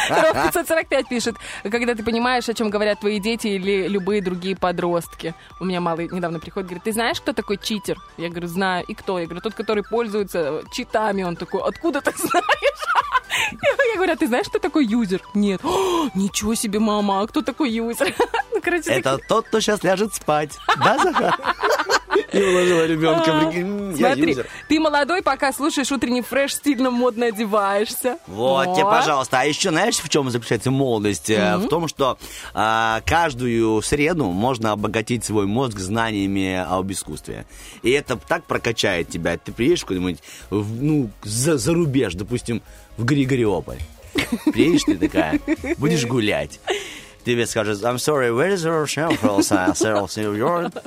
Ром 0.09 0.33
545 0.45 1.07
пишет, 1.09 1.35
когда 1.69 1.93
ты 1.93 2.01
понимаешь, 2.03 2.47
о 2.47 2.53
чем 2.53 2.69
говорят 2.69 3.01
твои 3.01 3.19
дети 3.19 3.47
или 3.47 3.87
любые 3.87 4.21
другие 4.21 4.55
подростки. 4.55 5.35
У 5.59 5.65
меня 5.65 5.81
малый 5.81 6.07
недавно 6.09 6.39
приходит, 6.39 6.69
говорит, 6.69 6.83
ты 6.83 6.93
знаешь, 6.93 7.19
кто 7.19 7.33
такой 7.33 7.57
читер? 7.57 7.97
Я 8.17 8.29
говорю, 8.29 8.47
знаю. 8.47 8.85
И 8.87 8.93
кто? 8.93 9.19
Я 9.19 9.25
говорю, 9.25 9.41
тот, 9.41 9.55
который 9.55 9.83
пользуется 9.83 10.63
читами. 10.71 11.23
Он 11.23 11.35
такой, 11.35 11.61
откуда 11.61 11.99
ты 11.99 12.11
знаешь? 12.15 12.45
Я 13.51 13.95
говорю, 13.95 14.15
ты 14.21 14.27
знаешь, 14.27 14.45
кто 14.47 14.59
такой 14.59 14.85
юзер? 14.85 15.23
Нет. 15.33 15.61
«О, 15.63 16.07
ничего 16.15 16.53
себе, 16.53 16.77
мама, 16.79 17.21
а 17.21 17.27
кто 17.27 17.41
такой 17.41 17.71
юзер? 17.71 18.13
Ну, 18.53 18.59
короче, 18.61 18.91
Это 18.91 19.17
тот, 19.29 19.47
кто 19.47 19.59
сейчас 19.61 19.81
ляжет 19.81 20.13
спать. 20.13 20.57
Да, 20.83 20.97
Захар? 20.99 21.39
И 22.33 22.41
уложила 22.43 22.85
ребенка. 22.85 23.39
прикинь, 23.39 23.61
м, 23.61 23.95
Я 23.95 24.07
Смотри, 24.13 24.29
юзер. 24.31 24.47
ты 24.67 24.79
молодой, 24.79 25.21
пока 25.23 25.51
слушаешь 25.53 25.89
утренний 25.91 26.21
фреш, 26.21 26.55
стильно, 26.55 26.91
модно 26.91 27.27
одеваешься. 27.27 28.17
Вот 28.27 28.75
тебе, 28.75 28.83
О. 28.83 28.91
пожалуйста. 28.91 29.39
А 29.39 29.45
еще 29.45 29.69
знаешь, 29.69 29.95
в 29.97 30.09
чем 30.09 30.29
заключается 30.29 30.69
молодость? 30.69 31.29
Э, 31.29 31.57
В 31.57 31.67
том, 31.69 31.87
что 31.87 32.17
а, 32.53 33.01
каждую 33.05 33.81
среду 33.81 34.25
можно 34.25 34.73
обогатить 34.73 35.23
свой 35.25 35.47
мозг 35.47 35.79
знаниями 35.79 36.55
об 36.69 36.91
искусстве. 36.91 37.45
И 37.83 37.89
это 37.91 38.17
так 38.17 38.43
прокачает 38.43 39.07
тебя. 39.09 39.37
Ты 39.37 39.53
приедешь 39.53 39.85
куда-нибудь, 39.85 40.19
в, 40.49 40.83
ну, 40.83 41.09
за, 41.23 41.57
за 41.57 41.73
рубеж, 41.73 42.13
допустим, 42.15 42.61
в 42.97 43.05
Григориополь. 43.05 43.79
Приедешь 44.51 44.83
ты 44.83 44.97
такая, 44.97 45.39
будешь 45.77 46.05
гулять. 46.05 46.59
Тебе 47.25 47.45
скажут, 47.45 47.83
I'm 47.83 47.97
sorry, 47.97 48.31
where 48.31 48.51
is 48.51 48.65
your 48.65 48.85
shelf, 48.87 49.21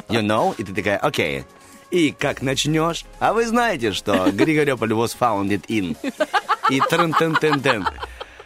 You 0.08 0.22
know? 0.22 0.54
И 0.58 0.64
ты 0.64 0.74
такая, 0.74 0.98
окей. 0.98 1.44
И 1.90 2.10
как 2.10 2.42
начнешь, 2.42 3.04
а 3.20 3.32
вы 3.32 3.46
знаете, 3.46 3.92
что 3.92 4.30
Григориополь 4.32 4.92
was 4.92 5.16
founded 5.18 5.64
in. 5.68 5.96
И 6.70 6.80
трын 6.80 7.12
тын 7.12 7.36
тын 7.36 7.60
тын 7.60 7.86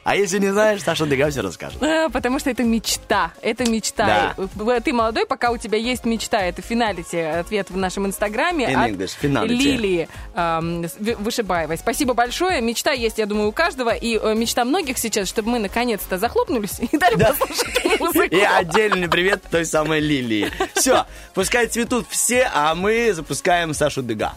А 0.09 0.17
если 0.17 0.39
не 0.39 0.51
знаешь, 0.51 0.83
Саша 0.83 1.05
Дега 1.05 1.29
все 1.29 1.43
расскажет. 1.43 1.83
А, 1.83 2.09
Потому 2.09 2.39
что 2.39 2.49
это 2.49 2.65
мечта. 2.65 3.31
Это 3.43 3.69
мечта. 3.69 4.35
Э, 4.39 4.81
Ты 4.83 4.95
молодой, 4.95 5.27
пока 5.27 5.51
у 5.51 5.59
тебя 5.59 5.77
есть 5.77 6.07
мечта. 6.07 6.41
Это 6.41 6.63
финалити. 6.63 7.17
Ответ 7.17 7.69
в 7.69 7.77
нашем 7.77 8.07
инстаграме 8.07 8.65
In 8.73 8.75
от 8.75 8.91
English, 8.91 9.11
finality. 9.21 9.49
Лилии 9.49 10.09
эм, 10.35 10.87
Вышибаевой. 11.19 11.77
Спасибо 11.77 12.15
большое. 12.15 12.63
Мечта 12.63 12.93
есть, 12.93 13.19
я 13.19 13.27
думаю, 13.27 13.49
у 13.49 13.53
каждого. 13.53 13.91
И 13.91 14.19
э, 14.19 14.35
мечта 14.35 14.65
многих 14.65 14.97
сейчас, 14.97 15.29
чтобы 15.29 15.51
мы 15.51 15.59
наконец-то 15.59 16.17
захлопнулись 16.17 16.81
и 16.91 16.97
дали 16.97 17.23
послушать 17.23 18.01
музыку. 18.01 18.35
И 18.35 18.41
отдельный 18.41 19.11
привет 19.11 19.43
той 19.51 19.67
самой 19.67 20.01
Лилии. 20.01 20.51
Все, 20.73 21.05
пускай 21.35 21.67
цветут 21.67 22.07
все, 22.09 22.51
а 22.55 22.75
мы 22.75 23.13
запускаем 23.13 23.75
Сашу 23.75 24.03
Дега. 24.03 24.33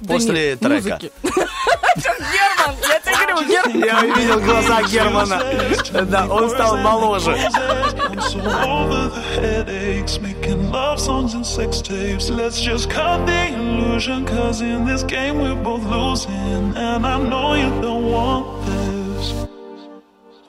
Да 0.00 0.14
После 0.14 0.50
нет, 0.50 0.60
трека. 0.60 0.98
Герман, 1.98 2.74
я 2.88 3.00
тебе 3.00 3.16
говорю, 3.26 3.48
Герман. 3.48 3.84
Я 3.84 4.00
увидел 4.00 4.40
глаза 4.40 4.82
Германа. 4.82 5.42
Да, 6.06 6.26
он 6.30 6.50
стал 6.50 6.76
моложе. 6.76 7.32
I'm 7.32 8.20
so 8.20 8.38
over 8.38 9.08
the 9.08 9.20
headaches, 9.40 10.20
making 10.20 10.70
love 10.70 11.00
songs 11.00 11.34
and 11.34 11.44
sex 11.44 11.82
tapes. 11.82 12.30
Let's 12.30 12.60
just 12.60 12.88
cut 12.88 13.26
the 13.26 13.48
illusion, 13.48 14.24
cause 14.24 14.60
in 14.60 14.84
this 14.84 15.02
game 15.02 15.40
we're 15.40 15.56
both 15.56 15.84
losing. 15.84 16.76
And 16.76 17.04
I 17.04 17.18
know 17.18 17.54
you 17.54 17.70
don't 17.82 18.06
want 18.10 18.66
this. 18.66 19.34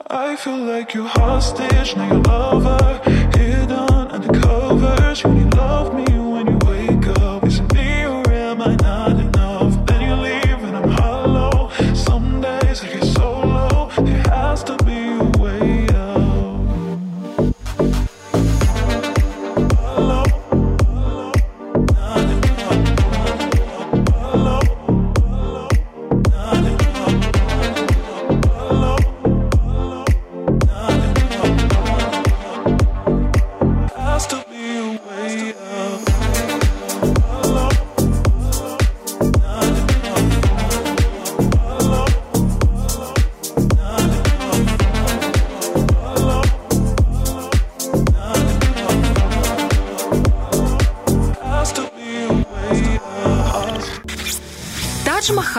I 0.08 0.36
feel 0.36 0.58
like 0.58 0.94
you're 0.94 1.08
hostage, 1.08 1.96
now 1.96 2.06
your 2.06 2.22
lover. 2.22 3.00
Hidden 3.36 3.72
under 3.72 4.40
covers, 4.40 5.22
you 5.22 5.30
only 5.30 5.44
love 5.56 5.94
me 5.94 6.04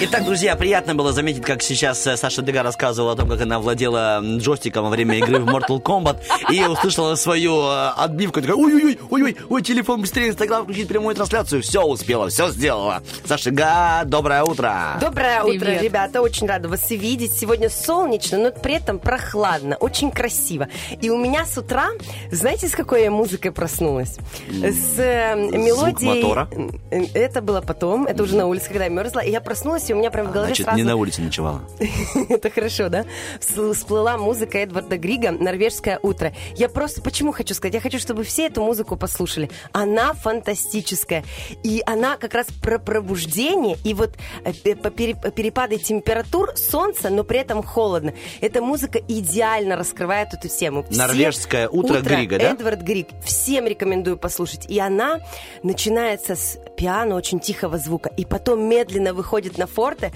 Итак, 0.00 0.24
друзья, 0.24 0.56
приятно 0.56 0.96
было 0.96 1.12
заметить, 1.12 1.44
как 1.44 1.62
сейчас 1.62 2.04
э, 2.08 2.16
Саша 2.16 2.42
Дега 2.42 2.64
рассказывала 2.64 3.12
о 3.12 3.16
том, 3.16 3.28
как 3.28 3.40
она 3.40 3.60
владела 3.60 4.20
джойстиком 4.22 4.84
во 4.84 4.90
время 4.90 5.16
игры 5.18 5.38
в 5.38 5.48
Mortal 5.48 5.80
Kombat 5.80 6.18
и 6.50 6.64
услышала 6.64 7.14
свою 7.14 7.62
э, 7.62 7.90
отбивку. 7.96 8.40
Такая, 8.40 8.56
ой-ой-ой, 8.56 8.98
ой-ой, 9.08 9.36
ой, 9.48 9.62
телефон 9.62 10.00
быстрее, 10.00 10.30
Инстаграм, 10.30 10.64
включить 10.64 10.88
прямую 10.88 11.14
трансляцию. 11.14 11.62
Все 11.62 11.80
успела, 11.82 12.28
все 12.28 12.48
сделала. 12.50 13.02
Саша 13.24 13.52
Га, 13.52 14.02
доброе 14.04 14.42
утро. 14.42 14.98
Доброе 15.00 15.42
утро, 15.44 15.66
Привет. 15.66 15.82
ребята. 15.82 16.20
Очень 16.22 16.48
рада 16.48 16.68
вас 16.68 16.90
видеть. 16.90 17.32
Сегодня 17.32 17.70
солнечно, 17.70 18.36
но 18.36 18.50
при 18.50 18.74
этом 18.74 18.98
прохладно. 18.98 19.76
Очень 19.76 20.10
красиво. 20.10 20.66
И 21.00 21.08
у 21.08 21.16
меня 21.16 21.46
с 21.46 21.56
утра, 21.56 21.90
знаете, 22.32 22.66
с 22.68 22.72
какой 22.72 23.04
я 23.04 23.10
музыкой 23.12 23.52
проснулась? 23.52 24.16
С 24.50 24.98
э, 24.98 25.36
мелодией... 25.36 26.22
мотора? 26.22 26.48
Э, 26.90 27.04
Это 27.14 27.40
было 27.40 27.60
потом. 27.60 28.06
Это 28.06 28.24
уже 28.24 28.34
на 28.34 28.46
улице, 28.48 28.68
когда 28.68 28.84
я 28.84 28.90
мерзла. 28.90 29.20
И 29.20 29.30
я 29.30 29.40
проснулась 29.40 29.83
и 29.90 29.94
у 29.94 29.96
меня 29.96 30.10
прям 30.10 30.28
в 30.28 30.32
голове 30.32 30.48
Значит, 30.48 30.64
сразу... 30.64 30.78
не 30.78 30.84
на 30.84 30.96
улице 30.96 31.22
ночевала. 31.22 31.62
Это 32.28 32.50
хорошо, 32.50 32.88
да? 32.88 33.04
Всплыла 33.40 34.16
музыка 34.16 34.58
Эдварда 34.58 34.98
Грига 34.98 35.30
«Норвежское 35.30 35.98
утро». 36.02 36.32
Я 36.56 36.68
просто 36.68 37.02
почему 37.02 37.32
хочу 37.32 37.54
сказать? 37.54 37.74
Я 37.74 37.80
хочу, 37.80 37.98
чтобы 37.98 38.24
все 38.24 38.46
эту 38.46 38.62
музыку 38.62 38.96
послушали. 38.96 39.50
Она 39.72 40.12
фантастическая. 40.14 41.24
И 41.62 41.82
она 41.86 42.16
как 42.16 42.34
раз 42.34 42.46
про 42.62 42.78
пробуждение 42.78 43.76
и 43.84 43.94
вот 43.94 44.14
э, 44.44 44.52
перепады 44.52 45.78
температур 45.78 46.56
солнца, 46.56 47.10
но 47.10 47.24
при 47.24 47.38
этом 47.40 47.62
холодно. 47.62 48.14
Эта 48.40 48.60
музыка 48.60 49.00
идеально 49.06 49.76
раскрывает 49.76 50.34
эту 50.34 50.48
тему. 50.48 50.84
Все- 50.88 50.98
«Норвежское 50.98 51.68
утро» 51.68 52.00
Грига, 52.00 52.38
да? 52.38 52.52
Эдвард 52.52 52.82
Григ. 52.82 53.08
Всем 53.24 53.66
рекомендую 53.66 54.16
послушать. 54.16 54.66
И 54.68 54.78
она 54.78 55.20
начинается 55.62 56.36
с 56.36 56.58
пиано 56.76 57.14
очень 57.14 57.40
тихого 57.40 57.78
звука, 57.78 58.10
и 58.16 58.24
потом 58.24 58.62
медленно 58.62 59.14
выходит 59.14 59.58
на 59.58 59.66
форте, 59.74 60.12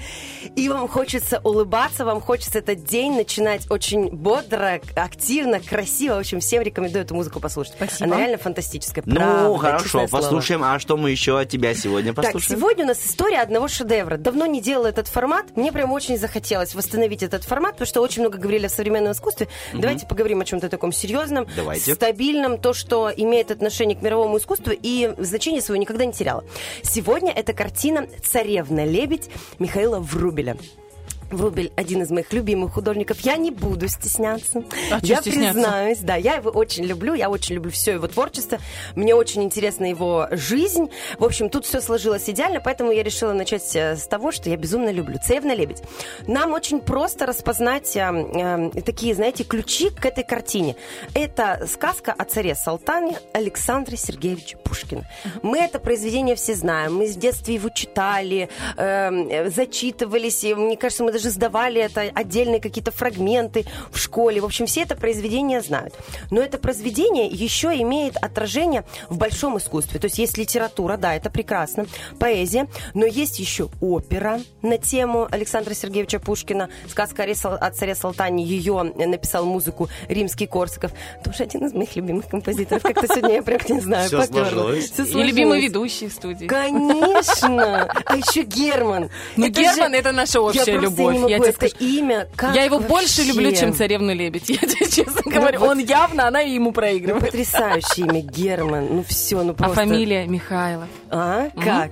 и 0.56 0.68
вам 0.68 0.88
хочется 0.88 1.40
улыбаться, 1.44 2.04
вам 2.04 2.20
хочется 2.20 2.58
этот 2.58 2.84
день 2.84 3.14
начинать 3.14 3.70
очень 3.70 4.08
бодро, 4.08 4.80
активно, 4.94 5.60
красиво. 5.60 6.14
В 6.14 6.18
общем, 6.18 6.40
всем 6.40 6.62
рекомендую 6.62 7.04
эту 7.04 7.14
музыку 7.14 7.40
послушать. 7.40 7.74
Спасибо. 7.74 8.04
Она 8.06 8.18
реально 8.18 8.38
фантастическая. 8.38 9.02
Ну, 9.06 9.14
правда, 9.16 9.58
хорошо, 9.58 9.84
честное 9.84 10.08
слово. 10.08 10.22
послушаем. 10.22 10.64
А 10.64 10.78
что 10.78 10.96
мы 10.96 11.10
еще 11.10 11.38
от 11.38 11.48
тебя 11.48 11.74
сегодня 11.74 12.14
Так, 12.14 12.24
послушаем? 12.26 12.60
сегодня 12.60 12.84
у 12.84 12.88
нас 12.88 13.04
история 13.04 13.40
одного 13.40 13.68
шедевра. 13.68 14.16
Давно 14.16 14.46
не 14.46 14.60
делала 14.60 14.86
этот 14.86 15.08
формат. 15.08 15.56
Мне 15.56 15.72
прям 15.72 15.92
очень 15.92 16.16
захотелось 16.18 16.74
восстановить 16.74 17.22
этот 17.22 17.44
формат, 17.44 17.72
потому 17.72 17.86
что 17.86 18.00
очень 18.00 18.22
много 18.22 18.38
говорили 18.38 18.66
о 18.66 18.68
современном 18.68 19.12
искусстве. 19.12 19.48
Давайте 19.74 20.06
поговорим 20.06 20.40
о 20.40 20.44
чем-то 20.44 20.68
таком 20.68 20.92
серьезном, 20.92 21.46
Давайте. 21.56 21.94
стабильном, 21.94 22.58
то, 22.58 22.72
что 22.72 23.10
имеет 23.14 23.50
отношение 23.50 23.96
к 23.96 24.02
мировому 24.02 24.38
искусству 24.38 24.72
и 24.72 25.12
значение 25.18 25.60
свое 25.62 25.80
никогда 25.80 26.04
не 26.04 26.12
теряло. 26.12 26.44
Сегодня 26.82 27.32
это 27.32 27.52
картина 27.52 28.06
«Царевна-лебедь» 28.24 29.28
Михаила 29.58 30.00
Врубеля. 30.00 30.56
Врубель 31.30 31.72
один 31.76 32.02
из 32.02 32.10
моих 32.10 32.32
любимых 32.32 32.72
художников. 32.74 33.20
Я 33.20 33.36
не 33.36 33.50
буду 33.50 33.88
стесняться. 33.88 34.64
А 34.90 34.98
я 35.02 35.20
стесняться? 35.20 35.52
признаюсь, 35.52 35.98
да, 35.98 36.16
я 36.16 36.36
его 36.36 36.50
очень 36.50 36.84
люблю, 36.84 37.14
я 37.14 37.30
очень 37.30 37.56
люблю 37.56 37.70
все 37.70 37.92
его 37.92 38.06
творчество. 38.06 38.58
Мне 38.94 39.14
очень 39.14 39.42
интересна 39.42 39.86
его 39.86 40.28
жизнь. 40.30 40.90
В 41.18 41.24
общем, 41.24 41.50
тут 41.50 41.66
все 41.66 41.80
сложилось 41.80 42.28
идеально, 42.28 42.60
поэтому 42.60 42.90
я 42.92 43.02
решила 43.02 43.32
начать 43.32 43.74
э, 43.76 43.96
с 43.96 44.06
того, 44.06 44.32
что 44.32 44.50
я 44.50 44.56
безумно 44.56 44.90
люблю. 44.90 45.18
Царевна 45.24 45.54
лебедь. 45.54 45.82
Нам 46.26 46.52
очень 46.52 46.80
просто 46.80 47.26
распознать 47.26 47.96
э, 47.96 48.70
э, 48.74 48.82
такие, 48.82 49.14
знаете, 49.14 49.44
ключи 49.44 49.90
к 49.90 50.06
этой 50.06 50.24
картине. 50.24 50.76
Это 51.14 51.66
сказка 51.70 52.12
о 52.12 52.24
царе 52.24 52.54
Салтане 52.54 53.18
Александре 53.32 53.96
Сергеевиче 53.96 54.56
Пушкина. 54.56 55.08
Мы 55.42 55.58
это 55.58 55.78
произведение 55.78 56.36
все 56.36 56.54
знаем. 56.54 56.96
Мы 56.96 57.06
с 57.06 57.16
детства 57.16 57.52
его 57.52 57.68
читали, 57.68 58.48
э, 58.76 59.10
э, 59.10 59.50
зачитывались. 59.50 60.44
И, 60.44 60.54
мне 60.54 60.76
кажется, 60.76 61.04
мы 61.04 61.12
даже 61.18 61.30
сдавали 61.30 61.80
это 61.80 62.02
отдельные 62.14 62.60
какие-то 62.60 62.92
фрагменты 62.92 63.66
в 63.90 63.98
школе. 63.98 64.40
В 64.40 64.44
общем, 64.44 64.66
все 64.66 64.82
это 64.82 64.94
произведение 64.94 65.60
знают. 65.60 65.94
Но 66.30 66.40
это 66.40 66.58
произведение 66.58 67.26
еще 67.26 67.68
имеет 67.82 68.16
отражение 68.16 68.84
в 69.08 69.18
большом 69.18 69.58
искусстве. 69.58 69.98
То 69.98 70.04
есть 70.06 70.18
есть 70.18 70.38
литература, 70.38 70.96
да, 70.96 71.14
это 71.16 71.28
прекрасно, 71.28 71.86
поэзия, 72.20 72.68
но 72.94 73.04
есть 73.04 73.40
еще 73.40 73.68
опера 73.80 74.40
на 74.62 74.78
тему 74.78 75.26
Александра 75.30 75.74
Сергеевича 75.74 76.20
Пушкина, 76.20 76.68
сказка 76.88 77.24
о 77.24 77.26
ре- 77.26 77.34
о 77.42 77.70
царе 77.72 77.94
Салтане, 77.96 78.44
ее 78.44 78.82
написал 78.84 79.44
музыку 79.44 79.88
Римский 80.08 80.46
Корсаков. 80.46 80.92
Тоже 81.24 81.42
один 81.44 81.66
из 81.66 81.72
моих 81.72 81.96
любимых 81.96 82.28
композиторов. 82.28 82.82
Как-то 82.84 83.08
сегодня 83.08 83.34
я 83.36 83.42
прям 83.42 83.58
не 83.68 83.80
знаю, 83.80 84.08
попёрла. 84.10 84.44
сложилось. 84.50 84.92
И 84.98 85.22
любимый 85.22 85.60
ведущий 85.60 86.06
в 86.08 86.12
студии. 86.12 86.46
Конечно! 86.46 87.90
А 88.04 88.16
еще 88.16 88.42
Герман. 88.42 89.10
Ну, 89.36 89.46
Это 89.46 89.60
Герман 89.60 89.90
же- 89.92 89.96
это 89.98 90.12
наша 90.12 90.40
общая 90.40 90.58
я 90.72 90.78
просто 90.78 91.02
любовь. 91.14 91.30
Не 91.30 91.36
могу, 91.36 91.46
я 91.46 91.52
тебе 91.52 91.66
это 91.66 91.68
скажу. 91.76 91.90
имя. 91.98 92.28
как 92.36 92.54
я 92.54 92.64
его 92.64 92.78
больше 92.80 93.18
вообще? 93.22 93.32
люблю, 93.32 93.52
чем 93.52 93.74
царевну 93.74 94.14
лебедь. 94.14 94.48
Я 94.48 94.56
тебе 94.58 94.86
честно 94.90 95.22
Ну 95.24 95.30
говорю. 95.30 95.60
вот. 95.60 95.68
Он 95.70 95.78
явно, 95.78 96.26
она 96.28 96.40
ему 96.40 96.66
Ну, 96.66 96.72
проигрывает. 96.72 97.26
потрясающее 97.26 98.06
имя 98.06 98.20
Герман. 98.20 98.86
Ну 98.90 99.04
все, 99.06 99.42
ну 99.42 99.50
А 99.52 99.54
просто. 99.54 99.74
фамилия 99.76 100.26
Михайлов. 100.26 100.88
А? 101.10 101.48
Как? 101.62 101.90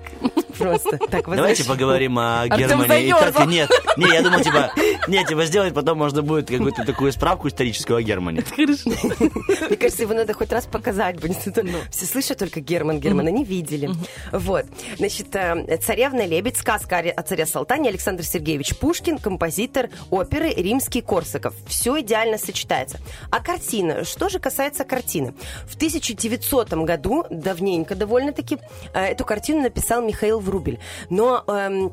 Просто. 0.58 0.98
Так, 1.10 1.28
Давайте 1.28 1.64
поговорим 1.64 2.18
о 2.18 2.46
Германии. 2.48 3.12
Так, 3.12 3.46
нет, 3.46 3.70
не, 3.96 4.06
я 4.12 4.22
думал, 4.22 4.40
типа, 4.40 4.72
нет, 5.06 5.26
типа 5.28 5.44
сделать, 5.44 5.74
потом 5.74 5.98
можно 5.98 6.22
будет 6.22 6.48
какую-то 6.48 6.84
такую 6.84 7.12
справку 7.12 7.48
историческую 7.48 7.98
о 7.98 8.02
Германии. 8.02 8.42
Мне 8.56 9.76
кажется, 9.76 10.02
его 10.02 10.14
надо 10.14 10.32
хоть 10.32 10.50
раз 10.52 10.64
показать 10.66 11.20
будет. 11.20 11.46
Это 11.46 11.64
Все 11.90 12.06
слышат 12.06 12.38
только 12.38 12.60
Герман, 12.60 13.00
Германа 13.00 13.28
не 13.28 13.44
видели. 13.44 13.90
Вот. 14.32 14.64
Значит, 14.96 15.34
э, 15.36 15.78
«Царевна 15.78 16.26
лебедь», 16.26 16.56
сказка 16.56 16.98
о 16.98 17.22
царе 17.22 17.46
Салтане, 17.46 17.90
Александр 17.90 18.24
Сергеевич 18.24 18.76
Пушкин, 18.76 19.05
композитор 19.14 19.90
оперы 20.10 20.52
«Римский 20.52 21.00
Корсаков». 21.00 21.54
Все 21.66 22.00
идеально 22.00 22.38
сочетается. 22.38 22.98
А 23.30 23.40
картина? 23.40 24.04
Что 24.04 24.28
же 24.28 24.38
касается 24.38 24.84
картины? 24.84 25.34
В 25.66 25.76
1900 25.76 26.72
году, 26.84 27.24
давненько 27.30 27.94
довольно-таки, 27.94 28.58
э, 28.92 29.06
эту 29.06 29.24
картину 29.24 29.62
написал 29.62 30.02
Михаил 30.02 30.40
Врубель. 30.40 30.80
Но... 31.10 31.44
эм, 31.46 31.92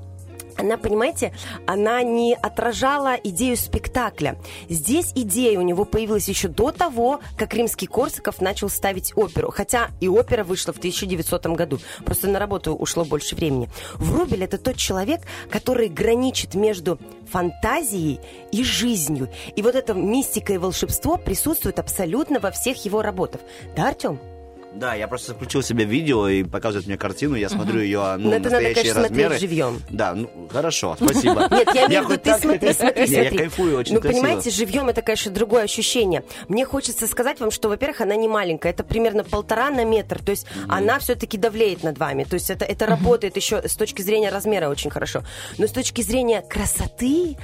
она, 0.58 0.78
понимаете, 0.78 1.34
она 1.66 2.02
не 2.04 2.36
отражала 2.36 3.16
идею 3.16 3.58
спектакля. 3.58 4.38
Здесь 4.70 5.12
идея 5.16 5.60
у 5.60 5.62
него 5.62 5.86
появилась 5.86 6.28
еще 6.28 6.48
до 6.48 6.72
того, 6.72 7.20
как 7.38 7.54
римский 7.54 7.88
Корсаков 7.88 8.42
начал 8.42 8.70
ставить 8.70 9.14
оперу. 9.16 9.52
Хотя 9.52 9.90
и 10.00 10.08
опера 10.08 10.44
вышла 10.44 10.74
в 10.74 10.78
1900 10.78 11.46
году. 11.48 11.80
Просто 12.06 12.28
на 12.28 12.40
работу 12.40 12.74
ушло 12.74 13.06
больше 13.06 13.36
времени. 13.36 13.70
Врубель 13.96 14.44
это 14.44 14.58
тот 14.58 14.78
человек, 14.78 15.22
который 15.50 15.90
граничит 15.90 16.56
между 16.56 17.00
фантазией 17.32 18.20
и 18.52 18.64
жизнью. 18.64 19.30
И 19.56 19.62
вот 19.62 19.76
эта 19.76 19.94
мистика 19.94 20.54
и 20.54 20.58
волшебство 20.58 21.18
присутствует 21.18 21.80
абсолютно 21.80 22.40
во 22.40 22.52
всех 22.52 22.84
его 22.86 23.02
работах. 23.02 23.42
Да, 23.76 23.90
Артем? 23.90 24.20
Да, 24.76 24.96
я 24.96 25.08
просто 25.08 25.34
включил 25.36 25.62
себе 25.62 25.86
видео 25.86 26.28
и 26.28 26.44
показывает 26.44 26.88
мне 26.88 26.98
картину, 26.98 27.36
я 27.36 27.48
смотрю 27.50 27.80
ее, 27.82 28.00
ну, 28.18 28.30
Но 28.30 28.36
это 28.36 28.44
надо, 28.46 28.50
настоящие 28.56 28.74
конечно, 28.76 28.94
смотреть 29.08 29.24
размеры. 29.26 29.40
живьем. 29.40 29.82
Да, 29.90 30.14
ну, 30.16 30.30
хорошо, 30.52 30.98
спасибо. 31.00 31.48
Нет, 31.52 31.70
я 31.76 31.86
имею 31.88 32.02
в 32.02 32.06
виду, 32.06 32.14
хоть 32.16 32.24
ты 32.24 32.32
так- 32.32 32.42
смотри, 32.42 32.74
смотри, 32.74 33.02
Не, 33.02 33.08
смотри. 33.08 33.24
Я 33.24 33.38
кайфую, 33.38 33.78
очень 33.78 33.94
Ну, 33.96 34.02
красиво. 34.02 34.22
понимаете, 34.22 34.50
живьем 34.50 34.90
это, 34.90 35.02
конечно, 35.02 35.32
другое 35.32 35.64
ощущение. 35.64 36.24
Мне 36.48 36.66
хочется 36.66 37.08
сказать 37.08 37.40
вам, 37.40 37.52
что, 37.52 37.70
во-первых, 37.70 38.02
она 38.02 38.16
не 38.16 38.28
маленькая, 38.28 38.70
это 38.72 38.84
примерно 38.84 39.24
полтора 39.24 39.70
на 39.70 39.86
метр, 39.86 40.22
то 40.24 40.32
есть 40.32 40.48
она 40.68 40.98
все-таки 41.00 41.38
давлеет 41.38 41.84
над 41.84 41.98
вами, 42.00 42.24
то 42.24 42.34
есть 42.34 42.50
это, 42.50 42.66
это 42.66 42.86
работает 42.88 43.36
еще 43.38 43.62
с 43.68 43.76
точки 43.76 44.02
зрения 44.02 44.30
размера 44.30 44.70
очень 44.70 44.90
хорошо. 44.90 45.24
Но 45.58 45.68
с 45.68 45.72
точки 45.72 46.02
зрения 46.02 46.42
красоты, 46.42 47.38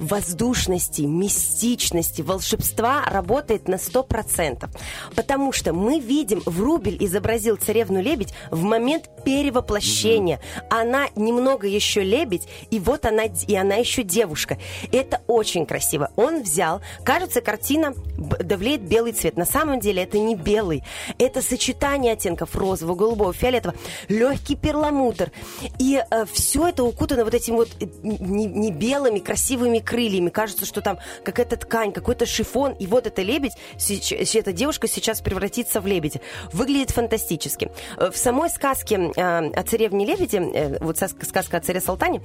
воздушности, 0.00 1.02
мистичности, 1.02 2.22
волшебства 2.22 3.04
работает 3.06 3.68
на 3.68 3.76
100%. 3.76 4.68
Потому 5.16 5.52
что 5.52 5.72
мы 5.72 5.98
видим, 5.98 6.42
Врубель 6.74 6.96
изобразил 7.04 7.56
царевну-лебедь 7.56 8.34
в 8.50 8.64
момент 8.64 9.08
перевоплощения. 9.24 10.40
Она 10.70 11.06
немного 11.14 11.68
еще 11.68 12.02
лебедь, 12.02 12.48
и 12.72 12.80
вот 12.80 13.06
она, 13.06 13.24
и 13.46 13.54
она 13.54 13.76
еще 13.76 14.02
девушка. 14.02 14.58
Это 14.90 15.22
очень 15.28 15.66
красиво. 15.66 16.10
Он 16.16 16.42
взял, 16.42 16.80
кажется, 17.04 17.40
картина 17.42 17.94
давлеет 18.40 18.82
белый 18.82 19.12
цвет. 19.12 19.36
На 19.36 19.44
самом 19.44 19.78
деле 19.78 20.02
это 20.02 20.18
не 20.18 20.34
белый. 20.34 20.82
Это 21.20 21.42
сочетание 21.42 22.14
оттенков 22.14 22.56
розового, 22.56 22.96
голубого, 22.96 23.32
фиолетового, 23.32 23.78
легкий 24.08 24.56
перламутр. 24.56 25.30
И 25.78 26.02
все 26.32 26.68
это 26.68 26.82
укутано 26.82 27.24
вот 27.24 27.34
этими 27.34 27.54
вот 27.54 27.68
э, 27.78 27.86
не, 28.02 28.46
не 28.46 28.72
белыми 28.72 29.20
красивыми 29.20 29.78
крыльями. 29.78 30.30
Кажется, 30.30 30.66
что 30.66 30.80
там 30.80 30.98
какая-то 31.22 31.56
ткань, 31.56 31.92
какой-то 31.92 32.26
шифон. 32.26 32.72
И 32.72 32.88
вот 32.88 33.06
эта 33.06 33.22
лебедь, 33.22 33.52
эта 33.78 34.52
девушка 34.52 34.88
сейчас 34.88 35.20
превратится 35.20 35.80
в 35.80 35.86
лебедя. 35.86 36.20
Выглядит 36.64 36.92
фантастически. 36.92 37.70
Э, 37.98 38.10
В 38.10 38.16
самой 38.16 38.48
сказке 38.48 39.12
э, 39.14 39.20
о 39.50 39.62
царевне 39.64 40.06
лебеде, 40.06 40.38
э, 40.38 40.78
вот 40.80 40.96
сказка 40.96 41.58
о 41.58 41.60
царе 41.60 41.78
Салтане, 41.78 42.22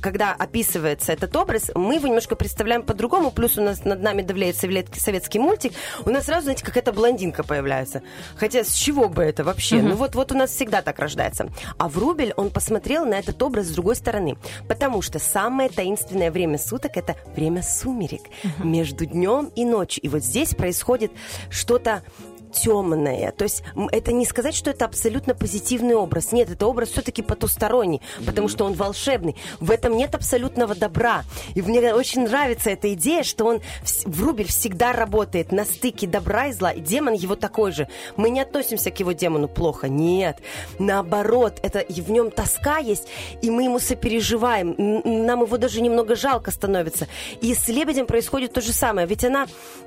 когда 0.00 0.32
описывается 0.32 1.12
этот 1.12 1.36
образ, 1.36 1.70
мы 1.76 1.94
его 1.94 2.08
немножко 2.08 2.34
представляем 2.34 2.82
по-другому. 2.82 3.30
Плюс 3.30 3.56
у 3.56 3.62
нас 3.62 3.84
над 3.84 4.02
нами 4.02 4.22
давляет 4.22 4.56
совет- 4.56 4.96
советский 4.96 5.38
мультик. 5.38 5.72
У 6.04 6.10
нас 6.10 6.24
сразу, 6.24 6.42
знаете, 6.44 6.64
какая-то 6.64 6.92
блондинка 6.92 7.44
появляется. 7.44 8.02
Хотя 8.34 8.64
с 8.64 8.72
чего 8.74 9.08
бы 9.08 9.22
это 9.22 9.44
вообще? 9.44 9.76
Ну 9.80 9.94
вот, 9.94 10.16
вот 10.16 10.32
у 10.32 10.34
нас 10.34 10.50
всегда 10.50 10.82
так 10.82 10.98
рождается. 10.98 11.48
А 11.78 11.88
Врубель, 11.88 12.32
он 12.36 12.50
посмотрел 12.50 13.04
на 13.04 13.14
этот 13.14 13.40
образ 13.44 13.66
с 13.66 13.70
другой 13.70 13.94
стороны. 13.94 14.36
Потому 14.66 15.02
что 15.02 15.20
самое 15.20 15.68
таинственное 15.70 16.32
время 16.32 16.58
суток– 16.58 16.92
это 16.96 17.14
время 17.36 17.62
сумерек. 17.62 18.22
Между 18.58 19.06
днем 19.06 19.52
и 19.54 19.64
ночью. 19.64 20.02
И 20.02 20.08
вот 20.08 20.24
здесь 20.24 20.52
происходит 20.56 21.12
что-то 21.48 22.02
темное. 22.52 23.32
То 23.32 23.44
есть 23.44 23.62
это 23.92 24.12
не 24.12 24.24
сказать, 24.24 24.54
что 24.54 24.70
это 24.70 24.84
абсолютно 24.84 25.34
позитивный 25.34 25.94
образ. 25.94 26.32
Нет, 26.32 26.50
это 26.50 26.66
образ 26.66 26.90
все-таки 26.90 27.22
потусторонний, 27.22 28.00
потому 28.24 28.48
что 28.48 28.64
он 28.64 28.74
волшебный. 28.74 29.36
В 29.60 29.70
этом 29.70 29.96
нет 29.96 30.14
абсолютного 30.14 30.74
добра. 30.74 31.24
И 31.54 31.62
мне 31.62 31.94
очень 31.94 32.22
нравится 32.22 32.70
эта 32.70 32.92
идея, 32.94 33.22
что 33.22 33.44
он 33.44 33.60
вс- 33.82 34.08
Врубель 34.08 34.48
всегда 34.48 34.92
работает 34.92 35.52
на 35.52 35.64
стыке 35.64 36.06
добра 36.06 36.48
и 36.48 36.52
зла. 36.52 36.72
И 36.72 36.80
демон 36.80 37.14
его 37.14 37.36
такой 37.36 37.72
же. 37.72 37.88
Мы 38.16 38.30
не 38.30 38.40
относимся 38.40 38.90
к 38.90 38.98
его 39.00 39.12
демону 39.12 39.48
плохо. 39.48 39.88
Нет. 39.88 40.38
Наоборот, 40.78 41.58
это 41.62 41.80
и 41.80 42.00
в 42.00 42.10
нем 42.10 42.30
тоска 42.30 42.78
есть, 42.78 43.08
и 43.42 43.50
мы 43.50 43.64
ему 43.64 43.78
сопереживаем. 43.78 44.74
Нам 44.78 45.42
его 45.42 45.56
даже 45.56 45.80
немного 45.80 46.16
жалко 46.16 46.50
становится. 46.50 47.08
И 47.40 47.54
с 47.54 47.68
лебедем 47.68 48.06
происходит 48.06 48.52
то 48.52 48.60
же 48.60 48.72
самое. 48.72 49.06
Ведь 49.06 49.24
она 49.24 49.46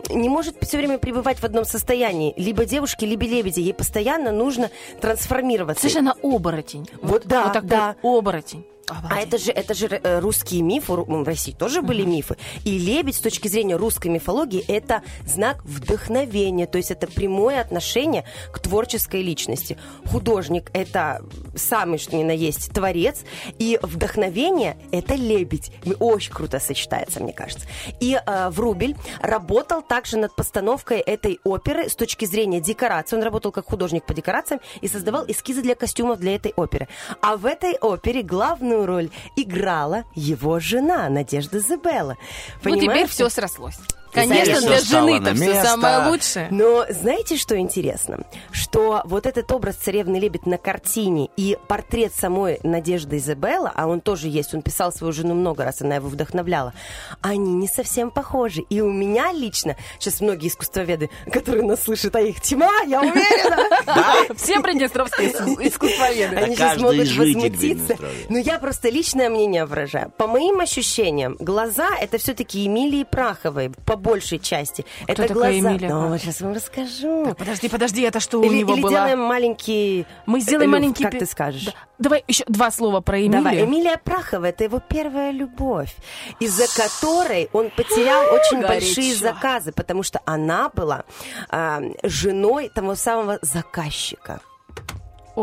не 0.09 0.29
может 0.29 0.55
все 0.61 0.77
время 0.77 0.97
пребывать 0.97 1.39
в 1.39 1.43
одном 1.43 1.65
состоянии. 1.65 2.33
Либо 2.49 2.65
девушки, 2.65 3.05
либо 3.05 3.25
лебеди. 3.25 3.59
Ей 3.59 3.75
постоянно 3.75 4.31
нужно 4.31 4.71
трансформироваться. 5.01 5.81
Слушай, 5.81 5.99
она 5.99 6.15
оборотень. 6.23 6.89
Вот, 6.99 7.21
да, 7.25 7.43
вот 7.43 7.53
такой 7.53 7.69
да. 7.69 7.95
оборотень. 8.01 8.65
А 8.89 9.19
это 9.19 9.37
же, 9.37 9.51
это 9.51 9.73
же 9.73 9.87
э, 9.87 10.19
русские 10.19 10.61
мифы, 10.61 10.93
в 10.93 11.23
России 11.23 11.51
тоже 11.51 11.81
были 11.81 12.03
мифы. 12.03 12.37
И 12.65 12.77
лебедь 12.77 13.15
с 13.15 13.19
точки 13.19 13.47
зрения 13.47 13.75
русской 13.75 14.07
мифологии 14.07 14.63
это 14.67 15.03
знак 15.25 15.63
вдохновения, 15.63 16.65
то 16.67 16.77
есть 16.77 16.91
это 16.91 17.07
прямое 17.07 17.61
отношение 17.61 18.25
к 18.51 18.59
творческой 18.59 19.21
личности. 19.21 19.77
Художник 20.05 20.69
это 20.73 21.21
самый 21.55 21.97
что 21.99 22.15
ни 22.15 22.23
на 22.23 22.31
есть 22.31 22.71
творец, 22.71 23.23
и 23.57 23.79
вдохновение 23.81 24.77
это 24.91 25.15
лебедь. 25.15 25.71
Очень 25.99 26.33
круто 26.33 26.59
сочетается, 26.59 27.21
мне 27.21 27.33
кажется. 27.33 27.67
И 27.99 28.19
э, 28.23 28.49
Врубель 28.49 28.95
работал 29.21 29.81
также 29.81 30.17
над 30.17 30.35
постановкой 30.35 30.99
этой 30.99 31.39
оперы 31.43 31.89
с 31.89 31.95
точки 31.95 32.25
зрения 32.25 32.61
декорации. 32.61 33.15
Он 33.15 33.23
работал 33.23 33.51
как 33.51 33.67
художник 33.67 34.05
по 34.05 34.13
декорациям 34.13 34.61
и 34.81 34.87
создавал 34.87 35.25
эскизы 35.27 35.61
для 35.61 35.75
костюмов 35.75 36.19
для 36.19 36.35
этой 36.35 36.53
оперы. 36.55 36.87
А 37.21 37.37
в 37.37 37.45
этой 37.45 37.77
опере 37.79 38.23
главную 38.23 38.78
роль 38.85 39.09
играла 39.35 40.05
его 40.15 40.59
жена 40.59 41.09
Надежда 41.09 41.59
Изабелла. 41.59 42.17
Ну, 42.63 42.71
теперь 42.71 42.79
Понимаете? 42.79 43.07
все 43.09 43.29
срослось. 43.29 43.77
Конечно, 44.11 44.61
для 44.61 44.79
жены 44.79 45.17
это 45.17 45.35
все 45.35 45.63
самое 45.63 46.09
лучшее. 46.09 46.47
Но 46.51 46.85
знаете, 46.89 47.37
что 47.37 47.57
интересно? 47.57 48.25
Что 48.51 49.01
вот 49.05 49.25
этот 49.25 49.51
образ 49.51 49.75
царевны 49.75 50.17
Лебедь 50.17 50.45
на 50.45 50.57
картине 50.57 51.29
и 51.37 51.57
портрет 51.67 52.13
самой 52.13 52.59
Надежды 52.63 53.17
Изабелла, 53.17 53.71
а 53.75 53.87
он 53.87 54.01
тоже 54.01 54.27
есть, 54.27 54.53
он 54.53 54.61
писал 54.61 54.91
свою 54.91 55.13
жену 55.13 55.35
много 55.35 55.63
раз, 55.63 55.81
она 55.81 55.95
его 55.95 56.07
вдохновляла, 56.07 56.73
они 57.21 57.53
не 57.53 57.67
совсем 57.67 58.11
похожи. 58.11 58.61
И 58.69 58.81
у 58.81 58.91
меня 58.91 59.31
лично, 59.31 59.75
сейчас 59.99 60.21
многие 60.21 60.47
искусствоведы, 60.47 61.09
которые 61.31 61.63
нас 61.63 61.83
слышат, 61.83 62.15
а 62.15 62.21
их 62.21 62.41
тьма, 62.41 62.71
я 62.87 63.01
уверена, 63.01 64.33
Все 64.35 64.59
приднестровские 64.61 65.29
искусствоведы. 65.67 66.35
Они 66.35 66.55
сейчас 66.55 66.71
каждый 66.73 66.83
могут 66.83 67.17
возмутиться. 67.17 67.97
Но 68.29 68.37
я 68.37 68.59
просто 68.59 68.89
личное 68.89 69.29
мнение 69.29 69.65
выражаю. 69.65 70.11
По 70.17 70.27
моим 70.27 70.59
ощущениям, 70.59 71.35
глаза 71.39 71.89
это 71.99 72.17
все-таки 72.17 72.65
Эмилии 72.65 73.03
Праховой, 73.03 73.71
по 73.85 73.95
большей 73.99 74.39
части. 74.39 74.85
это 75.07 75.27
такая 75.27 75.33
глаза. 75.59 75.75
Эмилия 75.75 75.89
Ну, 75.89 76.17
сейчас 76.17 76.41
вам 76.41 76.53
расскажу. 76.53 77.35
Подожди, 77.37 77.69
подожди, 77.69 78.01
это 78.01 78.19
что 78.19 78.39
у 78.39 78.43
Или, 78.43 78.59
него 78.59 78.73
или 78.73 78.81
было? 78.81 78.91
делаем 78.91 79.19
маленький... 79.19 80.05
Мы 80.25 80.39
сделаем 80.39 80.71
Люфт, 80.71 80.81
маленький... 80.81 81.03
Как 81.03 81.19
ты 81.19 81.25
скажешь? 81.25 81.65
Да. 81.65 81.73
Давай 81.99 82.23
еще 82.27 82.45
два 82.47 82.71
слова 82.71 83.01
про 83.01 83.19
Эмилию. 83.19 83.43
Давай, 83.43 83.63
Эмилия 83.65 83.97
Прахова 84.03 84.45
это 84.45 84.63
его 84.63 84.79
первая 84.79 85.31
любовь, 85.31 85.93
из-за 86.39 86.65
которой 86.67 87.49
он 87.51 87.69
потерял 87.71 88.23
очень 88.33 88.61
Горячо. 88.61 88.67
большие 88.67 89.15
заказы, 89.15 89.71
потому 89.73 90.03
что 90.03 90.21
она 90.25 90.69
была 90.69 91.03
а, 91.49 91.81
женой 92.03 92.69
того 92.73 92.95
самого 92.95 93.37
заказчика. 93.41 94.39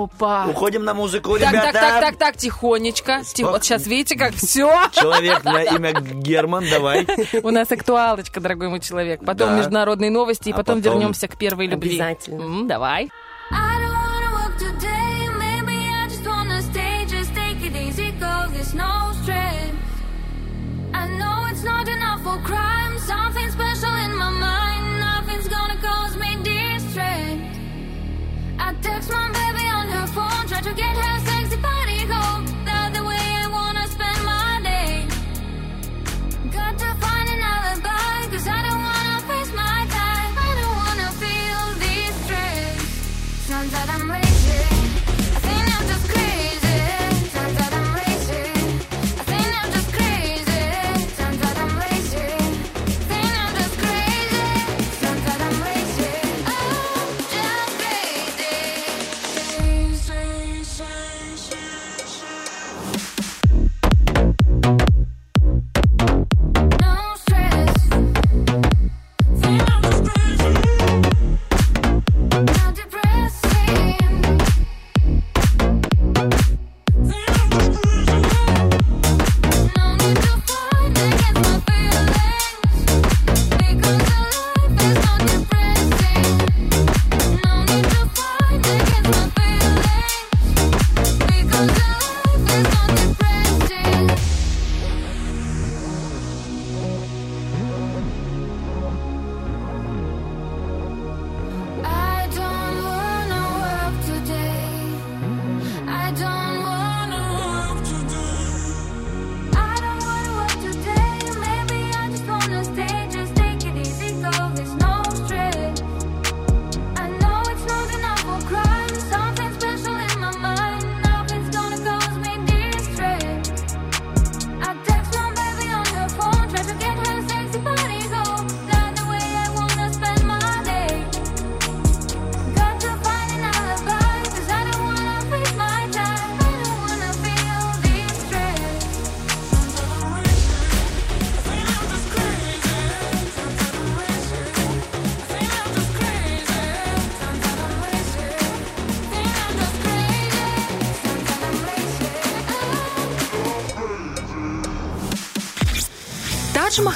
Опа. 0.04 0.46
Уходим 0.48 0.84
на 0.84 0.94
музыку, 0.94 1.38
Так, 1.38 1.50
ребята. 1.52 1.72
так, 1.72 1.82
так, 1.82 2.00
так, 2.00 2.16
так, 2.16 2.36
тихонечко. 2.36 3.22
Тихо. 3.24 3.50
Вот 3.50 3.64
сейчас 3.64 3.86
видите, 3.86 4.16
как 4.16 4.34
все. 4.34 4.70
Человек 4.92 5.42
на 5.44 5.62
имя 5.62 5.92
Герман, 6.00 6.64
давай. 6.70 7.06
У 7.42 7.50
нас 7.50 7.70
актуалочка, 7.72 8.40
дорогой 8.40 8.68
мой 8.68 8.80
человек. 8.80 9.24
Потом 9.24 9.50
Да. 9.50 9.56
международные 9.58 10.10
новости, 10.10 10.48
и 10.48 10.52
А 10.52 10.56
потом, 10.56 10.80
потом- 10.82 10.98
вернемся 10.98 11.28
к 11.28 11.36
первой 11.36 11.66
любви. 11.66 11.90
Обязательно. 12.00 12.66
Давай. 12.66 13.04
I 13.04 13.08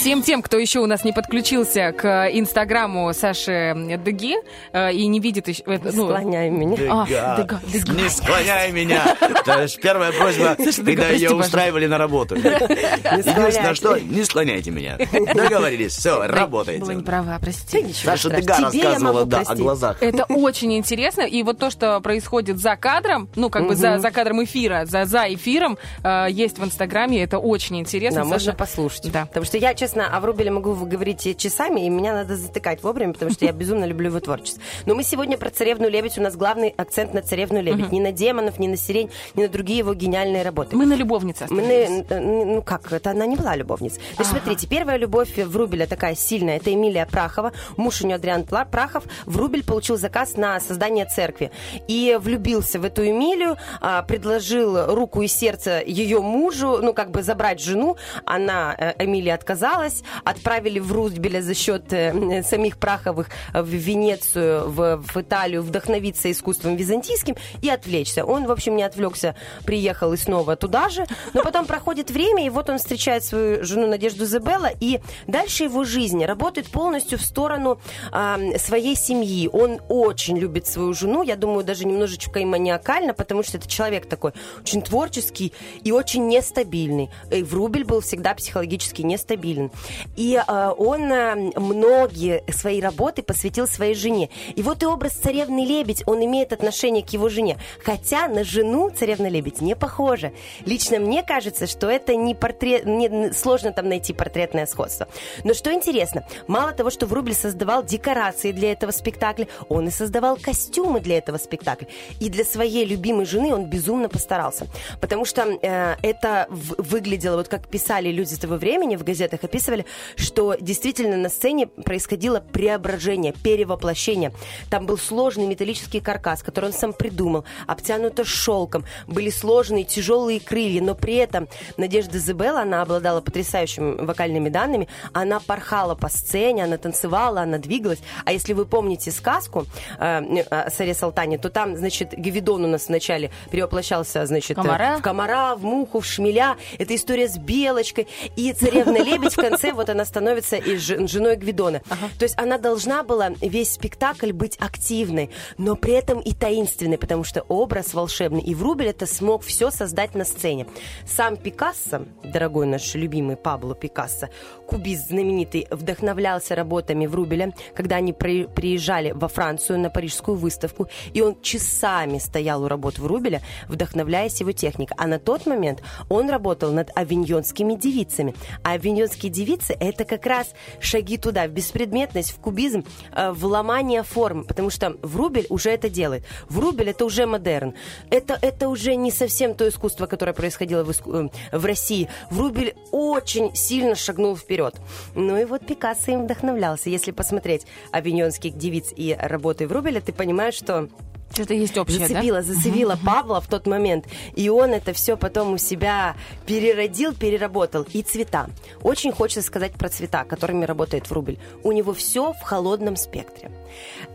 Всем 0.00 0.22
тем, 0.22 0.40
кто 0.40 0.56
еще 0.58 0.80
у 0.80 0.86
нас 0.86 1.04
не 1.04 1.12
подключился 1.12 1.92
к 1.92 2.30
инстаграму 2.32 3.12
Саши 3.12 3.74
Деги 4.02 4.34
э, 4.72 4.94
и 4.94 5.06
не 5.06 5.20
видит 5.20 5.46
еще... 5.48 5.62
э, 5.66 5.78
ну, 5.92 6.06
Склоняй 6.06 6.48
меня. 6.48 6.76
А, 6.90 7.06
Дега, 7.06 7.36
Дега, 7.36 7.60
Дега. 7.66 8.02
Не 8.02 8.08
склоняй 8.08 8.72
меня. 8.72 9.14
Это 9.20 9.68
ж 9.68 9.76
первая 9.76 10.10
просьба, 10.12 10.56
Саша, 10.64 10.82
когда 10.82 11.02
прости, 11.02 11.16
ее 11.16 11.28
пожалуйста. 11.28 11.36
устраивали 11.36 11.86
на 11.86 11.98
работу. 11.98 12.34
Единственное, 12.36 13.74
что 13.74 13.98
не 13.98 14.24
склоняйте 14.24 14.70
меня. 14.70 14.96
Договорились, 15.34 15.92
все, 15.92 16.14
Была 16.14 16.28
работаете. 16.28 16.94
не 16.94 17.02
права, 17.02 17.38
прости. 17.38 17.92
Саша 17.92 18.30
я 18.30 18.58
рассказывала, 18.58 19.26
да, 19.26 19.42
о 19.46 19.54
глазах. 19.54 20.02
Это 20.02 20.24
очень 20.24 20.72
интересно. 20.78 21.22
И 21.22 21.42
вот 21.42 21.58
то, 21.58 21.68
что 21.68 22.00
происходит 22.00 22.58
за 22.58 22.74
кадром, 22.76 23.28
ну, 23.36 23.50
как 23.50 23.66
бы 23.66 23.76
за, 23.76 23.98
за 23.98 24.10
кадром 24.10 24.42
эфира, 24.42 24.86
за, 24.86 25.04
за 25.04 25.26
эфиром, 25.28 25.76
э, 26.02 26.28
есть 26.30 26.58
в 26.58 26.64
Инстаграме. 26.64 27.22
Это 27.22 27.38
очень 27.38 27.78
интересно. 27.78 28.22
Да, 28.22 28.26
можно 28.26 28.54
послушать. 28.54 29.12
Да. 29.12 29.26
Потому 29.26 29.44
что 29.44 29.58
я, 29.58 29.74
честно, 29.74 29.89
о 29.96 30.20
Врубеле 30.20 30.50
могу 30.50 30.74
говорить 30.74 31.36
часами, 31.38 31.86
и 31.86 31.88
меня 31.88 32.12
надо 32.14 32.36
затыкать 32.36 32.82
вовремя, 32.82 33.12
потому 33.12 33.30
что 33.30 33.44
я 33.44 33.52
безумно 33.52 33.84
люблю 33.84 34.08
его 34.08 34.20
творчество. 34.20 34.62
Но 34.86 34.94
мы 34.94 35.02
сегодня 35.02 35.36
про 35.36 35.50
«Царевну 35.50 35.88
лебедь». 35.88 36.18
У 36.18 36.22
нас 36.22 36.36
главный 36.36 36.74
акцент 36.76 37.14
на 37.14 37.22
«Царевну 37.22 37.60
лебедь». 37.60 37.92
Не 37.92 38.00
на 38.00 38.12
демонов, 38.12 38.58
не 38.58 38.68
на 38.68 38.76
сирень, 38.76 39.10
не 39.34 39.44
на 39.44 39.48
другие 39.48 39.78
его 39.78 39.94
гениальные 39.94 40.42
работы. 40.42 40.76
Мы 40.76 40.86
на 40.86 40.94
любовнице 40.94 41.46
Мы 41.50 41.62
на- 42.08 42.20
ну 42.20 42.62
как, 42.62 42.92
это 42.92 43.10
она 43.10 43.26
не 43.26 43.36
была 43.36 43.56
любовницей. 43.56 44.00
Значит, 44.16 44.32
смотрите, 44.32 44.66
первая 44.66 44.96
любовь 44.96 45.36
Врубеля 45.36 45.86
такая 45.86 46.14
сильная, 46.14 46.56
это 46.56 46.72
Эмилия 46.72 47.06
Прахова, 47.06 47.52
муж 47.76 48.02
у 48.02 48.06
нее 48.06 48.16
Адриан 48.16 48.44
Прахов. 48.44 49.04
Врубель 49.26 49.64
получил 49.64 49.96
заказ 49.96 50.36
на 50.36 50.60
создание 50.60 51.06
церкви 51.06 51.50
и 51.88 52.18
влюбился 52.20 52.78
в 52.78 52.84
эту 52.84 53.06
Эмилию, 53.06 53.56
а, 53.80 54.02
предложил 54.02 54.86
руку 54.94 55.22
и 55.22 55.26
сердце 55.26 55.82
ее 55.84 56.20
мужу, 56.20 56.78
ну 56.82 56.92
как 56.92 57.10
бы 57.10 57.22
забрать 57.22 57.60
жену. 57.60 57.96
Она, 58.24 58.74
э, 58.78 58.94
Эмилия, 59.04 59.34
отказалась, 59.80 60.02
отправили 60.24 60.78
в 60.78 60.86
Врубеля 60.86 61.42
за 61.42 61.54
счет 61.54 61.92
э, 61.92 62.42
самих 62.42 62.78
Праховых 62.78 63.28
в 63.52 63.66
Венецию, 63.66 64.68
в, 64.68 65.02
в 65.02 65.16
Италию 65.16 65.62
вдохновиться 65.62 66.30
искусством 66.30 66.76
византийским 66.76 67.36
и 67.62 67.70
отвлечься. 67.70 68.24
Он, 68.24 68.46
в 68.46 68.50
общем, 68.50 68.76
не 68.76 68.82
отвлекся, 68.82 69.34
приехал 69.64 70.12
и 70.12 70.16
снова 70.16 70.56
туда 70.56 70.88
же, 70.88 71.06
но 71.34 71.42
потом 71.42 71.66
проходит 71.66 72.10
время, 72.10 72.46
и 72.46 72.50
вот 72.50 72.70
он 72.70 72.78
встречает 72.78 73.24
свою 73.24 73.64
жену 73.64 73.86
Надежду 73.86 74.24
Изабелла, 74.24 74.70
и 74.80 75.00
дальше 75.26 75.64
его 75.64 75.84
жизнь 75.84 76.24
работает 76.24 76.68
полностью 76.68 77.18
в 77.18 77.22
сторону 77.22 77.80
а, 78.12 78.38
своей 78.58 78.96
семьи. 78.96 79.48
Он 79.52 79.80
очень 79.88 80.38
любит 80.38 80.66
свою 80.66 80.94
жену, 80.94 81.22
я 81.22 81.36
думаю, 81.36 81.64
даже 81.64 81.86
немножечко 81.86 82.40
и 82.40 82.44
маниакально, 82.44 83.14
потому 83.14 83.42
что 83.42 83.58
это 83.58 83.68
человек 83.68 84.06
такой 84.06 84.32
очень 84.60 84.82
творческий 84.82 85.52
и 85.82 85.92
очень 85.92 86.28
нестабильный. 86.28 87.10
И 87.30 87.42
Врубель 87.42 87.84
был 87.84 88.00
всегда 88.00 88.34
психологически 88.34 89.02
нестабилен. 89.02 89.69
И 90.16 90.36
а, 90.36 90.72
он 90.72 91.12
а, 91.12 91.34
многие 91.56 92.42
свои 92.52 92.80
работы 92.80 93.22
посвятил 93.22 93.66
своей 93.66 93.94
жене. 93.94 94.30
И 94.54 94.62
вот 94.62 94.82
и 94.82 94.86
образ 94.86 95.12
царевны 95.12 95.64
Лебедь, 95.64 96.02
он 96.06 96.24
имеет 96.24 96.52
отношение 96.52 97.04
к 97.04 97.10
его 97.10 97.28
жене. 97.28 97.58
Хотя 97.84 98.28
на 98.28 98.44
жену 98.44 98.90
царевна 98.90 99.28
Лебедь 99.28 99.60
не 99.60 99.76
похожа. 99.76 100.32
Лично 100.64 100.98
мне 100.98 101.22
кажется, 101.22 101.66
что 101.66 101.88
это 101.88 102.16
не 102.16 102.34
портрет, 102.34 102.84
не, 102.84 103.32
сложно 103.32 103.72
там 103.72 103.88
найти 103.88 104.12
портретное 104.12 104.66
сходство. 104.66 105.08
Но 105.44 105.54
что 105.54 105.72
интересно, 105.72 106.26
мало 106.46 106.72
того, 106.72 106.90
что 106.90 107.06
Врубель 107.06 107.34
создавал 107.34 107.84
декорации 107.84 108.52
для 108.52 108.72
этого 108.72 108.90
спектакля, 108.90 109.48
он 109.68 109.88
и 109.88 109.90
создавал 109.90 110.36
костюмы 110.36 111.00
для 111.00 111.18
этого 111.18 111.38
спектакля. 111.38 111.88
И 112.20 112.28
для 112.28 112.44
своей 112.44 112.84
любимой 112.84 113.26
жены 113.26 113.54
он 113.54 113.66
безумно 113.66 114.08
постарался. 114.08 114.66
Потому 115.00 115.24
что 115.24 115.42
э, 115.42 115.96
это 116.02 116.46
выглядело, 116.50 117.36
вот 117.36 117.48
как 117.48 117.68
писали 117.68 118.10
люди 118.10 118.36
того 118.36 118.56
времени, 118.56 118.96
в 118.96 119.04
газетах 119.04 119.44
описывали, 119.60 119.84
что 120.16 120.56
действительно 120.58 121.16
на 121.16 121.28
сцене 121.28 121.66
происходило 121.66 122.40
преображение, 122.40 123.32
перевоплощение. 123.32 124.32
Там 124.70 124.86
был 124.86 124.96
сложный 124.98 125.46
металлический 125.46 126.00
каркас, 126.00 126.42
который 126.42 126.66
он 126.66 126.72
сам 126.72 126.92
придумал, 126.92 127.44
обтянуто 127.66 128.24
шелком, 128.24 128.84
были 129.06 129.30
сложные 129.30 129.84
тяжелые 129.84 130.40
крылья, 130.40 130.82
но 130.82 130.94
при 130.94 131.16
этом 131.16 131.48
Надежда 131.76 132.18
Зебелла, 132.18 132.62
она 132.62 132.82
обладала 132.82 133.20
потрясающими 133.20 134.02
вокальными 134.02 134.48
данными, 134.48 134.88
она 135.12 135.40
порхала 135.40 135.94
по 135.94 136.08
сцене, 136.08 136.64
она 136.64 136.78
танцевала, 136.78 137.42
она 137.42 137.58
двигалась. 137.58 138.00
А 138.24 138.32
если 138.32 138.54
вы 138.54 138.64
помните 138.64 139.10
сказку 139.10 139.66
э, 139.98 140.42
о 140.50 140.70
Саре 140.70 140.94
Салтане, 140.94 141.38
то 141.38 141.50
там, 141.50 141.76
значит, 141.76 142.14
Гевидон 142.16 142.64
у 142.64 142.68
нас 142.68 142.88
вначале 142.88 143.30
перевоплощался, 143.50 144.24
значит, 144.26 144.52
э, 144.52 144.54
Комара. 144.62 144.96
в 144.98 145.02
комара, 145.02 145.54
в 145.54 145.64
муху, 145.64 146.00
в 146.00 146.06
шмеля. 146.06 146.56
Это 146.78 146.94
история 146.94 147.28
с 147.28 147.36
белочкой. 147.36 148.08
И 148.36 148.52
царевна 148.52 149.02
Лебедь 149.02 149.34
в 149.34 149.40
конце, 149.50 149.72
вот 149.72 149.88
она 149.90 150.04
становится 150.04 150.56
и 150.56 150.76
жен- 150.76 151.08
женой 151.08 151.36
Гвидона. 151.36 151.80
То 152.18 152.24
есть 152.24 152.34
она 152.38 152.58
должна 152.58 153.02
была 153.02 153.30
весь 153.40 153.72
спектакль 153.72 154.32
быть 154.32 154.56
активной, 154.58 155.30
но 155.58 155.76
при 155.76 155.92
этом 155.94 156.20
и 156.20 156.32
таинственной, 156.32 156.98
потому 156.98 157.24
что 157.24 157.42
образ 157.42 157.94
волшебный. 157.94 158.40
И 158.40 158.54
Врубель 158.54 158.88
это 158.88 159.06
смог 159.06 159.42
все 159.42 159.70
создать 159.70 160.14
на 160.14 160.24
сцене. 160.24 160.66
Сам 161.06 161.36
Пикассо, 161.36 162.06
дорогой 162.24 162.66
наш 162.66 162.94
любимый 162.94 163.36
Пабло 163.36 163.74
Пикассо, 163.74 164.28
кубист 164.66 165.08
знаменитый, 165.08 165.66
вдохновлялся 165.70 166.54
работами 166.54 167.06
Врубеля, 167.06 167.52
когда 167.74 167.96
они 167.96 168.12
при- 168.12 168.46
приезжали 168.46 169.10
во 169.12 169.28
Францию 169.28 169.78
на 169.80 169.90
парижскую 169.90 170.36
выставку, 170.36 170.88
и 171.12 171.20
он 171.20 171.40
часами 171.42 172.18
стоял 172.18 172.62
у 172.62 172.68
работ 172.68 172.98
Врубеля, 172.98 173.42
вдохновляясь 173.68 174.40
его 174.40 174.52
техникой. 174.52 174.96
А 174.98 175.06
на 175.06 175.18
тот 175.18 175.46
момент 175.46 175.82
он 176.08 176.30
работал 176.30 176.72
над 176.72 176.90
авиньонскими 176.94 177.74
девицами. 177.74 178.34
А 178.62 178.72
авиньонские 178.72 179.30
девицы– 179.30 179.39
это 179.78 180.04
как 180.04 180.26
раз 180.26 180.54
шаги 180.80 181.16
туда, 181.16 181.46
в 181.46 181.50
беспредметность, 181.50 182.32
в 182.32 182.40
кубизм, 182.40 182.84
э, 183.12 183.30
в 183.32 183.44
ломание 183.44 184.02
форм, 184.02 184.44
потому 184.44 184.70
что 184.70 184.96
Врубель 185.02 185.46
уже 185.48 185.70
это 185.70 185.88
делает. 185.88 186.24
Врубель– 186.48 186.88
это 186.90 187.04
уже 187.04 187.26
модерн. 187.26 187.74
Это, 188.10 188.38
это 188.40 188.68
уже 188.68 188.94
не 188.94 189.10
совсем 189.10 189.54
то 189.54 189.68
искусство, 189.68 190.06
которое 190.06 190.32
происходило 190.32 190.84
в, 190.84 190.90
иску- 190.90 191.30
э, 191.52 191.56
в 191.56 191.64
России. 191.64 192.08
Врубель 192.30 192.74
очень 192.92 193.54
сильно 193.54 193.94
шагнул 193.94 194.36
вперед. 194.36 194.76
Ну 195.14 195.36
и 195.36 195.44
вот 195.44 195.66
Пикассо 195.66 196.12
им 196.12 196.24
вдохновлялся. 196.24 196.90
Если 196.90 197.10
посмотреть 197.10 197.66
авиньонских 197.92 198.56
девиц 198.56 198.92
и 198.94 199.16
работы 199.18 199.66
Врубеля, 199.66 200.00
ты 200.00 200.12
понимаешь, 200.12 200.54
что 200.54 200.88
Что-то 201.32 201.54
есть 201.54 201.78
общее, 201.78 202.08
зацепила, 202.08 202.38
да? 202.38 202.42
зацепила 202.42 202.98
Павла 203.04 203.40
в 203.40 203.46
тот 203.46 203.66
момент. 203.66 204.06
И 204.34 204.48
он 204.48 204.70
это 204.70 204.92
все 204.92 205.16
потом 205.16 205.54
у 205.54 205.58
себя 205.58 206.16
переродил, 206.46 207.14
переработал. 207.14 207.86
И 207.92 208.02
цвета. 208.02 208.48
Очень 208.82 209.12
хочется 209.12 209.42
сказать 209.42 209.72
про 209.72 209.88
цвета, 209.88 210.24
которыми 210.24 210.64
работает 210.64 211.08
Врубель. 211.08 211.38
У 211.62 211.72
него 211.72 211.92
все 211.92 212.32
в 212.32 212.40
холодном 212.42 212.96
спектре. 212.96 213.50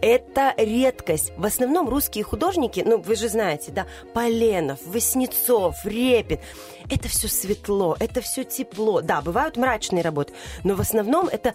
Это 0.02 0.54
редкость. 0.58 1.32
В 1.38 1.46
основном 1.46 1.90
русские 1.90 2.24
художники, 2.24 2.84
ну, 2.86 2.98
вы 2.98 3.16
же 3.16 3.30
знаете, 3.30 3.72
да, 3.72 3.86
Поленов, 4.14 4.80
Васнецов, 4.86 5.86
Репин. 5.86 6.40
Это 6.90 7.10
все 7.10 7.28
светло, 7.28 7.96
это 8.00 8.22
все 8.22 8.44
тепло. 8.44 9.02
Да, 9.02 9.22
бывают 9.22 9.58
мрачные 9.58 10.04
работы, 10.04 10.34
но 10.64 10.76
в 10.76 10.82
основном 10.82 11.28
это 11.28 11.54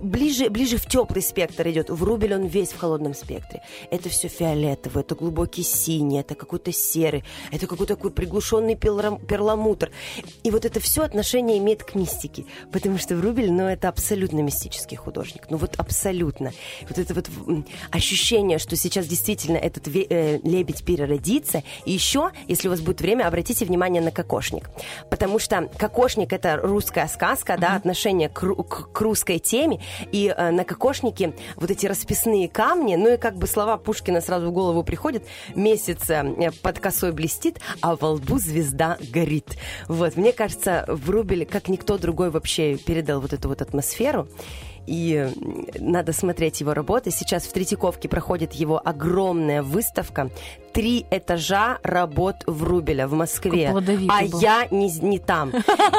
ближе, 0.00 0.48
ближе 0.50 0.76
в 0.76 0.86
теплый 0.86 1.22
спектр 1.22 1.68
идет. 1.68 1.90
Врубель 1.90 2.34
он 2.34 2.46
весь 2.46 2.70
в 2.70 2.78
холодном 2.78 3.14
спектре. 3.14 3.62
Это 3.90 4.08
все 4.08 4.28
фиолетовый, 4.28 5.02
это 5.02 5.14
глубокий 5.14 5.62
синий, 5.62 6.20
это 6.20 6.34
какой-то 6.34 6.72
серый, 6.72 7.24
это 7.50 7.66
какой-то 7.66 7.96
такой 7.96 8.10
приглушенный 8.10 8.74
перлам- 8.74 9.24
перламутр. 9.24 9.90
И 10.42 10.50
вот 10.50 10.64
это 10.64 10.80
все 10.80 11.02
отношение 11.02 11.58
имеет 11.58 11.82
к 11.82 11.94
мистике, 11.94 12.44
потому 12.70 12.98
что 12.98 13.16
Врубель, 13.16 13.52
ну, 13.52 13.64
это 13.64 13.88
абсолютно 13.88 14.40
мистический 14.40 14.96
художник. 14.96 15.46
Ну, 15.50 15.56
вот 15.56 15.74
абсолютно. 15.76 16.52
Вот 16.88 16.98
это 16.98 17.14
вот 17.14 17.28
ощущение, 17.90 18.58
что 18.58 18.76
сейчас 18.76 19.06
действительно 19.06 19.56
этот 19.56 19.88
э, 19.88 20.40
лебедь 20.42 20.84
переродится. 20.84 21.62
И 21.84 21.92
еще, 21.92 22.30
если 22.48 22.68
у 22.68 22.70
вас 22.70 22.80
будет 22.80 23.00
время, 23.00 23.26
обратите 23.26 23.64
внимание 23.64 24.02
на 24.02 24.10
кокошник. 24.60 24.70
Потому 25.10 25.38
что 25.38 25.68
кокошник– 25.78 26.32
это 26.34 26.56
русская 26.56 27.08
сказка, 27.08 27.56
да, 27.58 27.74
отношение 27.76 28.28
к, 28.28 28.40
к- 28.40 28.92
к 28.92 29.00
русской 29.00 29.38
теме. 29.38 29.80
И 30.12 30.32
э, 30.34 30.50
на 30.50 30.64
кокошнике 30.64 31.34
вот 31.56 31.70
эти 31.70 31.86
расписные 31.86 32.48
камни, 32.48 32.96
ну 32.96 33.14
и 33.14 33.16
как 33.16 33.36
бы 33.36 33.46
слова 33.46 33.76
Пушкина 33.76 34.20
сразу 34.20 34.48
в 34.48 34.52
голову 34.52 34.82
приходят. 34.82 35.24
Месяц 35.54 36.08
э, 36.10 36.50
под 36.62 36.78
косой 36.78 37.12
блестит, 37.12 37.60
а 37.80 37.96
во 37.96 38.10
лбу 38.10 38.38
звезда 38.38 38.98
горит. 39.00 39.56
Вот, 39.88 40.16
мне 40.16 40.32
кажется, 40.32 40.84
Врубель, 40.88 41.46
как 41.46 41.68
никто 41.68 41.98
другой 41.98 42.30
вообще 42.30 42.76
передал 42.76 43.20
вот 43.20 43.32
эту 43.32 43.48
вот 43.48 43.62
атмосферу. 43.62 44.28
И 44.86 45.28
надо 45.78 46.12
смотреть 46.12 46.60
его 46.60 46.74
работы. 46.74 47.10
Сейчас 47.10 47.44
в 47.44 47.52
Третьяковке 47.52 48.08
проходит 48.08 48.52
его 48.54 48.80
огромная 48.82 49.62
выставка. 49.62 50.30
Три 50.72 51.04
этажа 51.10 51.78
работ 51.82 52.36
Врубеля 52.46 53.06
в 53.06 53.12
Москве. 53.12 53.68
А 53.68 54.22
был. 54.24 54.40
я 54.40 54.66
не, 54.70 54.90
не 55.00 55.18
там. 55.18 55.50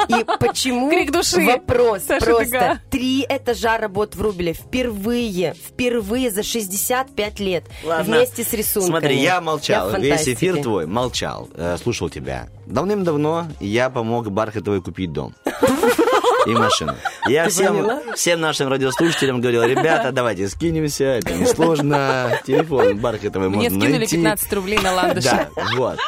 И 0.08 0.24
почему? 0.40 0.90
Крик 0.90 1.12
души. 1.12 1.44
Вопрос 1.44 2.02
Саша 2.08 2.24
просто. 2.24 2.44
Дега. 2.44 2.80
Три 2.90 3.24
этажа 3.28 3.78
работ 3.78 4.16
Врубеля. 4.16 4.52
Впервые, 4.52 5.54
впервые 5.54 6.30
за 6.30 6.42
65 6.42 7.40
лет. 7.40 7.64
Ладно. 7.84 8.16
Вместе 8.16 8.42
с 8.42 8.52
рисунками. 8.52 8.90
Смотри, 8.90 9.20
я 9.20 9.40
молчал. 9.40 9.90
в 9.90 9.98
Весь 9.98 10.28
эфир 10.28 10.60
твой 10.60 10.86
молчал. 10.86 11.48
Э, 11.54 11.76
слушал 11.80 12.10
тебя. 12.10 12.48
Давным-давно 12.66 13.46
я 13.60 13.90
помог 13.90 14.30
Бархатовой 14.30 14.82
купить 14.82 15.12
дом. 15.12 15.34
и 16.46 16.52
машину. 16.54 16.94
Я 17.26 17.44
Ты 17.44 17.50
всем, 17.50 17.76
поняла? 17.76 18.00
всем 18.14 18.40
нашим 18.40 18.68
радиослушателям 18.68 19.40
говорил, 19.40 19.62
ребята, 19.64 20.12
давайте 20.12 20.48
скинемся, 20.48 21.04
это 21.04 21.32
несложно. 21.34 22.38
Телефон 22.46 22.98
Бархатовой 22.98 23.48
Мне 23.48 23.68
можно 23.70 23.80
скинули 23.80 23.98
найти. 23.98 24.16
15 24.16 24.52
рублей 24.52 24.78
на 24.78 24.92
ландыш. 24.94 25.24
Да, 25.24 25.48
вот. 25.76 25.98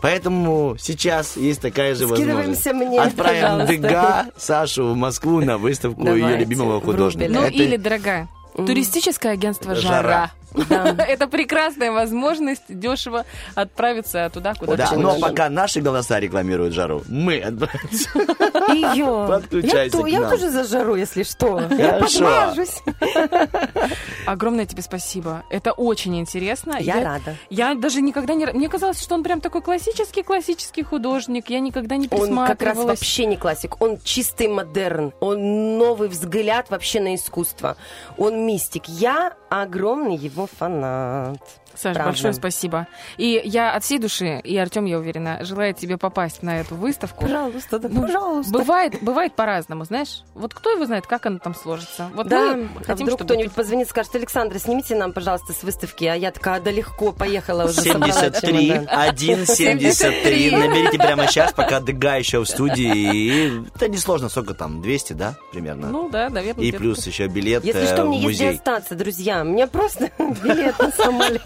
Поэтому 0.00 0.76
сейчас 0.78 1.36
есть 1.36 1.60
такая 1.60 1.94
же 1.94 2.06
возможность. 2.06 2.64
Мне, 2.72 3.00
Отправим 3.00 3.40
пожалуйста. 3.42 3.72
Дега 3.76 4.26
Сашу 4.36 4.84
в 4.92 4.96
Москву 4.96 5.40
на 5.40 5.58
выставку 5.58 6.02
ее 6.06 6.20
Давайте, 6.20 6.38
любимого 6.40 6.78
в 6.80 6.84
художника. 6.84 7.30
Ну 7.32 7.42
Это- 7.42 7.54
или, 7.54 7.76
дорогая, 7.76 8.28
туристическое 8.54 9.32
агентство 9.32 9.74
Жара. 9.74 10.30
Это 11.08 11.26
прекрасная 11.28 11.92
возможность 11.92 12.62
дешево 12.68 13.24
отправиться 13.54 14.30
туда, 14.32 14.54
куда 14.54 14.76
Да, 14.76 14.92
но 14.96 15.18
пока 15.20 15.48
наши 15.48 15.80
голоса 15.80 16.18
рекламируют 16.20 16.74
жару, 16.74 17.02
мы 17.08 17.38
отправимся. 17.40 18.10
Ее. 18.68 19.26
Подключайся 19.28 19.84
Я, 19.84 19.90
то- 19.90 20.02
к 20.02 20.08
я 20.08 20.20
нам. 20.20 20.30
тоже 20.30 20.50
за 20.50 20.64
жару, 20.64 20.94
если 20.96 21.22
что. 21.22 21.60
Я 21.70 21.92
Хорошо. 21.94 22.18
подмажусь. 22.24 22.82
Огромное 24.26 24.66
тебе 24.66 24.82
спасибо. 24.82 25.44
Это 25.50 25.72
очень 25.72 26.18
интересно. 26.18 26.76
Я 26.80 27.02
рада. 27.02 27.36
Я 27.50 27.74
даже 27.74 28.00
никогда 28.00 28.34
не... 28.34 28.46
Мне 28.46 28.68
казалось, 28.68 29.00
что 29.02 29.14
он 29.14 29.22
прям 29.22 29.40
такой 29.40 29.62
классический-классический 29.62 30.82
художник. 30.82 31.50
Я 31.50 31.60
никогда 31.60 31.96
не 31.96 32.04
Он 32.04 32.10
как 32.10 32.18
раз 32.18 32.26
присматривалась. 32.28 32.86
вообще 33.00 33.26
не 33.26 33.36
классик. 33.36 33.80
Он 33.80 33.98
чистый 34.02 34.48
модерн. 34.48 35.12
Он 35.20 35.78
новый 35.78 36.08
взгляд 36.08 36.70
вообще 36.70 37.00
на 37.00 37.14
искусство. 37.14 37.76
Он 38.16 38.46
мистик. 38.46 38.86
Я 38.86 39.34
огромный 39.50 40.16
его 40.16 40.47
Fanat. 40.48 41.60
Саш, 41.78 41.94
Правда. 41.94 42.10
большое 42.10 42.32
спасибо. 42.32 42.86
И 43.16 43.40
я 43.44 43.72
от 43.74 43.84
всей 43.84 43.98
души, 43.98 44.40
и 44.42 44.56
Артем, 44.56 44.84
я 44.84 44.98
уверена, 44.98 45.44
желает 45.44 45.78
тебе 45.78 45.96
попасть 45.96 46.42
на 46.42 46.60
эту 46.60 46.74
выставку. 46.74 47.22
Пожалуйста, 47.22 47.78
да, 47.78 47.88
Ну, 47.88 48.02
пожалуйста. 48.02 48.52
Бывает, 48.52 48.98
бывает 49.00 49.34
по-разному, 49.34 49.84
знаешь. 49.84 50.22
Вот 50.34 50.54
кто 50.54 50.70
его 50.72 50.86
знает, 50.86 51.06
как 51.06 51.26
оно 51.26 51.38
там 51.38 51.54
сложится. 51.54 52.10
Вот 52.14 52.28
да, 52.28 52.56
мы 52.56 52.68
а 52.80 52.84
хотим, 52.84 53.06
вдруг 53.06 53.20
чтобы 53.20 53.24
кто-нибудь 53.24 53.52
позвонит, 53.52 53.88
скажет, 53.88 54.14
Александра, 54.14 54.58
снимите 54.58 54.94
нам, 54.96 55.12
пожалуйста, 55.12 55.52
с 55.52 55.62
выставки, 55.62 56.04
а 56.04 56.14
я 56.14 56.30
такая, 56.30 56.60
да 56.60 56.70
легко, 56.70 57.12
поехала 57.12 57.64
уже. 57.64 57.80
собрала 57.82 58.12
73 58.12 58.68
чемодан». 58.68 58.88
173. 59.46 60.50
Наберите 60.56 60.98
прямо 60.98 61.26
сейчас, 61.26 61.52
пока 61.52 61.80
Дега 61.80 62.16
еще 62.16 62.40
в 62.40 62.46
студии. 62.46 63.14
И 63.14 63.62
это 63.74 63.88
несложно, 63.88 64.28
сколько 64.28 64.54
там, 64.54 64.82
200, 64.82 65.12
да, 65.14 65.36
примерно? 65.52 65.88
Ну 65.88 66.08
да, 66.08 66.28
наверное. 66.28 66.64
И 66.64 66.72
плюс 66.72 67.06
еще 67.06 67.26
билет 67.26 67.64
Если 67.64 67.82
э, 67.82 67.86
что, 67.86 68.04
в 68.04 68.08
мне 68.08 68.20
есть 68.20 68.40
где 68.40 68.50
остаться, 68.50 68.94
друзья. 68.94 69.44
Мне 69.44 69.66
просто 69.66 70.10
билет 70.18 70.78
на 70.78 70.90
самолет. 70.90 71.42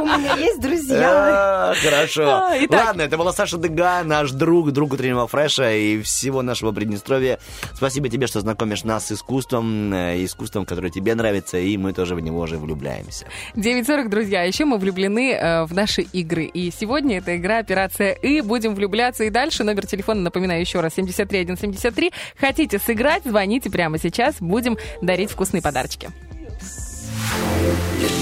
У 0.00 0.04
меня 0.04 0.34
есть 0.36 0.60
друзья. 0.60 1.70
А, 1.70 1.74
Хорошо. 1.74 2.28
А. 2.28 2.54
Ладно, 2.68 3.02
это 3.02 3.16
была 3.16 3.32
Саша 3.32 3.58
Дега, 3.58 4.02
наш 4.04 4.30
друг, 4.30 4.72
друг 4.72 4.92
утреннего 4.92 5.26
фреша 5.26 5.72
и 5.72 6.02
всего 6.02 6.42
нашего 6.42 6.72
Приднестровья. 6.72 7.38
Спасибо 7.74 8.08
тебе, 8.08 8.26
что 8.26 8.40
знакомишь 8.40 8.84
нас 8.84 9.06
с 9.06 9.12
искусством, 9.12 9.92
э, 9.92 10.24
искусством, 10.24 10.66
которое 10.66 10.90
тебе 10.90 11.14
нравится, 11.14 11.58
и 11.58 11.76
мы 11.76 11.92
тоже 11.92 12.14
в 12.14 12.20
него 12.20 12.40
уже 12.40 12.58
влюбляемся. 12.58 13.26
9.40, 13.54 14.08
друзья. 14.08 14.42
Еще 14.42 14.64
мы 14.64 14.78
влюблены 14.78 15.32
э, 15.32 15.64
в 15.64 15.72
наши 15.74 16.02
игры. 16.02 16.44
И 16.44 16.70
сегодня 16.70 17.18
это 17.18 17.36
игра 17.36 17.58
«Операция 17.58 18.12
И». 18.12 18.40
Будем 18.40 18.74
влюбляться 18.74 19.24
и 19.24 19.30
дальше. 19.30 19.64
Номер 19.64 19.86
телефона, 19.86 20.20
напоминаю 20.20 20.60
еще 20.60 20.80
раз, 20.80 20.94
73173. 20.94 22.12
Хотите 22.38 22.78
сыграть? 22.78 23.22
Звоните 23.24 23.70
прямо 23.70 23.98
сейчас. 23.98 24.36
Будем 24.40 24.76
дарить 25.00 25.30
вкусные 25.30 25.62
подарочки. 25.62 26.10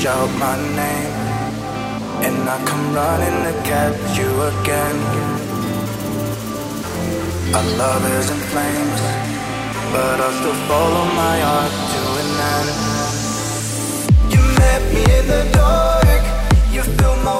Shout 0.03 0.31
my 0.37 0.57
name, 0.57 1.15
and 2.27 2.49
I 2.49 2.59
come 2.66 2.93
running 2.93 3.39
to 3.47 3.53
catch 3.62 4.19
you 4.19 4.31
again. 4.51 4.99
Our 7.55 7.66
love 7.79 8.05
is 8.19 8.29
in 8.35 8.41
flames, 8.51 9.01
but 9.95 10.19
I 10.27 10.29
still 10.39 10.59
follow 10.66 11.05
my 11.23 11.37
heart 11.47 11.74
to 11.93 12.03
an 12.23 12.31
end. 12.57 12.70
You 14.35 14.43
met 14.59 14.83
me 14.93 15.03
in 15.19 15.24
the 15.35 15.45
dark, 15.55 16.23
you 16.74 16.83
filled 16.83 17.23
my 17.23 17.31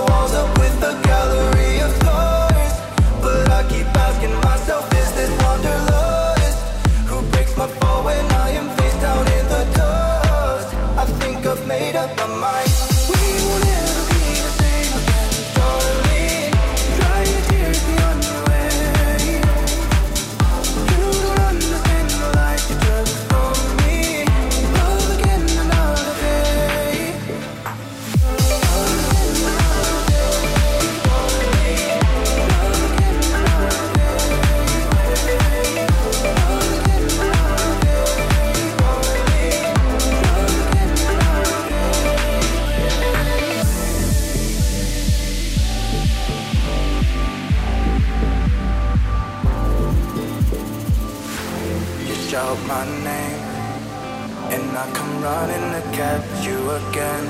Running 55.33 55.73
to 55.73 55.83
catch 55.97 56.45
you 56.45 56.59
again. 56.79 57.25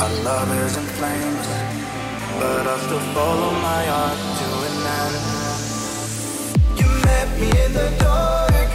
Our 0.00 0.12
love 0.22 0.50
is 0.64 0.76
in 0.76 0.86
flames, 0.98 1.46
but 2.38 2.64
I 2.72 2.76
still 2.84 3.04
follow 3.16 3.50
my 3.68 3.82
heart 3.92 4.20
to 4.38 4.48
an 4.68 4.76
end. 5.00 5.16
You 6.78 6.88
met 7.08 7.28
me 7.40 7.48
in 7.64 7.72
the 7.80 7.88
dark, 7.98 8.68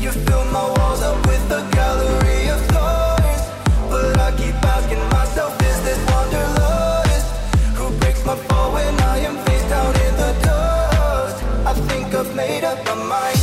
you 0.00 0.10
filled 0.24 0.50
my 0.58 0.66
walls 0.74 1.02
up 1.02 1.18
with 1.26 1.58
a 1.60 1.62
gallery 1.76 2.48
of 2.54 2.60
stars. 2.70 3.42
But 3.90 4.18
I 4.26 4.30
keep 4.40 4.56
asking 4.76 5.04
myself, 5.18 5.52
is 5.70 5.78
this 5.86 6.00
wanderlust? 6.10 7.28
Who 7.76 7.84
breaks 8.00 8.24
my 8.24 8.36
fall 8.46 8.72
when 8.72 8.94
I 9.14 9.18
am 9.28 9.36
face 9.44 9.66
down 9.68 9.92
in 10.06 10.14
the 10.22 10.32
dust? 10.48 11.44
I 11.70 11.74
think 11.88 12.14
I've 12.14 12.34
made 12.34 12.64
up 12.64 12.78
my 12.86 12.94
mind. 12.94 13.41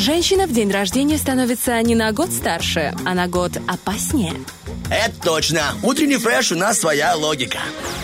Женщина 0.00 0.46
в 0.46 0.52
день 0.54 0.70
рождения 0.70 1.18
становится 1.18 1.78
не 1.82 1.94
на 1.94 2.10
год 2.12 2.32
старше, 2.32 2.94
а 3.04 3.12
на 3.12 3.28
год 3.28 3.58
опаснее. 3.68 4.32
Это 4.90 5.20
точно. 5.22 5.62
Утренний 5.82 6.16
фреш 6.16 6.50
у 6.52 6.56
нас 6.56 6.78
своя 6.80 7.14
логика. 7.14 7.58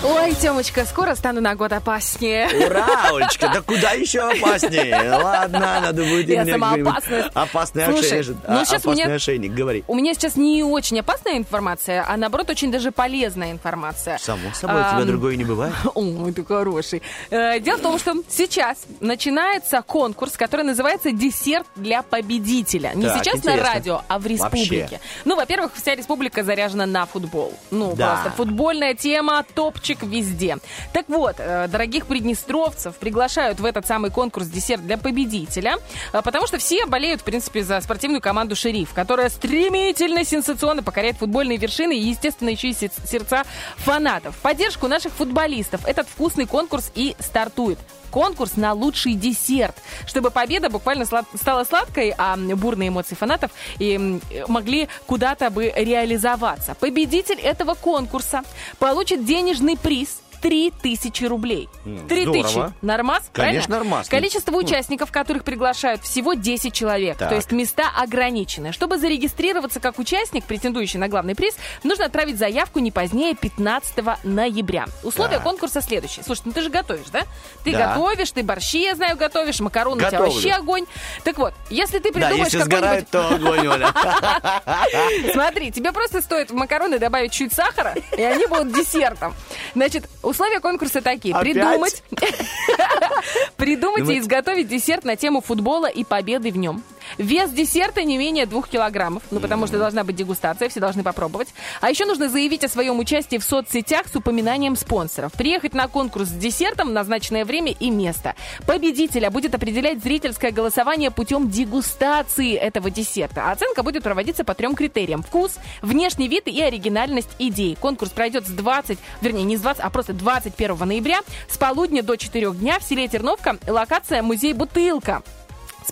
Ой, 0.04 0.34
Темочка, 0.34 0.84
скоро 0.84 1.14
стану 1.16 1.40
на 1.40 1.54
год 1.56 1.72
опаснее. 1.72 2.48
Ура, 2.66 2.86
Олечка, 3.12 3.48
да 3.52 3.60
куда 3.60 3.90
еще 3.92 4.20
опаснее? 4.20 5.10
Ладно, 5.10 5.58
надо 5.82 6.04
будет 6.04 6.28
Я 6.28 6.44
сама 6.46 6.74
опасность. 6.74 7.28
Опасный 7.34 7.84
ошейник. 7.86 8.36
ну 8.46 8.60
А, 8.60 8.64
сейчас 8.64 8.84
у 8.84 8.90
опасный 8.90 9.04
меня- 9.04 9.14
ошейник, 9.14 9.52
говори. 9.52 9.84
У 9.88 9.94
меня 9.96 10.14
сейчас 10.14 10.36
не 10.36 10.62
очень 10.62 11.00
опасная 11.00 11.38
информация, 11.38 12.04
а 12.06 12.16
наоборот 12.16 12.50
очень 12.50 12.70
даже 12.70 12.92
полезная 12.92 13.50
информация. 13.50 14.18
Само 14.18 14.52
собой, 14.54 14.80
у 14.82 14.90
тебя 14.94 15.04
другой 15.04 15.36
не 15.36 15.44
бывает. 15.44 15.74
Ой, 15.94 16.32
ты 16.32 16.44
хороший. 16.44 17.02
Э, 17.30 17.58
Дело 17.58 17.78
в 17.78 17.82
том, 17.82 17.98
что 17.98 18.14
сейчас 18.28 18.78
начинается 19.00 19.82
конкурс, 19.82 20.32
который 20.36 20.62
называется 20.64 21.10
«Десерт 21.10 21.66
для 21.74 22.02
победителя. 22.02 22.92
Не 22.94 23.08
сейчас 23.08 23.42
на 23.42 23.56
радио, 23.56 24.02
а 24.08 24.18
в 24.20 24.26
республике. 24.26 25.00
Ну, 25.24 25.34
во-первых, 25.36 25.72
вся 25.74 25.94
республика 25.96 26.44
заряжена 26.44 26.75
на 26.84 27.06
футбол. 27.06 27.54
Ну, 27.70 27.94
Да. 27.96 28.14
просто 28.14 28.30
футбольная 28.36 28.94
тема, 28.94 29.44
топчик 29.54 30.02
везде. 30.02 30.58
Так 30.92 31.08
вот, 31.08 31.36
э, 31.38 31.68
дорогих 31.68 32.06
приднестровцев 32.06 32.96
приглашают 32.96 33.60
в 33.60 33.64
этот 33.64 33.86
самый 33.86 34.10
конкурс 34.10 34.46
«Десерт 34.48 34.84
для 34.84 34.98
победителя», 34.98 35.78
э, 36.12 36.20
потому 36.22 36.46
что 36.46 36.58
все 36.58 36.84
болеют, 36.86 37.20
в 37.22 37.24
принципе, 37.24 37.62
за 37.62 37.80
спортивную 37.80 38.20
команду 38.20 38.56
«Шериф», 38.56 38.92
которая 38.92 39.30
стремительно, 39.30 40.24
сенсационно 40.24 40.82
покоряет 40.82 41.16
футбольные 41.16 41.56
вершины 41.58 41.96
и, 41.96 42.08
естественно, 42.10 42.50
еще 42.50 42.68
и 42.68 42.74
се- 42.74 42.90
сердца 43.06 43.44
фанатов. 43.76 44.34
В 44.36 44.40
поддержку 44.40 44.88
наших 44.88 45.12
футболистов 45.12 45.86
этот 45.86 46.08
вкусный 46.08 46.46
конкурс 46.46 46.90
и 46.94 47.14
стартует. 47.20 47.78
Конкурс 48.10 48.56
на 48.56 48.72
лучший 48.72 49.14
десерт, 49.14 49.76
чтобы 50.06 50.30
победа 50.30 50.70
буквально 50.70 51.04
слад- 51.04 51.26
стала 51.34 51.64
сладкой, 51.64 52.14
а 52.16 52.36
бурные 52.36 52.88
эмоции 52.88 53.14
фанатов 53.14 53.50
и, 53.78 54.20
могли 54.48 54.88
куда-то 55.06 55.50
бы 55.50 55.72
реализоваться. 55.74 56.74
Победитель 56.74 57.38
этого 57.40 57.74
конкурса 57.74 58.42
получит 58.78 59.24
денежный 59.24 59.76
приз 59.76 60.20
3000 60.50 61.24
рублей. 61.24 61.68
М, 61.84 62.06
3000. 62.06 62.48
здорово. 62.50 62.72
Нормас? 62.82 63.22
Конечно, 63.32 63.66
правильно? 63.66 63.90
нормас. 63.90 64.08
Количество 64.08 64.52
участников, 64.56 65.10
которых 65.10 65.42
приглашают, 65.42 66.02
всего 66.02 66.34
10 66.34 66.72
человек. 66.72 67.16
Так. 67.18 67.30
То 67.30 67.34
есть 67.34 67.50
места 67.50 67.84
ограничены. 67.96 68.72
Чтобы 68.72 68.98
зарегистрироваться 68.98 69.80
как 69.80 69.98
участник, 69.98 70.44
претендующий 70.44 70.98
на 71.00 71.08
главный 71.08 71.34
приз, 71.34 71.56
нужно 71.82 72.04
отправить 72.04 72.38
заявку 72.38 72.78
не 72.78 72.92
позднее 72.92 73.34
15 73.34 74.18
ноября. 74.22 74.86
Условия 75.02 75.34
Так. 75.36 75.42
конкурса 75.42 75.80
следующие. 75.80 76.24
Слушай, 76.24 76.42
ну 76.44 76.52
ты 76.52 76.62
же 76.62 76.70
готовишь, 76.70 77.08
да? 77.12 77.22
Ты 77.64 77.72
Да. 77.72 77.94
готовишь, 77.94 78.30
ты 78.30 78.44
борщи, 78.44 78.82
я 78.84 78.94
знаю, 78.94 79.16
готовишь, 79.16 79.58
макароны 79.58 79.96
у 79.96 80.08
тебя 80.08 80.10
Готовлю. 80.12 80.32
вообще 80.32 80.50
огонь. 80.52 80.84
Так 81.24 81.38
вот, 81.38 81.54
если 81.70 81.98
ты 81.98 82.12
Да, 82.12 82.20
придумаешь 82.20 82.52
если 82.52 82.58
какой-нибудь... 82.58 83.08
сгорают, 83.08 83.08
то 83.10 83.28
огонь, 83.34 83.66
Оля. 83.66 83.92
Смотри, 85.32 85.72
тебе 85.72 85.92
просто 85.92 86.20
стоит 86.22 86.50
в 86.50 86.54
макароны 86.54 86.98
добавить 87.00 87.32
чуть 87.32 87.52
сахара, 87.52 87.94
и 88.16 88.22
они 88.22 88.46
будут 88.46 88.72
десертом. 88.72 89.34
Значит, 89.74 90.08
условия 90.36 90.60
конкурса 90.60 91.00
такие. 91.00 91.34
Опять? 91.34 91.54
Придумать, 91.54 92.02
придумать 93.56 94.08
и 94.10 94.18
изготовить 94.18 94.68
десерт 94.68 95.04
на 95.04 95.16
тему 95.16 95.40
футбола 95.40 95.86
и 95.86 96.04
победы 96.04 96.50
в 96.50 96.58
нем. 96.58 96.82
Вес 97.18 97.50
десерта 97.50 98.02
не 98.02 98.18
менее 98.18 98.46
двух 98.46 98.68
килограммов, 98.68 99.22
ну 99.30 99.40
потому 99.40 99.66
что 99.66 99.78
должна 99.78 100.04
быть 100.04 100.16
дегустация, 100.16 100.68
все 100.68 100.80
должны 100.80 101.02
попробовать. 101.02 101.48
А 101.80 101.90
еще 101.90 102.04
нужно 102.04 102.28
заявить 102.28 102.64
о 102.64 102.68
своем 102.68 102.98
участии 102.98 103.38
в 103.38 103.44
соцсетях 103.44 104.06
с 104.08 104.16
упоминанием 104.16 104.76
спонсоров. 104.76 105.32
Приехать 105.32 105.74
на 105.74 105.88
конкурс 105.88 106.28
с 106.28 106.32
десертом 106.32 106.88
в 106.88 106.92
назначенное 106.92 107.44
время 107.44 107.72
и 107.78 107.90
место. 107.90 108.34
Победителя 108.66 109.30
будет 109.30 109.54
определять 109.54 110.02
зрительское 110.02 110.50
голосование 110.50 111.10
путем 111.10 111.48
дегустации 111.48 112.54
этого 112.54 112.90
десерта. 112.90 113.50
Оценка 113.50 113.82
будет 113.82 114.02
проводиться 114.02 114.44
по 114.44 114.54
трем 114.54 114.74
критериям. 114.74 115.22
Вкус, 115.22 115.54
внешний 115.82 116.28
вид 116.28 116.48
и 116.48 116.60
оригинальность 116.60 117.30
идей. 117.38 117.76
Конкурс 117.80 118.10
пройдет 118.10 118.46
с 118.46 118.50
20, 118.50 118.98
вернее 119.20 119.44
не 119.44 119.56
с 119.56 119.60
20, 119.60 119.82
а 119.82 119.90
просто 119.90 120.12
21 120.16 120.78
ноября 120.78 121.20
с 121.48 121.56
полудня 121.56 122.02
до 122.02 122.16
4 122.16 122.52
дня 122.52 122.78
в 122.78 122.82
селе 122.82 123.08
Терновка. 123.08 123.58
Локация 123.66 124.22
музей 124.22 124.52
«Бутылка». 124.52 125.22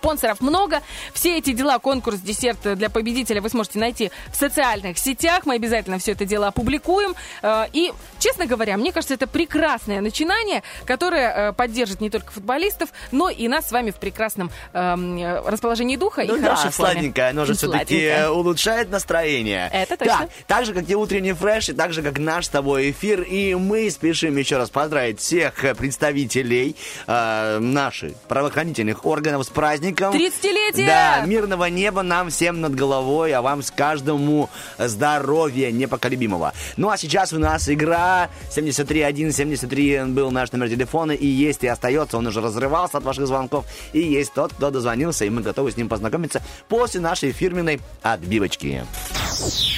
Спонсоров 0.04 0.42
много. 0.42 0.82
Все 1.14 1.38
эти 1.38 1.54
дела, 1.54 1.78
конкурс 1.78 2.18
«Десерт 2.18 2.76
для 2.76 2.90
победителя» 2.90 3.40
вы 3.40 3.48
сможете 3.48 3.78
найти 3.78 4.10
в 4.30 4.36
социальных 4.36 4.98
сетях. 4.98 5.46
Мы 5.46 5.54
обязательно 5.54 5.98
все 5.98 6.12
это 6.12 6.26
дело 6.26 6.48
опубликуем. 6.48 7.14
Э, 7.42 7.64
И, 7.72 7.90
честно 8.18 8.44
говоря, 8.44 8.76
мне 8.76 8.92
кажется, 8.92 9.14
это 9.14 9.26
прекрасное 9.26 10.02
начинание, 10.02 10.62
которое 10.84 11.30
э, 11.48 11.52
поддержит 11.54 12.02
не 12.02 12.10
только 12.10 12.32
футболистов, 12.32 12.90
но 13.12 13.30
и 13.30 13.48
нас 13.48 13.66
с 13.70 13.72
вами 13.72 13.92
в 13.92 13.96
прекрасном 13.96 14.50
эм, 14.74 15.16
э, 15.16 15.40
расположении 15.48 15.96
духа 15.96 16.22
Ну 16.28 16.36
и 16.36 16.40
да, 16.40 16.54
хорошей 16.54 16.70
форме. 16.70 16.92
сладенькое, 16.92 17.28
оно 17.30 17.46
же 17.46 17.54
все-таки 17.54 17.94
сладенькое. 17.94 18.28
улучшает 18.28 18.90
настроение. 18.90 19.70
Это 19.72 19.96
точно. 19.96 20.18
Так, 20.18 20.28
так 20.46 20.66
же, 20.66 20.74
как 20.74 20.90
и 20.90 20.94
утренний 20.94 21.32
фреш, 21.32 21.70
и 21.70 21.72
так 21.72 21.94
же, 21.94 22.02
как 22.02 22.18
наш 22.18 22.44
с 22.44 22.48
тобой 22.50 22.90
эфир. 22.90 23.22
И 23.22 23.54
мы 23.54 23.90
спешим 23.90 24.36
еще 24.36 24.58
раз 24.58 24.68
поздравить 24.68 25.18
всех 25.20 25.64
э, 25.64 25.74
представителей 25.74 26.76
э, 27.06 27.58
наших 27.58 28.14
правоохранительных 28.28 29.06
органов 29.06 29.46
с 29.46 29.48
праздником. 29.48 29.93
30-летие! 29.94 30.86
Да, 30.86 31.22
мирного 31.26 31.66
неба 31.66 32.02
нам 32.02 32.30
всем 32.30 32.60
над 32.60 32.74
головой, 32.74 33.32
а 33.32 33.42
вам 33.42 33.62
с 33.62 33.70
каждому 33.70 34.50
здоровья 34.78 35.70
непоколебимого. 35.70 36.52
Ну 36.76 36.90
а 36.90 36.96
сейчас 36.96 37.32
у 37.32 37.38
нас 37.38 37.68
игра 37.68 38.28
73173 38.50 40.04
был 40.06 40.30
наш 40.30 40.52
номер 40.52 40.68
телефона, 40.68 41.12
и 41.12 41.26
есть 41.26 41.64
и 41.64 41.66
остается, 41.66 42.18
он 42.18 42.26
уже 42.26 42.40
разрывался 42.40 42.98
от 42.98 43.04
ваших 43.04 43.26
звонков, 43.26 43.66
и 43.92 44.00
есть 44.00 44.32
тот, 44.34 44.52
кто 44.52 44.70
дозвонился, 44.70 45.24
и 45.24 45.30
мы 45.30 45.42
готовы 45.42 45.72
с 45.72 45.76
ним 45.76 45.88
познакомиться 45.88 46.42
после 46.68 47.00
нашей 47.00 47.32
фирменной 47.32 47.80
отбивочки. 48.02 48.84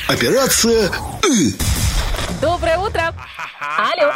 Операция 0.08 0.90
«Ы». 1.24 1.52
Доброе 2.40 2.78
утро! 2.78 3.14
Алло! 3.60 4.12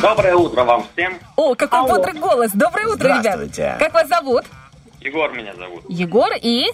Доброе 0.00 0.34
утро 0.34 0.64
вам 0.64 0.86
всем. 0.92 1.18
О, 1.36 1.54
какой 1.54 1.88
бодрый 1.88 2.18
голос! 2.18 2.50
Доброе 2.54 2.86
утро, 2.86 3.08
ребят! 3.08 3.20
Здравствуйте. 3.20 3.76
Как 3.78 3.92
вас 3.92 4.08
зовут? 4.08 4.44
Егор 5.00 5.32
меня 5.32 5.54
зовут. 5.54 5.84
Егор 5.88 6.30
и... 6.40 6.66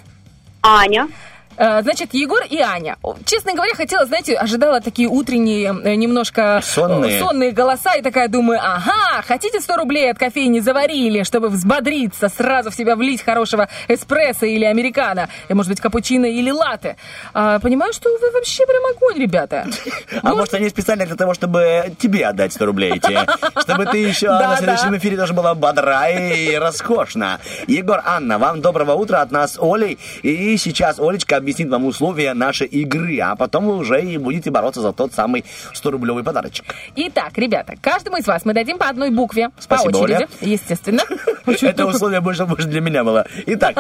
Аня. 0.62 1.08
Э, 1.56 1.82
Значит, 1.82 2.14
Егор 2.14 2.42
и 2.48 2.58
Аня. 2.58 2.96
Честно 3.24 3.54
говоря, 3.54 3.74
хотела, 3.74 4.04
знаете, 4.06 4.34
ожидала 4.34 4.80
такие 4.80 5.08
утренние, 5.08 5.74
э, 5.84 5.94
немножко 5.94 6.58
э, 6.60 6.62
Сонные. 6.62 7.18
сонные 7.20 7.52
голоса, 7.52 7.94
и 7.94 8.02
такая 8.02 8.28
думаю, 8.28 8.60
ага, 8.62 9.22
хотите 9.26 9.60
100 9.60 9.76
рублей 9.76 10.10
от 10.10 10.18
кофейни 10.18 10.60
заварили, 10.60 11.22
чтобы 11.22 11.48
взбодриться, 11.48 12.28
сразу 12.28 12.70
в 12.70 12.74
себя 12.74 12.96
влить 12.96 13.22
хорошего 13.22 13.68
эспрессо 13.88 14.46
или 14.46 14.64
американо, 14.64 15.28
и, 15.48 15.54
может 15.54 15.70
быть, 15.70 15.80
капучино 15.80 16.26
или 16.26 16.50
латте. 16.50 16.96
А, 17.32 17.58
понимаю, 17.58 17.92
что 17.92 18.10
вы 18.10 18.30
вообще 18.32 18.66
прям 18.66 18.82
огонь, 18.96 19.18
ребята. 19.20 19.66
А 20.22 20.34
может, 20.34 20.54
они 20.54 20.68
специально 20.68 21.06
для 21.06 21.14
того, 21.16 21.34
чтобы 21.34 21.94
тебе 21.98 22.26
отдать 22.26 22.52
100 22.52 22.66
рублей 22.66 22.94
эти, 22.96 23.18
чтобы 23.60 23.86
ты 23.86 23.98
еще 23.98 24.28
на 24.28 24.56
следующем 24.56 24.96
эфире 24.96 25.16
тоже 25.16 25.34
была 25.34 25.54
бодра 25.54 26.08
и 26.10 26.54
роскошна. 26.56 27.38
Егор, 27.66 28.02
Анна, 28.04 28.38
вам 28.38 28.60
доброго 28.60 28.92
утра 28.94 29.20
от 29.22 29.30
нас, 29.30 29.58
Олей. 29.60 29.98
И 30.22 30.56
сейчас 30.56 30.98
Олечка 30.98 31.36
объяснит 31.46 31.68
вам 31.68 31.84
условия 31.84 32.34
нашей 32.34 32.66
игры, 32.66 33.20
а 33.20 33.36
потом 33.36 33.66
вы 33.66 33.76
уже 33.76 34.02
и 34.02 34.18
будете 34.18 34.50
бороться 34.50 34.80
за 34.80 34.92
тот 34.92 35.12
самый 35.14 35.44
100-рублевый 35.74 36.24
подарочек. 36.24 36.64
Итак, 36.96 37.38
ребята, 37.38 37.74
каждому 37.80 38.16
из 38.16 38.26
вас 38.26 38.44
мы 38.44 38.52
дадим 38.52 38.78
по 38.78 38.88
одной 38.88 39.10
букве, 39.10 39.50
Спасибо, 39.60 39.92
по 39.92 39.98
очереди, 39.98 40.14
Оля. 40.16 40.28
естественно. 40.40 41.02
Это 41.46 41.86
условие 41.86 42.20
больше, 42.20 42.46
для 42.46 42.80
меня 42.80 43.04
было. 43.04 43.26
Итак, 43.46 43.76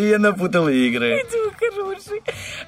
я 0.00 0.18
напутал 0.18 0.68
игры. 0.68 1.22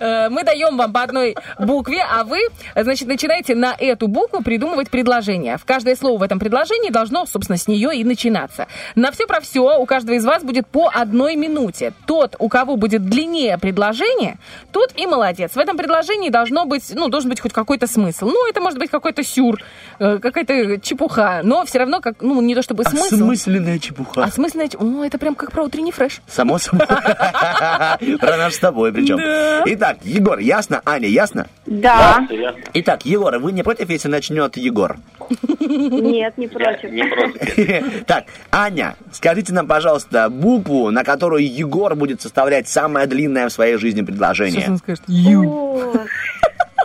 Э, 0.01 0.29
Мы 0.29 0.45
даем 0.45 0.77
вам 0.77 0.93
по 0.93 1.03
одной 1.03 1.35
букве, 1.59 2.03
а 2.09 2.25
вы, 2.25 2.39
значит, 2.75 3.09
начинаете 3.09 3.55
на 3.55 3.75
эту 3.79 4.09
букву 4.09 4.43
придумывать 4.43 4.91
предложение. 4.91 5.57
В 5.59 5.65
каждое 5.65 5.97
слово 5.97 6.19
в 6.19 6.23
этом 6.23 6.39
предложении 6.39 6.91
должно, 6.91 7.27
собственно, 7.27 7.59
с 7.59 7.67
нее 7.67 7.97
и 7.97 8.05
начинаться. 8.05 8.67
На 8.95 9.11
все 9.11 9.27
про 9.27 9.41
все 9.41 9.79
у 9.79 9.87
каждого 9.87 10.15
из 10.17 10.25
вас 10.25 10.43
будет 10.43 10.67
по 10.67 10.91
одной 10.93 11.37
минуте. 11.37 11.93
Тот, 12.07 12.37
у 12.39 12.49
кого 12.49 12.68
будет 12.77 13.05
длиннее 13.05 13.59
предложение, 13.59 14.39
тот 14.73 14.93
и 14.97 15.07
молодец. 15.07 15.53
В 15.55 15.59
этом 15.59 15.77
предложении 15.77 16.31
должно 16.31 16.65
быть, 16.65 16.85
ну, 16.95 17.09
должен 17.09 17.31
быть 17.31 17.41
хоть 17.41 17.53
какой-то 17.53 17.87
смысл. 17.87 18.27
Ну, 18.27 18.49
это 18.49 18.61
может 18.61 18.79
быть 18.79 18.91
какой-то 18.91 19.23
сюр, 19.23 19.61
э, 19.99 20.19
какая-то 20.19 20.81
чепуха, 20.81 21.41
но 21.43 21.65
все 21.65 21.79
равно, 21.79 22.01
как, 22.01 22.23
ну, 22.23 22.41
не 22.41 22.55
то 22.55 22.63
чтобы 22.63 22.85
смысл. 22.85 23.15
Осмысленная 23.15 23.79
чепуха. 23.79 24.25
Осмысленная 24.25 24.69
чепуха. 24.69 25.01
О, 25.01 25.05
это 25.05 25.19
прям 25.19 25.35
как 25.35 25.53
про 25.53 25.65
утренний 25.65 25.93
фреш. 25.93 26.21
Само 26.27 26.59
собой. 26.59 26.87
Про 28.19 28.37
наш 28.37 28.55
с 28.55 28.59
тобой 28.59 28.93
причем. 28.93 29.19
Итак, 29.67 29.99
Егор, 30.03 30.39
ясно? 30.39 30.81
Аня, 30.85 31.09
ясно? 31.09 31.47
Да. 31.67 32.27
Итак, 32.75 33.05
Егор, 33.05 33.39
вы 33.39 33.53
не 33.53 33.63
против, 33.63 33.89
если 33.89 34.09
начнет 34.09 34.57
Егор? 34.57 34.99
Нет, 35.61 36.37
не 36.39 36.47
против. 36.47 36.91
Не 36.91 37.05
против. 37.05 38.05
Так, 38.07 38.25
Аня, 38.51 38.97
скажите 39.13 39.53
нам, 39.53 39.67
пожалуйста, 39.67 40.29
букву, 40.31 40.91
на 40.91 41.05
которую 41.05 41.47
Егор 41.47 41.95
будет 41.95 42.21
составлять 42.23 42.69
самое 42.69 43.07
длинное 43.07 43.49
в 43.49 43.53
своей 43.53 43.77
жизни 43.77 44.03
предложение. 44.03 44.77
скажет 44.79 45.03
Ю. 45.07 45.93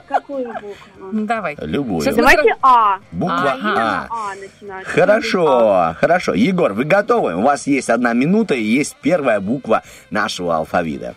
Какую 0.07 0.45
букву? 0.53 0.76
Ну, 1.11 1.26
давай. 1.26 1.56
Любую. 1.60 2.02
Сейчас 2.02 2.15
Давайте 2.15 2.56
А. 2.61 2.99
Буква 3.11 3.57
А. 3.64 4.07
А. 4.11 4.34
А. 4.70 4.84
Хорошо, 4.84 5.95
хорошо. 5.99 6.34
Егор, 6.34 6.74
вы 6.74 6.84
готовы? 6.84 7.36
У 7.36 7.41
вас 7.41 7.65
есть 7.68 7.90
одна 7.90 8.14
минута 8.14 8.53
и 8.53 8.61
есть 8.61 8.95
первая 9.02 9.40
буква 9.40 9.82
нашего 10.11 10.57
алфавита. 10.57 11.15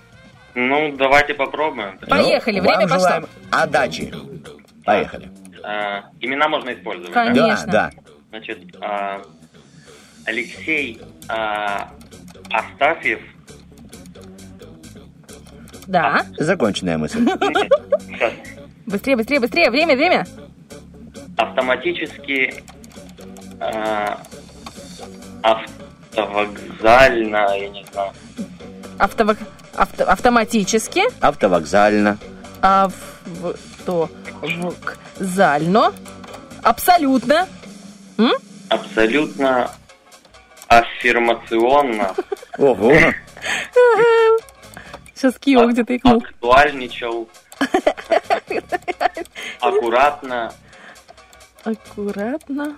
Ну, 0.54 0.94
давайте 0.96 1.34
попробуем. 1.34 1.98
Поехали, 2.08 2.56
Ну, 2.60 2.62
время 2.62 2.80
вам 2.80 2.88
пошло. 2.88 2.98
желаем 3.00 3.26
Отдачи. 3.50 4.14
Поехали. 4.84 5.30
А, 5.68 6.04
имена 6.20 6.48
можно 6.48 6.72
использовать, 6.72 7.12
Конечно. 7.12 7.66
Да, 7.66 7.90
да. 7.90 8.02
Значит, 8.30 8.58
а, 8.80 9.20
Алексей 10.24 11.00
а, 11.28 11.90
Астафьев. 12.52 13.20
Да. 15.88 16.24
Законченная 16.38 16.98
мысль. 16.98 17.18
Быстрее, 18.86 19.16
быстрее, 19.16 19.40
быстрее. 19.40 19.70
Время, 19.72 19.96
время. 19.96 20.24
Автоматически 21.36 22.62
а, 23.58 24.22
ав- 25.42 25.66
Автовокзально, 26.16 27.48
я 27.58 27.68
не 27.68 27.84
знаю. 27.92 28.12
Автовок... 28.98 29.38
авто- 29.74 30.04
Автоматически. 30.04 31.02
Автовокзально. 31.20 32.18
Автовокзально. 35.16 35.94
Абсолютно. 36.62 37.48
М? 38.18 38.32
Абсолютно 38.68 39.70
аффирмационно. 40.68 42.14
Ого. 42.58 42.92
Сейчас 45.14 45.38
Кио 45.38 45.66
где-то 45.68 45.96
икнул. 45.96 46.18
Актуальничал. 46.18 47.28
Аккуратно. 49.60 50.52
Аккуратно. 51.64 52.76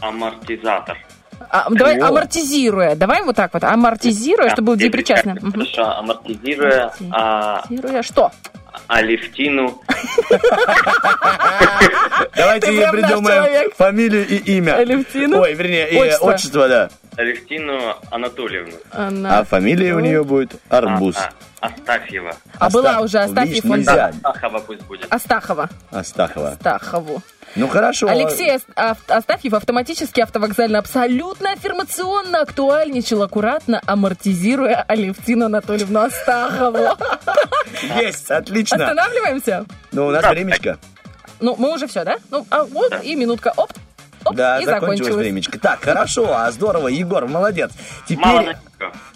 Амортизатор. 0.00 0.98
А, 1.50 1.68
давай 1.70 1.98
О. 1.98 2.08
амортизируя. 2.08 2.94
Давай 2.96 3.22
вот 3.22 3.36
так 3.36 3.52
вот. 3.54 3.64
Амортизируя, 3.64 4.50
чтобы 4.50 4.66
было 4.66 4.76
депричастно. 4.76 5.36
Хорошо, 5.40 5.98
амортизируя 5.98 6.92
а, 7.10 7.58
Амортизируя 7.60 8.02
что? 8.02 8.30
Алевтину. 8.88 9.80
Давайте 12.36 12.74
ей 12.74 12.90
придумаем 12.90 13.70
фамилию 13.76 14.26
и 14.26 14.36
имя. 14.56 14.76
Алевтину? 14.76 15.40
Ой, 15.40 15.54
вернее, 15.54 15.90
и 15.90 16.14
Отчество. 16.20 16.68
да. 16.68 16.90
Алевтину 17.16 17.94
Анатольевну. 18.10 18.74
А 18.92 19.44
фамилия 19.44 19.94
у 19.94 20.00
нее 20.00 20.24
будет 20.24 20.52
Арбуз. 20.68 21.16
А, 21.16 21.32
а, 21.60 21.66
Астафьева. 21.68 22.34
А 22.58 22.70
была 22.70 23.00
уже 23.00 23.18
Астафьев. 23.18 23.54
Видишь, 23.54 23.70
он- 23.70 23.78
нельзя. 23.78 24.06
Астахова 24.22 24.58
пусть 24.58 24.82
будет. 24.82 25.06
Астахова. 25.12 25.70
Астахова. 25.92 26.48
Астахову. 26.50 27.22
Ну 27.56 27.68
хорошо. 27.68 28.08
Алексей 28.08 28.58
Астафьев 28.76 29.54
автоматически 29.54 30.20
автовокзально 30.20 30.78
абсолютно 30.78 31.52
аффирмационно 31.52 32.40
актуальничал, 32.40 33.22
аккуратно 33.22 33.80
амортизируя 33.86 34.84
Алевтину 34.88 35.46
Анатольевну 35.46 36.00
Астахову. 36.00 36.96
Есть, 38.00 38.30
отлично. 38.30 38.76
Останавливаемся? 38.76 39.66
Ну, 39.92 40.06
у 40.06 40.10
нас 40.10 40.24
времечко. 40.26 40.78
Ну, 41.40 41.54
мы 41.58 41.74
уже 41.74 41.86
все, 41.86 42.04
да? 42.04 42.16
Ну, 42.30 42.46
а 42.50 42.64
вот 42.64 42.92
и 43.02 43.14
минутка. 43.14 43.52
Оп. 43.56 43.72
Оп, 44.24 44.34
Да, 44.36 44.60
и 44.60 44.64
закончилось 44.64 45.14
времечко. 45.14 45.58
Так, 45.58 45.82
хорошо, 45.82 46.34
а 46.36 46.50
здорово, 46.50 46.88
Егор, 46.88 47.26
молодец. 47.26 47.72
Теперь... 48.06 48.24
Мало. 48.26 48.54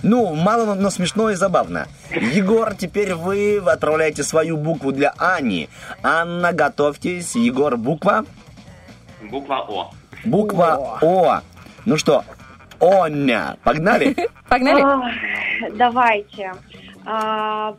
Ну, 0.02 0.34
мало, 0.34 0.64
но- 0.64 0.74
но 0.74 0.90
смешно 0.90 1.30
и 1.30 1.34
забавно. 1.34 1.88
Егор, 2.10 2.74
теперь 2.74 3.14
вы 3.14 3.58
отправляете 3.58 4.22
свою 4.22 4.56
букву 4.56 4.92
для 4.92 5.12
Ани. 5.18 5.68
Анна, 6.02 6.52
готовьтесь. 6.52 7.34
Егор, 7.36 7.76
буква? 7.76 8.24
Буква 9.30 9.58
О. 9.68 9.90
Буква 10.24 10.98
О. 11.02 11.40
Ну 11.84 11.96
что, 11.98 12.24
Оня. 12.80 13.56
Погнали? 13.64 14.16
Погнали. 14.48 14.82
Давайте. 15.76 16.52
А, 17.04 17.74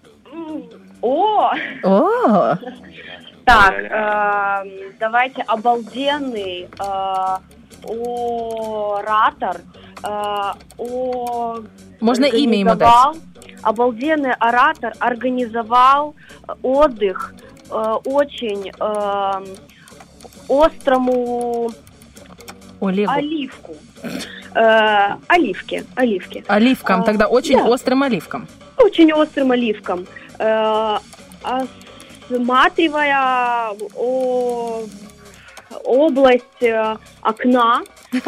О! 1.01 1.51
О, 1.84 2.56
Так, 3.49 3.73
а, 3.91 4.63
давайте 4.99 5.41
обалденный 5.41 6.69
а, 6.77 7.39
оратор. 8.99 9.61
а, 10.03 10.55
о- 10.77 11.59
Можно 11.99 12.26
имя 12.26 12.59
ему 12.59 12.76
дать. 12.76 13.17
Обалденный 13.63 14.34
оратор 14.39 14.93
организовал 14.99 16.15
отдых 16.61 17.34
э, 17.69 17.76
очень 18.05 18.71
э, 18.80 19.45
острому 20.47 21.69
Олегу. 22.80 23.11
оливку. 23.11 23.76
Э, 24.55 25.15
оливки, 25.27 25.84
оливки. 25.95 26.45
Оливкам, 26.47 27.01
А, 27.01 27.03
тогда 27.03 27.27
очень 27.27 27.57
да. 27.57 27.65
острым 27.65 28.03
оливкам. 28.03 28.47
Очень 28.77 29.11
острым 29.11 29.51
оливком. 29.51 30.07
Э, 30.38 30.99
осматривая 32.31 33.73
о- 33.97 34.82
область 35.85 36.62
э, 36.62 36.97
окна, 37.23 37.82
э, 38.12 38.20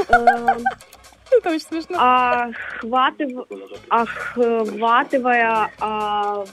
Это 1.30 1.50
очень 1.50 1.60
смешно. 1.60 1.96
охватыв- 1.98 3.46
охватывая 3.88 5.70
а, 5.80 6.44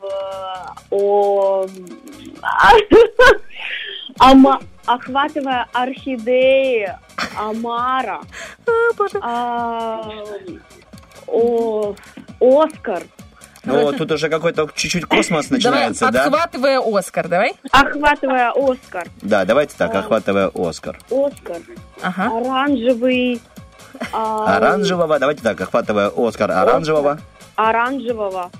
в- 0.00 0.74
о- 0.90 1.66
ама- 4.18 4.60
охватывая 4.86 5.66
орхидеи 5.72 6.88
Амара, 7.36 8.20
а, 9.20 10.02
о- 11.26 11.94
Оскар, 12.40 13.02
Ну, 13.67 13.91
тут 13.93 14.11
уже 14.11 14.29
какой-то 14.29 14.69
чуть-чуть 14.73 15.05
космос 15.05 15.47
Давай, 15.47 15.57
начинается, 15.57 16.09
да? 16.11 16.23
подхватывая 16.29 16.79
Оскар, 16.79 17.27
давай. 17.27 17.53
охватывая 17.71 18.51
Оскар, 18.55 19.07
Да, 19.21 19.45
давайте 19.45 19.75
так, 19.77 19.93
охватывая 19.93 20.51
Оскар. 20.53 20.99
Оскар, 21.09 21.57
Ага. 22.01 22.25
оранжевый, 22.37 23.41
а, 24.13 24.55
Оранжевого, 24.57 25.19
давайте 25.19 25.41
так, 25.43 25.59
охватывая 25.59 26.09
Оскар 26.15 26.51
оранжевого. 26.51 27.19
оранжевого 27.55 28.51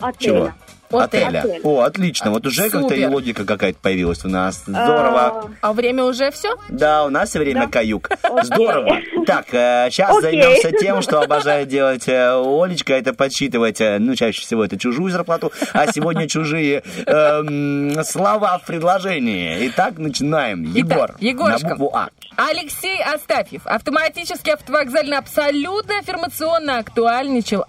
отеля. 0.00 0.18
Чего? 0.18 0.52
Отеля. 0.90 1.40
Отель. 1.40 1.60
О, 1.64 1.80
отлично. 1.82 2.30
Вот 2.30 2.46
уже 2.46 2.70
как-то 2.70 2.94
и 2.94 3.04
логика 3.06 3.44
какая-то 3.44 3.78
появилась 3.80 4.24
у 4.24 4.28
нас. 4.28 4.62
Здорово. 4.66 5.50
А 5.60 5.72
время 5.72 6.04
уже 6.04 6.30
все? 6.30 6.54
Да, 6.68 7.04
у 7.04 7.10
нас 7.10 7.34
время 7.34 7.62
Да. 7.66 7.72
каюк. 7.72 8.10
Здорово. 8.42 8.98
Так, 9.26 9.46
сейчас 9.48 10.10
Окей. 10.10 10.22
займемся 10.22 10.72
тем, 10.72 11.02
что 11.02 11.20
обожает 11.20 11.68
делать 11.68 12.08
э, 12.08 12.32
Олечка, 12.34 12.94
это 12.94 13.12
подсчитывать, 13.12 13.80
э, 13.80 13.98
ну, 13.98 14.14
чаще 14.14 14.40
всего 14.40 14.64
это 14.64 14.78
чужую 14.78 15.10
зарплату, 15.12 15.52
а 15.72 15.90
сегодня 15.92 16.28
чужие 16.28 16.82
эм, 17.06 18.02
слова 18.04 18.58
в 18.58 18.64
предложении. 18.66 19.68
Итак, 19.68 19.98
начинаем. 19.98 20.62
Егор, 20.62 21.14
Егорушка. 21.20 21.68
на 21.68 21.76
букву 21.76 21.90
А. 21.94 22.08
Алексей 22.36 23.02
Астафьев 23.02 23.62
автоматически 23.66 24.50
автовокзально 24.50 25.18
абсолютно 25.18 25.98
аффирмационно 25.98 26.78
актуальничал, 26.78 27.64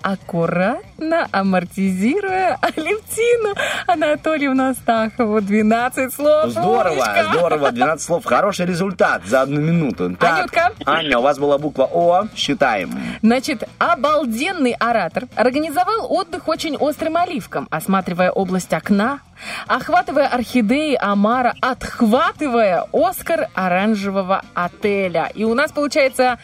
аккуратно 1.00 1.28
амортизируя 1.32 2.58
Алевтину 2.62 3.56
Анатольевну 3.88 4.70
Астахову. 4.70 5.42
12 5.42 6.14
слов. 6.14 6.52
Здорово, 6.52 6.90
Умничка. 6.92 7.26
здорово, 7.32 7.72
12 7.72 8.06
слов. 8.06 8.26
Хороший 8.26 8.66
результат 8.66 9.26
за 9.26 9.42
одну 9.42 9.62
минуту. 9.62 10.16
Так, 10.20 10.40
Анютка. 10.40 10.72
Аня, 10.86 11.20
у 11.20 11.22
вас 11.22 11.38
была 11.40 11.58
буква 11.58 11.90
О. 11.92 12.28
Считаем. 12.36 12.92
Значит, 13.22 13.64
обалденный 13.78 14.74
оратор 14.74 15.26
организовал 15.36 16.12
отдых 16.12 16.48
очень 16.48 16.76
острым 16.76 17.18
оливкам, 17.18 17.68
осматривая 17.72 18.32
область 18.32 18.74
окна, 18.74 19.20
охватывая 19.68 20.28
орхидеи 20.28 20.98
Амара, 21.00 21.54
отхватывая 21.62 22.86
Оскар 22.92 23.48
оранжевого 23.54 24.42
отеля. 24.54 25.32
И 25.34 25.44
у 25.44 25.54
нас 25.54 25.72
получается 25.72 26.40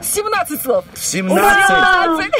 17 0.00 0.62
слов. 0.62 0.84
17. 0.94 1.66
17. 1.68 2.32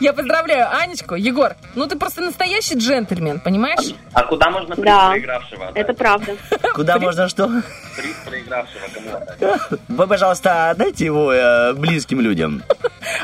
Я 0.00 0.12
поздравляю 0.12 0.68
Анечку. 0.74 1.14
Егор, 1.14 1.54
ну 1.74 1.86
ты 1.86 1.96
просто 1.98 2.20
настоящий 2.22 2.76
джентльмен, 2.78 3.40
понимаешь? 3.40 3.94
А 4.12 4.22
куда 4.24 4.50
можно 4.50 4.74
приз 4.74 4.84
Да, 4.86 5.10
проигравшего? 5.10 5.68
отдать? 5.68 5.82
это 5.84 5.94
правда. 5.94 6.36
Куда 6.74 6.98
можно 6.98 7.28
что? 7.28 7.48
Приз 7.96 8.14
проигравшего 8.26 8.82
кому 8.94 9.16
отдать? 9.16 9.80
Вы, 9.88 10.06
пожалуйста, 10.06 10.70
отдайте 10.70 11.04
его 11.06 11.32
э, 11.32 11.72
близким 11.74 12.20
людям. 12.20 12.62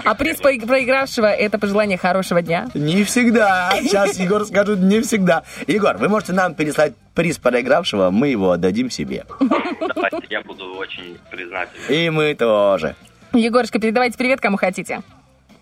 А 0.04 0.14
приз 0.14 0.38
проигравшего– 0.38 1.26
это 1.26 1.58
пожелание 1.58 1.98
хорошего 1.98 2.42
дня. 2.42 2.68
Не 2.74 3.04
всегда. 3.04 3.70
Сейчас 3.82 4.18
Егор 4.18 4.44
скажет 4.44 4.78
не 4.80 5.00
всегда. 5.00 5.42
Егор, 5.66 5.96
вы 5.96 6.08
можете 6.08 6.32
нам 6.32 6.54
переслать 6.54 6.92
приз 7.14 7.38
проигравшего, 7.38 8.10
мы 8.10 8.28
его 8.28 8.52
отдадим 8.52 8.90
себе. 8.90 9.24
Давайте, 9.40 10.18
я 10.30 10.42
буду 10.42 10.74
очень 10.76 11.18
признателен. 11.30 11.82
И 11.88 12.10
мы 12.10 12.34
тоже. 12.34 12.94
Егорушка, 13.32 13.78
передавайте 13.78 14.18
привет, 14.18 14.40
кому 14.40 14.56
хотите. 14.56 15.02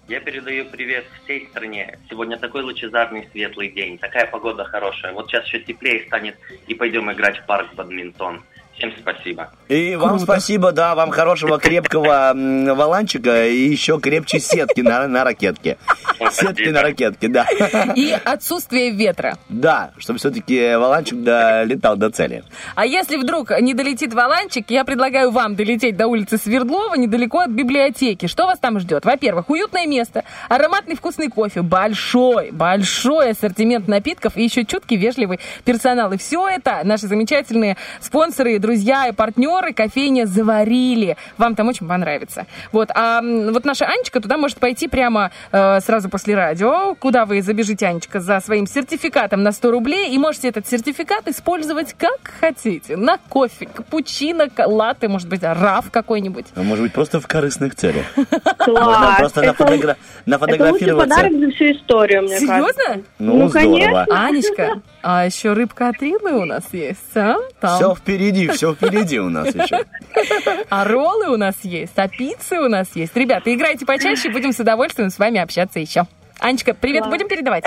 Я 0.08 0.20
передаю 0.20 0.64
привет 0.64 1.04
всей 1.22 1.46
стране. 1.48 1.98
Сегодня 2.08 2.38
такой 2.38 2.62
лучезарный, 2.62 3.28
светлый 3.30 3.70
день. 3.70 3.98
Такая 3.98 4.26
погода 4.26 4.64
хорошая. 4.64 5.12
Вот 5.12 5.28
сейчас 5.28 5.44
еще 5.44 5.60
теплее 5.60 6.06
станет, 6.06 6.38
и 6.66 6.74
пойдем 6.74 7.12
играть 7.12 7.38
в 7.38 7.44
парк 7.44 7.74
бадминтон. 7.74 8.42
Всем 8.78 8.92
спасибо. 8.96 9.50
И 9.68 9.96
вам 9.96 10.20
спасибо, 10.20 10.70
да, 10.70 10.94
вам 10.94 11.10
хорошего 11.10 11.58
крепкого 11.58 12.32
валанчика 12.32 13.48
и 13.48 13.68
еще 13.68 13.98
крепче 13.98 14.38
сетки 14.38 14.82
на, 14.82 15.08
на 15.08 15.24
ракетке. 15.24 15.78
Сетки 16.30 16.68
на 16.68 16.82
ракетке, 16.82 17.28
да. 17.28 17.44
И 17.96 18.12
отсутствие 18.24 18.90
ветра. 18.90 19.36
Да, 19.48 19.90
чтобы 19.98 20.20
все-таки 20.20 20.76
валанчик 20.76 21.22
долетал 21.22 21.96
до 21.96 22.10
цели. 22.10 22.44
А 22.76 22.86
если 22.86 23.16
вдруг 23.16 23.50
не 23.60 23.74
долетит 23.74 24.14
валанчик, 24.14 24.70
я 24.70 24.84
предлагаю 24.84 25.32
вам 25.32 25.56
долететь 25.56 25.96
до 25.96 26.06
улицы 26.06 26.38
Свердлова, 26.38 26.94
недалеко 26.94 27.40
от 27.40 27.50
библиотеки. 27.50 28.26
Что 28.26 28.46
вас 28.46 28.60
там 28.60 28.78
ждет? 28.78 29.04
Во-первых, 29.04 29.50
уютное 29.50 29.86
место, 29.86 30.22
ароматный 30.48 30.94
вкусный 30.94 31.28
кофе, 31.30 31.62
большой, 31.62 32.52
большой 32.52 33.30
ассортимент 33.30 33.88
напитков 33.88 34.36
и 34.36 34.44
еще 34.44 34.64
чуткий, 34.64 34.96
вежливый 34.96 35.40
персонал. 35.64 36.12
И 36.12 36.16
все 36.16 36.48
это 36.48 36.80
наши 36.84 37.08
замечательные 37.08 37.76
спонсоры 38.00 38.54
и 38.54 38.58
друзья 38.58 38.67
и 38.72 39.12
партнеры 39.12 39.72
кофейня 39.72 40.26
«Заварили». 40.26 41.16
Вам 41.36 41.54
там 41.54 41.68
очень 41.68 41.86
понравится. 41.86 42.46
Вот, 42.72 42.90
а 42.94 43.20
вот 43.22 43.64
наша 43.64 43.86
Анечка 43.86 44.20
туда 44.20 44.36
может 44.36 44.58
пойти 44.58 44.88
прямо 44.88 45.30
э, 45.52 45.80
сразу 45.80 46.08
после 46.08 46.34
радио, 46.34 46.94
куда 46.94 47.24
вы 47.26 47.42
забежите, 47.42 47.86
Анечка, 47.86 48.20
за 48.20 48.40
своим 48.40 48.66
сертификатом 48.66 49.42
на 49.42 49.52
100 49.52 49.70
рублей, 49.70 50.10
и 50.14 50.18
можете 50.18 50.48
этот 50.48 50.66
сертификат 50.68 51.28
использовать 51.28 51.94
как 51.94 52.18
хотите. 52.40 52.96
На 52.96 53.18
кофе, 53.28 53.66
капучино, 53.66 54.48
латте, 54.66 55.08
может 55.08 55.28
быть, 55.28 55.42
раф 55.42 55.90
какой-нибудь. 55.90 56.46
А 56.54 56.62
может 56.62 56.84
быть, 56.84 56.92
просто 56.92 57.20
в 57.20 57.26
корыстных 57.26 57.74
целях. 57.74 58.04
Можно 58.66 59.14
просто 59.18 59.40
Это- 59.42 59.50
нафотогра- 59.64 59.74
Это 59.90 59.96
лучший 59.96 59.96
нафотографироваться. 60.26 61.16
подарок 61.16 61.32
за 61.40 61.50
всю 61.50 61.64
историю, 61.72 62.22
мне 62.22 62.40
кажется. 62.40 62.82
Серьезно? 62.84 63.04
Ну, 63.18 63.48
здорово. 63.48 64.06
Анечка, 64.10 64.80
а 65.02 65.26
еще 65.26 65.52
рыбка 65.52 65.88
от 65.88 66.02
Рилы 66.02 66.32
у 66.32 66.44
нас 66.44 66.64
есть, 66.72 67.16
а? 67.16 67.36
Там. 67.60 67.76
Все 67.76 67.94
впереди, 67.94 68.48
все 68.48 68.74
впереди 68.74 69.18
у 69.18 69.28
нас 69.28 69.54
еще. 69.54 69.84
А 70.70 70.84
роллы 70.84 71.28
у 71.28 71.36
нас 71.36 71.54
есть, 71.62 71.92
а 71.96 72.08
пиццы 72.08 72.58
у 72.58 72.68
нас 72.68 72.88
есть. 72.94 73.16
Ребята, 73.16 73.54
играйте 73.54 73.86
почаще, 73.86 74.30
будем 74.30 74.52
с 74.52 74.58
удовольствием 74.60 75.10
с 75.10 75.18
вами 75.18 75.40
общаться 75.40 75.78
еще. 75.78 76.06
Анечка, 76.40 76.74
привет, 76.74 77.06
будем 77.08 77.28
передавать? 77.28 77.64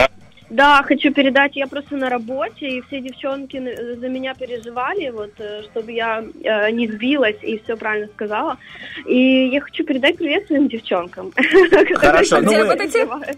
Да, 0.51 0.83
хочу 0.83 1.13
передать, 1.13 1.55
я 1.55 1.65
просто 1.65 1.95
на 1.95 2.09
работе, 2.09 2.67
и 2.67 2.81
все 2.81 2.99
девчонки 2.99 3.57
за 3.95 4.09
меня 4.09 4.33
переживали, 4.33 5.09
вот, 5.09 5.31
э, 5.37 5.63
чтобы 5.63 5.93
я 5.93 6.21
э, 6.43 6.71
не 6.71 6.89
сбилась 6.89 7.37
и 7.41 7.57
все 7.63 7.77
правильно 7.77 8.09
сказала. 8.13 8.57
И 9.05 9.47
я 9.47 9.61
хочу 9.61 9.85
передать 9.85 10.17
привет 10.17 10.47
своим 10.47 10.67
девчонкам. 10.67 11.31
Хорошо, 11.95 12.41
ну 12.41 12.51
вы 12.51 12.77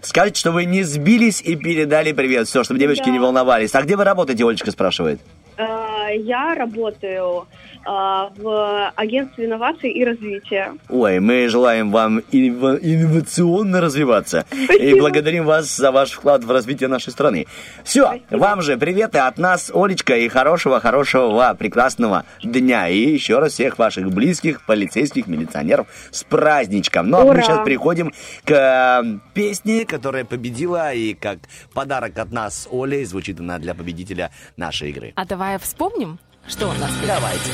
скажите, 0.02 0.40
что 0.40 0.50
вы 0.50 0.64
не 0.64 0.82
сбились 0.82 1.40
и 1.40 1.54
передали 1.54 2.10
привет. 2.10 2.48
Все, 2.48 2.64
чтобы 2.64 2.80
девочки 2.80 3.08
не 3.08 3.20
волновались. 3.20 3.72
А 3.76 3.82
где 3.82 3.94
вы 3.94 4.02
работаете, 4.02 4.44
Олечка 4.44 4.72
спрашивает? 4.72 5.20
Э, 5.56 6.16
Я 6.18 6.54
работаю 6.54 7.46
э, 7.84 7.86
в 7.86 8.90
агентстве 8.96 9.46
инноваций 9.46 9.90
и 9.90 10.04
развития. 10.04 10.74
Ой, 10.88 11.20
мы 11.20 11.48
желаем 11.48 11.90
вам 11.90 12.18
иннова- 12.32 12.78
инновационно 12.80 13.80
развиваться. 13.80 14.46
И 14.52 14.64
Спасибо. 14.64 14.98
благодарим 15.00 15.44
вас 15.44 15.76
за 15.76 15.90
ваш 15.92 16.12
вклад 16.12 16.44
в 16.44 16.50
развитие 16.50 16.88
нашей 16.88 17.10
страны. 17.12 17.46
Все, 17.84 18.20
вам 18.30 18.62
же 18.62 18.76
приветы 18.78 19.18
от 19.18 19.38
нас, 19.38 19.70
Олечка, 19.74 20.16
и 20.16 20.28
хорошего-хорошего 20.28 21.54
прекрасного 21.58 22.24
дня. 22.42 22.88
И 22.88 22.98
еще 22.98 23.38
раз 23.38 23.52
всех 23.52 23.78
ваших 23.78 24.10
близких, 24.10 24.64
полицейских, 24.66 25.26
милиционеров 25.26 25.86
с 26.10 26.24
праздничком. 26.24 27.08
Ну, 27.10 27.18
а 27.20 27.24
мы 27.32 27.42
сейчас 27.42 27.64
переходим 27.64 28.12
к 28.44 28.50
э, 28.50 29.18
Песни, 29.34 29.84
которая 29.84 30.24
победила, 30.24 30.92
и 30.92 31.14
как 31.14 31.38
подарок 31.74 32.18
от 32.18 32.32
нас, 32.32 32.68
Оли, 32.70 33.04
звучит 33.04 33.40
она 33.40 33.58
для 33.58 33.74
победителя 33.74 34.30
нашей 34.56 34.90
игры. 34.90 35.12
А 35.16 35.24
давай 35.26 35.43
вспомним, 35.62 36.18
что 36.48 36.68
у 36.68 36.72
нас. 36.72 36.90
Давайте. 37.06 37.50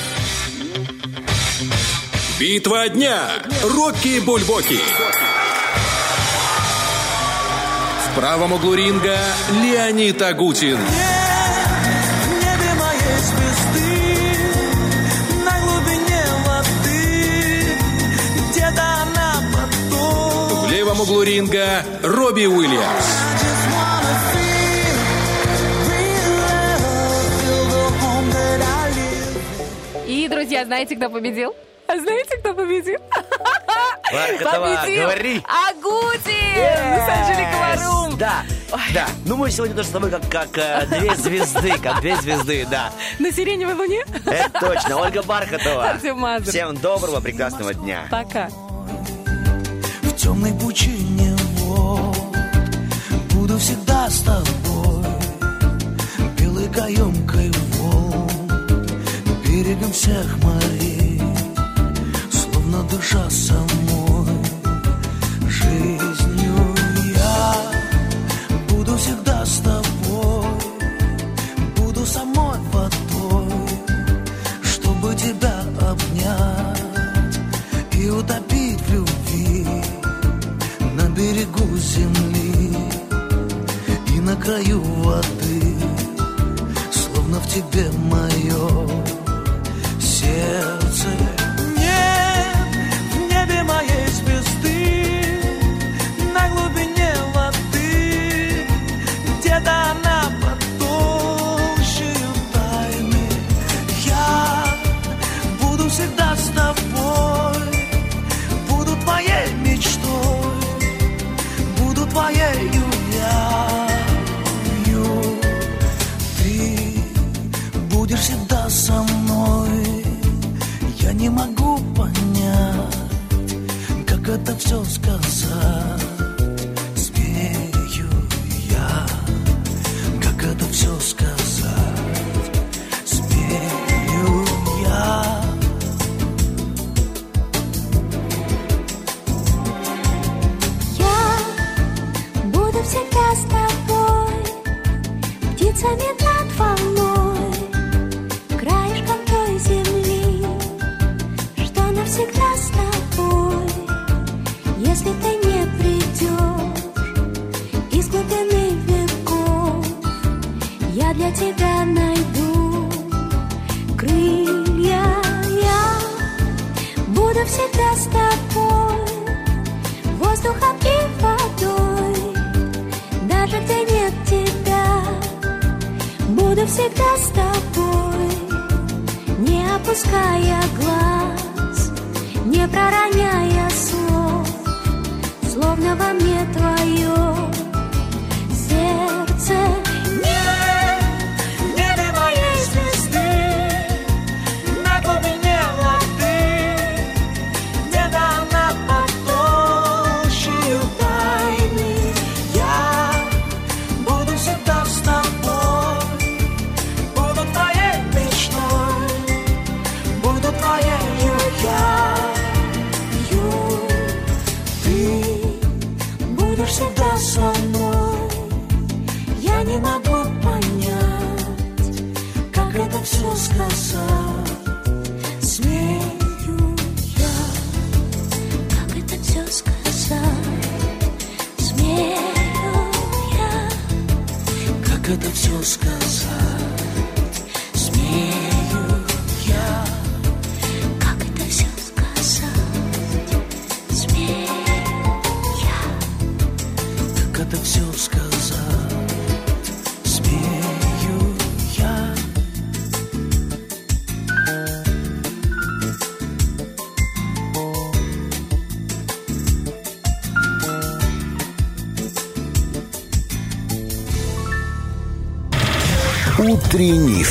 Битва 2.39 2.89
дня. 2.89 3.19
Рокки 3.62 4.21
Бульбоки. 4.21 4.79
В 8.07 8.15
правом 8.15 8.53
углу 8.53 8.75
ринга 8.75 9.19
Леонид 9.62 10.23
Агутин. 10.23 10.79
В 20.62 20.71
левом 20.71 21.01
углу 21.01 21.23
ринга 21.23 21.85
Робби 22.03 22.47
Уильямс. 22.47 23.30
Друзья, 30.41 30.65
знаете, 30.65 30.97
кто 30.97 31.11
победил? 31.11 31.55
А 31.87 31.99
знаете, 31.99 32.39
кто 32.39 32.55
победил? 32.55 32.99
Бархатова, 34.11 34.75
Победил 34.75 35.03
говори. 35.03 35.43
Агутин 35.69 36.97
с 36.97 37.09
Анжеликой 37.11 37.61
Варум. 37.61 38.17
Да, 38.17 38.43
да. 38.95 39.07
Ну, 39.27 39.37
мы 39.37 39.51
сегодня 39.51 39.77
тоже 39.77 39.89
с 39.89 39.91
тобой 39.93 40.11
как, 40.11 40.27
как 40.31 40.49
э, 40.57 40.87
две 40.87 41.15
звезды, 41.15 41.73
как 41.83 42.01
две 42.01 42.17
звезды, 42.17 42.67
да. 42.71 42.91
На 43.19 43.31
сиреневой 43.31 43.75
луне? 43.75 44.03
Это 44.25 44.59
точно. 44.59 44.97
Ольга 44.97 45.23
Бархатова. 45.23 45.99
Всем 46.43 46.75
доброго, 46.79 47.21
прекрасного 47.21 47.75
дня. 47.75 48.09
Пока. 48.11 48.49
В 50.03 50.17
темной 50.17 50.55
пучине 50.55 51.37
Буду 53.35 53.59
всегда 53.59 54.09
с 54.09 54.21
тобой 54.21 55.05
Белой 56.39 56.69
каемкой 56.73 57.51
волн 57.77 58.30
Берегом 59.51 59.90
всех 59.90 60.39
морей 60.44 61.20
Словно 62.31 62.85
душа 62.85 63.28
самой 63.28 64.10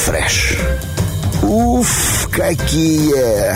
фреш. 0.10 0.57
Уф, 1.44 2.27
какие 2.31 3.56